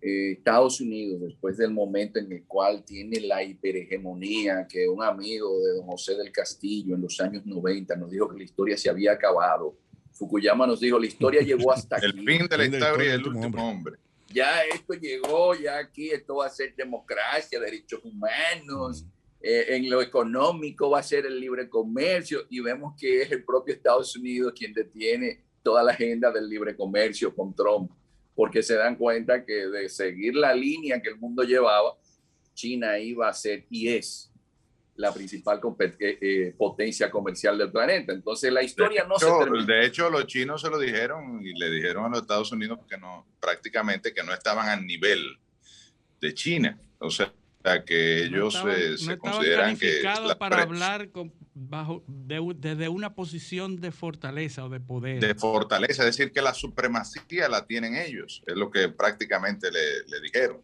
eh, 0.01 0.31
Estados 0.38 0.80
Unidos, 0.80 1.21
después 1.21 1.57
del 1.57 1.71
momento 1.71 2.19
en 2.19 2.31
el 2.31 2.45
cual 2.45 2.84
tiene 2.85 3.19
la 3.19 3.43
hiperhegemonía, 3.43 4.67
que 4.67 4.88
un 4.88 5.03
amigo 5.03 5.59
de 5.59 5.73
don 5.73 5.85
José 5.85 6.15
del 6.15 6.31
Castillo 6.31 6.95
en 6.95 7.01
los 7.01 7.19
años 7.19 7.45
90 7.45 7.95
nos 7.97 8.09
dijo 8.09 8.30
que 8.30 8.38
la 8.38 8.43
historia 8.43 8.77
se 8.77 8.89
había 8.89 9.11
acabado. 9.11 9.76
Fukuyama 10.13 10.65
nos 10.65 10.80
dijo, 10.80 10.97
la 10.99 11.05
historia 11.05 11.41
llegó 11.41 11.71
hasta 11.71 11.97
aquí. 11.97 12.05
El 12.05 12.13
fin 12.13 12.47
de 12.47 12.57
la 12.57 12.65
historia 12.65 13.11
del 13.11 13.27
último 13.27 13.69
hombre. 13.69 13.97
Ya 14.31 14.63
esto 14.63 14.93
llegó, 14.93 15.55
ya 15.55 15.80
aquí 15.80 16.11
esto 16.11 16.35
va 16.35 16.45
a 16.45 16.49
ser 16.49 16.76
democracia, 16.76 17.59
derechos 17.59 17.99
humanos. 18.03 19.05
Eh, 19.41 19.76
en 19.76 19.89
lo 19.89 20.01
económico 20.01 20.89
va 20.89 20.99
a 20.99 21.03
ser 21.03 21.26
el 21.26 21.39
libre 21.39 21.69
comercio 21.69 22.41
y 22.49 22.59
vemos 22.59 22.93
que 22.97 23.21
es 23.21 23.31
el 23.31 23.43
propio 23.43 23.73
Estados 23.73 24.15
Unidos 24.17 24.53
quien 24.55 24.73
detiene 24.73 25.43
toda 25.63 25.81
la 25.81 25.93
agenda 25.93 26.30
del 26.31 26.49
libre 26.49 26.76
comercio 26.76 27.34
con 27.34 27.55
Trump, 27.55 27.89
porque 28.39 28.63
se 28.63 28.75
dan 28.75 28.95
cuenta 28.95 29.43
que 29.43 29.67
de 29.67 29.89
seguir 29.89 30.33
la 30.33 30.53
línea 30.53 31.01
que 31.01 31.09
el 31.09 31.17
mundo 31.17 31.43
llevaba, 31.43 31.97
China 32.53 32.97
iba 32.97 33.27
a 33.27 33.33
ser 33.33 33.65
y 33.69 33.89
es 33.89 34.31
la 34.95 35.13
principal 35.13 35.59
eh, 35.77 36.17
eh, 36.21 36.55
potencia 36.57 37.11
comercial 37.11 37.57
del 37.57 37.69
planeta. 37.69 38.13
Entonces 38.13 38.49
la 38.53 38.63
historia 38.63 39.03
no 39.03 39.19
se 39.19 39.25
termina. 39.25 39.65
De 39.65 39.85
hecho, 39.85 40.09
los 40.09 40.25
chinos 40.25 40.61
se 40.61 40.69
lo 40.69 40.79
dijeron 40.79 41.45
y 41.45 41.51
le 41.51 41.69
dijeron 41.69 42.05
a 42.05 42.09
los 42.11 42.21
Estados 42.21 42.49
Unidos 42.53 42.79
que 42.89 42.97
no, 42.97 43.27
prácticamente 43.41 44.13
que 44.13 44.23
no 44.23 44.33
estaban 44.33 44.69
al 44.69 44.85
nivel 44.85 45.21
de 46.21 46.33
China. 46.33 46.79
O 46.99 47.09
sea, 47.09 47.33
que 47.86 48.23
ellos 48.23 48.57
se 48.98 49.18
consideran 49.18 49.77
que 49.77 50.02
para 50.38 50.61
hablar 50.61 51.10
bajo 51.53 52.03
desde 52.07 52.88
una 52.88 53.14
posición 53.15 53.81
de 53.81 53.91
fortaleza 53.91 54.65
o 54.65 54.69
de 54.69 54.80
poder. 54.80 55.19
De 55.19 55.36
fortaleza, 55.36 56.07
es 56.07 56.18
decir, 56.18 56.31
que 56.31 56.41
la 56.41 56.53
supremacía 56.53 57.49
la 57.49 57.65
tienen 57.65 57.95
ellos, 57.95 58.41
es 58.48 58.56
lo 58.56 58.72
que 58.72 58.88
prácticamente 58.90 59.69
le, 59.72 60.22
dijeron. 60.22 60.61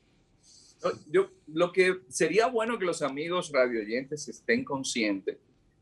Yo, 1.11 1.29
lo 1.47 1.71
que 1.71 2.01
sería 2.09 2.47
bueno 2.47 2.77
que 2.79 2.85
los 2.85 3.01
amigos 3.01 3.51
radioyentes 3.51 4.27
estén 4.27 4.63
conscientes 4.63 5.37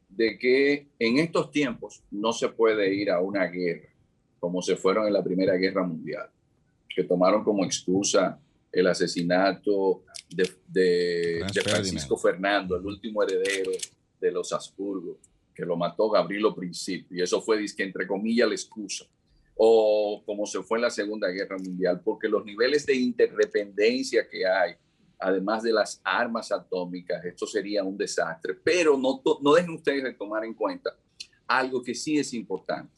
de 0.09 0.37
que 0.37 0.87
en 0.97 1.19
estos 1.19 1.51
tiempos 1.51 2.03
no 2.09 2.31
se 2.33 2.49
puede 2.49 2.93
ir 2.93 3.11
a 3.11 3.19
una 3.19 3.45
guerra 3.45 3.89
como 4.39 4.61
se 4.61 4.75
fueron 4.75 5.07
en 5.07 5.13
la 5.13 5.23
Primera 5.23 5.53
Guerra 5.53 5.83
Mundial, 5.83 6.29
que 6.93 7.05
tomaron 7.05 7.45
como 7.45 7.63
excusa 7.63 8.37
el 8.73 8.87
asesinato 8.87 10.03
de, 10.29 11.45
Francisco 11.63 12.17
Fernando, 12.17 12.75
el 12.77 12.85
último 12.85 13.23
heredero 13.23 13.71
de 14.19 14.31
los 14.31 14.51
Habsburgo, 14.51 15.17
que 15.53 15.65
lo 15.65 15.75
mató 15.75 16.09
Gabrielo 16.09 16.55
Principio, 16.55 17.17
y 17.17 17.21
eso 17.21 17.41
fue, 17.41 17.63
que 17.75 17.83
entre 17.83 18.07
comillas, 18.07 18.47
la 18.47 18.55
excusa, 18.55 19.05
o 19.55 20.23
como 20.25 20.45
se 20.45 20.61
fue 20.63 20.79
en 20.79 20.83
la 20.83 20.89
Segunda 20.89 21.27
Guerra 21.29 21.57
Mundial, 21.57 22.01
porque 22.03 22.27
los 22.27 22.43
niveles 22.43 22.85
de 22.85 22.95
interdependencia 22.95 24.27
que 24.27 24.45
hay, 24.47 24.73
además 25.19 25.63
de 25.63 25.71
las 25.71 26.01
armas 26.03 26.51
atómicas, 26.51 27.23
esto 27.23 27.45
sería 27.45 27.83
un 27.83 27.97
desastre, 27.97 28.55
pero 28.55 28.97
no, 28.97 29.21
no 29.41 29.53
dejen 29.53 29.71
ustedes 29.71 30.03
de 30.03 30.13
tomar 30.13 30.43
en 30.43 30.53
cuenta 30.53 30.95
algo 31.47 31.83
que 31.83 31.93
sí 31.93 32.17
es 32.17 32.33
importante. 32.33 32.91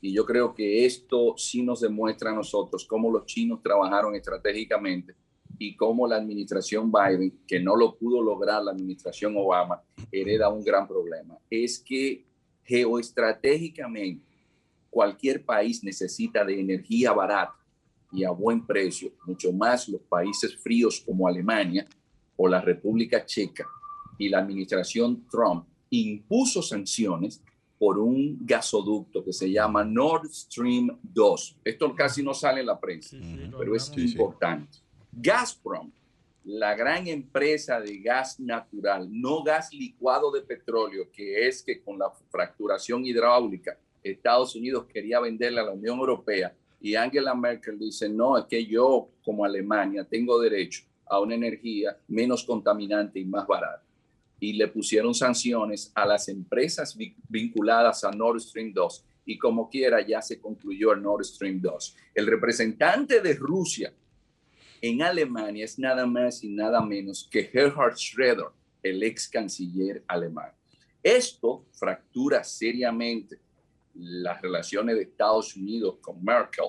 Y 0.00 0.12
yo 0.12 0.24
creo 0.24 0.54
que 0.54 0.86
esto 0.86 1.34
sí 1.36 1.62
nos 1.62 1.80
demuestra 1.80 2.30
a 2.30 2.34
nosotros 2.34 2.86
cómo 2.86 3.10
los 3.10 3.26
chinos 3.26 3.62
trabajaron 3.62 4.14
estratégicamente 4.14 5.14
y 5.58 5.76
cómo 5.76 6.06
la 6.06 6.16
administración 6.16 6.92
Biden, 6.92 7.40
que 7.46 7.60
no 7.60 7.76
lo 7.76 7.96
pudo 7.96 8.22
lograr 8.22 8.62
la 8.62 8.72
administración 8.72 9.36
Obama, 9.36 9.82
hereda 10.12 10.48
un 10.48 10.64
gran 10.64 10.86
problema. 10.86 11.38
Es 11.50 11.78
que 11.78 12.24
geoestratégicamente 12.64 14.24
cualquier 14.90 15.44
país 15.44 15.84
necesita 15.84 16.44
de 16.44 16.58
energía 16.58 17.12
barata 17.12 17.54
y 18.12 18.24
a 18.24 18.30
buen 18.30 18.64
precio, 18.66 19.12
mucho 19.26 19.52
más 19.52 19.88
los 19.88 20.00
países 20.02 20.56
fríos 20.56 21.02
como 21.04 21.28
Alemania 21.28 21.86
o 22.36 22.48
la 22.48 22.60
República 22.60 23.24
Checa. 23.24 23.66
Y 24.18 24.28
la 24.28 24.38
administración 24.38 25.26
Trump 25.30 25.66
impuso 25.90 26.62
sanciones 26.62 27.42
por 27.78 27.98
un 27.98 28.38
gasoducto 28.40 29.22
que 29.22 29.32
se 29.32 29.50
llama 29.50 29.84
Nord 29.84 30.30
Stream 30.32 30.98
2. 31.02 31.58
Esto 31.64 31.94
casi 31.94 32.22
no 32.22 32.32
sale 32.32 32.60
en 32.60 32.66
la 32.66 32.80
prensa, 32.80 33.16
pero 33.58 33.74
es 33.74 33.92
importante. 33.96 34.78
Gazprom, 35.18 35.90
la 36.44 36.74
gran 36.74 37.06
empresa 37.06 37.80
de 37.80 38.00
gas 38.00 38.38
natural, 38.38 39.08
no 39.10 39.42
gas 39.42 39.72
licuado 39.72 40.30
de 40.30 40.42
petróleo, 40.42 41.10
que 41.10 41.48
es 41.48 41.62
que 41.62 41.80
con 41.80 41.98
la 41.98 42.10
fracturación 42.30 43.06
hidráulica 43.06 43.78
Estados 44.02 44.54
Unidos 44.54 44.84
quería 44.92 45.18
venderle 45.18 45.60
a 45.60 45.64
la 45.64 45.72
Unión 45.72 45.98
Europea 45.98 46.54
y 46.82 46.96
Angela 46.96 47.34
Merkel 47.34 47.78
dice, 47.78 48.10
no, 48.10 48.36
es 48.36 48.44
que 48.44 48.66
yo 48.66 49.08
como 49.24 49.46
Alemania 49.46 50.04
tengo 50.04 50.38
derecho 50.38 50.84
a 51.06 51.18
una 51.18 51.34
energía 51.34 51.96
menos 52.08 52.44
contaminante 52.44 53.18
y 53.18 53.24
más 53.24 53.46
barata. 53.46 53.82
Y 54.38 54.52
le 54.52 54.68
pusieron 54.68 55.14
sanciones 55.14 55.90
a 55.94 56.04
las 56.04 56.28
empresas 56.28 56.94
vinculadas 57.26 58.04
a 58.04 58.10
Nord 58.10 58.40
Stream 58.40 58.74
2 58.74 59.04
y 59.24 59.38
como 59.38 59.70
quiera 59.70 60.06
ya 60.06 60.20
se 60.20 60.38
concluyó 60.38 60.92
el 60.92 61.02
Nord 61.02 61.24
Stream 61.24 61.58
2. 61.62 61.96
El 62.14 62.26
representante 62.26 63.22
de 63.22 63.32
Rusia 63.32 63.94
en 64.80 65.02
Alemania 65.02 65.64
es 65.64 65.78
nada 65.78 66.06
más 66.06 66.42
y 66.44 66.48
nada 66.48 66.80
menos 66.80 67.28
que 67.30 67.44
Gerhard 67.44 67.94
Schröder, 67.94 68.50
el 68.82 69.02
ex 69.02 69.28
canciller 69.28 70.02
alemán. 70.06 70.52
Esto 71.02 71.64
fractura 71.72 72.42
seriamente 72.42 73.38
las 73.94 74.40
relaciones 74.42 74.96
de 74.96 75.02
Estados 75.02 75.56
Unidos 75.56 75.96
con 76.00 76.22
Merkel, 76.22 76.66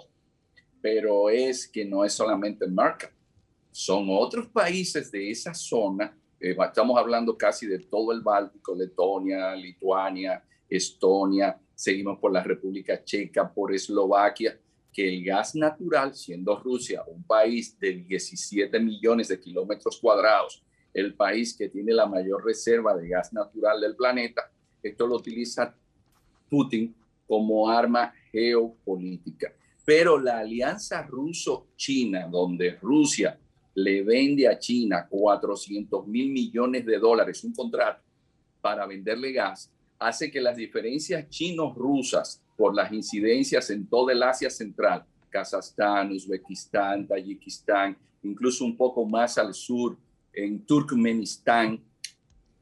pero 0.82 1.30
es 1.30 1.68
que 1.68 1.84
no 1.84 2.06
es 2.06 2.14
solamente 2.14 2.68
Merkel, 2.68 3.10
son 3.72 4.08
otros 4.10 4.48
países 4.48 5.12
de 5.12 5.30
esa 5.30 5.54
zona 5.54 6.18
Eh, 6.40 6.56
estamos 6.56 6.98
hablando 7.00 7.36
casi 7.36 7.66
de 7.66 7.80
todo 7.80 8.12
el 8.12 8.22
Báltico, 8.22 8.76
Letonia, 8.76 9.56
Lituania, 9.56 10.44
Estonia, 10.70 11.60
seguimos 11.74 12.20
por 12.20 12.32
la 12.32 12.44
República 12.44 13.04
Checa, 13.04 13.52
por 13.52 13.74
Eslovaquia, 13.74 14.60
que 14.98 15.08
el 15.08 15.24
gas 15.24 15.54
natural, 15.54 16.16
siendo 16.16 16.58
Rusia 16.58 17.04
un 17.06 17.22
país 17.22 17.80
de 17.80 17.94
17 17.94 18.80
millones 18.80 19.28
de 19.28 19.40
kilómetros 19.40 20.00
cuadrados, 20.02 20.64
el 20.92 21.14
país 21.14 21.56
que 21.56 21.70
tiene 21.70 21.94
la 21.94 22.08
mayor 22.08 22.44
reserva 22.44 22.98
de 22.98 23.08
gas 23.08 23.32
natural 23.32 23.80
del 23.80 23.96
planeta, 23.96 24.52
esto 24.82 25.06
lo 25.06 25.18
utiliza 25.18 25.76
Putin 26.50 26.96
como 27.28 27.70
arma 27.70 28.12
geopolítica. 28.32 29.54
Pero 29.86 30.20
la 30.20 30.40
alianza 30.40 31.04
ruso-china, 31.04 32.28
donde 32.28 32.72
Rusia 32.82 33.40
le 33.76 34.02
vende 34.02 34.48
a 34.48 34.58
China 34.58 35.06
400 35.08 36.08
mil 36.08 36.32
millones 36.32 36.84
de 36.88 36.98
dólares, 36.98 37.44
un 37.44 37.54
contrato 37.54 38.02
para 38.62 38.88
venderle 38.88 39.32
gas, 39.32 39.72
hace 40.00 40.32
que 40.32 40.42
las 40.42 40.58
diferencias 40.58 41.30
chinos-rusas 41.30 42.42
por 42.56 42.74
las 42.76 42.92
incidencias 42.92 43.70
en 43.70 43.88
toda 43.88 44.14
el 44.14 44.24
Asia 44.24 44.50
Central, 44.50 45.06
Kazajstán, 45.30 46.12
Uzbekistán, 46.12 47.08
Tayikistán, 47.08 47.98
incluso 48.24 48.66
un 48.66 48.76
poco 48.76 49.06
más 49.06 49.38
al 49.38 49.54
sur, 49.54 49.98
en 50.34 50.66
Turkmenistán, 50.66 51.84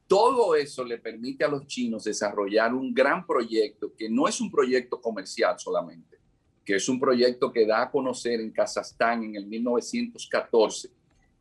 todo 0.08 0.56
eso 0.56 0.84
le 0.86 0.98
permite 0.98 1.44
a 1.44 1.48
los 1.48 1.66
chinos 1.68 2.04
desarrollar 2.04 2.74
un 2.74 2.94
gran 2.94 3.26
proyecto 3.26 3.94
que 3.98 4.10
no 4.10 4.28
es 4.28 4.40
un 4.40 4.52
proyecto 4.52 5.02
comercial 5.02 5.60
solamente, 5.60 6.18
que 6.64 6.76
es 6.76 6.88
un 6.88 7.00
proyecto 7.00 7.52
que 7.52 7.66
da 7.66 7.84
a 7.84 7.92
conocer 7.92 8.40
en 8.40 8.52
Kazajstán 8.52 9.24
en 9.24 9.36
el 9.36 9.46
1914 9.46 10.90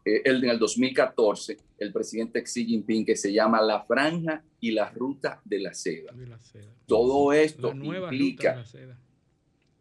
eh, 0.04 0.22
en 0.24 0.44
el 0.44 0.58
2014, 0.58 1.56
el 1.78 1.92
presidente 1.92 2.42
Xi 2.42 2.64
Jinping, 2.64 3.04
que 3.04 3.16
se 3.16 3.32
llama 3.32 3.60
La 3.60 3.84
Franja 3.84 4.42
y 4.60 4.70
la 4.70 4.90
Ruta 4.90 5.40
de 5.44 5.58
la 5.58 5.74
Seda. 5.74 6.12
Todo 6.86 7.32
esto 7.32 7.72
implica, 7.72 8.64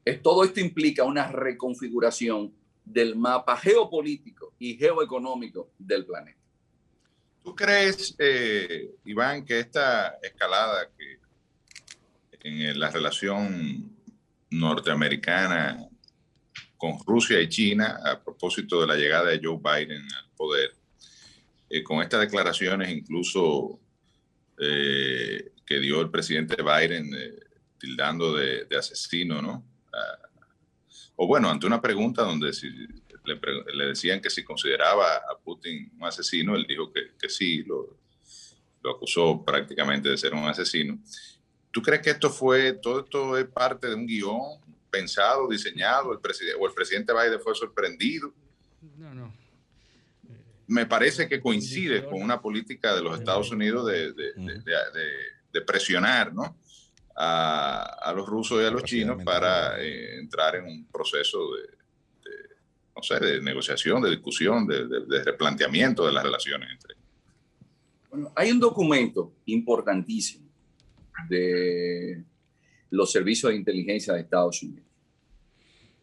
es, 0.03 0.21
todo 0.21 0.43
esto 0.43 0.59
implica 0.59 1.03
una 1.03 1.31
reconfiguración 1.31 2.53
del 2.83 3.15
mapa 3.15 3.55
geopolítico 3.57 4.53
y 4.59 4.75
geoeconómico 4.75 5.71
del 5.77 6.05
planeta. 6.05 6.39
¿Tú 7.43 7.55
crees, 7.55 8.15
eh, 8.19 8.95
Iván, 9.05 9.45
que 9.45 9.59
esta 9.59 10.17
escalada 10.21 10.89
que 10.97 11.19
en 12.43 12.77
la 12.79 12.89
relación 12.89 13.97
norteamericana 14.49 15.87
con 16.77 16.97
Rusia 17.05 17.41
y 17.41 17.47
China 17.47 17.99
a 18.03 18.21
propósito 18.21 18.81
de 18.81 18.87
la 18.87 18.95
llegada 18.95 19.29
de 19.29 19.39
Joe 19.41 19.57
Biden 19.57 20.01
al 20.01 20.29
poder, 20.35 20.75
eh, 21.73 21.83
con 21.83 22.03
estas 22.03 22.21
declaraciones 22.21 22.91
incluso 22.91 23.79
eh, 24.59 25.53
que 25.65 25.79
dio 25.79 26.01
el 26.01 26.11
presidente 26.11 26.55
Biden 26.61 27.11
eh, 27.15 27.39
tildando 27.79 28.35
de, 28.35 28.67
asesino, 28.77 29.41
¿no? 29.41 29.65
Ah, 29.91 30.29
o 31.15 31.25
bueno, 31.25 31.49
ante 31.49 31.65
una 31.65 31.81
pregunta 31.81 32.21
donde 32.21 32.53
si 32.53 32.69
le, 32.69 33.85
decían 33.87 34.21
que 34.21 34.29
si 34.29 34.43
consideraba 34.43 35.15
a 35.15 35.35
Putin 35.43 35.91
un 35.97 36.05
asesino, 36.05 36.55
él 36.55 36.67
dijo 36.67 36.93
que, 36.93 37.27
sí, 37.27 37.63
lo, 37.63 37.97
acusó 38.95 39.43
prácticamente 39.43 40.09
de 40.09 40.17
ser 40.17 40.35
un 40.35 40.45
asesino. 40.45 40.99
¿Tú 41.71 41.81
crees 41.81 42.03
que 42.03 42.11
esto 42.11 42.29
fue, 42.29 42.73
todo 42.73 42.99
esto 42.99 43.35
es 43.35 43.45
parte 43.45 43.87
de 43.87 43.95
un 43.95 44.05
guion, 44.05 44.61
pensado, 44.91 45.47
diseñado, 45.47 46.11
el 46.13 46.19
o 46.59 46.67
el 46.67 46.73
presidente 46.75 47.13
Biden 47.13 47.41
fue 47.41 47.55
sorprendido. 47.55 48.31
No, 48.95 49.15
no. 49.15 49.42
Me 50.67 50.85
parece 50.85 51.27
que 51.27 51.41
coincide 51.41 52.05
con 52.05 52.21
una 52.21 52.41
política 52.41 52.95
de 52.95 53.01
los 53.01 53.19
Estados 53.19 53.51
Unidos 53.51 53.85
de, 53.85 54.13
de, 54.13 55.61
presionar 55.61 56.33
¿no? 56.33 56.57
a, 57.15 58.13
los 58.15 58.27
rusos 58.27 58.61
y 58.61 58.65
a 58.65 58.71
los 58.71 58.83
chinos 58.83 59.23
para 59.23 59.81
eh, 59.81 60.19
entrar 60.19 60.55
en 60.55 60.65
un 60.65 60.85
proceso 60.85 61.39
de, 61.55 61.83
no 62.95 63.03
sé, 63.03 63.19
de 63.19 63.41
negociación, 63.41 64.01
de 64.01 64.11
discusión, 64.11 64.67
de, 64.67 65.23
replanteamiento 65.23 66.05
de 66.05 66.13
las 66.13 66.23
relaciones 66.23 66.69
entre 66.71 66.95
Bueno, 68.09 68.31
hay 68.35 68.51
un 68.51 68.59
documento 68.59 69.33
importantísimo 69.45 70.47
de 71.29 72.23
los 72.89 73.11
servicios 73.11 73.51
de 73.51 73.57
inteligencia 73.57 74.13
de 74.13 74.21
Estados 74.21 74.61
Unidos, 74.61 74.85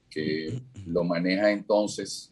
que 0.08 0.60
lo 0.86 1.04
maneja 1.04 1.50
entonces 1.50 2.29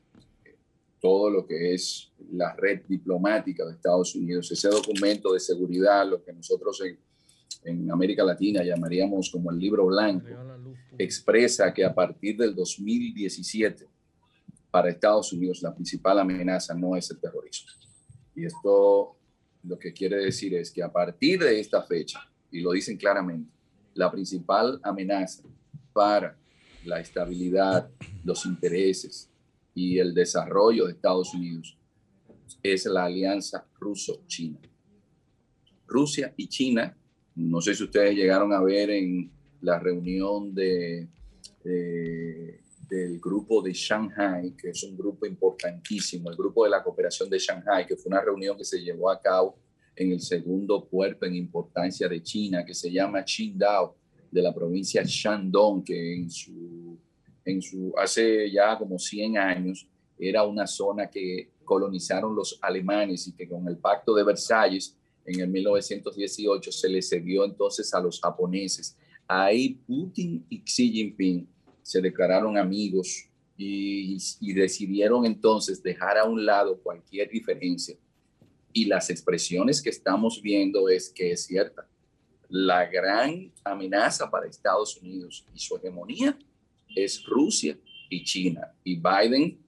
todo 1.01 1.31
lo 1.31 1.47
que 1.47 1.75
es 1.75 2.11
la 2.33 2.55
red 2.55 2.83
diplomática 2.89 3.65
de 3.65 3.73
Estados 3.73 4.15
Unidos. 4.15 4.51
Ese 4.51 4.69
documento 4.69 5.33
de 5.33 5.41
seguridad, 5.41 6.07
lo 6.09 6.23
que 6.23 6.33
nosotros 6.33 6.81
en, 6.83 6.99
en 7.65 7.91
América 7.91 8.25
Latina 8.25 8.63
llamaríamos 8.63 9.31
como 9.31 9.51
el 9.51 9.59
libro 9.59 9.87
blanco, 9.87 10.27
expresa 10.99 11.73
que 11.73 11.85
a 11.85 11.95
partir 11.95 12.37
del 12.37 12.55
2017 12.55 13.87
para 14.71 14.91
Estados 14.91 15.33
Unidos 15.33 15.63
la 15.63 15.75
principal 15.75 16.19
amenaza 16.19 16.75
no 16.75 16.97
es 16.97 17.11
el 17.11 17.19
terrorismo. 17.19 17.69
Y 18.35 18.45
esto 18.45 19.17
lo 19.65 19.79
que 19.79 19.93
quiere 19.93 20.17
decir 20.17 20.55
es 20.55 20.71
que 20.71 20.83
a 20.83 20.93
partir 20.93 21.41
de 21.41 21.59
esta 21.59 21.83
fecha, 21.83 22.21
y 22.51 22.61
lo 22.61 22.73
dicen 22.73 22.97
claramente, 22.97 23.51
la 23.95 24.11
principal 24.11 24.81
amenaza 24.83 25.43
para 25.93 26.37
la 26.85 27.01
estabilidad, 27.01 27.91
los 28.25 28.47
intereses 28.47 29.28
y 29.79 29.97
el 30.01 30.13
desarrollo 30.13 30.87
de 30.87 30.93
Estados 30.95 31.33
Unidos 31.35 31.79
es 32.61 32.85
la 32.87 33.05
alianza 33.05 33.65
ruso-china. 33.79 34.59
Rusia 35.87 36.35
y 36.37 36.49
China, 36.49 36.99
no 37.37 37.61
sé 37.61 37.77
si 37.77 37.85
ustedes 37.85 38.17
llegaron 38.17 38.53
a 38.53 38.61
ver 38.61 38.91
en 38.91 39.31
la 39.61 39.79
reunión 39.79 40.53
de, 40.53 41.07
del 41.63 43.21
grupo 43.21 43.63
de 43.63 43.73
Shanghai, 43.73 44.57
que 44.57 44.71
es 44.71 44.83
un 44.83 44.97
grupo 44.97 45.27
importantísimo, 45.27 46.29
el 46.29 46.37
grupo 46.37 46.65
de 46.65 46.71
la 46.71 46.83
cooperación 46.83 47.31
de 47.31 47.39
Shanghai, 47.39 47.87
que 47.87 47.97
fue 47.97 48.11
una 48.11 48.21
reunión 48.21 48.59
que 48.59 48.65
se 48.65 48.81
llevó 48.81 49.09
a 49.11 49.21
cabo 49.21 49.61
en 49.95 50.11
el 50.11 50.21
segundo 50.21 50.89
puerto 50.89 51.25
en 51.25 51.37
importancia 51.37 52.09
de 52.09 52.21
China, 52.21 52.65
que 52.65 52.75
se 52.75 52.91
llama 52.91 53.25
Qingdao, 53.25 53.95
de 54.29 54.43
la 54.43 54.53
provincia 54.53 55.05
Shandong, 55.05 55.85
que 55.85 56.17
en 56.17 56.29
su, 56.29 56.99
en 57.45 57.63
su, 57.63 57.95
hace 57.97 58.51
ya 58.51 58.77
como 58.79 58.99
100 58.99 59.39
años 59.39 59.87
era 60.19 60.45
una 60.45 60.67
zona 60.67 61.09
que 61.09 61.51
colonizaron 61.65 62.35
los 62.35 62.59
alemanes 62.63 63.29
y 63.29 63.33
que 63.33 63.49
con 63.49 63.67
el 63.69 63.77
pacto 63.77 64.15
de 64.15 64.25
Versalles 64.25 64.97
en 65.25 65.41
el 65.41 65.49
1918 65.49 66.73
se 66.73 66.89
le 66.89 67.03
cedió 67.03 67.45
entonces 67.45 67.93
a 67.95 68.01
los 68.01 68.21
japoneses. 68.21 68.97
Ahí 69.27 69.79
Putin 69.87 70.45
y 70.49 70.63
Xi 70.63 70.91
Jinping 70.91 71.47
se 71.83 72.01
declararon 72.01 72.57
amigos 72.57 73.29
y, 73.57 74.17
y 74.41 74.53
decidieron 74.55 75.27
entonces 75.27 75.83
dejar 75.83 76.17
a 76.19 76.25
un 76.25 76.45
lado 76.45 76.79
cualquier 76.79 77.29
diferencia 77.31 77.97
y 78.73 78.85
las 78.85 79.11
expresiones 79.11 79.83
que 79.83 79.91
estamos 79.91 80.41
viendo 80.43 80.89
es 80.89 81.11
que 81.11 81.33
es 81.33 81.45
cierta. 81.45 81.87
La 82.49 82.87
gran 82.87 83.53
amenaza 83.65 84.31
para 84.31 84.47
Estados 84.47 84.97
Unidos 84.97 85.45
y 85.55 85.59
su 85.59 85.77
hegemonía 85.77 86.39
es 86.95 87.25
Rusia 87.25 87.77
y 88.09 88.25
China. 88.25 88.73
Y 88.85 88.97
Biden 88.97 89.59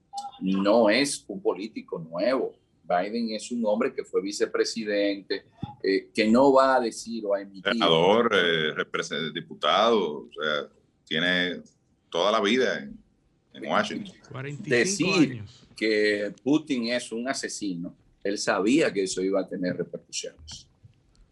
no 0.41 0.89
es 0.89 1.23
un 1.27 1.41
político 1.41 1.99
nuevo. 1.99 2.55
Biden 2.83 3.31
es 3.31 3.51
un 3.51 3.65
hombre 3.65 3.93
que 3.93 4.03
fue 4.03 4.21
vicepresidente, 4.21 5.45
eh, 5.81 6.09
que 6.13 6.27
no 6.27 6.51
va 6.53 6.75
a 6.75 6.79
decir 6.79 7.25
o 7.25 7.33
a 7.33 7.41
emitir. 7.41 7.71
Senador, 7.71 8.31
eh, 8.33 9.31
diputado, 9.33 10.23
o 10.23 10.29
sea, 10.33 10.67
tiene 11.05 11.61
toda 12.09 12.31
la 12.31 12.41
vida 12.41 12.79
en, 13.53 13.65
Washington. 13.65 14.15
decir 14.65 15.43
que 15.75 16.33
Putin 16.43 16.87
es 16.87 17.11
un 17.11 17.27
asesino 17.27 17.95
él 18.23 18.37
sabía 18.37 18.91
que 18.93 19.03
eso 19.03 19.21
iba 19.21 19.41
a 19.41 19.47
tener 19.47 19.75
repercusiones. 19.77 20.67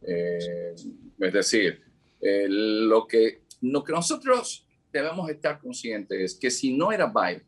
Eh, 0.02 0.76
es 1.20 1.34
decir, 1.34 1.82
lo, 2.22 3.08
que, 3.08 3.44
lo 3.62 3.84
que 3.84 3.94
nosotros 3.94 4.66
debemos 4.92 5.30
estar 5.30 5.60
conscientes 5.60 6.20
es 6.20 6.40
que 6.40 6.50
si 6.50 6.76
no 6.76 6.92
era 6.92 7.06
Biden, 7.06 7.44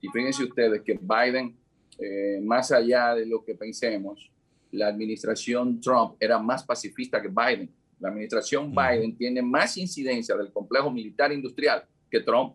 y 0.00 0.08
fíjense 0.08 0.44
ustedes 0.44 0.82
que 0.82 0.98
Biden, 1.00 1.56
eh, 1.98 2.40
más 2.42 2.70
allá 2.70 3.14
de 3.14 3.26
lo 3.26 3.44
que 3.44 3.54
pensemos, 3.54 4.30
la 4.72 4.88
administración 4.88 5.80
Trump 5.80 6.16
era 6.20 6.38
más 6.38 6.62
pacifista 6.64 7.20
que 7.20 7.28
Biden. 7.28 7.70
La 7.98 8.08
administración 8.08 8.74
Biden 8.74 9.16
tiene 9.16 9.40
más 9.40 9.76
incidencia 9.76 10.36
del 10.36 10.52
complejo 10.52 10.90
militar 10.90 11.32
industrial 11.32 11.84
que 12.10 12.20
Trump. 12.20 12.54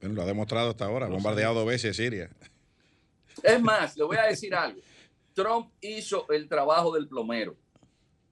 Bueno, 0.00 0.14
lo 0.14 0.22
ha 0.22 0.26
demostrado 0.26 0.70
hasta 0.70 0.86
ahora, 0.86 1.06
bombardeado 1.08 1.54
dos 1.54 1.66
veces 1.66 1.96
Siria. 1.96 2.30
Es 3.42 3.60
más, 3.60 3.96
le 3.96 4.04
voy 4.04 4.16
a 4.16 4.24
decir 4.24 4.54
algo. 4.54 4.80
Trump 5.34 5.70
hizo 5.80 6.28
el 6.30 6.48
trabajo 6.48 6.92
del 6.94 7.06
plomero. 7.06 7.56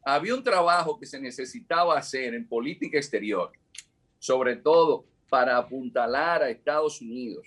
Había 0.04 0.34
un 0.34 0.42
trabajo 0.42 0.98
que 0.98 1.06
se 1.06 1.20
necesitaba 1.20 1.98
hacer 1.98 2.34
en 2.34 2.46
política 2.46 2.96
exterior, 2.96 3.52
sobre 4.18 4.56
todo 4.56 5.04
para 5.28 5.56
apuntalar 5.56 6.42
a 6.42 6.50
Estados 6.50 7.00
Unidos 7.00 7.46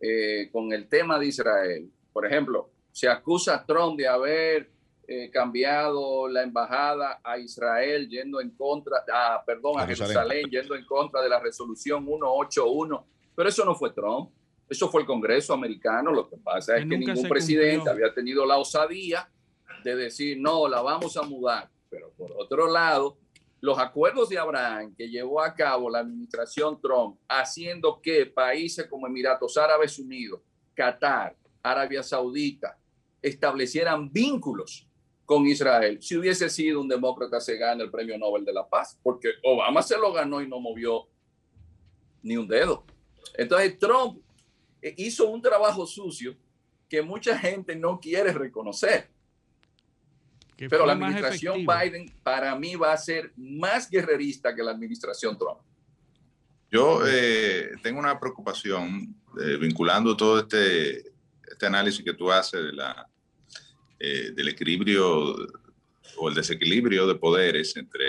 eh, 0.00 0.48
con 0.52 0.72
el 0.72 0.88
tema 0.88 1.18
de 1.18 1.26
Israel. 1.26 1.90
Por 2.12 2.26
ejemplo, 2.26 2.70
Se 2.92 3.08
acusa 3.08 3.54
a 3.54 3.64
Trump 3.64 3.96
de 3.96 4.08
haber 4.08 4.68
eh, 5.06 5.30
cambiado 5.30 6.28
la 6.28 6.42
embajada 6.42 7.20
a 7.22 7.38
Israel 7.38 8.08
yendo 8.08 8.40
en 8.40 8.50
contra, 8.50 9.04
ah, 9.12 9.42
perdón, 9.44 9.78
a 9.78 9.86
Jerusalén. 9.86 10.48
yendo 10.50 10.74
en 10.74 10.84
contra 10.84 11.20
de 11.20 11.28
la 11.28 11.40
resolución 11.40 12.04
181. 12.04 13.06
Pero 13.34 13.48
eso 13.48 13.64
no 13.64 13.74
fue 13.74 13.90
Trump, 13.90 14.30
eso 14.68 14.88
fue 14.88 15.00
el 15.00 15.06
Congreso 15.06 15.52
americano. 15.52 16.12
Lo 16.12 16.28
que 16.28 16.36
pasa 16.36 16.76
es 16.76 16.86
que, 16.86 16.96
ningún 16.96 17.28
presidente 17.28 17.90
había 17.90 18.14
tenido 18.14 18.46
la 18.46 18.58
osadía 18.58 19.28
de 19.82 19.96
decir, 19.96 20.38
no, 20.40 20.68
la 20.68 20.80
vamos 20.80 21.16
a 21.16 21.22
mudar. 21.22 21.68
Pero 21.88 22.12
por 22.16 22.32
otro 22.38 22.70
lado, 22.70 23.16
los 23.60 23.78
acuerdos 23.78 24.28
de 24.28 24.38
Abraham 24.38 24.94
que 24.96 25.08
llevó 25.08 25.40
a 25.40 25.54
cabo 25.54 25.90
la 25.90 26.00
administración 26.00 26.80
Trump, 26.80 27.18
haciendo 27.28 28.00
que 28.00 28.26
países 28.26 28.86
como 28.86 29.06
Emiratos 29.06 29.56
Árabes 29.56 29.98
Unidos, 29.98 30.40
Qatar, 30.74 31.36
Arabia 31.62 32.02
Saudita, 32.02 32.78
establecieran 33.20 34.10
vínculos 34.10 34.86
con 35.26 35.46
Israel. 35.46 36.02
Si 36.02 36.16
hubiese 36.16 36.48
sido 36.48 36.80
un 36.80 36.88
demócrata, 36.88 37.40
se 37.40 37.56
gana 37.56 37.84
el 37.84 37.90
premio 37.90 38.18
Nobel 38.18 38.44
de 38.44 38.52
la 38.52 38.68
Paz, 38.68 38.98
porque 39.02 39.28
Obama 39.44 39.82
se 39.82 39.96
lo 39.98 40.12
ganó 40.12 40.40
y 40.40 40.48
no 40.48 40.58
movió 40.58 41.06
ni 42.22 42.36
un 42.36 42.48
dedo. 42.48 42.84
Entonces, 43.36 43.78
Trump 43.78 44.20
hizo 44.96 45.28
un 45.28 45.42
trabajo 45.42 45.86
sucio 45.86 46.34
que 46.88 47.02
mucha 47.02 47.38
gente 47.38 47.76
no 47.76 48.00
quiere 48.00 48.32
reconocer. 48.32 49.08
Pero 50.68 50.84
la 50.84 50.92
administración 50.92 51.64
Biden 51.64 52.12
para 52.22 52.54
mí 52.54 52.74
va 52.74 52.92
a 52.92 52.98
ser 52.98 53.32
más 53.36 53.88
guerrerista 53.88 54.54
que 54.54 54.62
la 54.62 54.72
administración 54.72 55.38
Trump. 55.38 55.60
Yo 56.70 57.00
eh, 57.06 57.72
tengo 57.82 57.98
una 57.98 58.18
preocupación 58.20 59.16
eh, 59.40 59.56
vinculando 59.56 60.16
todo 60.16 60.40
este, 60.40 61.00
este 61.50 61.66
análisis 61.66 62.04
que 62.04 62.12
tú 62.12 62.30
haces 62.30 62.62
de 62.62 62.72
la, 62.72 63.08
eh, 63.98 64.30
del 64.32 64.48
equilibrio 64.48 65.34
o 66.16 66.28
el 66.28 66.34
desequilibrio 66.34 67.06
de 67.06 67.14
poderes 67.14 67.76
entre 67.76 68.04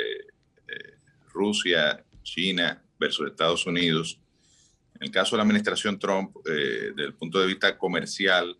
Rusia, 1.33 2.03
China 2.23 2.83
versus 2.99 3.27
Estados 3.27 3.65
Unidos. 3.65 4.19
En 4.95 5.03
el 5.03 5.11
caso 5.11 5.31
de 5.31 5.37
la 5.37 5.43
administración 5.43 5.97
Trump, 5.97 6.35
desde 6.43 7.05
el 7.05 7.13
punto 7.13 7.39
de 7.39 7.47
vista 7.47 7.77
comercial, 7.77 8.57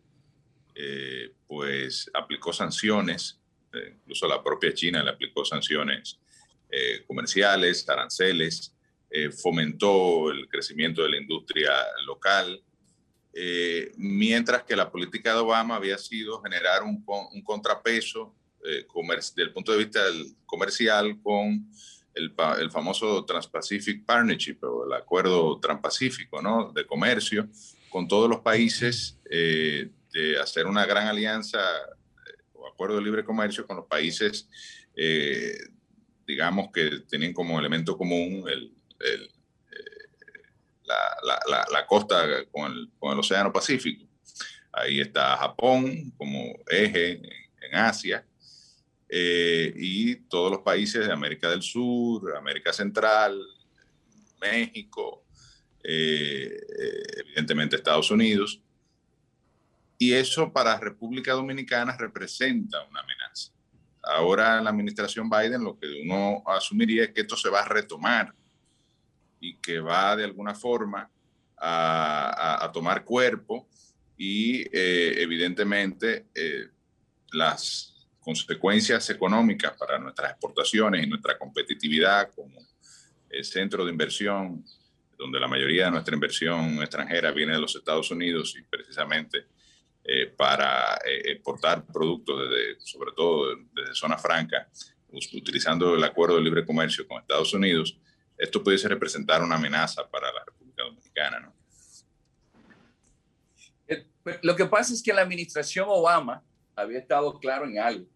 pues 1.47 2.09
aplicó 2.13 2.53
sanciones 2.53 3.40
eh, 3.73 3.95
incluso 3.95 4.27
la 4.27 4.43
propia 4.43 4.73
China 4.73 5.03
le 5.03 5.11
aplicó 5.11 5.45
sanciones 5.45 6.19
eh, 6.69 7.03
comerciales, 7.07 7.87
aranceles, 7.87 8.73
eh, 9.09 9.29
fomentó 9.31 10.31
el 10.31 10.47
crecimiento 10.49 11.03
de 11.03 11.09
la 11.09 11.17
industria 11.17 11.71
local, 12.05 12.61
mientras 13.95 14.63
que 14.63 14.75
la 14.75 14.91
política 14.91 15.33
de 15.33 15.39
Obama 15.39 15.77
había 15.77 15.97
sido 15.97 16.41
generar 16.41 16.83
un, 16.83 17.01
contrapeso 17.45 18.35
desde 18.61 19.43
el 19.43 19.53
punto 19.53 19.71
de 19.71 19.77
vista 19.77 20.01
comercial 20.45 21.17
con 21.23 21.65
el, 22.13 22.33
el, 22.59 22.71
famoso 22.71 23.23
Trans-Pacific 23.23 24.05
Partnership 24.05 24.57
o 24.63 24.85
el 24.85 24.91
acuerdo 24.91 25.57
transpacífico 25.61 26.41
¿no? 26.41 26.73
de 26.73 26.85
comercio 26.85 27.47
con 27.89 28.05
todos 28.05 28.29
los 28.29 28.41
países, 28.41 29.17
de 29.23 30.37
hacer 30.41 30.67
una 30.67 30.85
gran 30.85 31.07
alianza 31.07 31.61
acuerdo 32.81 32.97
de 32.97 33.03
libre 33.03 33.23
comercio 33.23 33.67
con 33.67 33.77
los 33.77 33.85
países, 33.85 34.49
eh, 34.95 35.55
digamos, 36.25 36.71
que 36.73 37.01
tienen 37.07 37.31
como 37.31 37.59
elemento 37.59 37.95
común 37.95 38.43
el, 38.49 38.73
eh, 38.99 39.29
la, 40.83 41.39
la, 41.71 41.85
costa 41.85 42.43
con 42.49 42.71
el, 42.71 42.89
con 42.97 43.13
el, 43.13 43.19
Océano 43.19 43.53
Pacífico. 43.53 44.07
Ahí 44.73 44.99
está 44.99 45.37
Japón 45.37 46.11
como 46.17 46.55
eje 46.67 47.21
en, 47.61 47.75
Asia 47.75 48.25
eh, 49.07 49.71
y 49.75 50.15
todos 50.27 50.51
los 50.51 50.61
países 50.61 51.05
de 51.05 51.13
América 51.13 51.51
del 51.51 51.61
Sur, 51.61 52.35
América 52.35 52.73
Central, 52.73 53.39
México, 54.41 55.23
evidentemente 55.83 57.75
Estados 57.75 58.09
Unidos 58.09 58.59
y 60.01 60.13
eso 60.15 60.51
para 60.51 60.79
República 60.79 61.33
Dominicana 61.33 61.95
representa 61.95 62.83
una 62.89 63.01
amenaza. 63.01 63.51
Ahora 64.01 64.59
la 64.59 64.71
administración 64.71 65.29
Biden 65.29 65.63
lo 65.63 65.77
que 65.77 65.85
uno 66.03 66.41
asumiría 66.47 67.03
es 67.03 67.11
que 67.11 67.21
esto 67.21 67.37
se 67.37 67.51
va 67.51 67.59
a 67.59 67.67
retomar 67.67 68.33
y 69.39 69.57
que 69.57 69.79
va 69.79 70.15
de 70.15 70.23
alguna 70.23 70.55
forma 70.55 71.07
a, 71.55 72.67
tomar 72.73 73.05
cuerpo 73.05 73.69
y 74.17 74.61
eh, 74.75 75.21
evidentemente 75.21 76.25
eh, 76.33 76.69
las 77.33 78.07
consecuencias 78.21 79.07
económicas 79.11 79.77
para 79.77 79.99
nuestras 79.99 80.31
exportaciones 80.31 81.05
y 81.05 81.07
nuestra 81.07 81.37
competitividad 81.37 82.31
como 82.33 82.57
centro 83.43 83.85
de 83.85 83.91
inversión, 83.91 84.65
donde 85.15 85.39
la 85.39 85.47
mayoría 85.47 85.85
de 85.85 85.91
nuestra 85.91 86.15
inversión 86.15 86.81
extranjera 86.81 87.29
viene 87.29 87.53
de 87.53 87.61
los 87.61 87.75
Estados 87.75 88.09
Unidos 88.09 88.55
y 88.57 88.63
precisamente 88.63 89.45
eh, 90.03 90.27
para 90.27 90.95
eh, 91.05 91.31
exportar 91.31 91.85
productos, 91.85 92.49
desde, 92.49 92.79
sobre 92.81 93.11
todo 93.11 93.55
desde 93.73 93.93
zona 93.93 94.17
franca, 94.17 94.67
utilizando 95.33 95.95
el 95.95 96.03
acuerdo 96.03 96.37
de 96.37 96.41
libre 96.41 96.65
comercio 96.65 97.07
con 97.07 97.21
Estados 97.21 97.53
Unidos, 97.53 97.99
esto 98.37 98.63
pudiese 98.63 98.87
representar 98.87 99.43
una 99.43 99.55
amenaza 99.55 100.09
para 100.09 100.31
la 100.31 100.43
República 100.43 100.83
Dominicana. 100.83 101.39
¿no? 101.39 101.53
Eh, 103.87 104.05
pues, 104.23 104.39
lo 104.41 104.55
que 104.55 104.65
pasa 104.65 104.93
es 104.93 105.03
que 105.03 105.13
la 105.13 105.21
administración 105.21 105.85
Obama 105.87 106.43
había 106.75 106.97
estado 106.97 107.37
claro 107.39 107.65
en 107.65 107.77
algo 107.77 108.07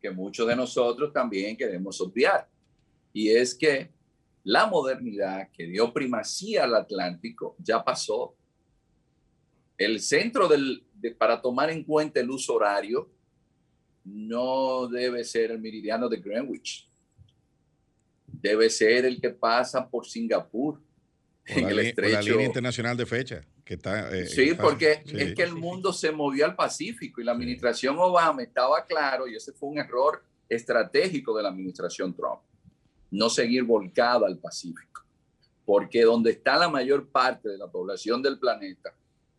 que 0.00 0.10
muchos 0.10 0.46
de 0.46 0.56
nosotros 0.56 1.12
también 1.12 1.56
queremos 1.56 2.00
obviar, 2.00 2.48
y 3.12 3.30
es 3.30 3.54
que 3.54 3.90
la 4.44 4.66
modernidad 4.66 5.50
que 5.50 5.66
dio 5.66 5.92
primacía 5.92 6.64
al 6.64 6.76
Atlántico 6.76 7.56
ya 7.58 7.82
pasó. 7.82 8.34
El 9.76 10.00
centro 10.00 10.46
del, 10.46 10.85
para 11.18 11.40
tomar 11.40 11.70
en 11.70 11.84
cuenta 11.84 12.20
el 12.20 12.30
uso 12.30 12.54
horario, 12.54 13.10
no 14.04 14.86
debe 14.86 15.24
ser 15.24 15.50
el 15.50 15.60
meridiano 15.60 16.08
de 16.08 16.18
Greenwich. 16.18 16.88
Debe 18.26 18.70
ser 18.70 19.04
el 19.04 19.20
que 19.20 19.30
pasa 19.30 19.88
por 19.88 20.06
Singapur, 20.06 20.80
en 21.44 21.68
el 21.68 21.78
estrecho. 21.80 22.14
la 22.14 22.22
línea 22.22 22.46
internacional 22.46 22.96
de 22.96 23.06
fecha. 23.06 23.44
Que 23.64 23.74
está, 23.74 24.16
eh, 24.16 24.26
sí, 24.26 24.54
porque 24.54 25.02
es 25.04 25.34
que 25.34 25.42
el 25.42 25.54
mundo 25.54 25.92
se 25.92 26.12
movió 26.12 26.44
al 26.44 26.54
Pacífico 26.54 27.20
y 27.20 27.24
la 27.24 27.32
administración 27.32 27.96
Obama 27.98 28.42
estaba 28.42 28.84
claro, 28.84 29.26
y 29.26 29.34
ese 29.34 29.52
fue 29.52 29.70
un 29.70 29.78
error 29.78 30.22
estratégico 30.48 31.36
de 31.36 31.42
la 31.42 31.48
administración 31.48 32.14
Trump, 32.14 32.42
no 33.10 33.28
seguir 33.28 33.64
volcada 33.64 34.28
al 34.28 34.38
Pacífico, 34.38 35.04
porque 35.64 36.02
donde 36.02 36.30
está 36.30 36.56
la 36.56 36.68
mayor 36.68 37.08
parte 37.08 37.48
de 37.48 37.58
la 37.58 37.66
población 37.66 38.22
del 38.22 38.38
planeta 38.38 38.94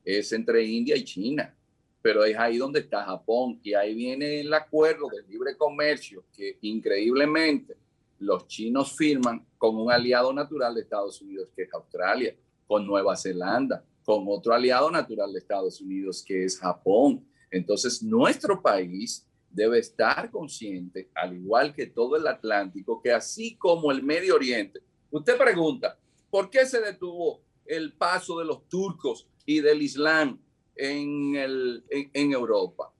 es 0.07 0.31
entre 0.31 0.63
India 0.63 0.95
y 0.95 1.03
China, 1.03 1.53
pero 2.01 2.23
es 2.23 2.37
ahí 2.37 2.57
donde 2.57 2.79
está 2.79 3.03
Japón 3.03 3.59
y 3.61 3.73
ahí 3.73 3.93
viene 3.93 4.39
el 4.39 4.53
acuerdo 4.53 5.09
de 5.09 5.21
libre 5.27 5.57
comercio 5.57 6.23
que 6.33 6.57
increíblemente 6.61 7.75
los 8.19 8.47
chinos 8.47 8.95
firman 8.95 9.45
con 9.57 9.75
un 9.75 9.91
aliado 9.91 10.31
natural 10.31 10.73
de 10.73 10.81
Estados 10.81 11.21
Unidos 11.21 11.51
que 11.53 11.63
es 11.63 11.73
Australia, 11.73 12.33
con 12.65 12.87
Nueva 12.87 13.17
Zelanda, 13.17 13.83
con 14.05 14.23
otro 14.29 14.53
aliado 14.53 14.89
natural 14.89 15.33
de 15.33 15.39
Estados 15.39 15.81
Unidos 15.81 16.23
que 16.25 16.45
es 16.45 16.57
Japón. 16.57 17.27
Entonces, 17.51 18.01
nuestro 18.01 18.61
país 18.61 19.27
debe 19.51 19.79
estar 19.79 20.31
consciente, 20.31 21.09
al 21.15 21.35
igual 21.35 21.73
que 21.73 21.87
todo 21.87 22.15
el 22.15 22.27
Atlántico, 22.27 23.01
que 23.01 23.11
así 23.11 23.57
como 23.57 23.91
el 23.91 24.03
Medio 24.03 24.35
Oriente, 24.35 24.79
usted 25.11 25.37
pregunta, 25.37 25.97
¿por 26.29 26.49
qué 26.49 26.65
se 26.65 26.79
detuvo 26.79 27.41
el 27.65 27.91
paso 27.91 28.39
de 28.39 28.45
los 28.45 28.69
turcos 28.69 29.27
y 29.47 29.61
del 29.61 29.81
Islam 29.81 30.39
en, 30.75 31.35
el, 31.35 31.83
en, 31.89 32.33
Europa. 32.33 32.93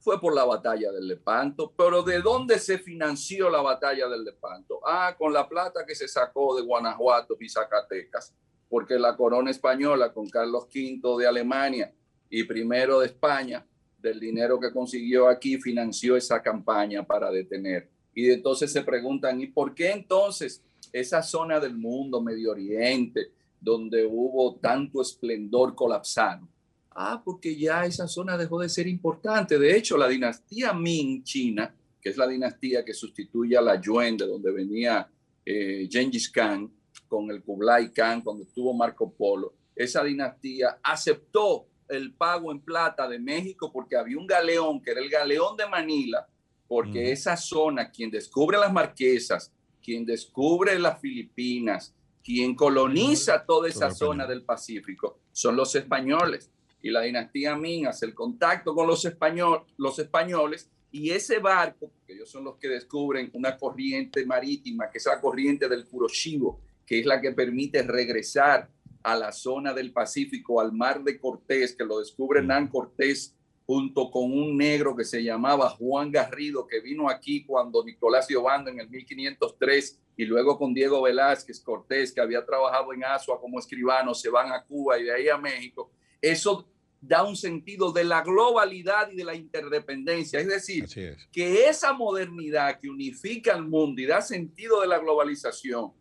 Fue 0.00 0.20
por 0.20 0.34
la 0.34 0.44
batalla 0.44 0.90
del 0.90 1.06
Lepanto, 1.06 1.72
pero 1.76 2.02
¿de 2.02 2.20
dónde 2.20 2.58
se 2.58 2.78
financió 2.78 3.48
la 3.48 3.62
batalla 3.62 4.08
del 4.08 4.24
Lepanto? 4.24 4.80
Ah, 4.84 5.14
con 5.16 5.32
la 5.32 5.48
plata 5.48 5.86
que 5.86 5.94
se 5.94 6.08
sacó 6.08 6.56
de 6.56 6.62
Guanajuato 6.62 7.36
y 7.38 7.48
Zacatecas, 7.48 8.34
porque 8.68 8.98
la 8.98 9.16
corona 9.16 9.52
española 9.52 10.12
con 10.12 10.28
Carlos 10.28 10.64
V 10.64 11.22
de 11.22 11.26
Alemania 11.28 11.94
y 12.28 12.42
primero 12.42 12.98
de 12.98 13.06
España, 13.06 13.64
del 13.96 14.18
dinero 14.18 14.58
que 14.58 14.72
consiguió 14.72 15.28
aquí, 15.28 15.56
financió 15.58 16.16
esa 16.16 16.42
campaña 16.42 17.06
para 17.06 17.30
detener. 17.30 17.88
Y 18.12 18.28
entonces 18.28 18.72
se 18.72 18.82
preguntan, 18.82 19.40
¿y 19.40 19.46
por 19.46 19.72
qué 19.72 19.92
entonces 19.92 20.64
esa 20.92 21.22
zona 21.22 21.60
del 21.60 21.76
mundo, 21.76 22.20
Medio 22.20 22.50
Oriente, 22.50 23.30
donde 23.62 24.04
hubo 24.04 24.56
tanto 24.56 25.00
esplendor 25.00 25.74
colapsado. 25.74 26.48
Ah, 26.90 27.22
porque 27.24 27.56
ya 27.56 27.86
esa 27.86 28.06
zona 28.06 28.36
dejó 28.36 28.60
de 28.60 28.68
ser 28.68 28.86
importante. 28.86 29.58
De 29.58 29.76
hecho, 29.76 29.96
la 29.96 30.08
dinastía 30.08 30.72
Ming 30.72 31.22
China, 31.22 31.74
que 32.00 32.10
es 32.10 32.16
la 32.16 32.26
dinastía 32.26 32.84
que 32.84 32.92
sustituye 32.92 33.56
a 33.56 33.62
la 33.62 33.80
Yuan, 33.80 34.16
de 34.16 34.26
donde 34.26 34.50
venía 34.50 35.08
eh, 35.46 35.88
Genghis 35.90 36.28
Khan, 36.28 36.70
con 37.08 37.30
el 37.30 37.42
Kublai 37.42 37.92
Khan, 37.92 38.22
cuando 38.22 38.44
estuvo 38.44 38.74
Marco 38.74 39.10
Polo, 39.10 39.54
esa 39.76 40.02
dinastía 40.02 40.78
aceptó 40.82 41.66
el 41.88 42.12
pago 42.12 42.50
en 42.50 42.60
plata 42.60 43.08
de 43.08 43.18
México 43.18 43.70
porque 43.72 43.96
había 43.96 44.18
un 44.18 44.26
galeón, 44.26 44.80
que 44.80 44.90
era 44.90 45.00
el 45.00 45.10
galeón 45.10 45.56
de 45.56 45.66
Manila, 45.66 46.26
porque 46.66 47.12
esa 47.12 47.36
zona, 47.36 47.90
quien 47.90 48.10
descubre 48.10 48.58
las 48.58 48.72
marquesas, 48.72 49.52
quien 49.82 50.06
descubre 50.06 50.78
las 50.78 51.00
Filipinas, 51.00 51.94
quien 52.22 52.54
coloniza 52.54 53.44
toda 53.44 53.68
esa 53.68 53.90
zona 53.90 54.26
del 54.26 54.42
Pacífico, 54.42 55.18
son 55.32 55.56
los 55.56 55.74
españoles. 55.74 56.50
Y 56.80 56.90
la 56.90 57.02
dinastía 57.02 57.56
Ming 57.56 57.86
hace 57.86 58.06
el 58.06 58.14
contacto 58.14 58.74
con 58.74 58.86
los, 58.86 59.04
español, 59.04 59.64
los 59.76 59.98
españoles 59.98 60.68
y 60.90 61.10
ese 61.10 61.38
barco, 61.38 61.90
que 62.06 62.12
ellos 62.12 62.30
son 62.30 62.44
los 62.44 62.56
que 62.56 62.68
descubren 62.68 63.30
una 63.34 63.56
corriente 63.56 64.26
marítima, 64.26 64.90
que 64.90 64.98
es 64.98 65.06
la 65.06 65.20
corriente 65.20 65.68
del 65.68 65.86
Kuroshibo, 65.86 66.60
que 66.84 67.00
es 67.00 67.06
la 67.06 67.20
que 67.20 67.32
permite 67.32 67.82
regresar 67.82 68.68
a 69.02 69.16
la 69.16 69.32
zona 69.32 69.72
del 69.72 69.92
Pacífico, 69.92 70.60
al 70.60 70.72
mar 70.72 71.02
de 71.02 71.18
Cortés, 71.18 71.74
que 71.74 71.84
lo 71.84 71.98
descubre 71.98 72.40
Hernán 72.40 72.68
Cortés 72.68 73.34
junto 73.72 74.10
con 74.10 74.24
un 74.24 74.54
negro 74.54 74.94
que 74.94 75.02
se 75.02 75.24
llamaba 75.24 75.70
Juan 75.70 76.10
Garrido, 76.10 76.66
que 76.66 76.80
vino 76.80 77.08
aquí 77.08 77.42
cuando 77.42 77.82
Nicolás 77.82 78.28
Giovanni 78.28 78.70
en 78.70 78.80
el 78.80 78.90
1503 78.90 79.98
y 80.14 80.26
luego 80.26 80.58
con 80.58 80.74
Diego 80.74 81.00
Velázquez 81.00 81.58
Cortés, 81.60 82.12
que 82.12 82.20
había 82.20 82.44
trabajado 82.44 82.92
en 82.92 83.02
Asua 83.02 83.40
como 83.40 83.58
escribano, 83.58 84.12
se 84.12 84.28
van 84.28 84.52
a 84.52 84.62
Cuba 84.62 84.98
y 84.98 85.04
de 85.04 85.14
ahí 85.14 85.28
a 85.30 85.38
México. 85.38 85.90
Eso 86.20 86.68
da 87.00 87.24
un 87.24 87.34
sentido 87.34 87.90
de 87.92 88.04
la 88.04 88.20
globalidad 88.20 89.10
y 89.10 89.16
de 89.16 89.24
la 89.24 89.34
interdependencia. 89.34 90.38
Es 90.38 90.48
decir, 90.48 90.86
que 91.32 91.66
esa 91.66 91.94
modernidad 91.94 92.78
que 92.78 92.90
unifica 92.90 93.54
al 93.54 93.66
mundo 93.66 94.02
y 94.02 94.06
da 94.06 94.20
sentido 94.20 94.82
de 94.82 94.88
la 94.88 94.98
globalización, 94.98 95.92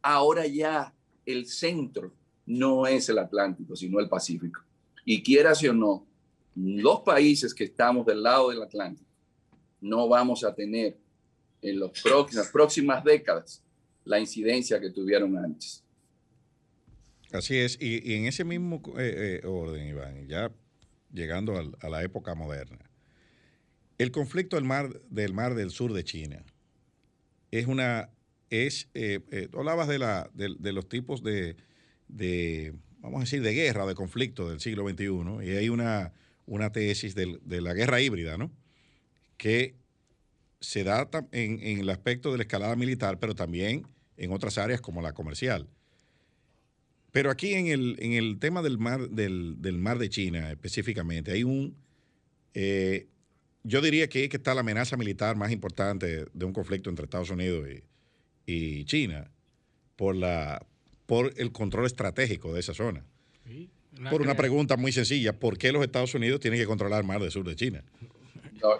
ahora 0.00 0.46
ya 0.46 0.94
el 1.26 1.46
centro 1.46 2.12
no 2.46 2.86
es 2.86 3.08
el 3.08 3.18
Atlántico, 3.18 3.74
sino 3.74 3.98
el 3.98 4.08
Pacífico. 4.08 4.60
Y 5.04 5.24
quieras 5.24 5.60
o 5.64 5.72
no, 5.72 6.06
los 6.54 7.00
países 7.00 7.54
que 7.54 7.64
estamos 7.64 8.06
del 8.06 8.22
lado 8.22 8.50
del 8.50 8.62
Atlántico 8.62 9.08
no 9.80 10.08
vamos 10.08 10.44
a 10.44 10.54
tener 10.54 10.96
en 11.62 11.78
los 11.78 11.90
próximas, 12.02 12.48
próximas 12.48 13.04
décadas 13.04 13.62
la 14.04 14.18
incidencia 14.18 14.80
que 14.80 14.90
tuvieron 14.90 15.36
antes. 15.36 15.82
Así 17.32 17.56
es, 17.56 17.78
y, 17.80 18.14
en 18.14 18.26
ese 18.26 18.44
mismo 18.44 18.82
eh, 18.98 19.40
eh, 19.42 19.46
orden, 19.46 19.86
Iván, 19.86 20.26
ya 20.26 20.50
llegando 21.12 21.56
a 21.80 21.88
la 21.88 22.02
época 22.02 22.34
moderna, 22.34 22.78
el 23.98 24.10
conflicto 24.10 24.56
del 24.56 24.64
mar, 24.64 25.00
del 25.10 25.32
mar 25.32 25.54
del 25.54 25.70
sur 25.70 25.92
de 25.92 26.02
China 26.04 26.42
es 27.50 27.66
una, 27.66 28.10
es, 28.48 28.88
eh, 28.94 29.48
hablabas 29.52 29.86
de, 29.88 29.98
la, 29.98 30.30
de, 30.34 30.72
los 30.72 30.88
tipos 30.88 31.22
de, 31.22 31.56
de, 32.08 32.74
vamos 32.98 33.18
a 33.18 33.20
decir, 33.24 33.42
de 33.42 33.52
guerra, 33.52 33.86
de 33.86 33.94
conflicto 33.94 34.48
del 34.48 34.60
siglo 34.60 34.88
XXI, 34.88 35.46
y 35.46 35.56
hay 35.56 35.68
una, 35.68 36.12
una 36.46 36.72
tesis 36.72 37.14
de, 37.14 37.38
la 37.60 37.74
guerra 37.74 38.00
híbrida, 38.00 38.36
¿no? 38.36 38.50
Que 39.36 39.74
se 40.60 40.84
da 40.84 41.08
en, 41.32 41.78
el 41.78 41.88
aspecto 41.88 42.32
de 42.32 42.38
la 42.38 42.42
escalada 42.42 42.76
militar, 42.76 43.18
pero 43.18 43.34
también 43.34 43.86
en 44.16 44.32
otras 44.32 44.58
áreas 44.58 44.80
como 44.80 45.00
la 45.00 45.12
comercial. 45.12 45.68
Pero 47.12 47.30
aquí 47.30 47.54
en 47.54 47.66
el, 47.66 47.96
en 47.98 48.12
el 48.12 48.38
tema 48.38 48.62
del 48.62 48.78
mar, 48.78 49.08
de 49.08 50.08
China 50.10 50.50
específicamente, 50.50 51.32
hay 51.32 51.44
un, 51.44 51.76
eh, 52.54 53.08
yo 53.64 53.80
diría 53.80 54.08
que, 54.08 54.28
que 54.28 54.36
está 54.36 54.54
la 54.54 54.60
amenaza 54.60 54.96
militar 54.96 55.36
más 55.36 55.50
importante 55.50 56.26
de 56.32 56.44
un 56.44 56.52
conflicto 56.52 56.90
entre 56.90 57.04
Estados 57.04 57.30
Unidos 57.30 57.68
y, 58.46 58.84
China 58.84 59.30
por, 59.96 60.16
por 61.06 61.32
el 61.36 61.52
control 61.52 61.86
estratégico 61.86 62.52
de 62.52 62.60
esa 62.60 62.74
zona. 62.74 63.04
Por 64.10 64.22
una 64.22 64.36
pregunta 64.36 64.76
muy 64.76 64.92
sencilla, 64.92 65.38
¿por 65.38 65.58
qué 65.58 65.72
los 65.72 65.82
Estados 65.82 66.14
Unidos 66.14 66.40
tienen 66.40 66.60
que 66.60 66.66
controlar 66.66 67.00
el 67.00 67.06
mar 67.06 67.20
del 67.20 67.30
sur 67.30 67.46
de 67.46 67.56
China? 67.56 67.84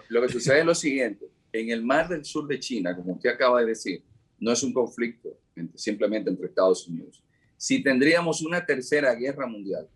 lo 0.09 0.21
que 0.21 0.29
sucede 0.29 0.61
es 0.61 0.67
lo 0.67 0.75
siguiente, 0.75 1.27
en 1.53 1.71
el 1.71 1.83
mar 1.83 2.09
del 2.09 2.25
sur 2.25 2.47
de 2.47 2.59
China, 2.61 2.95
como 2.95 3.15
usted 3.15 3.31
acaba 3.31 3.61
de 3.61 3.67
decir, 3.67 4.03
no 4.39 4.53
es 4.53 4.63
un 4.63 4.73
conflicto 4.73 5.39
simplemente 5.75 6.31
entre 6.31 6.47
Estados 6.47 6.87
Unidos 6.87 7.23
si 7.61 7.83
tendríamos 7.83 8.41
una 8.41 8.65
tercera 8.65 9.15
guerra 9.15 9.47
mundial, 9.47 9.87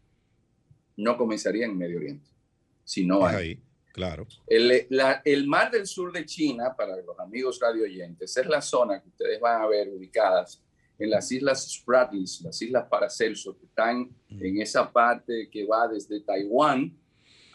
no 0.98 1.16
comenzaría 1.16 1.64
en 1.64 1.78
Medio 1.78 1.96
Oriente, 1.96 2.28
sino 2.84 3.24
ahí. 3.24 3.58
Claro. 3.90 4.26
El, 4.46 4.86
el, 5.24 5.46
mar 5.46 5.70
del 5.70 5.86
sur 5.86 6.12
de 6.12 6.26
China, 6.26 6.74
para 6.76 6.94
los 6.96 7.18
amigos 7.18 7.58
radio 7.58 7.84
oyentes, 7.84 8.36
es 8.36 8.46
la 8.46 8.60
zona 8.60 9.00
que 9.00 9.08
ustedes 9.08 9.40
van 9.40 9.62
a 9.62 9.66
ver 9.66 9.88
ubicadas 9.88 10.60
en 10.98 11.10
las 11.10 11.30
islas 11.32 11.68
Spratlys, 11.70 12.40
las 12.42 12.60
islas 12.62 12.86
Paracelso, 12.88 13.56
que 13.58 13.66
están 13.66 14.02
mm. 14.30 14.44
en 14.44 14.60
esa 14.60 14.90
parte 14.90 15.48
que 15.50 15.66
va 15.66 15.88
desde 15.88 16.20
Taiwán 16.20 16.92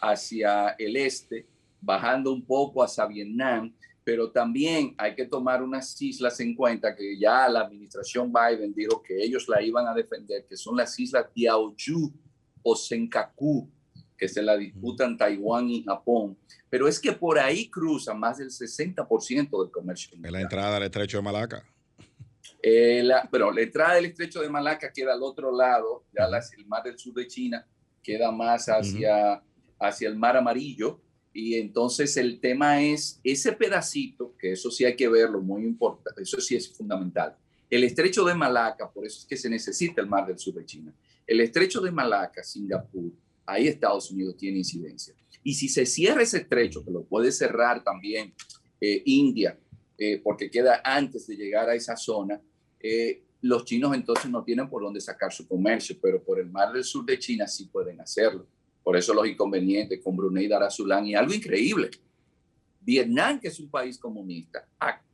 hacia 0.00 0.70
el 0.78 0.96
este, 0.96 1.46
bajando 1.80 2.32
un 2.32 2.44
poco 2.44 2.82
hacia 2.82 3.06
Vietnam, 3.06 3.72
pero 4.04 4.30
también 4.30 4.94
hay 4.98 5.14
que 5.14 5.26
tomar 5.26 5.62
unas 5.62 6.00
islas 6.00 6.38
en 6.40 6.54
cuenta 6.54 6.94
que 6.94 7.18
ya 7.18 7.48
la 7.48 7.60
administración 7.60 8.32
Biden 8.32 8.74
dijo 8.74 9.02
que 9.02 9.22
ellos 9.22 9.48
la 9.48 9.62
iban 9.62 9.86
a 9.86 9.94
defender, 9.94 10.46
que 10.46 10.56
son 10.56 10.76
las 10.76 10.98
islas 10.98 11.26
Diaoyu 11.34 12.12
o 12.62 12.76
Senkaku, 12.76 13.68
que 14.16 14.28
se 14.28 14.42
la 14.42 14.56
disputan 14.56 15.16
Taiwán 15.16 15.68
y 15.70 15.82
Japón. 15.82 16.36
Pero 16.68 16.88
es 16.88 17.00
que 17.00 17.12
por 17.12 17.38
ahí 17.38 17.68
cruza 17.70 18.12
más 18.14 18.38
del 18.38 18.50
60% 18.50 19.62
del 19.62 19.70
comercio. 19.70 20.18
En 20.22 20.32
la 20.32 20.40
entrada 20.40 20.74
del 20.74 20.84
estrecho 20.84 21.18
de 21.18 21.22
Malaca. 21.22 21.64
Eh, 22.62 23.02
la, 23.02 23.28
pero 23.30 23.50
la 23.52 23.62
entrada 23.62 23.94
del 23.94 24.06
estrecho 24.06 24.40
de 24.40 24.48
Malaca 24.48 24.92
queda 24.92 25.14
al 25.14 25.22
otro 25.22 25.54
lado, 25.54 26.04
ya 26.12 26.28
el 26.56 26.66
mar 26.66 26.82
del 26.82 26.98
sur 26.98 27.14
de 27.14 27.26
China 27.26 27.66
queda 28.02 28.30
más 28.30 28.66
hacia, 28.68 29.42
hacia 29.78 30.08
el 30.08 30.16
mar 30.16 30.36
amarillo 30.36 31.00
y 31.32 31.54
entonces 31.54 32.16
el 32.16 32.40
tema 32.40 32.82
es 32.82 33.20
ese 33.22 33.52
pedacito, 33.52 34.34
que 34.38 34.52
eso 34.52 34.70
sí 34.70 34.84
hay 34.84 34.96
que 34.96 35.08
verlo, 35.08 35.40
muy 35.40 35.62
importante, 35.62 36.22
eso 36.22 36.40
sí 36.40 36.56
es 36.56 36.68
fundamental. 36.68 37.36
El 37.68 37.84
estrecho 37.84 38.24
de 38.24 38.34
Malaca, 38.34 38.90
por 38.90 39.06
eso 39.06 39.20
es 39.20 39.26
que 39.26 39.36
se 39.36 39.48
necesita 39.48 40.00
el 40.00 40.08
mar 40.08 40.26
del 40.26 40.38
sur 40.38 40.54
de 40.54 40.66
China. 40.66 40.92
El 41.26 41.40
estrecho 41.40 41.80
de 41.80 41.92
Malaca, 41.92 42.42
Singapur, 42.42 43.12
ahí 43.46 43.68
Estados 43.68 44.10
Unidos 44.10 44.36
tiene 44.36 44.58
incidencia. 44.58 45.14
Y 45.44 45.54
si 45.54 45.68
se 45.68 45.86
cierra 45.86 46.22
ese 46.22 46.38
estrecho, 46.38 46.84
que 46.84 46.90
lo 46.90 47.04
puede 47.04 47.30
cerrar 47.30 47.84
también 47.84 48.34
eh, 48.80 49.02
India, 49.06 49.56
eh, 49.96 50.20
porque 50.22 50.50
queda 50.50 50.80
antes 50.84 51.28
de 51.28 51.36
llegar 51.36 51.68
a 51.68 51.74
esa 51.74 51.96
zona, 51.96 52.40
eh, 52.82 53.22
los 53.42 53.64
chinos 53.64 53.94
entonces 53.94 54.30
no 54.30 54.44
tienen 54.44 54.68
por 54.68 54.82
dónde 54.82 55.00
sacar 55.00 55.32
su 55.32 55.46
comercio, 55.46 55.96
pero 56.00 56.22
por 56.22 56.38
el 56.38 56.50
mar 56.50 56.72
del 56.72 56.84
sur 56.84 57.04
de 57.04 57.18
China 57.18 57.46
sí 57.46 57.66
pueden 57.66 58.00
hacerlo. 58.00 58.46
Por 58.82 58.96
eso 58.96 59.14
los 59.14 59.26
inconvenientes 59.26 60.00
con 60.02 60.16
Brunei 60.16 60.48
Darussalam 60.48 61.06
y 61.06 61.14
algo 61.14 61.32
increíble. 61.32 61.90
Vietnam, 62.80 63.38
que 63.38 63.48
es 63.48 63.60
un 63.60 63.70
país 63.70 63.98
comunista, 63.98 64.66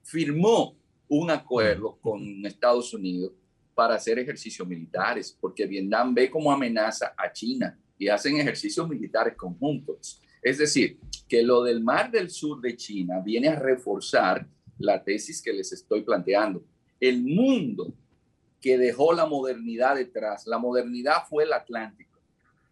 firmó 0.02 0.76
un 1.08 1.30
acuerdo 1.30 1.98
con 2.00 2.44
Estados 2.46 2.92
Unidos 2.94 3.32
para 3.74 3.94
hacer 3.94 4.18
ejercicios 4.18 4.66
militares, 4.66 5.36
porque 5.40 5.66
Vietnam 5.66 6.14
ve 6.14 6.30
como 6.30 6.50
amenaza 6.50 7.14
a 7.16 7.30
China 7.32 7.78
y 7.98 8.08
hacen 8.08 8.38
ejercicios 8.38 8.88
militares 8.88 9.34
conjuntos. 9.36 10.20
Es 10.42 10.58
decir, 10.58 10.98
que 11.28 11.42
lo 11.42 11.62
del 11.62 11.82
Mar 11.82 12.10
del 12.10 12.30
Sur 12.30 12.60
de 12.60 12.76
China 12.76 13.20
viene 13.20 13.48
a 13.48 13.58
reforzar 13.58 14.46
la 14.78 15.02
tesis 15.02 15.42
que 15.42 15.52
les 15.52 15.72
estoy 15.72 16.02
planteando. 16.02 16.62
El 17.00 17.22
mundo 17.22 17.92
que 18.60 18.78
dejó 18.78 19.12
la 19.12 19.26
modernidad 19.26 19.96
detrás, 19.96 20.46
la 20.46 20.58
modernidad 20.58 21.26
fue 21.28 21.44
el 21.44 21.52
Atlántico 21.52 22.16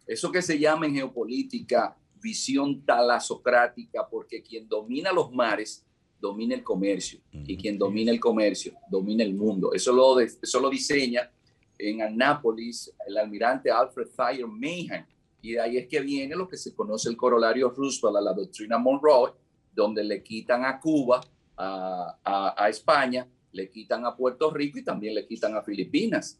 eso 0.07 0.31
que 0.31 0.41
se 0.41 0.59
llama 0.59 0.85
en 0.85 0.95
geopolítica 0.95 1.95
visión 2.21 2.83
talasocrática, 2.85 4.07
porque 4.07 4.41
quien 4.41 4.67
domina 4.67 5.11
los 5.11 5.31
mares 5.31 5.83
domina 6.19 6.55
el 6.55 6.63
comercio 6.63 7.19
y 7.31 7.57
quien 7.57 7.77
domina 7.77 8.11
el 8.11 8.19
comercio 8.19 8.73
domina 8.89 9.23
el 9.23 9.33
mundo. 9.33 9.73
Eso 9.73 9.91
lo, 9.93 10.19
eso 10.19 10.59
lo 10.59 10.69
diseña 10.69 11.29
en 11.77 12.01
Annapolis 12.01 12.91
el 13.05 13.17
almirante 13.17 13.69
Alfred 13.69 14.07
Thayer 14.15 14.47
Mahan. 14.47 15.05
Y 15.41 15.51
de 15.53 15.61
ahí 15.61 15.77
es 15.77 15.87
que 15.87 15.99
viene 15.99 16.35
lo 16.35 16.47
que 16.47 16.57
se 16.57 16.73
conoce 16.73 17.09
el 17.09 17.17
corolario 17.17 17.69
Roosevelt 17.69 18.17
a 18.17 18.21
la 18.21 18.33
doctrina 18.33 18.79
Monroe, 18.79 19.33
donde 19.75 20.03
le 20.03 20.23
quitan 20.23 20.65
a 20.65 20.79
Cuba, 20.79 21.21
a, 21.57 22.17
a, 22.23 22.63
a 22.63 22.69
España, 22.69 23.27
le 23.55 23.71
quitan 23.71 24.05
a 24.05 24.15
Puerto 24.15 24.51
Rico 24.51 24.77
y 24.77 24.83
también 24.83 25.15
le 25.15 25.25
quitan 25.25 25.55
a 25.55 25.63
Filipinas. 25.63 26.39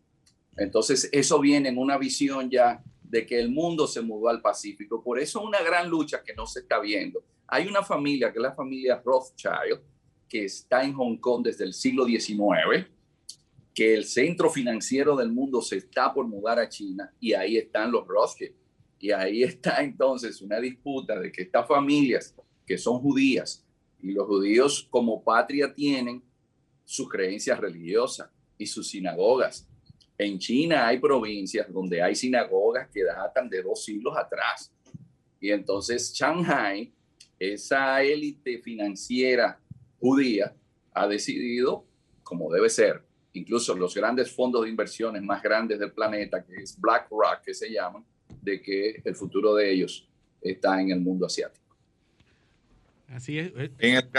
Entonces, 0.58 1.10
eso 1.12 1.40
viene 1.40 1.70
en 1.70 1.78
una 1.78 1.98
visión 1.98 2.50
ya 2.50 2.84
de 3.04 3.26
que 3.26 3.40
el 3.40 3.50
mundo 3.50 3.88
se 3.88 4.02
mudó 4.02 4.30
al 4.30 4.42
Pacífico. 4.42 5.02
Por 5.02 5.20
eso 5.20 5.42
una 5.42 5.62
gran 5.62 5.90
lucha 5.90 6.22
que 6.24 6.34
no 6.34 6.46
se 6.46 6.60
está 6.60 6.80
viendo. 6.80 7.24
Hay 7.48 7.68
una 7.68 7.84
familia, 7.84 8.32
que 8.32 8.40
es 8.40 8.44
la 8.44 8.54
familia 8.54 9.02
Rothschild, 9.04 9.80
que 10.28 10.46
está 10.46 10.84
en 10.84 10.94
Hong 10.94 11.18
Kong 11.18 11.44
desde 11.44 11.64
el 11.64 11.74
siglo 11.74 12.06
XIX, 12.06 12.88
que 13.74 13.94
el 13.94 14.06
centro 14.06 14.50
financiero 14.50 15.16
del 15.16 15.32
mundo 15.32 15.62
se 15.62 15.78
está 15.78 16.14
por 16.14 16.28
mudar 16.28 16.60
a 16.60 16.68
China 16.68 17.14
y 17.20 17.34
ahí 17.34 17.58
están 17.58 17.92
los 17.92 18.08
Rothschild. 18.08 18.54
Y 19.00 19.12
ahí 19.12 19.44
está 19.44 19.84
entonces 19.84 20.42
una 20.42 20.60
disputa 20.60 21.20
de 21.20 21.32
que 21.32 21.44
estas 21.44 21.68
familias 21.68 22.36
que 22.66 22.78
son 22.78 23.00
judías 23.00 23.64
y 24.02 24.12
los 24.12 24.26
judíos 24.28 24.88
como 24.90 25.24
patria 25.24 25.74
tienen 25.74 26.24
sus 26.86 27.10
creencias 27.10 27.60
religiosas 27.60 28.30
y 28.58 28.66
sus 28.66 28.88
sinagogas 28.90 29.68
En 30.18 30.40
China 30.40 30.88
hay 30.88 31.00
provincias 31.00 31.72
donde 31.74 32.02
hay 32.02 32.16
sinagogas 32.16 32.88
que 32.90 33.04
datan 33.04 33.50
de 33.50 33.62
dos 33.62 33.84
siglos 33.84 34.16
atrás. 34.16 34.72
Y 35.42 35.52
entonces 35.52 36.14
Shanghai, 36.14 36.94
esa 37.38 38.02
élite 38.02 38.60
financiera 38.60 39.60
judía, 40.00 40.56
ha 40.94 41.08
decidido, 41.08 41.86
como 42.24 42.50
debe 42.52 42.70
ser, 42.70 43.04
incluso 43.34 43.76
los 43.76 43.94
grandes 43.94 44.32
fondos 44.32 44.64
de 44.64 44.70
inversiones 44.70 45.22
más 45.22 45.44
grandes 45.44 45.78
del 45.78 45.92
planeta, 45.92 46.44
que 46.44 46.56
es 46.56 46.80
BlackRock, 46.80 47.42
que 47.44 47.54
se 47.54 47.70
llaman, 47.70 48.06
de 48.42 48.62
que 48.62 49.02
el 49.04 49.16
futuro 49.16 49.54
de 49.56 49.72
ellos 49.72 50.08
está 50.42 50.80
en 50.80 50.92
el 50.92 51.02
mundo 51.02 51.26
asiático. 51.26 51.76
Así 53.08 53.38
es. 53.38 53.52
Eh. 53.56 53.72
En 53.80 53.96
el, 53.96 54.10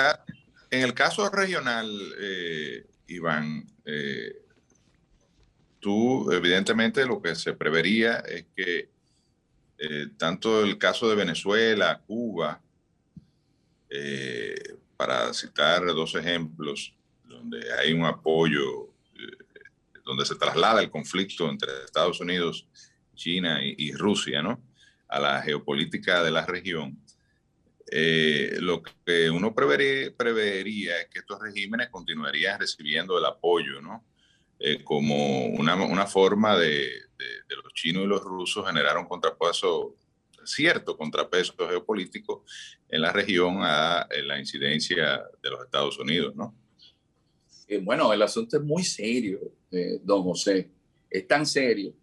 en 0.70 0.82
el 0.82 0.94
caso 0.94 1.28
regional, 1.30 1.88
eh, 2.18 2.86
Iván, 3.08 3.66
eh, 3.84 4.36
tú 5.80 6.30
evidentemente 6.32 7.04
lo 7.06 7.20
que 7.20 7.34
se 7.34 7.52
prevería 7.52 8.16
es 8.18 8.46
que 8.54 8.90
tanto 10.16 10.64
el 10.64 10.78
caso 10.78 11.06
de 11.06 11.16
Venezuela, 11.16 12.00
Cuba, 12.06 12.62
para 14.96 15.34
citar 15.34 15.84
dos 15.84 16.14
ejemplos, 16.14 16.94
donde 17.24 17.60
hay 17.74 17.92
un 17.92 18.06
apoyo, 18.06 18.88
donde 20.06 20.24
se 20.24 20.36
traslada 20.36 20.80
el 20.80 20.90
conflicto 20.90 21.50
entre 21.50 21.68
Estados 21.84 22.20
Unidos, 22.20 22.66
China 23.16 23.60
y, 23.62 23.92
Rusia, 23.92 24.40
¿no? 24.42 24.62
A 25.08 25.18
la 25.18 25.42
geopolítica 25.42 26.22
de 26.22 26.30
la 26.30 26.46
región. 26.46 26.96
Eh, 27.88 28.56
lo 28.60 28.82
que 28.82 29.30
uno 29.30 29.54
prevería, 29.54 31.00
es 31.00 31.08
que 31.08 31.20
estos 31.20 31.40
regímenes 31.40 31.88
continuarían 31.88 32.58
recibiendo 32.58 33.16
el 33.16 33.24
apoyo, 33.24 33.80
¿no? 33.80 34.04
Eh, 34.58 34.82
como 34.82 35.46
una, 35.46 36.06
forma 36.06 36.56
de, 36.56 36.88
los 37.48 37.72
chinos 37.74 38.04
y 38.04 38.06
los 38.06 38.22
rusos 38.22 38.66
generar 38.66 38.96
un 38.98 39.06
contrapeso, 39.06 39.94
cierto 40.44 40.96
contrapeso 40.96 41.54
geopolítico 41.58 42.44
en 42.88 43.02
la 43.02 43.12
región 43.12 43.58
a 43.60 44.08
la 44.24 44.38
incidencia 44.38 45.22
de 45.42 45.50
los 45.50 45.64
Estados 45.64 45.98
Unidos, 45.98 46.34
¿no? 46.34 46.54
Eh, 47.68 47.78
bueno, 47.78 48.12
el 48.12 48.22
asunto 48.22 48.56
es 48.56 48.62
muy 48.62 48.82
serio, 48.82 49.40
don 50.02 50.22
José. 50.22 50.70
Es 51.10 51.26
tan 51.26 51.46
serio 51.46 51.94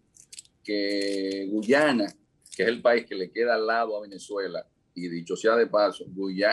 que 0.62 1.46
Guyana, 1.50 2.06
que 2.56 2.62
es 2.62 2.68
el 2.68 2.80
país 2.80 3.04
que 3.06 3.14
le 3.14 3.30
queda 3.30 3.54
al 3.54 3.66
lado 3.66 3.96
a 3.96 4.02
Venezuela, 4.02 4.66
y 4.94 5.08
dicho 5.08 5.36
sea 5.36 5.56
de 5.56 5.66
paso, 5.66 6.04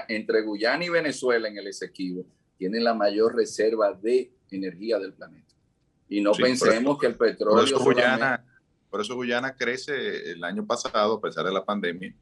entre 0.07 0.41
Guyana 0.41 0.83
y 0.83 0.89
Venezuela 0.89 1.47
en 1.47 1.57
el 1.57 1.67
Esequibo, 1.67 2.25
tiene 2.57 2.79
la 2.79 2.93
mayor 2.93 3.35
reserva 3.35 3.93
de 3.93 4.31
energía 4.49 4.99
del 4.99 5.13
planeta. 5.13 5.53
Y 6.09 6.21
no 6.21 6.31
pensemos 6.33 6.97
que 6.99 7.07
el 7.07 7.15
petróleo... 7.15 7.57
Por 7.57 7.65
eso, 7.65 7.79
Guyana, 7.79 8.45
por 8.89 9.01
eso 9.01 9.15
Guyana 9.15 9.55
crece 9.55 10.31
el 10.31 10.43
año 10.43 10.65
pasado, 10.65 11.15
a 11.15 11.21
pesar 11.21 11.45
de 11.45 11.53
la 11.53 11.63
pandemia, 11.63 12.13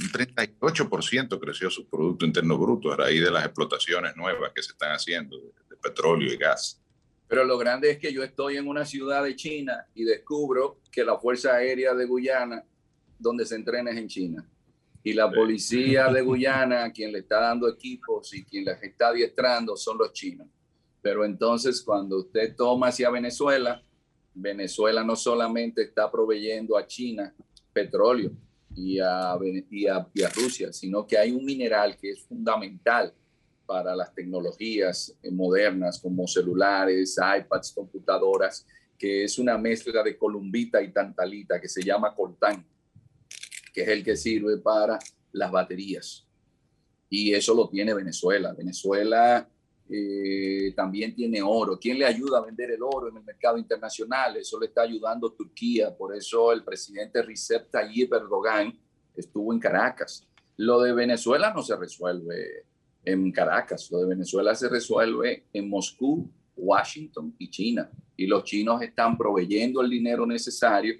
un 0.00 0.08
38% 0.08 1.38
creció 1.40 1.70
su 1.70 1.88
Producto 1.88 2.24
Interno 2.24 2.58
Bruto 2.58 2.92
a 2.92 2.96
raíz 2.96 3.22
de 3.22 3.30
las 3.30 3.44
explotaciones 3.44 4.16
nuevas 4.16 4.52
que 4.54 4.62
se 4.62 4.72
están 4.72 4.92
haciendo 4.92 5.36
de 5.68 5.76
petróleo 5.76 6.32
y 6.32 6.36
gas. 6.36 6.80
Pero 7.28 7.44
lo 7.44 7.58
grande 7.58 7.90
es 7.90 7.98
que 7.98 8.12
yo 8.12 8.24
estoy 8.24 8.56
en 8.56 8.66
una 8.66 8.84
ciudad 8.84 9.22
de 9.22 9.36
China 9.36 9.86
y 9.94 10.04
descubro 10.04 10.80
que 10.90 11.04
la 11.04 11.18
Fuerza 11.18 11.54
Aérea 11.54 11.94
de 11.94 12.06
Guyana, 12.06 12.64
donde 13.18 13.46
se 13.46 13.54
entrena 13.54 13.90
es 13.90 13.98
en 13.98 14.08
China. 14.08 14.48
Y 15.02 15.12
la 15.12 15.30
policía 15.30 16.08
de 16.08 16.20
Guyana, 16.22 16.92
quien 16.92 17.12
le 17.12 17.20
está 17.20 17.40
dando 17.40 17.68
equipos 17.68 18.34
y 18.34 18.44
quien 18.44 18.64
les 18.64 18.82
está 18.82 19.08
adiestrando 19.08 19.76
son 19.76 19.98
los 19.98 20.12
chinos. 20.12 20.46
Pero 21.00 21.24
entonces 21.24 21.80
cuando 21.82 22.18
usted 22.18 22.54
toma 22.54 22.88
hacia 22.88 23.10
Venezuela, 23.10 23.82
Venezuela 24.34 25.02
no 25.02 25.16
solamente 25.16 25.82
está 25.82 26.10
proveyendo 26.10 26.76
a 26.76 26.86
China 26.86 27.34
petróleo 27.72 28.32
y 28.74 28.98
a, 29.00 29.36
y 29.70 29.86
a, 29.86 30.06
y 30.12 30.22
a 30.22 30.28
Rusia, 30.28 30.72
sino 30.72 31.06
que 31.06 31.18
hay 31.18 31.32
un 31.32 31.44
mineral 31.44 31.96
que 31.96 32.10
es 32.10 32.22
fundamental 32.22 33.12
para 33.70 33.94
las 33.94 34.12
tecnologías 34.12 35.16
eh, 35.22 35.30
modernas 35.30 36.00
como 36.00 36.26
celulares, 36.26 37.16
iPads, 37.16 37.72
computadoras, 37.72 38.66
que 38.98 39.24
es 39.24 39.38
una 39.38 39.56
mezcla 39.56 40.02
de 40.02 40.18
columbita 40.18 40.82
y 40.82 40.92
tantalita 40.92 41.60
que 41.60 41.68
se 41.68 41.82
llama 41.82 42.14
coltán, 42.14 42.64
que 43.72 43.82
es 43.82 43.88
el 43.88 44.04
que 44.04 44.16
sirve 44.16 44.58
para 44.58 44.98
las 45.32 45.50
baterías. 45.50 46.26
Y 47.08 47.34
eso 47.34 47.54
lo 47.54 47.68
tiene 47.68 47.92
Venezuela. 47.92 48.52
Venezuela 48.52 49.48
eh, 49.88 50.72
también 50.76 51.14
tiene 51.14 51.42
oro. 51.42 51.78
¿Quién 51.78 51.98
le 51.98 52.06
ayuda 52.06 52.38
a 52.38 52.44
vender 52.44 52.70
el 52.70 52.82
oro 52.82 53.08
en 53.08 53.16
el 53.16 53.24
mercado 53.24 53.58
internacional? 53.58 54.36
Eso 54.36 54.60
le 54.60 54.66
está 54.66 54.82
ayudando 54.82 55.32
Turquía. 55.32 55.94
Por 55.96 56.14
eso 56.14 56.52
el 56.52 56.62
presidente 56.62 57.22
Recep 57.22 57.70
Tayyip 57.70 58.12
Erdogan 58.12 58.78
estuvo 59.16 59.52
en 59.52 59.58
Caracas. 59.58 60.24
Lo 60.56 60.80
de 60.80 60.92
Venezuela 60.92 61.52
no 61.52 61.62
se 61.62 61.76
resuelve 61.76 62.66
en 63.04 63.32
Caracas. 63.32 63.90
Lo 63.90 63.98
de 63.98 64.06
Venezuela 64.06 64.54
se 64.54 64.68
resuelve 64.68 65.46
en 65.52 65.68
Moscú, 65.68 66.30
Washington 66.56 67.34
y 67.38 67.50
China. 67.50 67.90
Y 68.16 68.26
los 68.28 68.44
chinos 68.44 68.80
están 68.82 69.18
proveyendo 69.18 69.80
el 69.80 69.90
dinero 69.90 70.24
necesario 70.24 70.94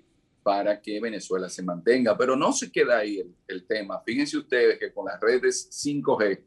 para 0.50 0.82
que 0.82 0.98
Venezuela 0.98 1.48
se 1.48 1.62
mantenga. 1.62 2.18
Pero 2.18 2.34
no 2.34 2.52
se 2.52 2.72
queda 2.72 2.98
ahí 2.98 3.24
el, 3.46 3.66
tema. 3.68 4.02
Fíjense 4.04 4.36
ustedes 4.36 4.80
que 4.80 4.92
con 4.92 5.06
las 5.06 5.20
redes 5.20 5.70
5G, 5.70 6.40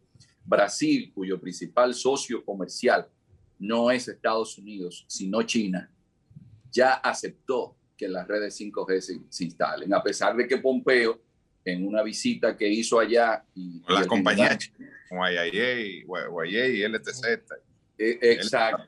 Brasil, 0.43 1.09
cuyo 1.15 1.39
principal 1.39 1.93
socio 1.93 2.43
comercial 2.43 3.07
no 3.59 3.91
es 3.91 4.09
Estados 4.09 4.57
Unidos, 4.57 5.05
sino 5.07 5.41
China, 5.43 5.89
ya 6.69 6.95
aceptó 6.95 7.77
que 7.95 8.09
las 8.09 8.27
redes 8.27 8.59
5G 8.59 8.99
se, 8.99 9.21
se 9.29 9.43
instalen, 9.45 9.93
a 9.93 10.03
pesar 10.03 10.35
de 10.35 10.49
que 10.49 10.57
Pompeo 10.57 11.21
en 11.63 11.87
una 11.87 12.03
visita 12.03 12.57
que 12.57 12.67
hizo 12.67 12.99
allá. 12.99 13.45
Y, 13.55 13.79
con 13.83 13.95
las 13.95 14.05
compañías, 14.05 14.69
con 15.07 15.19
IAA, 15.19 15.79
y 16.67 16.83
LTZ. 16.89 17.23
Eh, 17.97 18.19
exacto. 18.21 18.83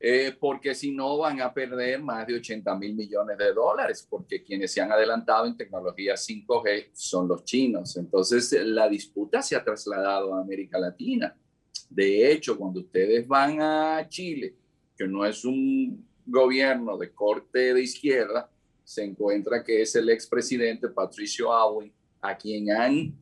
Eh, 0.00 0.36
porque 0.38 0.76
si 0.76 0.92
no 0.92 1.18
van 1.18 1.40
a 1.40 1.52
perder 1.52 2.00
más 2.00 2.24
de 2.26 2.36
80 2.36 2.72
mil 2.76 2.94
millones 2.94 3.36
de 3.36 3.52
dólares, 3.52 4.06
porque 4.08 4.44
quienes 4.44 4.72
se 4.72 4.80
han 4.80 4.92
adelantado 4.92 5.46
en 5.46 5.56
tecnología 5.56 6.14
5G 6.14 6.90
son 6.92 7.26
los 7.26 7.44
chinos. 7.44 7.96
Entonces, 7.96 8.52
la 8.64 8.88
disputa 8.88 9.42
se 9.42 9.56
ha 9.56 9.64
trasladado 9.64 10.34
a 10.34 10.40
América 10.40 10.78
Latina. 10.78 11.36
De 11.90 12.30
hecho, 12.30 12.56
cuando 12.56 12.80
ustedes 12.80 13.26
van 13.26 13.60
a 13.60 14.06
Chile, 14.08 14.54
que 14.96 15.08
no 15.08 15.26
es 15.26 15.44
un 15.44 16.06
gobierno 16.24 16.96
de 16.96 17.12
corte 17.12 17.74
de 17.74 17.82
izquierda, 17.82 18.48
se 18.84 19.04
encuentra 19.04 19.64
que 19.64 19.82
es 19.82 19.96
el 19.96 20.08
expresidente 20.10 20.88
Patricio 20.88 21.52
Aoun, 21.52 21.92
a 22.20 22.36
quien 22.36 22.70
han 22.70 23.14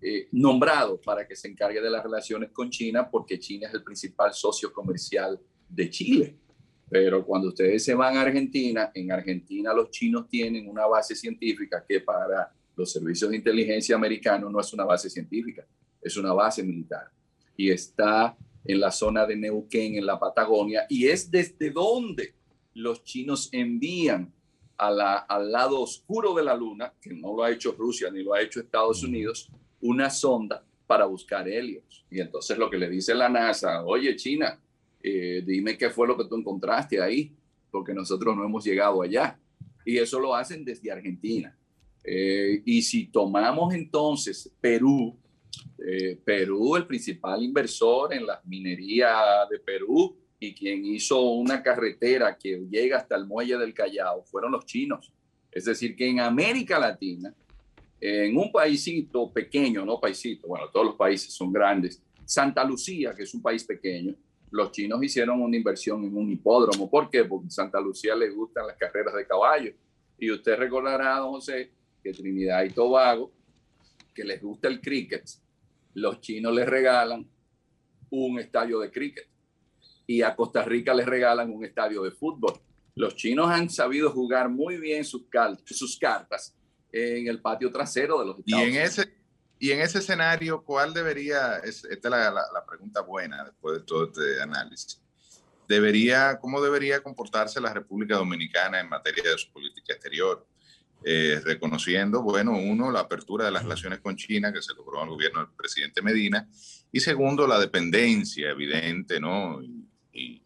eh, 0.00 0.28
nombrado 0.32 1.00
para 1.00 1.26
que 1.26 1.34
se 1.34 1.48
encargue 1.48 1.80
de 1.80 1.90
las 1.90 2.02
relaciones 2.02 2.50
con 2.50 2.70
China, 2.70 3.10
porque 3.10 3.38
China 3.38 3.68
es 3.68 3.74
el 3.74 3.82
principal 3.82 4.32
socio 4.32 4.72
comercial 4.72 5.40
de 5.74 5.90
Chile. 5.90 6.36
Pero 6.88 7.24
cuando 7.24 7.48
ustedes 7.48 7.84
se 7.84 7.94
van 7.94 8.16
a 8.16 8.22
Argentina, 8.22 8.90
en 8.94 9.10
Argentina 9.10 9.72
los 9.72 9.90
chinos 9.90 10.28
tienen 10.28 10.68
una 10.68 10.86
base 10.86 11.14
científica 11.14 11.84
que 11.88 12.00
para 12.00 12.52
los 12.76 12.92
servicios 12.92 13.30
de 13.30 13.36
inteligencia 13.38 13.96
americanos 13.96 14.52
no 14.52 14.60
es 14.60 14.72
una 14.72 14.84
base 14.84 15.08
científica, 15.08 15.66
es 16.00 16.16
una 16.16 16.32
base 16.32 16.62
militar. 16.62 17.10
Y 17.56 17.70
está 17.70 18.36
en 18.64 18.80
la 18.80 18.90
zona 18.90 19.26
de 19.26 19.36
Neuquén, 19.36 19.96
en 19.96 20.06
la 20.06 20.18
Patagonia, 20.18 20.86
y 20.88 21.06
es 21.06 21.30
desde 21.30 21.70
donde 21.70 22.34
los 22.74 23.02
chinos 23.04 23.48
envían 23.52 24.32
al 24.76 25.52
lado 25.52 25.80
oscuro 25.80 26.34
de 26.34 26.42
la 26.42 26.56
Luna, 26.56 26.92
que 27.00 27.14
no 27.14 27.36
lo 27.36 27.44
ha 27.44 27.50
hecho 27.50 27.72
Rusia 27.72 28.10
ni 28.10 28.22
lo 28.22 28.34
ha 28.34 28.42
hecho 28.42 28.60
Estados 28.60 29.02
Unidos, 29.04 29.50
una 29.80 30.10
sonda 30.10 30.64
para 30.86 31.06
buscar 31.06 31.48
helios. 31.48 32.04
Y 32.10 32.20
entonces 32.20 32.58
lo 32.58 32.68
que 32.68 32.78
le 32.78 32.90
dice 32.90 33.14
la 33.14 33.28
NASA, 33.28 33.84
oye 33.84 34.16
China, 34.16 34.60
eh, 35.02 35.42
dime 35.44 35.76
qué 35.76 35.90
fue 35.90 36.06
lo 36.06 36.16
que 36.16 36.24
tú 36.24 36.36
encontraste 36.36 37.00
ahí, 37.00 37.34
porque 37.70 37.92
nosotros 37.92 38.36
no 38.36 38.44
hemos 38.44 38.64
llegado 38.64 39.02
allá. 39.02 39.38
Y 39.84 39.98
eso 39.98 40.20
lo 40.20 40.34
hacen 40.34 40.64
desde 40.64 40.92
Argentina. 40.92 41.56
Eh, 42.04 42.62
y 42.64 42.82
si 42.82 43.06
tomamos 43.06 43.74
entonces 43.74 44.52
Perú, 44.60 45.16
eh, 45.78 46.18
Perú, 46.24 46.76
el 46.76 46.86
principal 46.86 47.42
inversor 47.42 48.14
en 48.14 48.26
la 48.26 48.40
minería 48.44 49.16
de 49.50 49.58
Perú, 49.58 50.16
y 50.38 50.54
quien 50.54 50.84
hizo 50.84 51.20
una 51.20 51.62
carretera 51.62 52.36
que 52.36 52.66
llega 52.68 52.96
hasta 52.96 53.14
el 53.16 53.26
muelle 53.26 53.56
del 53.56 53.74
Callao 53.74 54.24
fueron 54.24 54.52
los 54.52 54.66
chinos. 54.66 55.12
Es 55.50 55.66
decir, 55.66 55.94
que 55.94 56.08
en 56.08 56.18
América 56.18 56.80
Latina, 56.80 57.32
en 58.00 58.36
un 58.36 58.50
paísito 58.50 59.30
pequeño, 59.30 59.84
no 59.84 60.00
paísito, 60.00 60.48
bueno, 60.48 60.68
todos 60.72 60.86
los 60.86 60.96
países 60.96 61.32
son 61.32 61.52
grandes, 61.52 62.02
Santa 62.24 62.64
Lucía, 62.64 63.14
que 63.14 63.22
es 63.22 63.34
un 63.34 63.42
país 63.42 63.62
pequeño, 63.62 64.16
los 64.52 64.70
chinos 64.70 65.02
hicieron 65.02 65.40
una 65.40 65.56
inversión 65.56 66.04
en 66.04 66.16
un 66.16 66.30
hipódromo. 66.30 66.88
¿Por 66.88 67.10
qué? 67.10 67.24
Porque 67.24 67.46
en 67.46 67.50
Santa 67.50 67.80
Lucía 67.80 68.14
les 68.14 68.34
gustan 68.34 68.66
las 68.66 68.76
carreras 68.76 69.14
de 69.14 69.26
caballo. 69.26 69.72
Y 70.18 70.30
usted 70.30 70.56
recordará, 70.56 71.16
don 71.16 71.32
José, 71.32 71.72
que 72.02 72.12
Trinidad 72.12 72.62
y 72.62 72.70
Tobago, 72.70 73.32
que 74.14 74.24
les 74.24 74.42
gusta 74.42 74.68
el 74.68 74.80
cricket, 74.80 75.24
los 75.94 76.20
chinos 76.20 76.54
les 76.54 76.68
regalan 76.68 77.26
un 78.10 78.38
estadio 78.38 78.78
de 78.78 78.90
cricket 78.90 79.26
y 80.06 80.20
a 80.20 80.36
Costa 80.36 80.62
Rica 80.62 80.92
les 80.92 81.06
regalan 81.06 81.50
un 81.50 81.64
estadio 81.64 82.02
de 82.02 82.10
fútbol. 82.10 82.52
Los 82.94 83.16
chinos 83.16 83.48
han 83.48 83.70
sabido 83.70 84.10
jugar 84.10 84.50
muy 84.50 84.76
bien 84.76 85.04
sus, 85.04 85.24
sus 85.64 85.98
cartas 85.98 86.54
en 86.92 87.26
el 87.26 87.40
patio 87.40 87.72
trasero 87.72 88.20
de 88.20 88.26
los 88.26 88.38
Estados 88.38 88.66
y 88.66 88.70
en 88.70 88.82
Ese, 88.82 89.14
y 89.62 89.70
en 89.70 89.80
ese 89.80 90.00
escenario, 90.00 90.64
¿cuál 90.64 90.92
debería, 90.92 91.58
esta 91.58 91.88
es 91.88 92.02
la, 92.02 92.32
la, 92.32 92.66
pregunta 92.66 93.00
buena 93.00 93.44
después 93.44 93.78
de 93.78 93.84
todo 93.84 94.06
este 94.06 94.42
análisis, 94.42 95.00
debería, 95.68 96.36
¿cómo 96.40 96.60
debería 96.60 97.00
comportarse 97.00 97.60
la 97.60 97.72
República 97.72 98.16
Dominicana 98.16 98.80
en 98.80 98.88
materia 98.88 99.22
de 99.30 99.38
su 99.38 99.52
política 99.52 99.92
exterior? 99.92 100.44
Eh, 101.04 101.40
reconociendo, 101.44 102.22
bueno, 102.22 102.58
uno, 102.58 102.90
la 102.90 103.00
apertura 103.00 103.44
de 103.44 103.52
las 103.52 103.62
relaciones 103.62 104.00
con 104.00 104.16
China 104.16 104.52
que 104.52 104.60
se 104.62 104.74
logró 104.74 104.98
en 104.98 105.04
el 105.04 105.10
gobierno 105.10 105.38
del 105.44 105.54
presidente 105.56 106.02
Medina, 106.02 106.48
y 106.90 106.98
segundo, 106.98 107.46
la 107.46 107.60
dependencia 107.60 108.50
evidente, 108.50 109.20
¿no? 109.20 109.62
Y, 109.62 110.42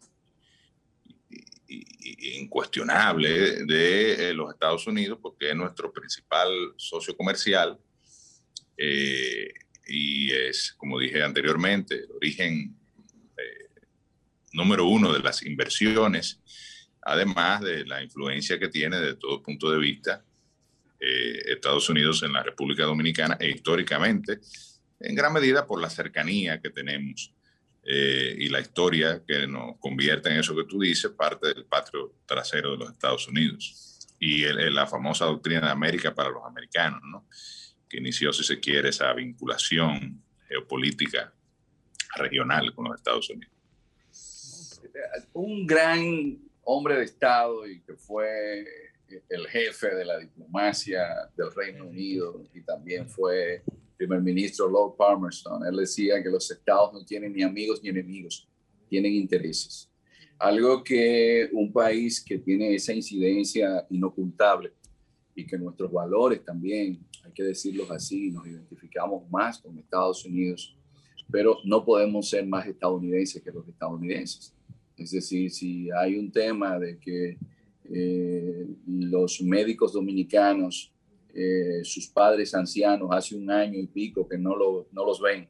incuestionable 2.39 3.65
de 3.65 4.29
eh, 4.29 4.33
los 4.33 4.53
Estados 4.53 4.85
Unidos, 4.85 5.17
porque 5.19 5.49
es 5.49 5.55
nuestro 5.55 5.91
principal 5.91 6.47
socio 6.77 7.17
comercial 7.17 7.79
eh, 8.77 9.51
y 9.87 10.31
es, 10.31 10.73
como 10.77 10.99
dije 10.99 11.23
anteriormente, 11.23 11.95
el 11.95 12.11
origen 12.11 12.75
número 14.53 14.85
uno 14.85 15.13
de 15.13 15.19
las 15.19 15.43
inversiones, 15.43 16.41
además 17.03 17.61
de 17.61 17.85
la 17.85 18.01
influencia 18.01 18.59
que 18.59 18.67
tiene 18.67 18.99
de 18.99 19.15
todo 19.15 19.41
punto 19.41 19.71
de 19.71 19.77
vista 19.77 20.23
eh, 20.99 21.53
Estados 21.53 21.89
Unidos 21.89 22.23
en 22.23 22.33
la 22.33 22.43
República 22.43 22.83
Dominicana 22.83 23.37
e 23.39 23.49
históricamente, 23.49 24.39
en 24.99 25.15
gran 25.15 25.31
medida 25.31 25.65
por 25.65 25.79
la 25.79 25.89
cercanía 25.89 26.59
que 26.59 26.71
tenemos 26.71 27.33
eh, 27.83 28.35
y 28.39 28.49
la 28.49 28.59
historia 28.59 29.21
que 29.25 29.45
nos 29.47 29.77
convierte 29.79 30.29
en 30.29 30.39
eso 30.39 30.55
que 30.55 30.65
tú 30.65 30.79
dices, 30.79 31.11
parte 31.11 31.53
del 31.53 31.65
patrio 31.65 32.15
trasero 32.25 32.71
de 32.71 32.77
los 32.77 32.91
Estados 32.91 33.27
Unidos 33.27 34.07
y 34.19 34.41
la 34.47 34.87
famosa 34.87 35.25
doctrina 35.25 35.67
de 35.67 35.71
América 35.71 36.15
para 36.15 36.31
los 36.31 36.43
americanos, 36.43 37.01
¿no? 37.03 37.27
Que 37.89 37.97
inició, 37.97 38.33
si 38.33 38.43
se 38.43 38.59
quiere, 38.59 38.89
esa 38.89 39.13
vinculación 39.13 40.21
geopolítica 40.47 41.33
regional 42.15 42.73
con 42.73 42.85
los 42.85 42.95
Estados 42.95 43.29
Unidos. 43.29 43.53
Un 45.33 45.65
gran 45.65 46.39
hombre 46.63 46.97
de 46.97 47.03
Estado 47.05 47.67
y 47.67 47.81
que 47.81 47.93
fue 47.93 48.65
el 49.29 49.47
jefe 49.47 49.95
de 49.95 50.05
la 50.05 50.19
diplomacia 50.19 51.29
del 51.35 51.53
Reino 51.53 51.85
Unido 51.87 52.43
y 52.53 52.61
también 52.61 53.07
fue 53.07 53.63
primer 53.97 54.21
ministro 54.21 54.69
Lord 54.69 54.95
Palmerston. 54.95 55.65
Él 55.65 55.77
decía 55.77 56.21
que 56.21 56.29
los 56.29 56.49
estados 56.49 56.93
no 56.93 57.03
tienen 57.03 57.33
ni 57.33 57.43
amigos 57.43 57.81
ni 57.81 57.89
enemigos, 57.89 58.47
tienen 58.89 59.13
intereses. 59.13 59.89
Algo 60.37 60.83
que 60.83 61.49
un 61.51 61.73
país 61.73 62.23
que 62.23 62.37
tiene 62.37 62.75
esa 62.75 62.93
incidencia 62.93 63.85
inocultable 63.89 64.71
y 65.33 65.45
que 65.45 65.57
nuestros 65.57 65.91
valores 65.91 66.43
también, 66.45 66.99
hay 67.27 67.33
que 67.33 67.43
decirlos 67.43 67.89
así, 67.91 68.31
nos 68.31 68.47
identificamos 68.47 69.29
más 69.29 69.59
con 69.59 69.77
Estados 69.77 70.25
Unidos, 70.25 70.75
pero 71.29 71.57
no 71.65 71.83
podemos 71.83 72.29
ser 72.29 72.45
más 72.45 72.65
estadounidenses 72.67 73.41
que 73.41 73.51
los 73.51 73.67
estadounidenses. 73.67 74.53
Es 74.97 75.11
decir, 75.11 75.51
si 75.51 75.89
hay 75.91 76.17
un 76.17 76.31
tema 76.31 76.79
de 76.79 76.97
que 76.97 77.37
eh, 77.85 78.67
los 78.87 79.41
médicos 79.41 79.93
dominicanos, 79.93 80.91
eh, 81.33 81.81
sus 81.83 82.07
padres 82.07 82.55
ancianos, 82.55 83.09
hace 83.11 83.35
un 83.35 83.49
año 83.51 83.79
y 83.79 83.87
pico 83.87 84.27
que 84.27 84.37
no, 84.37 84.55
lo, 84.55 84.87
no 84.91 85.05
los 85.05 85.21
ven 85.21 85.47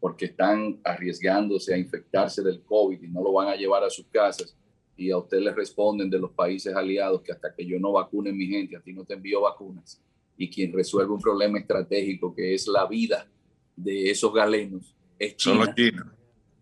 porque 0.00 0.26
están 0.26 0.80
arriesgándose 0.84 1.74
a 1.74 1.78
infectarse 1.78 2.42
del 2.42 2.62
COVID 2.62 3.02
y 3.02 3.08
no 3.08 3.22
lo 3.22 3.32
van 3.32 3.48
a 3.48 3.56
llevar 3.56 3.82
a 3.84 3.90
sus 3.90 4.06
casas. 4.06 4.56
Y 4.96 5.10
a 5.10 5.18
usted 5.18 5.38
le 5.38 5.52
responden 5.52 6.10
de 6.10 6.18
los 6.18 6.30
países 6.32 6.74
aliados 6.74 7.22
que 7.22 7.32
hasta 7.32 7.54
que 7.54 7.66
yo 7.66 7.78
no 7.78 7.92
vacune 7.92 8.32
mi 8.32 8.46
gente, 8.46 8.76
a 8.76 8.80
ti 8.80 8.92
no 8.92 9.04
te 9.04 9.14
envío 9.14 9.42
vacunas. 9.42 10.00
Y 10.38 10.48
quien 10.48 10.72
resuelve 10.72 11.12
un 11.12 11.20
problema 11.20 11.58
estratégico 11.58 12.34
que 12.34 12.54
es 12.54 12.66
la 12.66 12.86
vida 12.86 13.28
de 13.76 14.10
esos 14.10 14.32
galenos 14.32 14.96
es 15.18 15.36
China. 15.36 15.74
Chinos. 15.74 16.06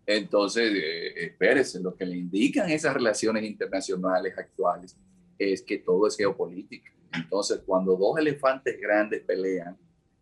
Entonces, 0.05 0.71
eh, 0.73 1.25
espérese, 1.25 1.81
lo 1.81 1.95
que 1.95 2.05
le 2.05 2.17
indican 2.17 2.69
esas 2.69 2.93
relaciones 2.93 3.43
internacionales 3.43 4.33
actuales 4.37 4.97
es 5.37 5.61
que 5.61 5.77
todo 5.77 6.07
es 6.07 6.15
geopolítica. 6.15 6.91
Entonces, 7.13 7.61
cuando 7.65 7.95
dos 7.95 8.17
elefantes 8.17 8.79
grandes 8.79 9.21
pelean, 9.23 9.77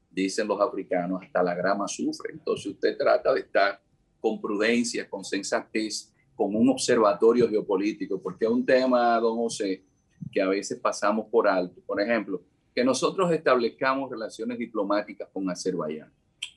dicen 0.09 0.47
los 0.47 0.59
africanos, 0.59 1.21
hasta 1.21 1.43
la 1.43 1.53
grama 1.53 1.87
sufre. 1.87 2.33
Entonces, 2.33 2.67
usted 2.67 2.97
trata 2.97 3.33
de 3.33 3.41
estar 3.41 3.79
con 4.19 4.41
prudencia, 4.41 5.07
con 5.09 5.23
sensatez, 5.23 6.11
con 6.35 6.55
un 6.55 6.67
observatorio 6.69 7.47
geopolítico, 7.47 8.19
porque 8.19 8.45
es 8.45 8.51
un 8.51 8.65
tema, 8.65 9.19
don 9.19 9.37
José, 9.37 9.83
que 10.31 10.41
a 10.41 10.47
veces 10.47 10.79
pasamos 10.79 11.27
por 11.29 11.47
alto. 11.47 11.79
Por 11.85 12.01
ejemplo, 12.01 12.41
que 12.75 12.83
nosotros 12.83 13.31
establezcamos 13.31 14.11
relaciones 14.11 14.59
diplomáticas 14.59 15.29
con 15.31 15.49
Azerbaiyán. 15.49 16.11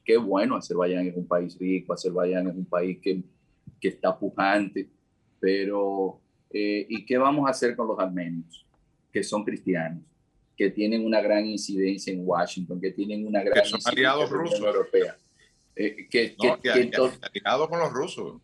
Qué 0.04 0.16
bueno, 0.16 0.56
Azerbaiyán 0.56 1.06
es 1.06 1.16
un 1.16 1.26
país 1.26 1.56
rico, 1.58 1.92
Azerbaiyán 1.92 2.48
es 2.48 2.54
un 2.56 2.64
país 2.64 2.98
que, 3.00 3.22
que 3.80 3.88
está 3.88 4.18
pujante, 4.18 4.88
pero 5.38 6.20
eh, 6.50 6.86
¿Y 6.88 7.04
qué 7.04 7.18
vamos 7.18 7.46
a 7.46 7.50
hacer 7.50 7.76
con 7.76 7.86
los 7.88 7.98
armenios, 7.98 8.66
que 9.12 9.22
son 9.22 9.44
cristianos, 9.44 10.02
que 10.56 10.70
tienen 10.70 11.04
una 11.04 11.20
gran 11.20 11.46
incidencia 11.46 12.12
en 12.12 12.26
Washington, 12.26 12.80
que 12.80 12.90
tienen 12.90 13.26
una 13.26 13.42
gran 13.42 13.62
que 13.62 13.68
son 13.68 13.80
aliados 13.84 14.30
rusos. 14.30 14.60
Europea? 14.60 15.16
Eh, 15.76 16.08
que, 16.10 16.34
aliados 16.40 17.68
con 17.68 17.78
los 17.78 17.92
rusos. 17.92 18.40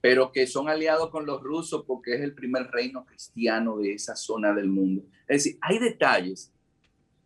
Pero 0.00 0.32
que 0.32 0.46
son 0.46 0.68
aliados 0.68 1.10
con 1.10 1.26
los 1.26 1.42
rusos 1.42 1.84
porque 1.86 2.14
es 2.14 2.22
el 2.22 2.34
primer 2.34 2.68
reino 2.68 3.04
cristiano 3.04 3.78
de 3.78 3.92
esa 3.92 4.16
zona 4.16 4.54
del 4.54 4.68
mundo. 4.68 5.02
Es 5.28 5.44
decir, 5.44 5.58
hay 5.60 5.78
detalles 5.78 6.50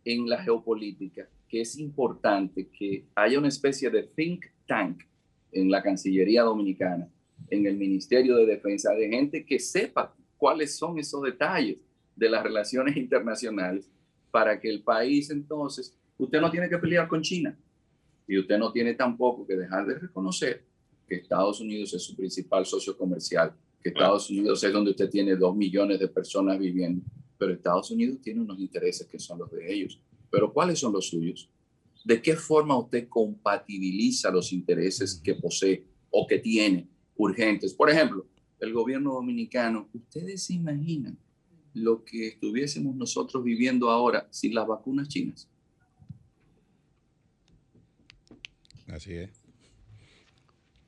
en 0.05 0.29
la 0.29 0.41
geopolítica 0.41 1.27
que 1.49 1.61
es 1.61 1.77
importante 1.77 2.67
que 2.67 3.05
haya 3.15 3.39
una 3.39 3.47
especie 3.47 3.89
de 3.89 4.03
think 4.03 4.45
tank 4.67 5.03
en 5.51 5.69
la 5.69 5.81
Cancillería 5.81 6.43
Dominicana 6.43 7.09
en 7.49 7.65
el 7.65 7.77
Ministerio 7.77 8.37
de 8.37 8.45
Defensa 8.45 8.93
de 8.93 9.09
gente 9.09 9.45
que 9.45 9.59
sepa 9.59 10.15
cuáles 10.37 10.75
son 10.77 10.97
esos 10.97 11.21
detalles 11.21 11.77
de 12.15 12.29
las 12.29 12.43
relaciones 12.43 12.95
internacionales 12.97 13.89
para 14.31 14.59
que 14.59 14.69
el 14.69 14.83
país 14.83 15.29
entonces, 15.29 15.95
usted 16.17 16.41
no 16.41 16.51
tiene 16.51 16.69
que 16.69 16.77
pelear 16.77 17.07
con 17.07 17.21
China 17.21 17.57
y 18.27 18.37
usted 18.37 18.57
no 18.57 18.71
tiene 18.71 18.93
tampoco 18.93 19.45
que 19.45 19.55
dejar 19.55 19.85
de 19.85 19.99
reconocer 19.99 20.63
que 21.07 21.15
Estados 21.15 21.61
Unidos 21.61 21.93
es 21.93 22.03
su 22.03 22.15
principal 22.15 22.65
socio 22.65 22.97
comercial, 22.97 23.53
que 23.81 23.89
Estados 23.89 24.29
Unidos 24.29 24.63
es 24.63 24.73
donde 24.73 24.91
usted 24.91 25.09
tiene 25.09 25.35
dos 25.35 25.55
millones 25.55 25.99
de 25.99 26.07
personas 26.07 26.57
viviendo, 26.57 27.05
pero 27.37 27.53
Estados 27.53 27.91
Unidos 27.91 28.19
tiene 28.21 28.41
unos 28.41 28.59
intereses 28.59 29.07
que 29.07 29.19
son 29.19 29.39
los 29.39 29.51
de 29.51 29.73
ellos. 29.73 29.99
Pero 30.31 30.51
¿cuáles 30.53 30.79
son 30.79 30.93
los 30.93 31.07
suyos? 31.07 31.49
¿De 32.03 32.21
qué 32.21 32.35
forma 32.35 32.77
usted 32.77 33.07
compatibiliza 33.09 34.31
los 34.31 34.53
intereses 34.53 35.19
que 35.23 35.35
posee 35.35 35.85
o 36.17 36.25
que 36.25 36.39
tiene 36.39 36.87
urgentes. 37.17 37.73
Por 37.73 37.89
ejemplo, 37.89 38.25
el 38.59 38.73
gobierno 38.73 39.13
dominicano, 39.13 39.89
¿ustedes 39.93 40.43
se 40.43 40.53
imaginan 40.53 41.17
lo 41.73 42.05
que 42.05 42.27
estuviésemos 42.27 42.95
nosotros 42.95 43.43
viviendo 43.43 43.89
ahora 43.89 44.27
sin 44.31 44.53
las 44.55 44.65
vacunas 44.65 45.09
chinas? 45.09 45.49
Así 48.87 49.13
es. 49.13 49.29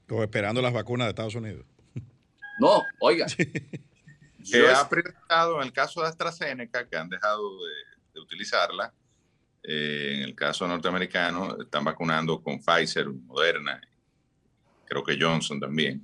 Como 0.08 0.24
esperando 0.24 0.62
las 0.62 0.74
vacunas 0.74 1.08
de 1.08 1.10
Estados 1.10 1.36
Unidos. 1.36 1.66
No, 2.60 2.82
oiga. 3.02 3.28
Se 4.48 4.72
ha 4.72 4.88
priorizado 4.88 5.58
en 5.58 5.68
el 5.68 5.74
caso 5.74 6.02
de 6.02 6.08
AstraZeneca, 6.08 6.88
que 6.88 6.98
han 6.98 7.10
dejado 7.10 7.58
de, 8.14 8.20
utilizarla. 8.20 8.94
Eh, 9.64 10.14
en 10.18 10.24
el 10.24 10.36
caso 10.36 10.68
norteamericano, 10.68 11.62
están 11.62 11.84
vacunando 11.84 12.42
con 12.42 12.60
Pfizer, 12.60 13.08
Moderna, 13.10 13.80
creo 14.86 15.04
que 15.04 15.18
Johnson 15.20 15.60
también. 15.60 16.04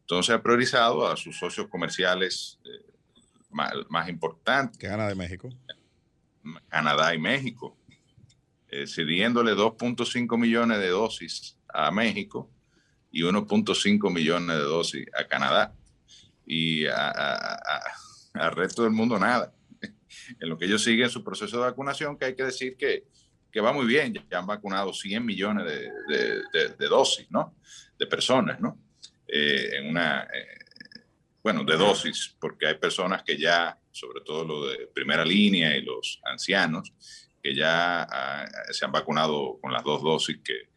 Entonces 0.00 0.34
ha 0.34 0.42
priorizado 0.42 1.08
a 1.08 1.16
sus 1.16 1.36
socios 1.36 1.66
comerciales 1.68 2.60
eh, 2.64 2.86
más, 3.50 4.08
importantes. 4.08 4.78
Canadá 4.78 5.08
de 5.08 5.14
México. 5.16 5.48
Canadá 6.68 7.12
y 7.12 7.18
México, 7.18 7.76
eh, 8.68 8.86
cediéndole 8.86 9.52
2.5 9.54 10.38
millones 10.38 10.78
de 10.78 10.88
dosis 10.88 11.58
a 11.68 11.90
México 11.90 12.48
y 13.10 13.22
1.5 13.22 14.12
millones 14.12 14.56
de 14.56 14.62
dosis 14.62 15.06
a 15.18 15.26
Canadá. 15.26 15.74
Y 16.46 16.86
al 16.86 18.52
resto 18.52 18.84
del 18.84 18.92
mundo 18.92 19.18
nada. 19.18 19.52
En 20.40 20.48
lo 20.48 20.56
que 20.58 20.64
ellos 20.64 20.82
siguen 20.82 21.10
su 21.10 21.22
proceso 21.22 21.56
de 21.56 21.64
vacunación, 21.64 22.16
que 22.18 22.24
hay 22.24 22.34
que 22.34 22.44
decir 22.44 22.76
que, 22.76 23.04
que 23.52 23.60
va 23.60 23.72
muy 23.72 23.86
bien, 23.86 24.12
ya 24.12 24.38
han 24.38 24.46
vacunado 24.46 24.92
100 24.92 25.24
millones 25.24 25.64
de, 25.64 26.42
de, 26.76 26.88
dosis, 26.88 27.30
¿no? 27.30 27.54
De 27.98 28.06
personas, 28.06 28.60
¿no? 28.60 28.78
Eh, 29.28 29.76
en 29.76 29.88
una, 29.88 30.24
eh, 30.24 30.58
bueno, 31.42 31.64
de 31.64 31.76
dosis, 31.76 32.36
porque 32.40 32.66
hay 32.66 32.74
personas 32.74 33.22
que 33.22 33.38
ya, 33.38 33.78
sobre 33.92 34.20
todo 34.22 34.44
lo 34.44 34.66
de 34.68 34.88
primera 34.88 35.24
línea 35.24 35.76
y 35.76 35.82
los 35.82 36.20
ancianos, 36.24 36.92
que 37.42 37.54
ya 37.54 38.02
ah, 38.02 38.44
se 38.72 38.84
han 38.84 38.92
vacunado 38.92 39.58
con 39.60 39.72
las 39.72 39.84
dos 39.84 40.02
dosis 40.02 40.38
que, 40.42 40.68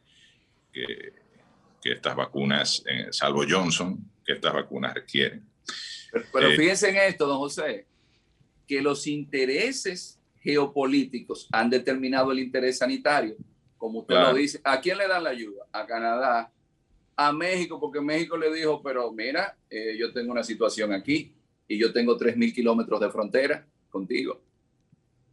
que, 0.72 1.92
estas 1.92 2.16
vacunas, 2.16 2.84
eh, 2.86 3.08
salvo 3.10 3.44
Johnson, 3.50 3.98
que 4.24 4.34
estas 4.34 4.54
vacunas 4.54 4.94
requieren. 4.94 5.49
Pero, 6.34 6.50
fíjense 6.52 6.90
en 6.90 6.98
esto, 6.98 7.28
don 7.28 7.38
José, 7.38 7.86
que 8.68 8.82
los 8.82 9.08
intereses 9.08 10.20
geopolíticos 10.42 11.48
han 11.52 11.70
determinado 11.70 12.32
el 12.32 12.40
interés 12.40 12.78
sanitario. 12.78 13.36
Como 13.78 14.00
usted 14.00 14.16
lo 14.16 14.34
dice, 14.34 14.60
¿a 14.64 14.80
quién 14.82 14.98
le 14.98 15.08
dan 15.08 15.24
la 15.24 15.30
ayuda? 15.30 15.66
A 15.72 15.86
Canadá, 15.86 16.52
a 17.16 17.32
México, 17.32 17.80
porque 17.80 18.02
México 18.02 18.38
le 18.38 18.54
dijo, 18.54 18.82
pero 18.82 19.12
mira, 19.12 19.58
eh, 19.70 19.96
yo 19.98 20.12
tengo 20.12 20.32
una 20.32 20.44
situación 20.44 20.94
aquí 20.94 21.34
y 21.68 21.78
yo 21.78 21.94
tengo 21.94 22.18
3.000 22.18 22.54
kilómetros 22.54 23.00
de 23.00 23.10
frontera 23.10 23.66
contigo. 23.90 24.42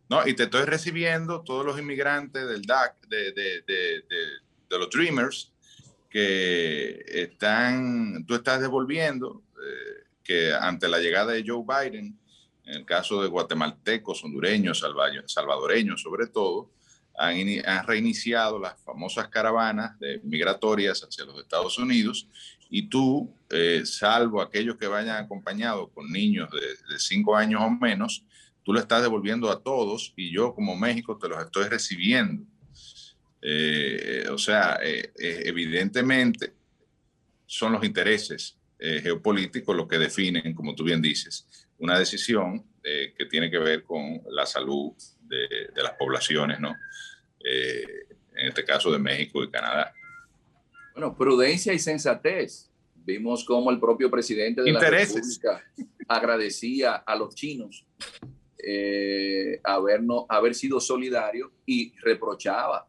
No, 0.09 0.27
y 0.27 0.35
te 0.35 0.45
estoy 0.45 0.65
recibiendo 0.65 1.43
todos 1.43 1.67
los 1.67 1.79
inmigrantes 1.79 2.47
del 2.47 2.63
DAC, 2.63 3.09
de, 3.09 3.33
de, 3.33 3.63
de, 3.63 4.03
de 4.69 4.79
los 4.79 4.91
Dreamers, 4.91 5.53
que 6.09 7.05
están, 7.09 8.25
tú 8.27 8.35
estás 8.35 8.61
devolviendo, 8.61 9.43
eh, 9.55 9.96
que 10.27 10.53
ante 10.53 10.89
la 10.89 10.99
llegada 10.99 11.33
de 11.33 11.45
Joe 11.47 11.65
Biden, 11.65 12.19
en 12.65 12.75
el 12.75 12.85
caso 12.85 13.23
de 13.23 13.29
guatemaltecos, 13.29 14.25
hondureños, 14.25 14.83
salvadoreños 15.27 16.03
sobre 16.03 16.27
todo, 16.27 16.71
han, 17.17 17.87
reiniciado 17.87 18.59
las 18.59 18.79
famosas 18.83 19.29
caravanas 19.29 19.99
de 19.99 20.21
migratorias 20.25 21.01
hacia 21.03 21.25
los 21.25 21.41
Estados 21.41 21.79
Unidos 21.79 22.29
y 22.69 22.89
tú, 22.89 23.33
eh, 23.51 23.83
salvo 23.85 24.43
aquellos 24.43 24.77
que 24.77 24.87
vayan 24.87 25.25
acompañados 25.25 25.89
con 25.95 26.11
niños 26.11 26.51
de, 26.51 26.93
de 26.93 26.99
cinco 26.99 27.37
años 27.37 27.63
o 27.63 27.71
menos, 27.71 28.25
tú 28.65 28.73
lo 28.73 28.81
estás 28.81 29.03
devolviendo 29.03 29.51
a 29.51 29.63
todos 29.63 30.13
y 30.17 30.33
yo 30.33 30.53
como 30.53 30.77
México 30.77 31.17
te 31.17 31.29
los 31.29 31.43
estoy 31.43 31.69
recibiendo. 31.69 32.45
Eh, 33.41 34.27
o 34.29 34.39
sea, 34.39 34.81
eh, 34.83 35.13
evidentemente 35.15 36.53
son 37.47 37.73
los 37.73 37.85
intereses 37.85 38.59
geopolíticos 38.79 39.75
los 39.75 39.89
que 39.89 39.99
definen, 39.99 40.55
como 40.55 40.75
tú 40.75 40.85
bien 40.85 41.01
dices, 41.01 41.47
una 41.79 41.99
decisión 41.99 42.65
que 42.83 43.27
tiene 43.29 43.51
que 43.51 43.59
ver 43.59 43.83
con 43.83 44.23
la 44.31 44.47
salud 44.47 44.93
de, 45.23 45.83
las 45.83 45.93
poblaciones, 45.93 46.61
¿no? 46.61 46.75
en 47.41 48.49
este 48.49 48.65
caso 48.65 48.93
de 48.93 48.99
México 48.99 49.43
y 49.43 49.51
Canadá. 49.51 49.93
Bueno, 50.93 51.17
prudencia 51.17 51.73
y 51.73 51.79
sensatez. 51.79 52.71
Vimos 52.95 53.45
cómo 53.45 53.71
el 53.71 53.81
propio 53.81 54.11
presidente 54.11 54.63
de 54.63 54.73
la 54.73 54.81
República 54.81 55.65
agradecía 56.09 56.97
a 56.97 57.17
los 57.17 57.35
chinos 57.35 57.87
haber 60.29 60.55
sido 60.55 60.81
solidario 60.81 61.53
y 61.65 61.93
reprochaba 62.01 62.89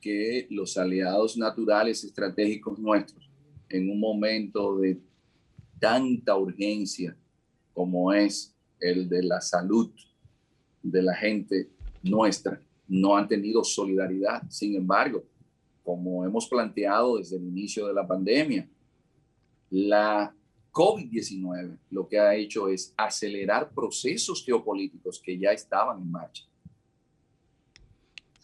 que 0.00 0.46
los 0.50 0.76
aliados 0.76 1.36
naturales 1.36 2.04
estratégicos 2.04 2.78
nuestros, 2.78 3.28
en 3.68 3.90
un 3.90 4.00
momento 4.00 4.78
de 4.78 5.00
tanta 5.78 6.36
urgencia 6.36 7.16
como 7.72 8.12
es 8.12 8.54
el 8.80 9.08
de 9.08 9.22
la 9.22 9.40
salud 9.40 9.90
de 10.82 11.02
la 11.02 11.14
gente 11.14 11.68
nuestra, 12.02 12.60
no 12.88 13.16
han 13.16 13.28
tenido 13.28 13.64
solidaridad. 13.64 14.42
Sin 14.48 14.76
embargo, 14.76 15.24
como 15.84 16.24
hemos 16.24 16.48
planteado 16.48 17.18
desde 17.18 17.36
el 17.36 17.44
inicio 17.44 17.86
de 17.86 17.94
la 17.94 18.06
pandemia, 18.06 18.68
la 19.70 20.34
COVID-19 20.72 21.78
lo 21.90 22.08
que 22.08 22.18
ha 22.18 22.34
hecho 22.34 22.68
es 22.68 22.92
acelerar 22.96 23.70
procesos 23.70 24.44
geopolíticos 24.44 25.20
que 25.20 25.38
ya 25.38 25.50
estaban 25.50 26.00
en 26.00 26.10
marcha. 26.10 26.44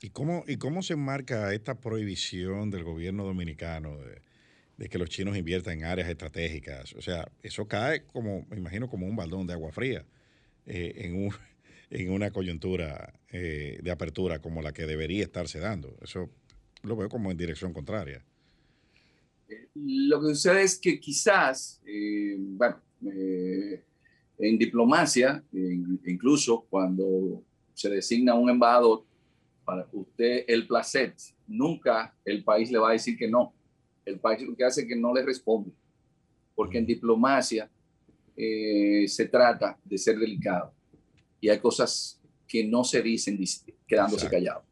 ¿Y 0.00 0.10
cómo, 0.10 0.44
¿Y 0.48 0.56
cómo 0.56 0.82
se 0.82 0.94
enmarca 0.94 1.54
esta 1.54 1.78
prohibición 1.78 2.70
del 2.70 2.82
gobierno 2.82 3.24
dominicano 3.24 3.96
que 4.78 4.98
los 4.98 5.08
chinos 5.08 5.36
inviertan 5.36 5.78
en 5.78 5.84
áreas 5.84 6.08
estratégicas? 6.08 6.92
O 6.94 7.02
sea, 7.02 7.30
eso 7.42 7.66
cae 7.66 8.04
como, 8.04 8.46
me 8.50 8.56
imagino, 8.56 8.88
como 8.88 9.06
un 9.06 9.16
baldón 9.16 9.46
de 9.46 9.52
agua 9.52 9.72
fría 9.72 10.04
eh, 10.66 10.92
en, 10.96 11.16
un, 11.16 11.32
en 11.90 12.10
una 12.10 12.30
coyuntura 12.30 13.14
eh, 13.30 13.78
de 13.82 13.90
apertura 13.90 14.40
como 14.40 14.62
la 14.62 14.72
que 14.72 14.86
debería 14.86 15.22
estarse 15.22 15.58
dando. 15.58 15.96
Eso 16.02 16.30
lo 16.82 16.96
veo 16.96 17.08
como 17.08 17.30
en 17.30 17.36
dirección 17.36 17.72
contraria. 17.72 18.24
Lo 19.74 20.20
que 20.20 20.28
sucede 20.34 20.62
es 20.62 20.78
que 20.78 20.98
quizás, 20.98 21.80
eh, 21.86 22.36
bueno, 22.38 22.80
en 24.38 24.58
diplomacia, 24.58 25.44
incluso 25.52 26.66
cuando 26.70 27.44
se 27.74 27.90
designa 27.90 28.34
un 28.34 28.48
embajador, 28.48 29.04
para 29.64 29.88
usted 29.92 30.44
el 30.48 30.66
placer, 30.66 31.14
nunca 31.46 32.14
el 32.24 32.42
país 32.44 32.70
le 32.70 32.78
va 32.78 32.90
a 32.90 32.92
decir 32.92 33.16
que 33.16 33.28
no. 33.28 33.54
El 34.04 34.18
país 34.18 34.42
lo 34.42 34.56
que 34.56 34.64
hace 34.64 34.82
es 34.82 34.88
que 34.88 34.96
no 34.96 35.14
le 35.14 35.22
responde, 35.22 35.70
porque 36.54 36.78
en 36.78 36.86
diplomacia 36.86 37.70
eh, 38.36 39.04
se 39.08 39.26
trata 39.26 39.78
de 39.84 39.98
ser 39.98 40.18
delicado 40.18 40.72
y 41.40 41.48
hay 41.48 41.58
cosas 41.58 42.20
que 42.48 42.64
no 42.64 42.84
se 42.84 43.02
dicen 43.02 43.38
quedándose 43.86 44.28
callado. 44.28 44.64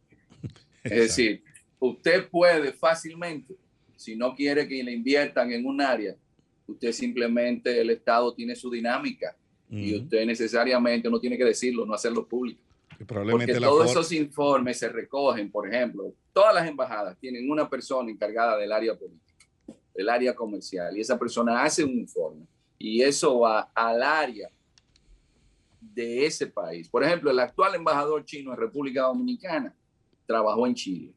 Es 0.82 0.90
decir, 0.96 1.42
usted 1.78 2.28
puede 2.30 2.72
fácilmente, 2.72 3.54
si 3.96 4.16
no 4.16 4.34
quiere 4.34 4.66
que 4.66 4.82
le 4.82 4.92
inviertan 4.92 5.52
en 5.52 5.66
un 5.66 5.80
área, 5.80 6.16
usted 6.66 6.92
simplemente, 6.92 7.78
el 7.78 7.90
Estado 7.90 8.32
tiene 8.34 8.56
su 8.56 8.70
dinámica 8.70 9.36
y 9.70 9.94
usted 9.94 10.24
necesariamente 10.26 11.08
no 11.10 11.20
tiene 11.20 11.36
que 11.36 11.44
decirlo, 11.44 11.84
no 11.84 11.94
hacerlo 11.94 12.26
público. 12.26 12.62
Porque 13.06 13.54
todos 13.54 13.90
esos 13.90 14.12
informes 14.12 14.78
se 14.78 14.88
recogen, 14.88 15.50
por 15.50 15.66
ejemplo, 15.66 16.12
todas 16.32 16.54
las 16.54 16.68
embajadas 16.68 17.18
tienen 17.18 17.50
una 17.50 17.68
persona 17.68 18.10
encargada 18.10 18.58
del 18.58 18.70
área 18.72 18.94
política, 18.96 19.46
del 19.94 20.08
área 20.08 20.34
comercial, 20.34 20.96
y 20.96 21.00
esa 21.00 21.18
persona 21.18 21.62
hace 21.62 21.82
un 21.82 21.92
informe 21.92 22.46
y 22.78 23.02
eso 23.02 23.40
va 23.40 23.70
al 23.74 24.02
área 24.02 24.50
de 25.80 26.26
ese 26.26 26.46
país. 26.46 26.88
Por 26.88 27.04
ejemplo, 27.04 27.30
el 27.30 27.38
actual 27.38 27.74
embajador 27.74 28.24
chino 28.24 28.52
en 28.52 28.58
República 28.58 29.02
Dominicana 29.02 29.74
trabajó 30.26 30.66
en 30.66 30.74
Chile. 30.74 31.14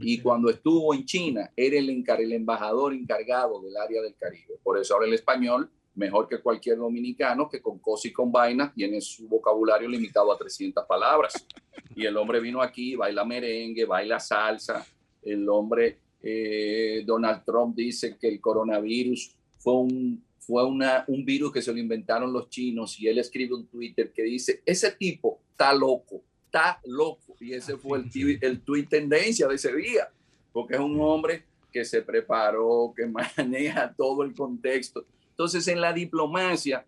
Y 0.00 0.20
cuando 0.20 0.48
estuvo 0.48 0.94
en 0.94 1.04
China, 1.04 1.50
era 1.56 1.78
el, 1.78 2.04
el 2.06 2.32
embajador 2.32 2.94
encargado 2.94 3.60
del 3.60 3.76
área 3.76 4.00
del 4.02 4.14
Caribe. 4.16 4.54
Por 4.62 4.78
eso 4.78 4.94
habla 4.94 5.08
el 5.08 5.14
español 5.14 5.70
mejor 5.94 6.28
que 6.28 6.40
cualquier 6.40 6.78
dominicano 6.78 7.48
que 7.48 7.60
con 7.60 7.78
cosas 7.78 8.06
y 8.06 8.12
con 8.12 8.30
vainas 8.30 8.74
tiene 8.74 9.00
su 9.00 9.28
vocabulario 9.28 9.88
limitado 9.88 10.32
a 10.32 10.38
300 10.38 10.84
palabras. 10.86 11.46
Y 11.94 12.06
el 12.06 12.16
hombre 12.16 12.40
vino 12.40 12.62
aquí, 12.62 12.94
baila 12.96 13.24
merengue, 13.24 13.84
baila 13.84 14.20
salsa. 14.20 14.86
El 15.22 15.48
hombre, 15.48 15.98
eh, 16.22 17.02
Donald 17.04 17.44
Trump 17.44 17.76
dice 17.76 18.16
que 18.18 18.28
el 18.28 18.40
coronavirus 18.40 19.34
fue 19.58 19.74
un, 19.74 20.24
fue 20.38 20.64
una, 20.64 21.04
un 21.08 21.24
virus 21.24 21.52
que 21.52 21.62
se 21.62 21.72
lo 21.72 21.78
inventaron 21.78 22.32
los 22.32 22.48
chinos 22.48 22.98
y 22.98 23.08
él 23.08 23.18
escribe 23.18 23.54
un 23.54 23.66
Twitter 23.66 24.12
que 24.12 24.22
dice, 24.22 24.62
ese 24.64 24.92
tipo 24.92 25.40
está 25.50 25.74
loco, 25.74 26.22
está 26.46 26.80
loco. 26.86 27.36
Y 27.40 27.52
ese 27.52 27.76
fue 27.76 27.98
el, 27.98 28.38
el 28.40 28.60
tweet 28.62 28.86
tendencia 28.86 29.46
de 29.48 29.56
ese 29.56 29.74
día, 29.74 30.08
porque 30.52 30.74
es 30.74 30.80
un 30.80 30.98
hombre 31.00 31.44
que 31.72 31.84
se 31.84 32.02
preparó, 32.02 32.92
que 32.96 33.06
maneja 33.36 33.92
todo 33.96 34.22
el 34.22 34.34
contexto 34.34 35.04
entonces, 35.40 35.68
en 35.68 35.80
la 35.80 35.94
diplomacia, 35.94 36.84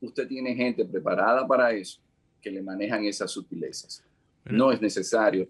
usted 0.00 0.26
tiene 0.26 0.54
gente 0.54 0.86
preparada 0.86 1.46
para 1.46 1.70
eso, 1.72 2.00
que 2.40 2.50
le 2.50 2.62
manejan 2.62 3.04
esas 3.04 3.30
sutilezas. 3.30 4.02
no 4.46 4.72
es 4.72 4.80
necesario 4.80 5.46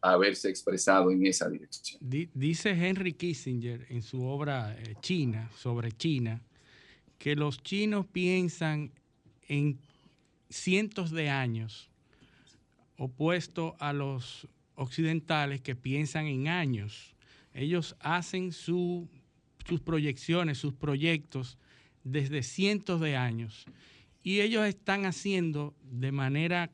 haberse 0.00 0.48
expresado 0.48 1.12
en 1.12 1.24
esa 1.24 1.48
dirección. 1.48 2.00
Dice 2.34 2.70
Henry 2.70 3.12
Kissinger 3.12 3.86
en 3.88 4.02
su 4.02 4.24
obra 4.24 4.76
eh, 4.76 4.96
China, 5.00 5.48
sobre 5.54 5.92
China, 5.92 6.42
que 7.18 7.36
los 7.36 7.62
chinos 7.62 8.04
piensan 8.04 8.90
en 9.46 9.78
cientos 10.50 11.12
de 11.12 11.30
años, 11.30 11.88
opuesto 12.98 13.76
a 13.78 13.92
los 13.92 14.48
occidentales 14.74 15.60
que 15.60 15.76
piensan 15.76 16.26
en 16.26 16.48
años. 16.48 17.14
Ellos 17.54 17.94
hacen 18.00 18.50
sus 18.50 19.06
proyecciones, 19.84 20.58
sus 20.58 20.74
proyectos 20.74 21.58
desde 22.06 22.42
cientos 22.44 23.00
de 23.00 23.16
años. 23.16 23.66
Y 24.22 24.40
ellos 24.40 24.64
están 24.66 25.06
haciendo 25.06 25.74
de 25.82 26.12
manera 26.12 26.70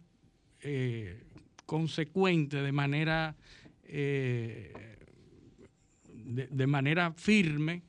eh, 0.61 1.23
consecuente, 1.65 2.59
de 2.63 2.73
manera, 2.73 3.35
eh, 3.85 4.97
de, 6.07 6.67
manera 6.67 7.13
firme, 7.17 7.83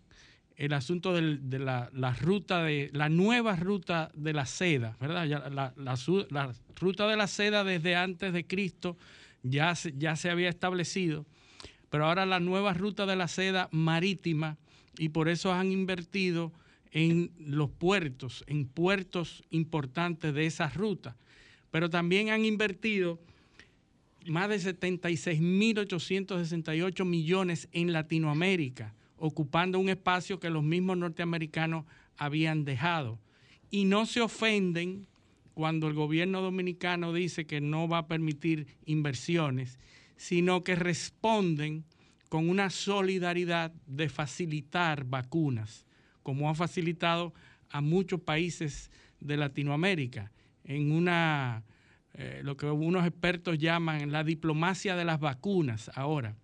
el 0.55 0.71
asunto 0.71 1.13
de 1.13 1.59
la, 1.59 2.15
ruta 2.21 2.63
de 2.63 2.89
la 2.93 3.09
nueva 3.09 3.57
ruta 3.57 4.09
de 4.13 4.31
la 4.31 4.45
seda, 4.45 4.95
¿verdad? 5.01 5.25
la, 5.51 5.73
la, 5.75 6.53
ruta 6.75 7.07
de 7.07 7.17
la 7.17 7.27
seda 7.27 7.63
desde 7.63 7.95
antes 7.95 8.31
de 8.31 8.45
Cristo 8.45 8.97
ya 9.41 9.73
ya 9.97 10.15
se 10.15 10.29
había 10.29 10.47
establecido, 10.47 11.25
pero 11.89 12.05
ahora 12.05 12.25
la 12.25 12.39
nueva 12.39 12.73
ruta 12.73 13.05
de 13.05 13.17
la 13.17 13.27
seda 13.27 13.67
marítima 13.71 14.57
y 14.97 15.09
por 15.09 15.27
eso 15.27 15.51
han 15.51 15.71
invertido 15.71 16.53
en 16.93 17.31
los 17.39 17.69
puertos, 17.71 18.45
en 18.47 18.65
puertos 18.65 19.43
importantes 19.49 20.33
de 20.33 20.45
esa 20.45 20.69
ruta. 20.69 21.17
Pero 21.71 21.89
también 21.89 22.29
han 22.29 22.45
invertido 22.45 23.19
más 24.27 24.47
de 24.47 24.55
76.868 24.57 27.03
millones 27.03 27.67
en 27.71 27.91
Latinoamérica, 27.91 28.93
ocupando 29.17 29.79
un 29.79 29.89
espacio 29.89 30.39
que 30.39 30.51
los 30.51 30.63
mismos 30.63 30.97
norteamericanos 30.97 31.85
habían 32.15 32.63
dejado. 32.63 33.19
Y 33.71 33.85
no 33.85 34.05
se 34.05 34.21
ofenden 34.21 35.07
cuando 35.55 35.87
el 35.87 35.95
gobierno 35.95 36.41
dominicano 36.41 37.11
dice 37.11 37.45
que 37.45 37.59
no 37.59 37.87
va 37.87 37.97
a 37.99 38.07
permitir 38.07 38.67
inversiones, 38.85 39.79
sino 40.15 40.63
que 40.63 40.75
responden 40.75 41.85
con 42.29 42.49
una 42.49 42.69
solidaridad 42.69 43.71
de 43.87 44.09
facilitar 44.09 45.05
vacunas, 45.05 45.87
como 46.23 46.49
ha 46.49 46.55
facilitado 46.55 47.33
a 47.69 47.81
muchos 47.81 48.21
países 48.21 48.91
de 49.19 49.37
Latinoamérica, 49.37 50.31
en 50.63 50.91
una, 50.91 51.63
eh, 52.13 52.41
lo 52.43 52.57
que 52.57 52.65
unos 52.65 53.05
expertos 53.05 53.57
llaman 53.57 54.11
la 54.11 54.23
diplomacia 54.23 54.95
de 54.95 55.05
las 55.05 55.19
vacunas 55.19 55.91
ahora. 55.95 56.35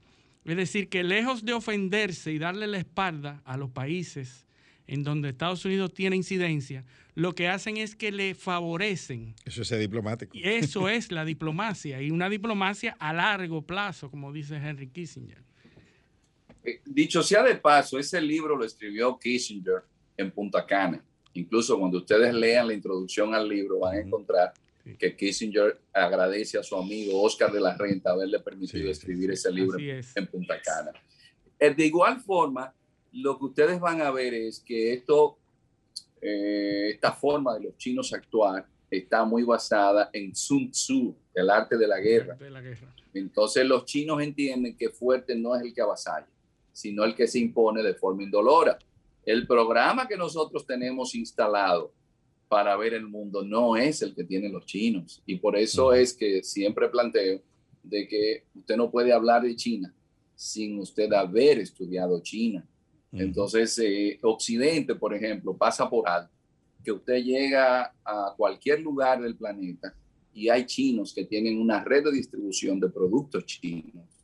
Es 0.46 0.58
decir, 0.58 0.90
que 0.90 1.04
lejos 1.04 1.46
de 1.46 1.54
ofenderse 1.54 2.32
y 2.32 2.40
darle 2.40 2.68
la 2.68 2.78
espalda 2.78 3.42
a 3.46 3.58
los 3.58 3.70
países 3.70 4.48
en 4.88 5.04
donde 5.04 5.30
Estados 5.30 5.64
Unidos 5.66 5.94
tiene 5.94 6.16
incidencia, 6.16 6.84
lo 7.14 7.36
que 7.36 7.48
hacen 7.48 7.78
es 7.78 7.96
que 7.96 8.12
le 8.12 8.34
favorecen. 8.34 9.36
Eso 9.46 9.62
es 9.62 9.80
diplomático. 9.80 10.36
Y 10.36 10.42
eso 10.44 10.90
es 10.90 11.12
la 11.12 11.26
diplomacia, 11.26 12.02
y 12.02 12.10
una 12.10 12.28
diplomacia 12.28 12.96
a 13.00 13.14
largo 13.14 13.62
plazo, 13.62 14.10
como 14.10 14.34
dice 14.34 14.56
Henry 14.56 14.88
Kissinger. 14.88 15.44
Eh, 16.64 16.82
dicho 16.86 17.24
sea 17.24 17.44
de 17.44 17.56
paso, 17.56 17.98
ese 17.98 18.22
libro 18.22 18.56
lo 18.58 18.66
escribió 18.66 19.18
Kissinger 19.18 19.84
en 20.18 20.32
Punta 20.32 20.66
Cana. 20.66 21.04
Incluso 21.34 21.80
cuando 21.80 22.00
ustedes 22.00 22.34
lean 22.34 22.68
la 22.68 22.74
introducción 22.74 23.34
al 23.34 23.48
libro 23.48 23.80
van 23.80 23.96
a 23.98 24.00
encontrar 24.02 24.54
que 24.98 25.16
Kissinger 25.16 25.80
agradece 25.94 26.58
a 26.58 26.64
su 26.64 26.76
amigo 26.76 27.22
Oscar 27.22 27.52
de 27.52 27.60
la 27.60 27.76
Renta 27.78 28.12
haberle 28.12 28.40
permitido 28.40 28.90
escribir 28.90 29.32
ese 29.32 29.52
libro 29.52 29.78
en 29.80 30.28
Punta 30.28 30.60
Cana. 30.62 30.92
Eh, 31.60 31.74
de 31.74 31.86
igual 31.86 32.20
forma, 32.20 32.74
lo 33.12 33.38
que 33.38 33.46
ustedes 33.46 33.80
van 33.80 34.02
a 34.02 34.12
ver 34.12 34.34
es 34.34 34.60
que 34.60 34.94
esto, 34.94 35.38
eh, 36.22 36.90
esta 36.94 37.12
forma 37.12 37.56
de 37.56 37.66
los 37.66 37.78
chinos 37.78 38.14
actuar 38.14 38.66
está 38.90 39.24
muy 39.24 39.44
basada 39.44 40.10
en 40.14 40.36
Sun 40.36 40.72
Tzu, 40.72 41.16
el 41.34 41.50
arte 41.50 41.78
de 41.78 41.88
la 41.88 42.00
guerra. 42.00 42.38
Entonces 43.14 43.66
los 43.66 43.86
chinos 43.86 44.22
entienden 44.22 44.76
que 44.76 44.90
fuerte 44.90 45.36
no 45.36 45.56
es 45.56 45.62
el 45.62 45.74
que 45.74 45.82
avasalla, 45.82 46.28
sino 46.80 47.04
el 47.04 47.14
que 47.14 47.28
se 47.28 47.40
impone 47.40 47.84
de 47.84 47.94
forma 47.94 48.24
indolora. 48.24 48.80
El 49.26 49.46
programa 49.46 50.08
que 50.08 50.16
nosotros 50.16 50.66
tenemos 50.66 51.14
instalado 51.14 51.92
para 52.48 52.78
ver 52.78 52.94
el 52.94 53.06
mundo 53.06 53.44
no 53.44 53.76
es 53.76 54.02
el 54.02 54.16
que 54.16 54.24
tienen 54.24 54.54
los 54.54 54.66
chinos. 54.66 55.22
Y 55.26 55.36
por 55.36 55.58
eso 55.58 55.94
es 55.94 56.14
que 56.14 56.42
siempre 56.42 56.88
planteo 56.88 57.42
de 57.84 58.08
que 58.08 58.46
usted 58.56 58.78
no 58.78 58.90
puede 58.90 59.12
hablar 59.12 59.42
de 59.42 59.58
China 59.58 59.94
sin 60.36 60.80
usted 60.80 61.12
haber 61.12 61.60
estudiado 61.60 62.22
China. 62.22 62.66
Entonces, 63.12 63.78
eh, 63.80 64.18
Occidente, 64.22 64.96
por 64.96 65.14
ejemplo, 65.14 65.58
pasa 65.58 65.90
por 65.90 66.08
alto 66.08 66.32
que 66.82 66.94
usted 66.94 67.22
llega 67.22 67.94
a 68.06 68.34
cualquier 68.38 68.80
lugar 68.80 69.22
del 69.22 69.36
planeta 69.36 69.94
y 70.34 70.48
hay 70.48 70.66
chinos 70.66 71.14
que 71.14 71.26
tienen 71.26 71.60
una 71.60 71.84
red 71.84 72.06
de 72.06 72.14
distribución 72.14 72.80
de 72.80 72.88
productos 72.88 73.46
chinos 73.46 74.19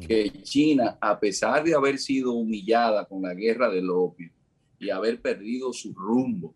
que 0.00 0.30
China, 0.42 0.98
a 1.00 1.18
pesar 1.18 1.64
de 1.64 1.74
haber 1.74 1.98
sido 1.98 2.32
humillada 2.32 3.04
con 3.06 3.22
la 3.22 3.34
guerra 3.34 3.70
del 3.70 3.90
opio 3.90 4.30
y 4.78 4.90
haber 4.90 5.20
perdido 5.20 5.72
su 5.72 5.92
rumbo 5.92 6.54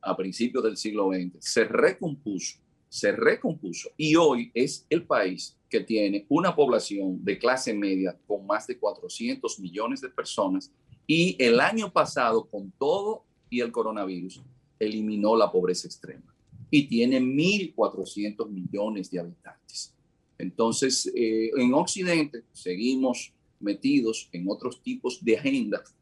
a 0.00 0.16
principios 0.16 0.62
del 0.64 0.76
siglo 0.76 1.10
XX, 1.12 1.36
se 1.40 1.64
recompuso, 1.64 2.58
se 2.88 3.12
recompuso 3.12 3.90
y 3.96 4.14
hoy 4.14 4.50
es 4.54 4.86
el 4.90 5.04
país 5.04 5.56
que 5.68 5.80
tiene 5.80 6.26
una 6.28 6.54
población 6.54 7.24
de 7.24 7.38
clase 7.38 7.74
media 7.74 8.16
con 8.26 8.46
más 8.46 8.66
de 8.66 8.78
400 8.78 9.58
millones 9.58 10.00
de 10.00 10.10
personas 10.10 10.72
y 11.06 11.36
el 11.42 11.60
año 11.60 11.92
pasado, 11.92 12.46
con 12.48 12.70
todo 12.72 13.24
y 13.50 13.60
el 13.60 13.72
coronavirus, 13.72 14.42
eliminó 14.78 15.36
la 15.36 15.50
pobreza 15.50 15.86
extrema 15.86 16.34
y 16.70 16.86
tiene 16.88 17.20
1.400 17.20 18.48
millones 18.48 19.10
de 19.10 19.20
habitantes. 19.20 19.93
Entonces, 20.38 21.10
eh, 21.14 21.50
en 21.56 21.72
Occidente 21.74 22.42
seguimos 22.52 23.32
metidos 23.60 24.28
en 24.32 24.46
otros 24.48 24.82
tipos 24.82 25.24
de 25.24 25.38
agendas 25.38 25.94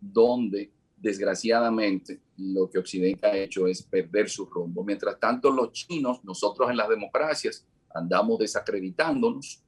donde 0.00 0.70
desgraciadamente 0.96 2.20
lo 2.36 2.70
que 2.70 2.78
Occidente 2.78 3.26
ha 3.26 3.36
hecho 3.36 3.66
es 3.66 3.82
perder 3.82 4.28
su 4.28 4.46
rumbo. 4.46 4.82
Mientras 4.82 5.18
tanto, 5.18 5.50
los 5.50 5.72
chinos, 5.72 6.24
nosotros 6.24 6.70
en 6.70 6.76
las 6.76 6.88
democracias, 6.88 7.66
andamos 7.94 8.38
desacreditándonos. 8.38 9.62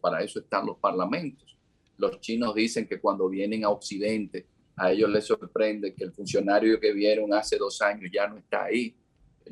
Para 0.00 0.22
eso 0.22 0.40
están 0.40 0.66
los 0.66 0.78
parlamentos. 0.78 1.56
Los 1.96 2.20
chinos 2.20 2.54
dicen 2.54 2.86
que 2.86 3.00
cuando 3.00 3.28
vienen 3.28 3.64
a 3.64 3.70
Occidente, 3.70 4.46
a 4.76 4.92
ellos 4.92 5.10
les 5.10 5.26
sorprende 5.26 5.92
que 5.94 6.04
el 6.04 6.12
funcionario 6.12 6.78
que 6.80 6.92
vieron 6.92 7.34
hace 7.34 7.58
dos 7.58 7.82
años 7.82 8.10
ya 8.12 8.28
no 8.28 8.38
está 8.38 8.64
ahí 8.64 8.94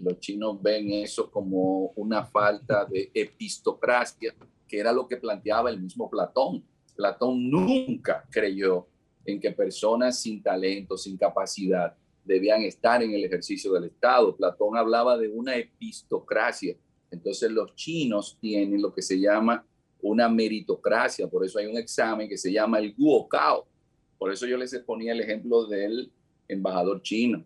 los 0.03 0.21
chinos 0.21 0.61
ven 0.63 0.91
eso 0.91 1.31
como 1.31 1.93
una 1.97 2.25
falta 2.25 2.85
de 2.85 3.11
epistocracia, 3.15 4.35
que 4.69 4.79
era 4.79 4.93
lo 4.93 5.07
que 5.07 5.17
planteaba 5.17 5.71
el 5.71 5.81
mismo 5.81 6.11
Platón. 6.11 6.65
Platón 6.95 7.51
nunca 7.51 8.25
creyó 8.31 8.87
en 9.25 9.41
que 9.41 9.51
personas 9.51 10.21
sin 10.21 10.43
talento, 10.43 10.97
sin 10.97 11.17
capacidad, 11.17 11.95
debían 12.25 12.63
estar 12.63 13.03
en 13.03 13.13
el 13.13 13.25
ejercicio 13.25 13.73
del 13.73 13.85
Estado. 13.85 14.37
Platón 14.37 14.77
hablaba 14.77 15.17
de 15.17 15.29
una 15.29 15.57
epistocracia. 15.57 16.77
Entonces 17.11 17.51
los 17.51 17.75
chinos 17.75 18.37
tienen 18.41 18.83
lo 18.83 18.93
que 18.93 19.03
se 19.03 19.19
llama 19.19 19.65
una 20.01 20.29
meritocracia, 20.29 21.27
por 21.27 21.45
eso 21.45 21.59
hay 21.59 21.67
un 21.67 21.79
examen 21.79 22.29
que 22.29 22.37
se 22.37 22.53
llama 22.53 22.79
el 22.79 22.95
Guokao. 22.95 23.67
Por 24.19 24.33
eso 24.33 24.47
yo 24.47 24.57
les 24.57 24.75
ponía 24.81 25.13
el 25.13 25.21
ejemplo 25.21 25.67
del 25.67 26.11
embajador 26.49 27.03
chino 27.03 27.45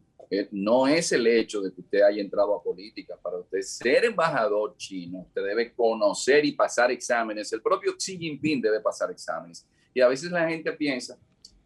no 0.52 0.86
es 0.86 1.10
el 1.12 1.26
hecho 1.26 1.60
de 1.60 1.72
que 1.72 1.80
usted 1.80 2.02
haya 2.02 2.20
entrado 2.20 2.54
a 2.54 2.62
política. 2.62 3.16
Para 3.20 3.38
usted 3.38 3.60
ser 3.62 4.04
embajador 4.04 4.76
chino, 4.76 5.20
usted 5.20 5.42
debe 5.44 5.72
conocer 5.74 6.44
y 6.44 6.52
pasar 6.52 6.90
exámenes. 6.90 7.52
El 7.52 7.62
propio 7.62 7.96
Xi 7.96 8.16
Jinping 8.16 8.60
debe 8.60 8.80
pasar 8.80 9.10
exámenes. 9.10 9.66
Y 9.92 10.00
a 10.00 10.08
veces 10.08 10.30
la 10.30 10.48
gente 10.48 10.72
piensa 10.72 11.18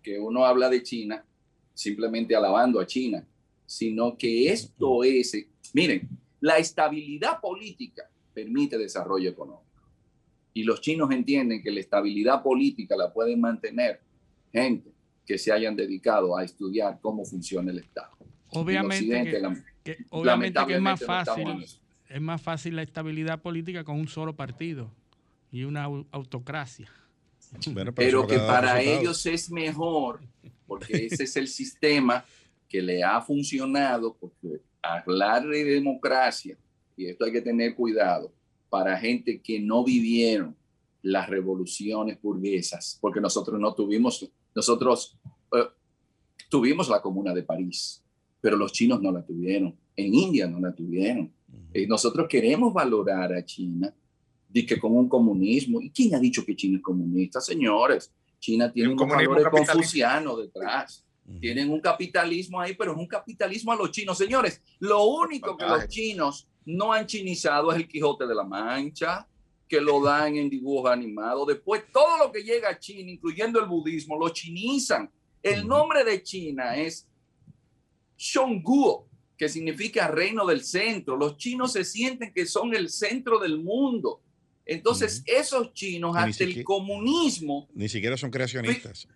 que 0.03 0.19
uno 0.19 0.47
habla 0.47 0.71
de 0.71 0.83
China 0.83 1.25
simplemente 1.75 2.35
alabando 2.35 2.81
a 2.81 2.87
China, 2.87 3.27
sino 3.67 4.17
que 4.17 4.51
esto 4.51 5.05
es, 5.05 5.37
miren, 5.73 6.09
la 6.41 6.57
estabilidad 6.59 7.41
política 7.41 8.09
permite 8.33 8.79
desarrollo 8.79 9.29
económico. 9.29 9.65
Y 10.53 10.63
los 10.63 10.81
chinos 10.81 11.11
entienden 11.11 11.63
que 11.63 11.71
la 11.71 11.81
estabilidad 11.81 12.43
política 12.43 12.97
la 12.97 13.13
pueden 13.13 13.41
mantener 13.41 14.01
gente 14.53 14.93
que 15.27 15.37
se 15.37 15.51
hayan 15.51 15.75
dedicado 15.75 16.37
a 16.37 16.45
estudiar 16.45 17.01
cómo 17.01 17.25
funciona 17.25 17.73
el 17.73 17.79
Estado. 17.79 18.15
Obviamente, 18.55 19.43
que, 19.83 19.99
obviamente 20.11 20.61
que 20.67 20.75
es 20.75 20.81
más 20.81 21.05
fácil, 21.05 21.65
es 22.09 22.21
más 22.21 22.41
fácil 22.41 22.77
la 22.77 22.83
estabilidad 22.83 23.43
política 23.43 23.85
con 23.85 23.97
un 23.97 24.09
solo 24.09 24.35
partido 24.35 24.91
y 25.51 25.65
una 25.65 25.85
autocracia. 25.85 26.91
pero, 27.95 28.27
que 28.27 28.39
para 28.39 28.81
ellos 28.81 29.25
es 29.27 29.51
mejor, 29.51 30.21
porque 30.67 31.07
ese 31.07 31.25
es 31.25 31.37
el 31.37 31.49
sistema 31.49 32.25
que 32.69 32.83
le 32.83 33.03
ha 33.03 33.21
funcionado, 33.21 34.17
porque 34.19 34.61
hablar 34.83 35.47
de 35.47 35.65
democracia, 35.65 36.57
y 36.97 37.07
esto 37.07 37.25
hay 37.25 37.33
que 37.33 37.41
tener 37.41 37.75
cuidado, 37.75 38.33
para 38.69 38.97
gente 38.99 39.41
que 39.41 39.61
no 39.61 39.85
vivieron 39.85 40.57
las 41.03 41.29
revoluciones 41.29 42.21
burguesas, 42.21 42.99
porque 43.01 43.21
nosotros 43.21 43.61
no 43.61 43.75
tuvimos, 43.75 44.29
nosotros 44.55 45.17
eh, 45.53 45.69
tuvimos 46.51 46.89
la 46.89 47.01
Comuna 47.01 47.33
de 47.35 47.43
París, 47.43 48.04
pero 48.45 48.59
los 48.59 48.73
chinos 48.73 49.01
no 49.01 49.11
la 49.11 49.25
tuvieron, 49.25 49.75
en 49.97 50.15
India 50.15 50.47
no 50.47 50.61
la 50.61 50.75
tuvieron. 50.75 51.33
Y 51.73 51.87
nosotros 51.87 52.27
queremos 52.29 52.75
valorar 52.75 53.33
a 53.33 53.43
China 53.43 53.91
de 54.47 54.67
que 54.67 54.79
con 54.79 54.95
un 54.95 55.09
comunismo, 55.09 55.81
¿y 55.81 55.89
quién 55.89 56.15
ha 56.15 56.19
dicho 56.19 56.45
que 56.45 56.55
China 56.55 56.77
es 56.77 56.83
comunista, 56.83 57.41
señores? 57.41 58.13
China 58.39 58.71
tiene 58.71 58.91
un, 58.91 58.97
valores 58.97 59.47
confucianos 59.51 60.41
detrás. 60.41 61.03
Tienen 61.41 61.71
un 61.71 61.81
capitalismo 61.81 62.61
ahí, 62.61 62.75
pero 62.75 62.93
es 62.93 62.99
un 62.99 63.07
capitalismo 63.07 63.73
a 63.73 63.77
los 63.77 63.91
chinos. 63.91 64.19
Señores, 64.19 64.61
lo 64.79 65.05
único 65.05 65.57
que 65.57 65.65
los 65.65 65.89
chinos 65.89 66.47
no 66.67 66.93
han 66.93 67.07
chinizado 67.07 67.73
es 67.73 67.79
el 67.79 67.89
Quijote 67.89 68.27
de 68.27 68.35
la 68.35 68.45
Mancha, 68.45 69.27
que 69.67 69.81
lo 69.81 70.03
dan 70.03 70.37
en 70.37 70.51
dibujos 70.51 70.91
animados. 70.93 71.47
Después, 71.47 71.85
todo 71.91 72.19
lo 72.19 72.31
que 72.31 72.43
llega 72.43 72.69
a 72.69 72.79
China, 72.79 73.11
incluyendo 73.11 73.59
el 73.59 73.65
budismo, 73.65 74.19
lo 74.19 74.29
chinizan. 74.29 75.11
El 75.43 75.67
nombre 75.67 76.05
de 76.05 76.23
China 76.23 76.77
es 76.77 77.09
Shongguo, 78.17 79.09
que 79.37 79.49
significa 79.49 80.09
reino 80.09 80.47
del 80.47 80.63
centro. 80.63 81.17
Los 81.17 81.37
chinos 81.37 81.73
se 81.73 81.85
sienten 81.85 82.33
que 82.33 82.47
son 82.47 82.75
el 82.75 82.91
centro 82.91 83.39
del 83.39 83.59
mundo. 83.59 84.21
Entonces, 84.67 85.23
esos 85.27 85.73
chinos, 85.75 86.17
hasta 86.17 86.45
el 86.45 86.65
comunismo. 86.65 87.69
Ni 87.75 87.89
siquiera 87.89 88.17
son 88.17 88.31
creacionistas. 88.31 89.09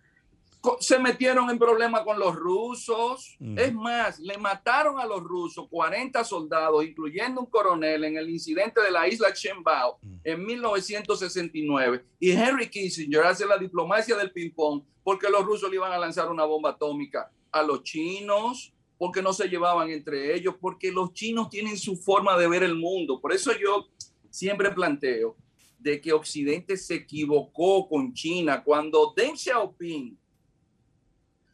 Se 0.81 0.99
metieron 0.99 1.49
en 1.49 1.57
problemas 1.57 2.03
con 2.03 2.19
los 2.19 2.35
rusos. 2.35 3.37
Es 3.55 3.73
más, 3.73 4.19
le 4.19 4.37
mataron 4.37 4.99
a 4.99 5.05
los 5.05 5.23
rusos 5.23 5.67
40 5.69 6.23
soldados, 6.25 6.83
incluyendo 6.83 7.41
un 7.41 7.47
coronel, 7.47 8.03
en 8.03 8.17
el 8.17 8.29
incidente 8.29 8.81
de 8.81 8.91
la 8.91 9.07
isla 9.07 9.33
Chenbao 9.33 9.99
en 10.23 10.45
1969. 10.45 12.03
Y 12.19 12.31
Henry 12.31 12.69
Kissinger 12.69 13.23
hace 13.23 13.45
la 13.45 13.57
diplomacia 13.57 14.17
del 14.17 14.31
ping-pong 14.31 14.83
porque 15.03 15.29
los 15.29 15.43
rusos 15.45 15.69
le 15.69 15.77
iban 15.77 15.93
a 15.93 15.97
lanzar 15.97 16.29
una 16.29 16.43
bomba 16.43 16.71
atómica 16.71 17.31
a 17.51 17.63
los 17.63 17.83
chinos 17.83 18.73
porque 18.99 19.23
no 19.23 19.33
se 19.33 19.47
llevaban 19.47 19.89
entre 19.89 20.35
ellos, 20.35 20.55
porque 20.61 20.91
los 20.91 21.13
chinos 21.13 21.49
tienen 21.49 21.77
su 21.77 21.95
forma 21.95 22.37
de 22.37 22.47
ver 22.47 22.61
el 22.61 22.75
mundo. 22.75 23.19
Por 23.19 23.33
eso 23.33 23.51
yo 23.57 23.87
siempre 24.29 24.69
planteo 24.69 25.35
de 25.79 25.99
que 25.99 26.13
Occidente 26.13 26.77
se 26.77 26.95
equivocó 26.95 27.87
con 27.87 28.13
China 28.13 28.61
cuando 28.63 29.13
Deng 29.15 29.35
Xiaoping 29.35 30.19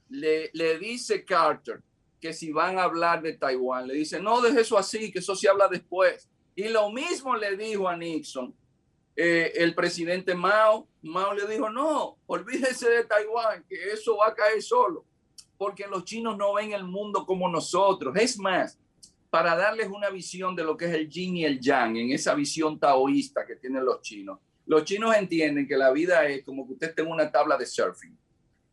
le, 0.09 0.49
le 0.53 0.79
dice 0.79 1.23
Carter 1.23 1.81
que 2.19 2.33
si 2.33 2.51
van 2.51 2.79
a 2.79 2.83
hablar 2.83 3.21
de 3.21 3.33
Taiwán, 3.33 3.87
le 3.87 3.93
dice, 3.93 4.19
no, 4.19 4.41
deje 4.41 4.61
eso 4.61 4.79
así, 4.79 5.11
que 5.11 5.19
eso 5.19 5.35
se 5.35 5.47
habla 5.47 5.67
después. 5.67 6.27
Y 6.55 6.69
lo 6.69 6.89
mismo 6.89 7.35
le 7.35 7.55
dijo 7.55 7.87
a 7.87 7.95
Nixon 7.95 8.55
eh, 9.15 9.51
el 9.55 9.75
presidente 9.75 10.33
Mao. 10.33 10.87
Mao 11.03 11.35
le 11.35 11.45
dijo, 11.45 11.69
no, 11.69 12.17
olvídese 12.25 12.89
de 12.89 13.03
Taiwán, 13.03 13.63
que 13.69 13.91
eso 13.91 14.17
va 14.17 14.29
a 14.29 14.33
caer 14.33 14.61
solo, 14.63 15.05
porque 15.57 15.87
los 15.87 16.05
chinos 16.05 16.37
no 16.37 16.53
ven 16.53 16.71
el 16.71 16.83
mundo 16.83 17.25
como 17.25 17.49
nosotros. 17.49 18.15
Es 18.17 18.37
más, 18.39 18.79
para 19.29 19.55
darles 19.55 19.89
una 19.89 20.09
visión 20.09 20.55
de 20.55 20.63
lo 20.63 20.77
que 20.77 20.85
es 20.85 20.93
el 20.93 21.09
yin 21.09 21.37
y 21.37 21.45
el 21.45 21.59
yang, 21.59 21.97
en 21.97 22.11
esa 22.11 22.33
visión 22.33 22.79
taoísta 22.79 23.45
que 23.45 23.55
tienen 23.55 23.83
los 23.83 24.01
chinos. 24.01 24.39
Los 24.65 24.83
chinos 24.83 25.15
entienden 25.15 25.67
que 25.67 25.77
la 25.77 25.91
vida 25.91 26.25
es 26.27 26.43
como 26.43 26.65
que 26.65 26.73
usted 26.73 26.95
tenga 26.95 27.11
una 27.11 27.31
tabla 27.31 27.57
de 27.57 27.65
surfing 27.65 28.17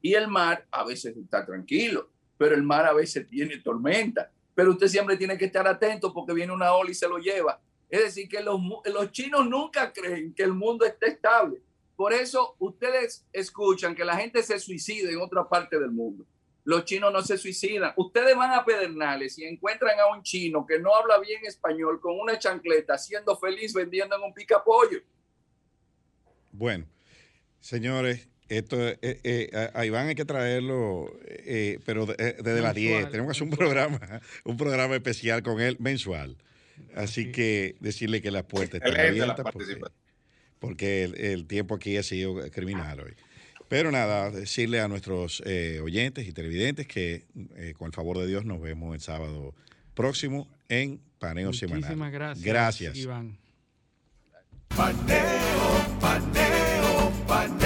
y 0.00 0.14
el 0.14 0.28
mar 0.28 0.66
a 0.70 0.84
veces 0.84 1.16
está 1.16 1.46
tranquilo, 1.46 2.10
pero 2.36 2.54
el 2.54 2.62
mar 2.62 2.84
a 2.86 2.92
veces 2.92 3.28
tiene 3.28 3.59
tormenta. 3.59 4.30
Pero 4.54 4.72
usted 4.72 4.88
siempre 4.88 5.16
tiene 5.16 5.38
que 5.38 5.46
estar 5.46 5.66
atento 5.66 6.12
porque 6.12 6.34
viene 6.34 6.52
una 6.52 6.74
ola 6.74 6.90
y 6.90 6.94
se 6.94 7.09
lo 7.09 7.18
lleva. 7.18 7.60
Es 7.88 8.02
decir, 8.04 8.28
que 8.28 8.42
los, 8.42 8.60
los 8.86 9.12
chinos 9.12 9.46
nunca 9.46 9.92
creen 9.92 10.34
que 10.34 10.42
el 10.42 10.52
mundo 10.52 10.84
esté 10.84 11.09
estable. 11.09 11.62
Por 11.94 12.12
eso 12.12 12.56
ustedes 12.59 13.24
escuchan 13.32 13.94
que 13.94 14.04
la 14.04 14.16
gente 14.16 14.42
se 14.42 14.59
suicida 14.59 15.10
en 15.10 15.20
otra 15.20 15.48
parte 15.48 15.78
del 15.78 15.90
mundo. 15.90 16.26
Los 16.64 16.84
chinos 16.84 17.12
no 17.12 17.22
se 17.22 17.39
suicidan. 17.39 17.93
Ustedes 17.97 18.36
van 18.36 18.52
a 18.52 18.64
Pedernales 18.64 19.36
y 19.39 19.44
encuentran 19.44 19.98
a 19.98 20.14
un 20.14 20.22
chino 20.22 20.64
que 20.66 20.78
no 20.78 20.94
habla 20.94 21.18
bien 21.18 21.44
español 21.44 22.01
con 22.01 22.18
una 22.18 22.39
chancleta, 22.39 22.97
siendo 22.98 23.36
feliz 23.36 23.74
vendiendo 23.74 24.16
en 24.16 24.22
un 24.22 24.32
pica-pollo. 24.32 25.01
Bueno, 26.52 26.86
señores, 27.60 28.28
esto, 28.48 28.76
eh, 28.86 28.98
eh, 29.02 29.70
a 29.72 29.86
Iván 29.86 30.09
hay 30.09 30.14
que 30.14 30.26
traerlo, 30.26 31.10
eh, 31.26 31.78
pero 31.86 32.05
desde 32.06 32.60
las 32.60 32.74
10. 32.74 33.10
Tenemos 33.10 33.28
que 33.28 33.39
hacer 33.39 33.44
un 33.44 33.56
programa, 33.56 33.98
un 34.44 34.56
programa 34.56 34.94
especial 34.94 35.43
con 35.43 35.60
él 35.60 35.76
mensual. 35.80 36.36
Así 36.94 37.32
que 37.32 37.76
decirle 37.80 38.20
que 38.20 38.30
las 38.30 38.44
puertas 38.44 38.80
están 38.82 39.06
abiertas 39.06 39.47
porque, 40.59 41.05
el, 41.05 41.47
tiempo 41.47 41.74
aquí 41.74 41.97
ha 41.97 42.02
sido 42.02 42.34
criminal 42.51 43.01
hoy. 43.01 43.14
Pero 43.73 43.90
nada, 43.90 44.31
decirle 44.31 44.82
a 44.82 44.86
nuestros 44.86 45.43
eh, 45.47 45.81
oyentes 45.82 46.28
y 46.28 46.32
televidentes 46.35 46.86
que 46.86 47.24
eh, 47.57 47.73
con 47.78 47.86
el 47.86 47.94
favor 47.94 48.19
de 48.19 48.27
Dios 48.27 48.44
nos 48.44 48.61
vemos 48.61 48.94
el 48.94 49.01
sábado 49.01 49.55
próximo 49.94 50.47
en 50.69 51.01
Paneo 51.19 51.47
Muchísimas 51.47 51.81
Semanal. 51.81 51.97
Muchísimas 51.97 52.12
gracias. 52.12 52.44
Gracias. 52.44 52.97
Iván. 52.99 53.39
Paneo, 54.77 55.99
paneo. 56.03 57.61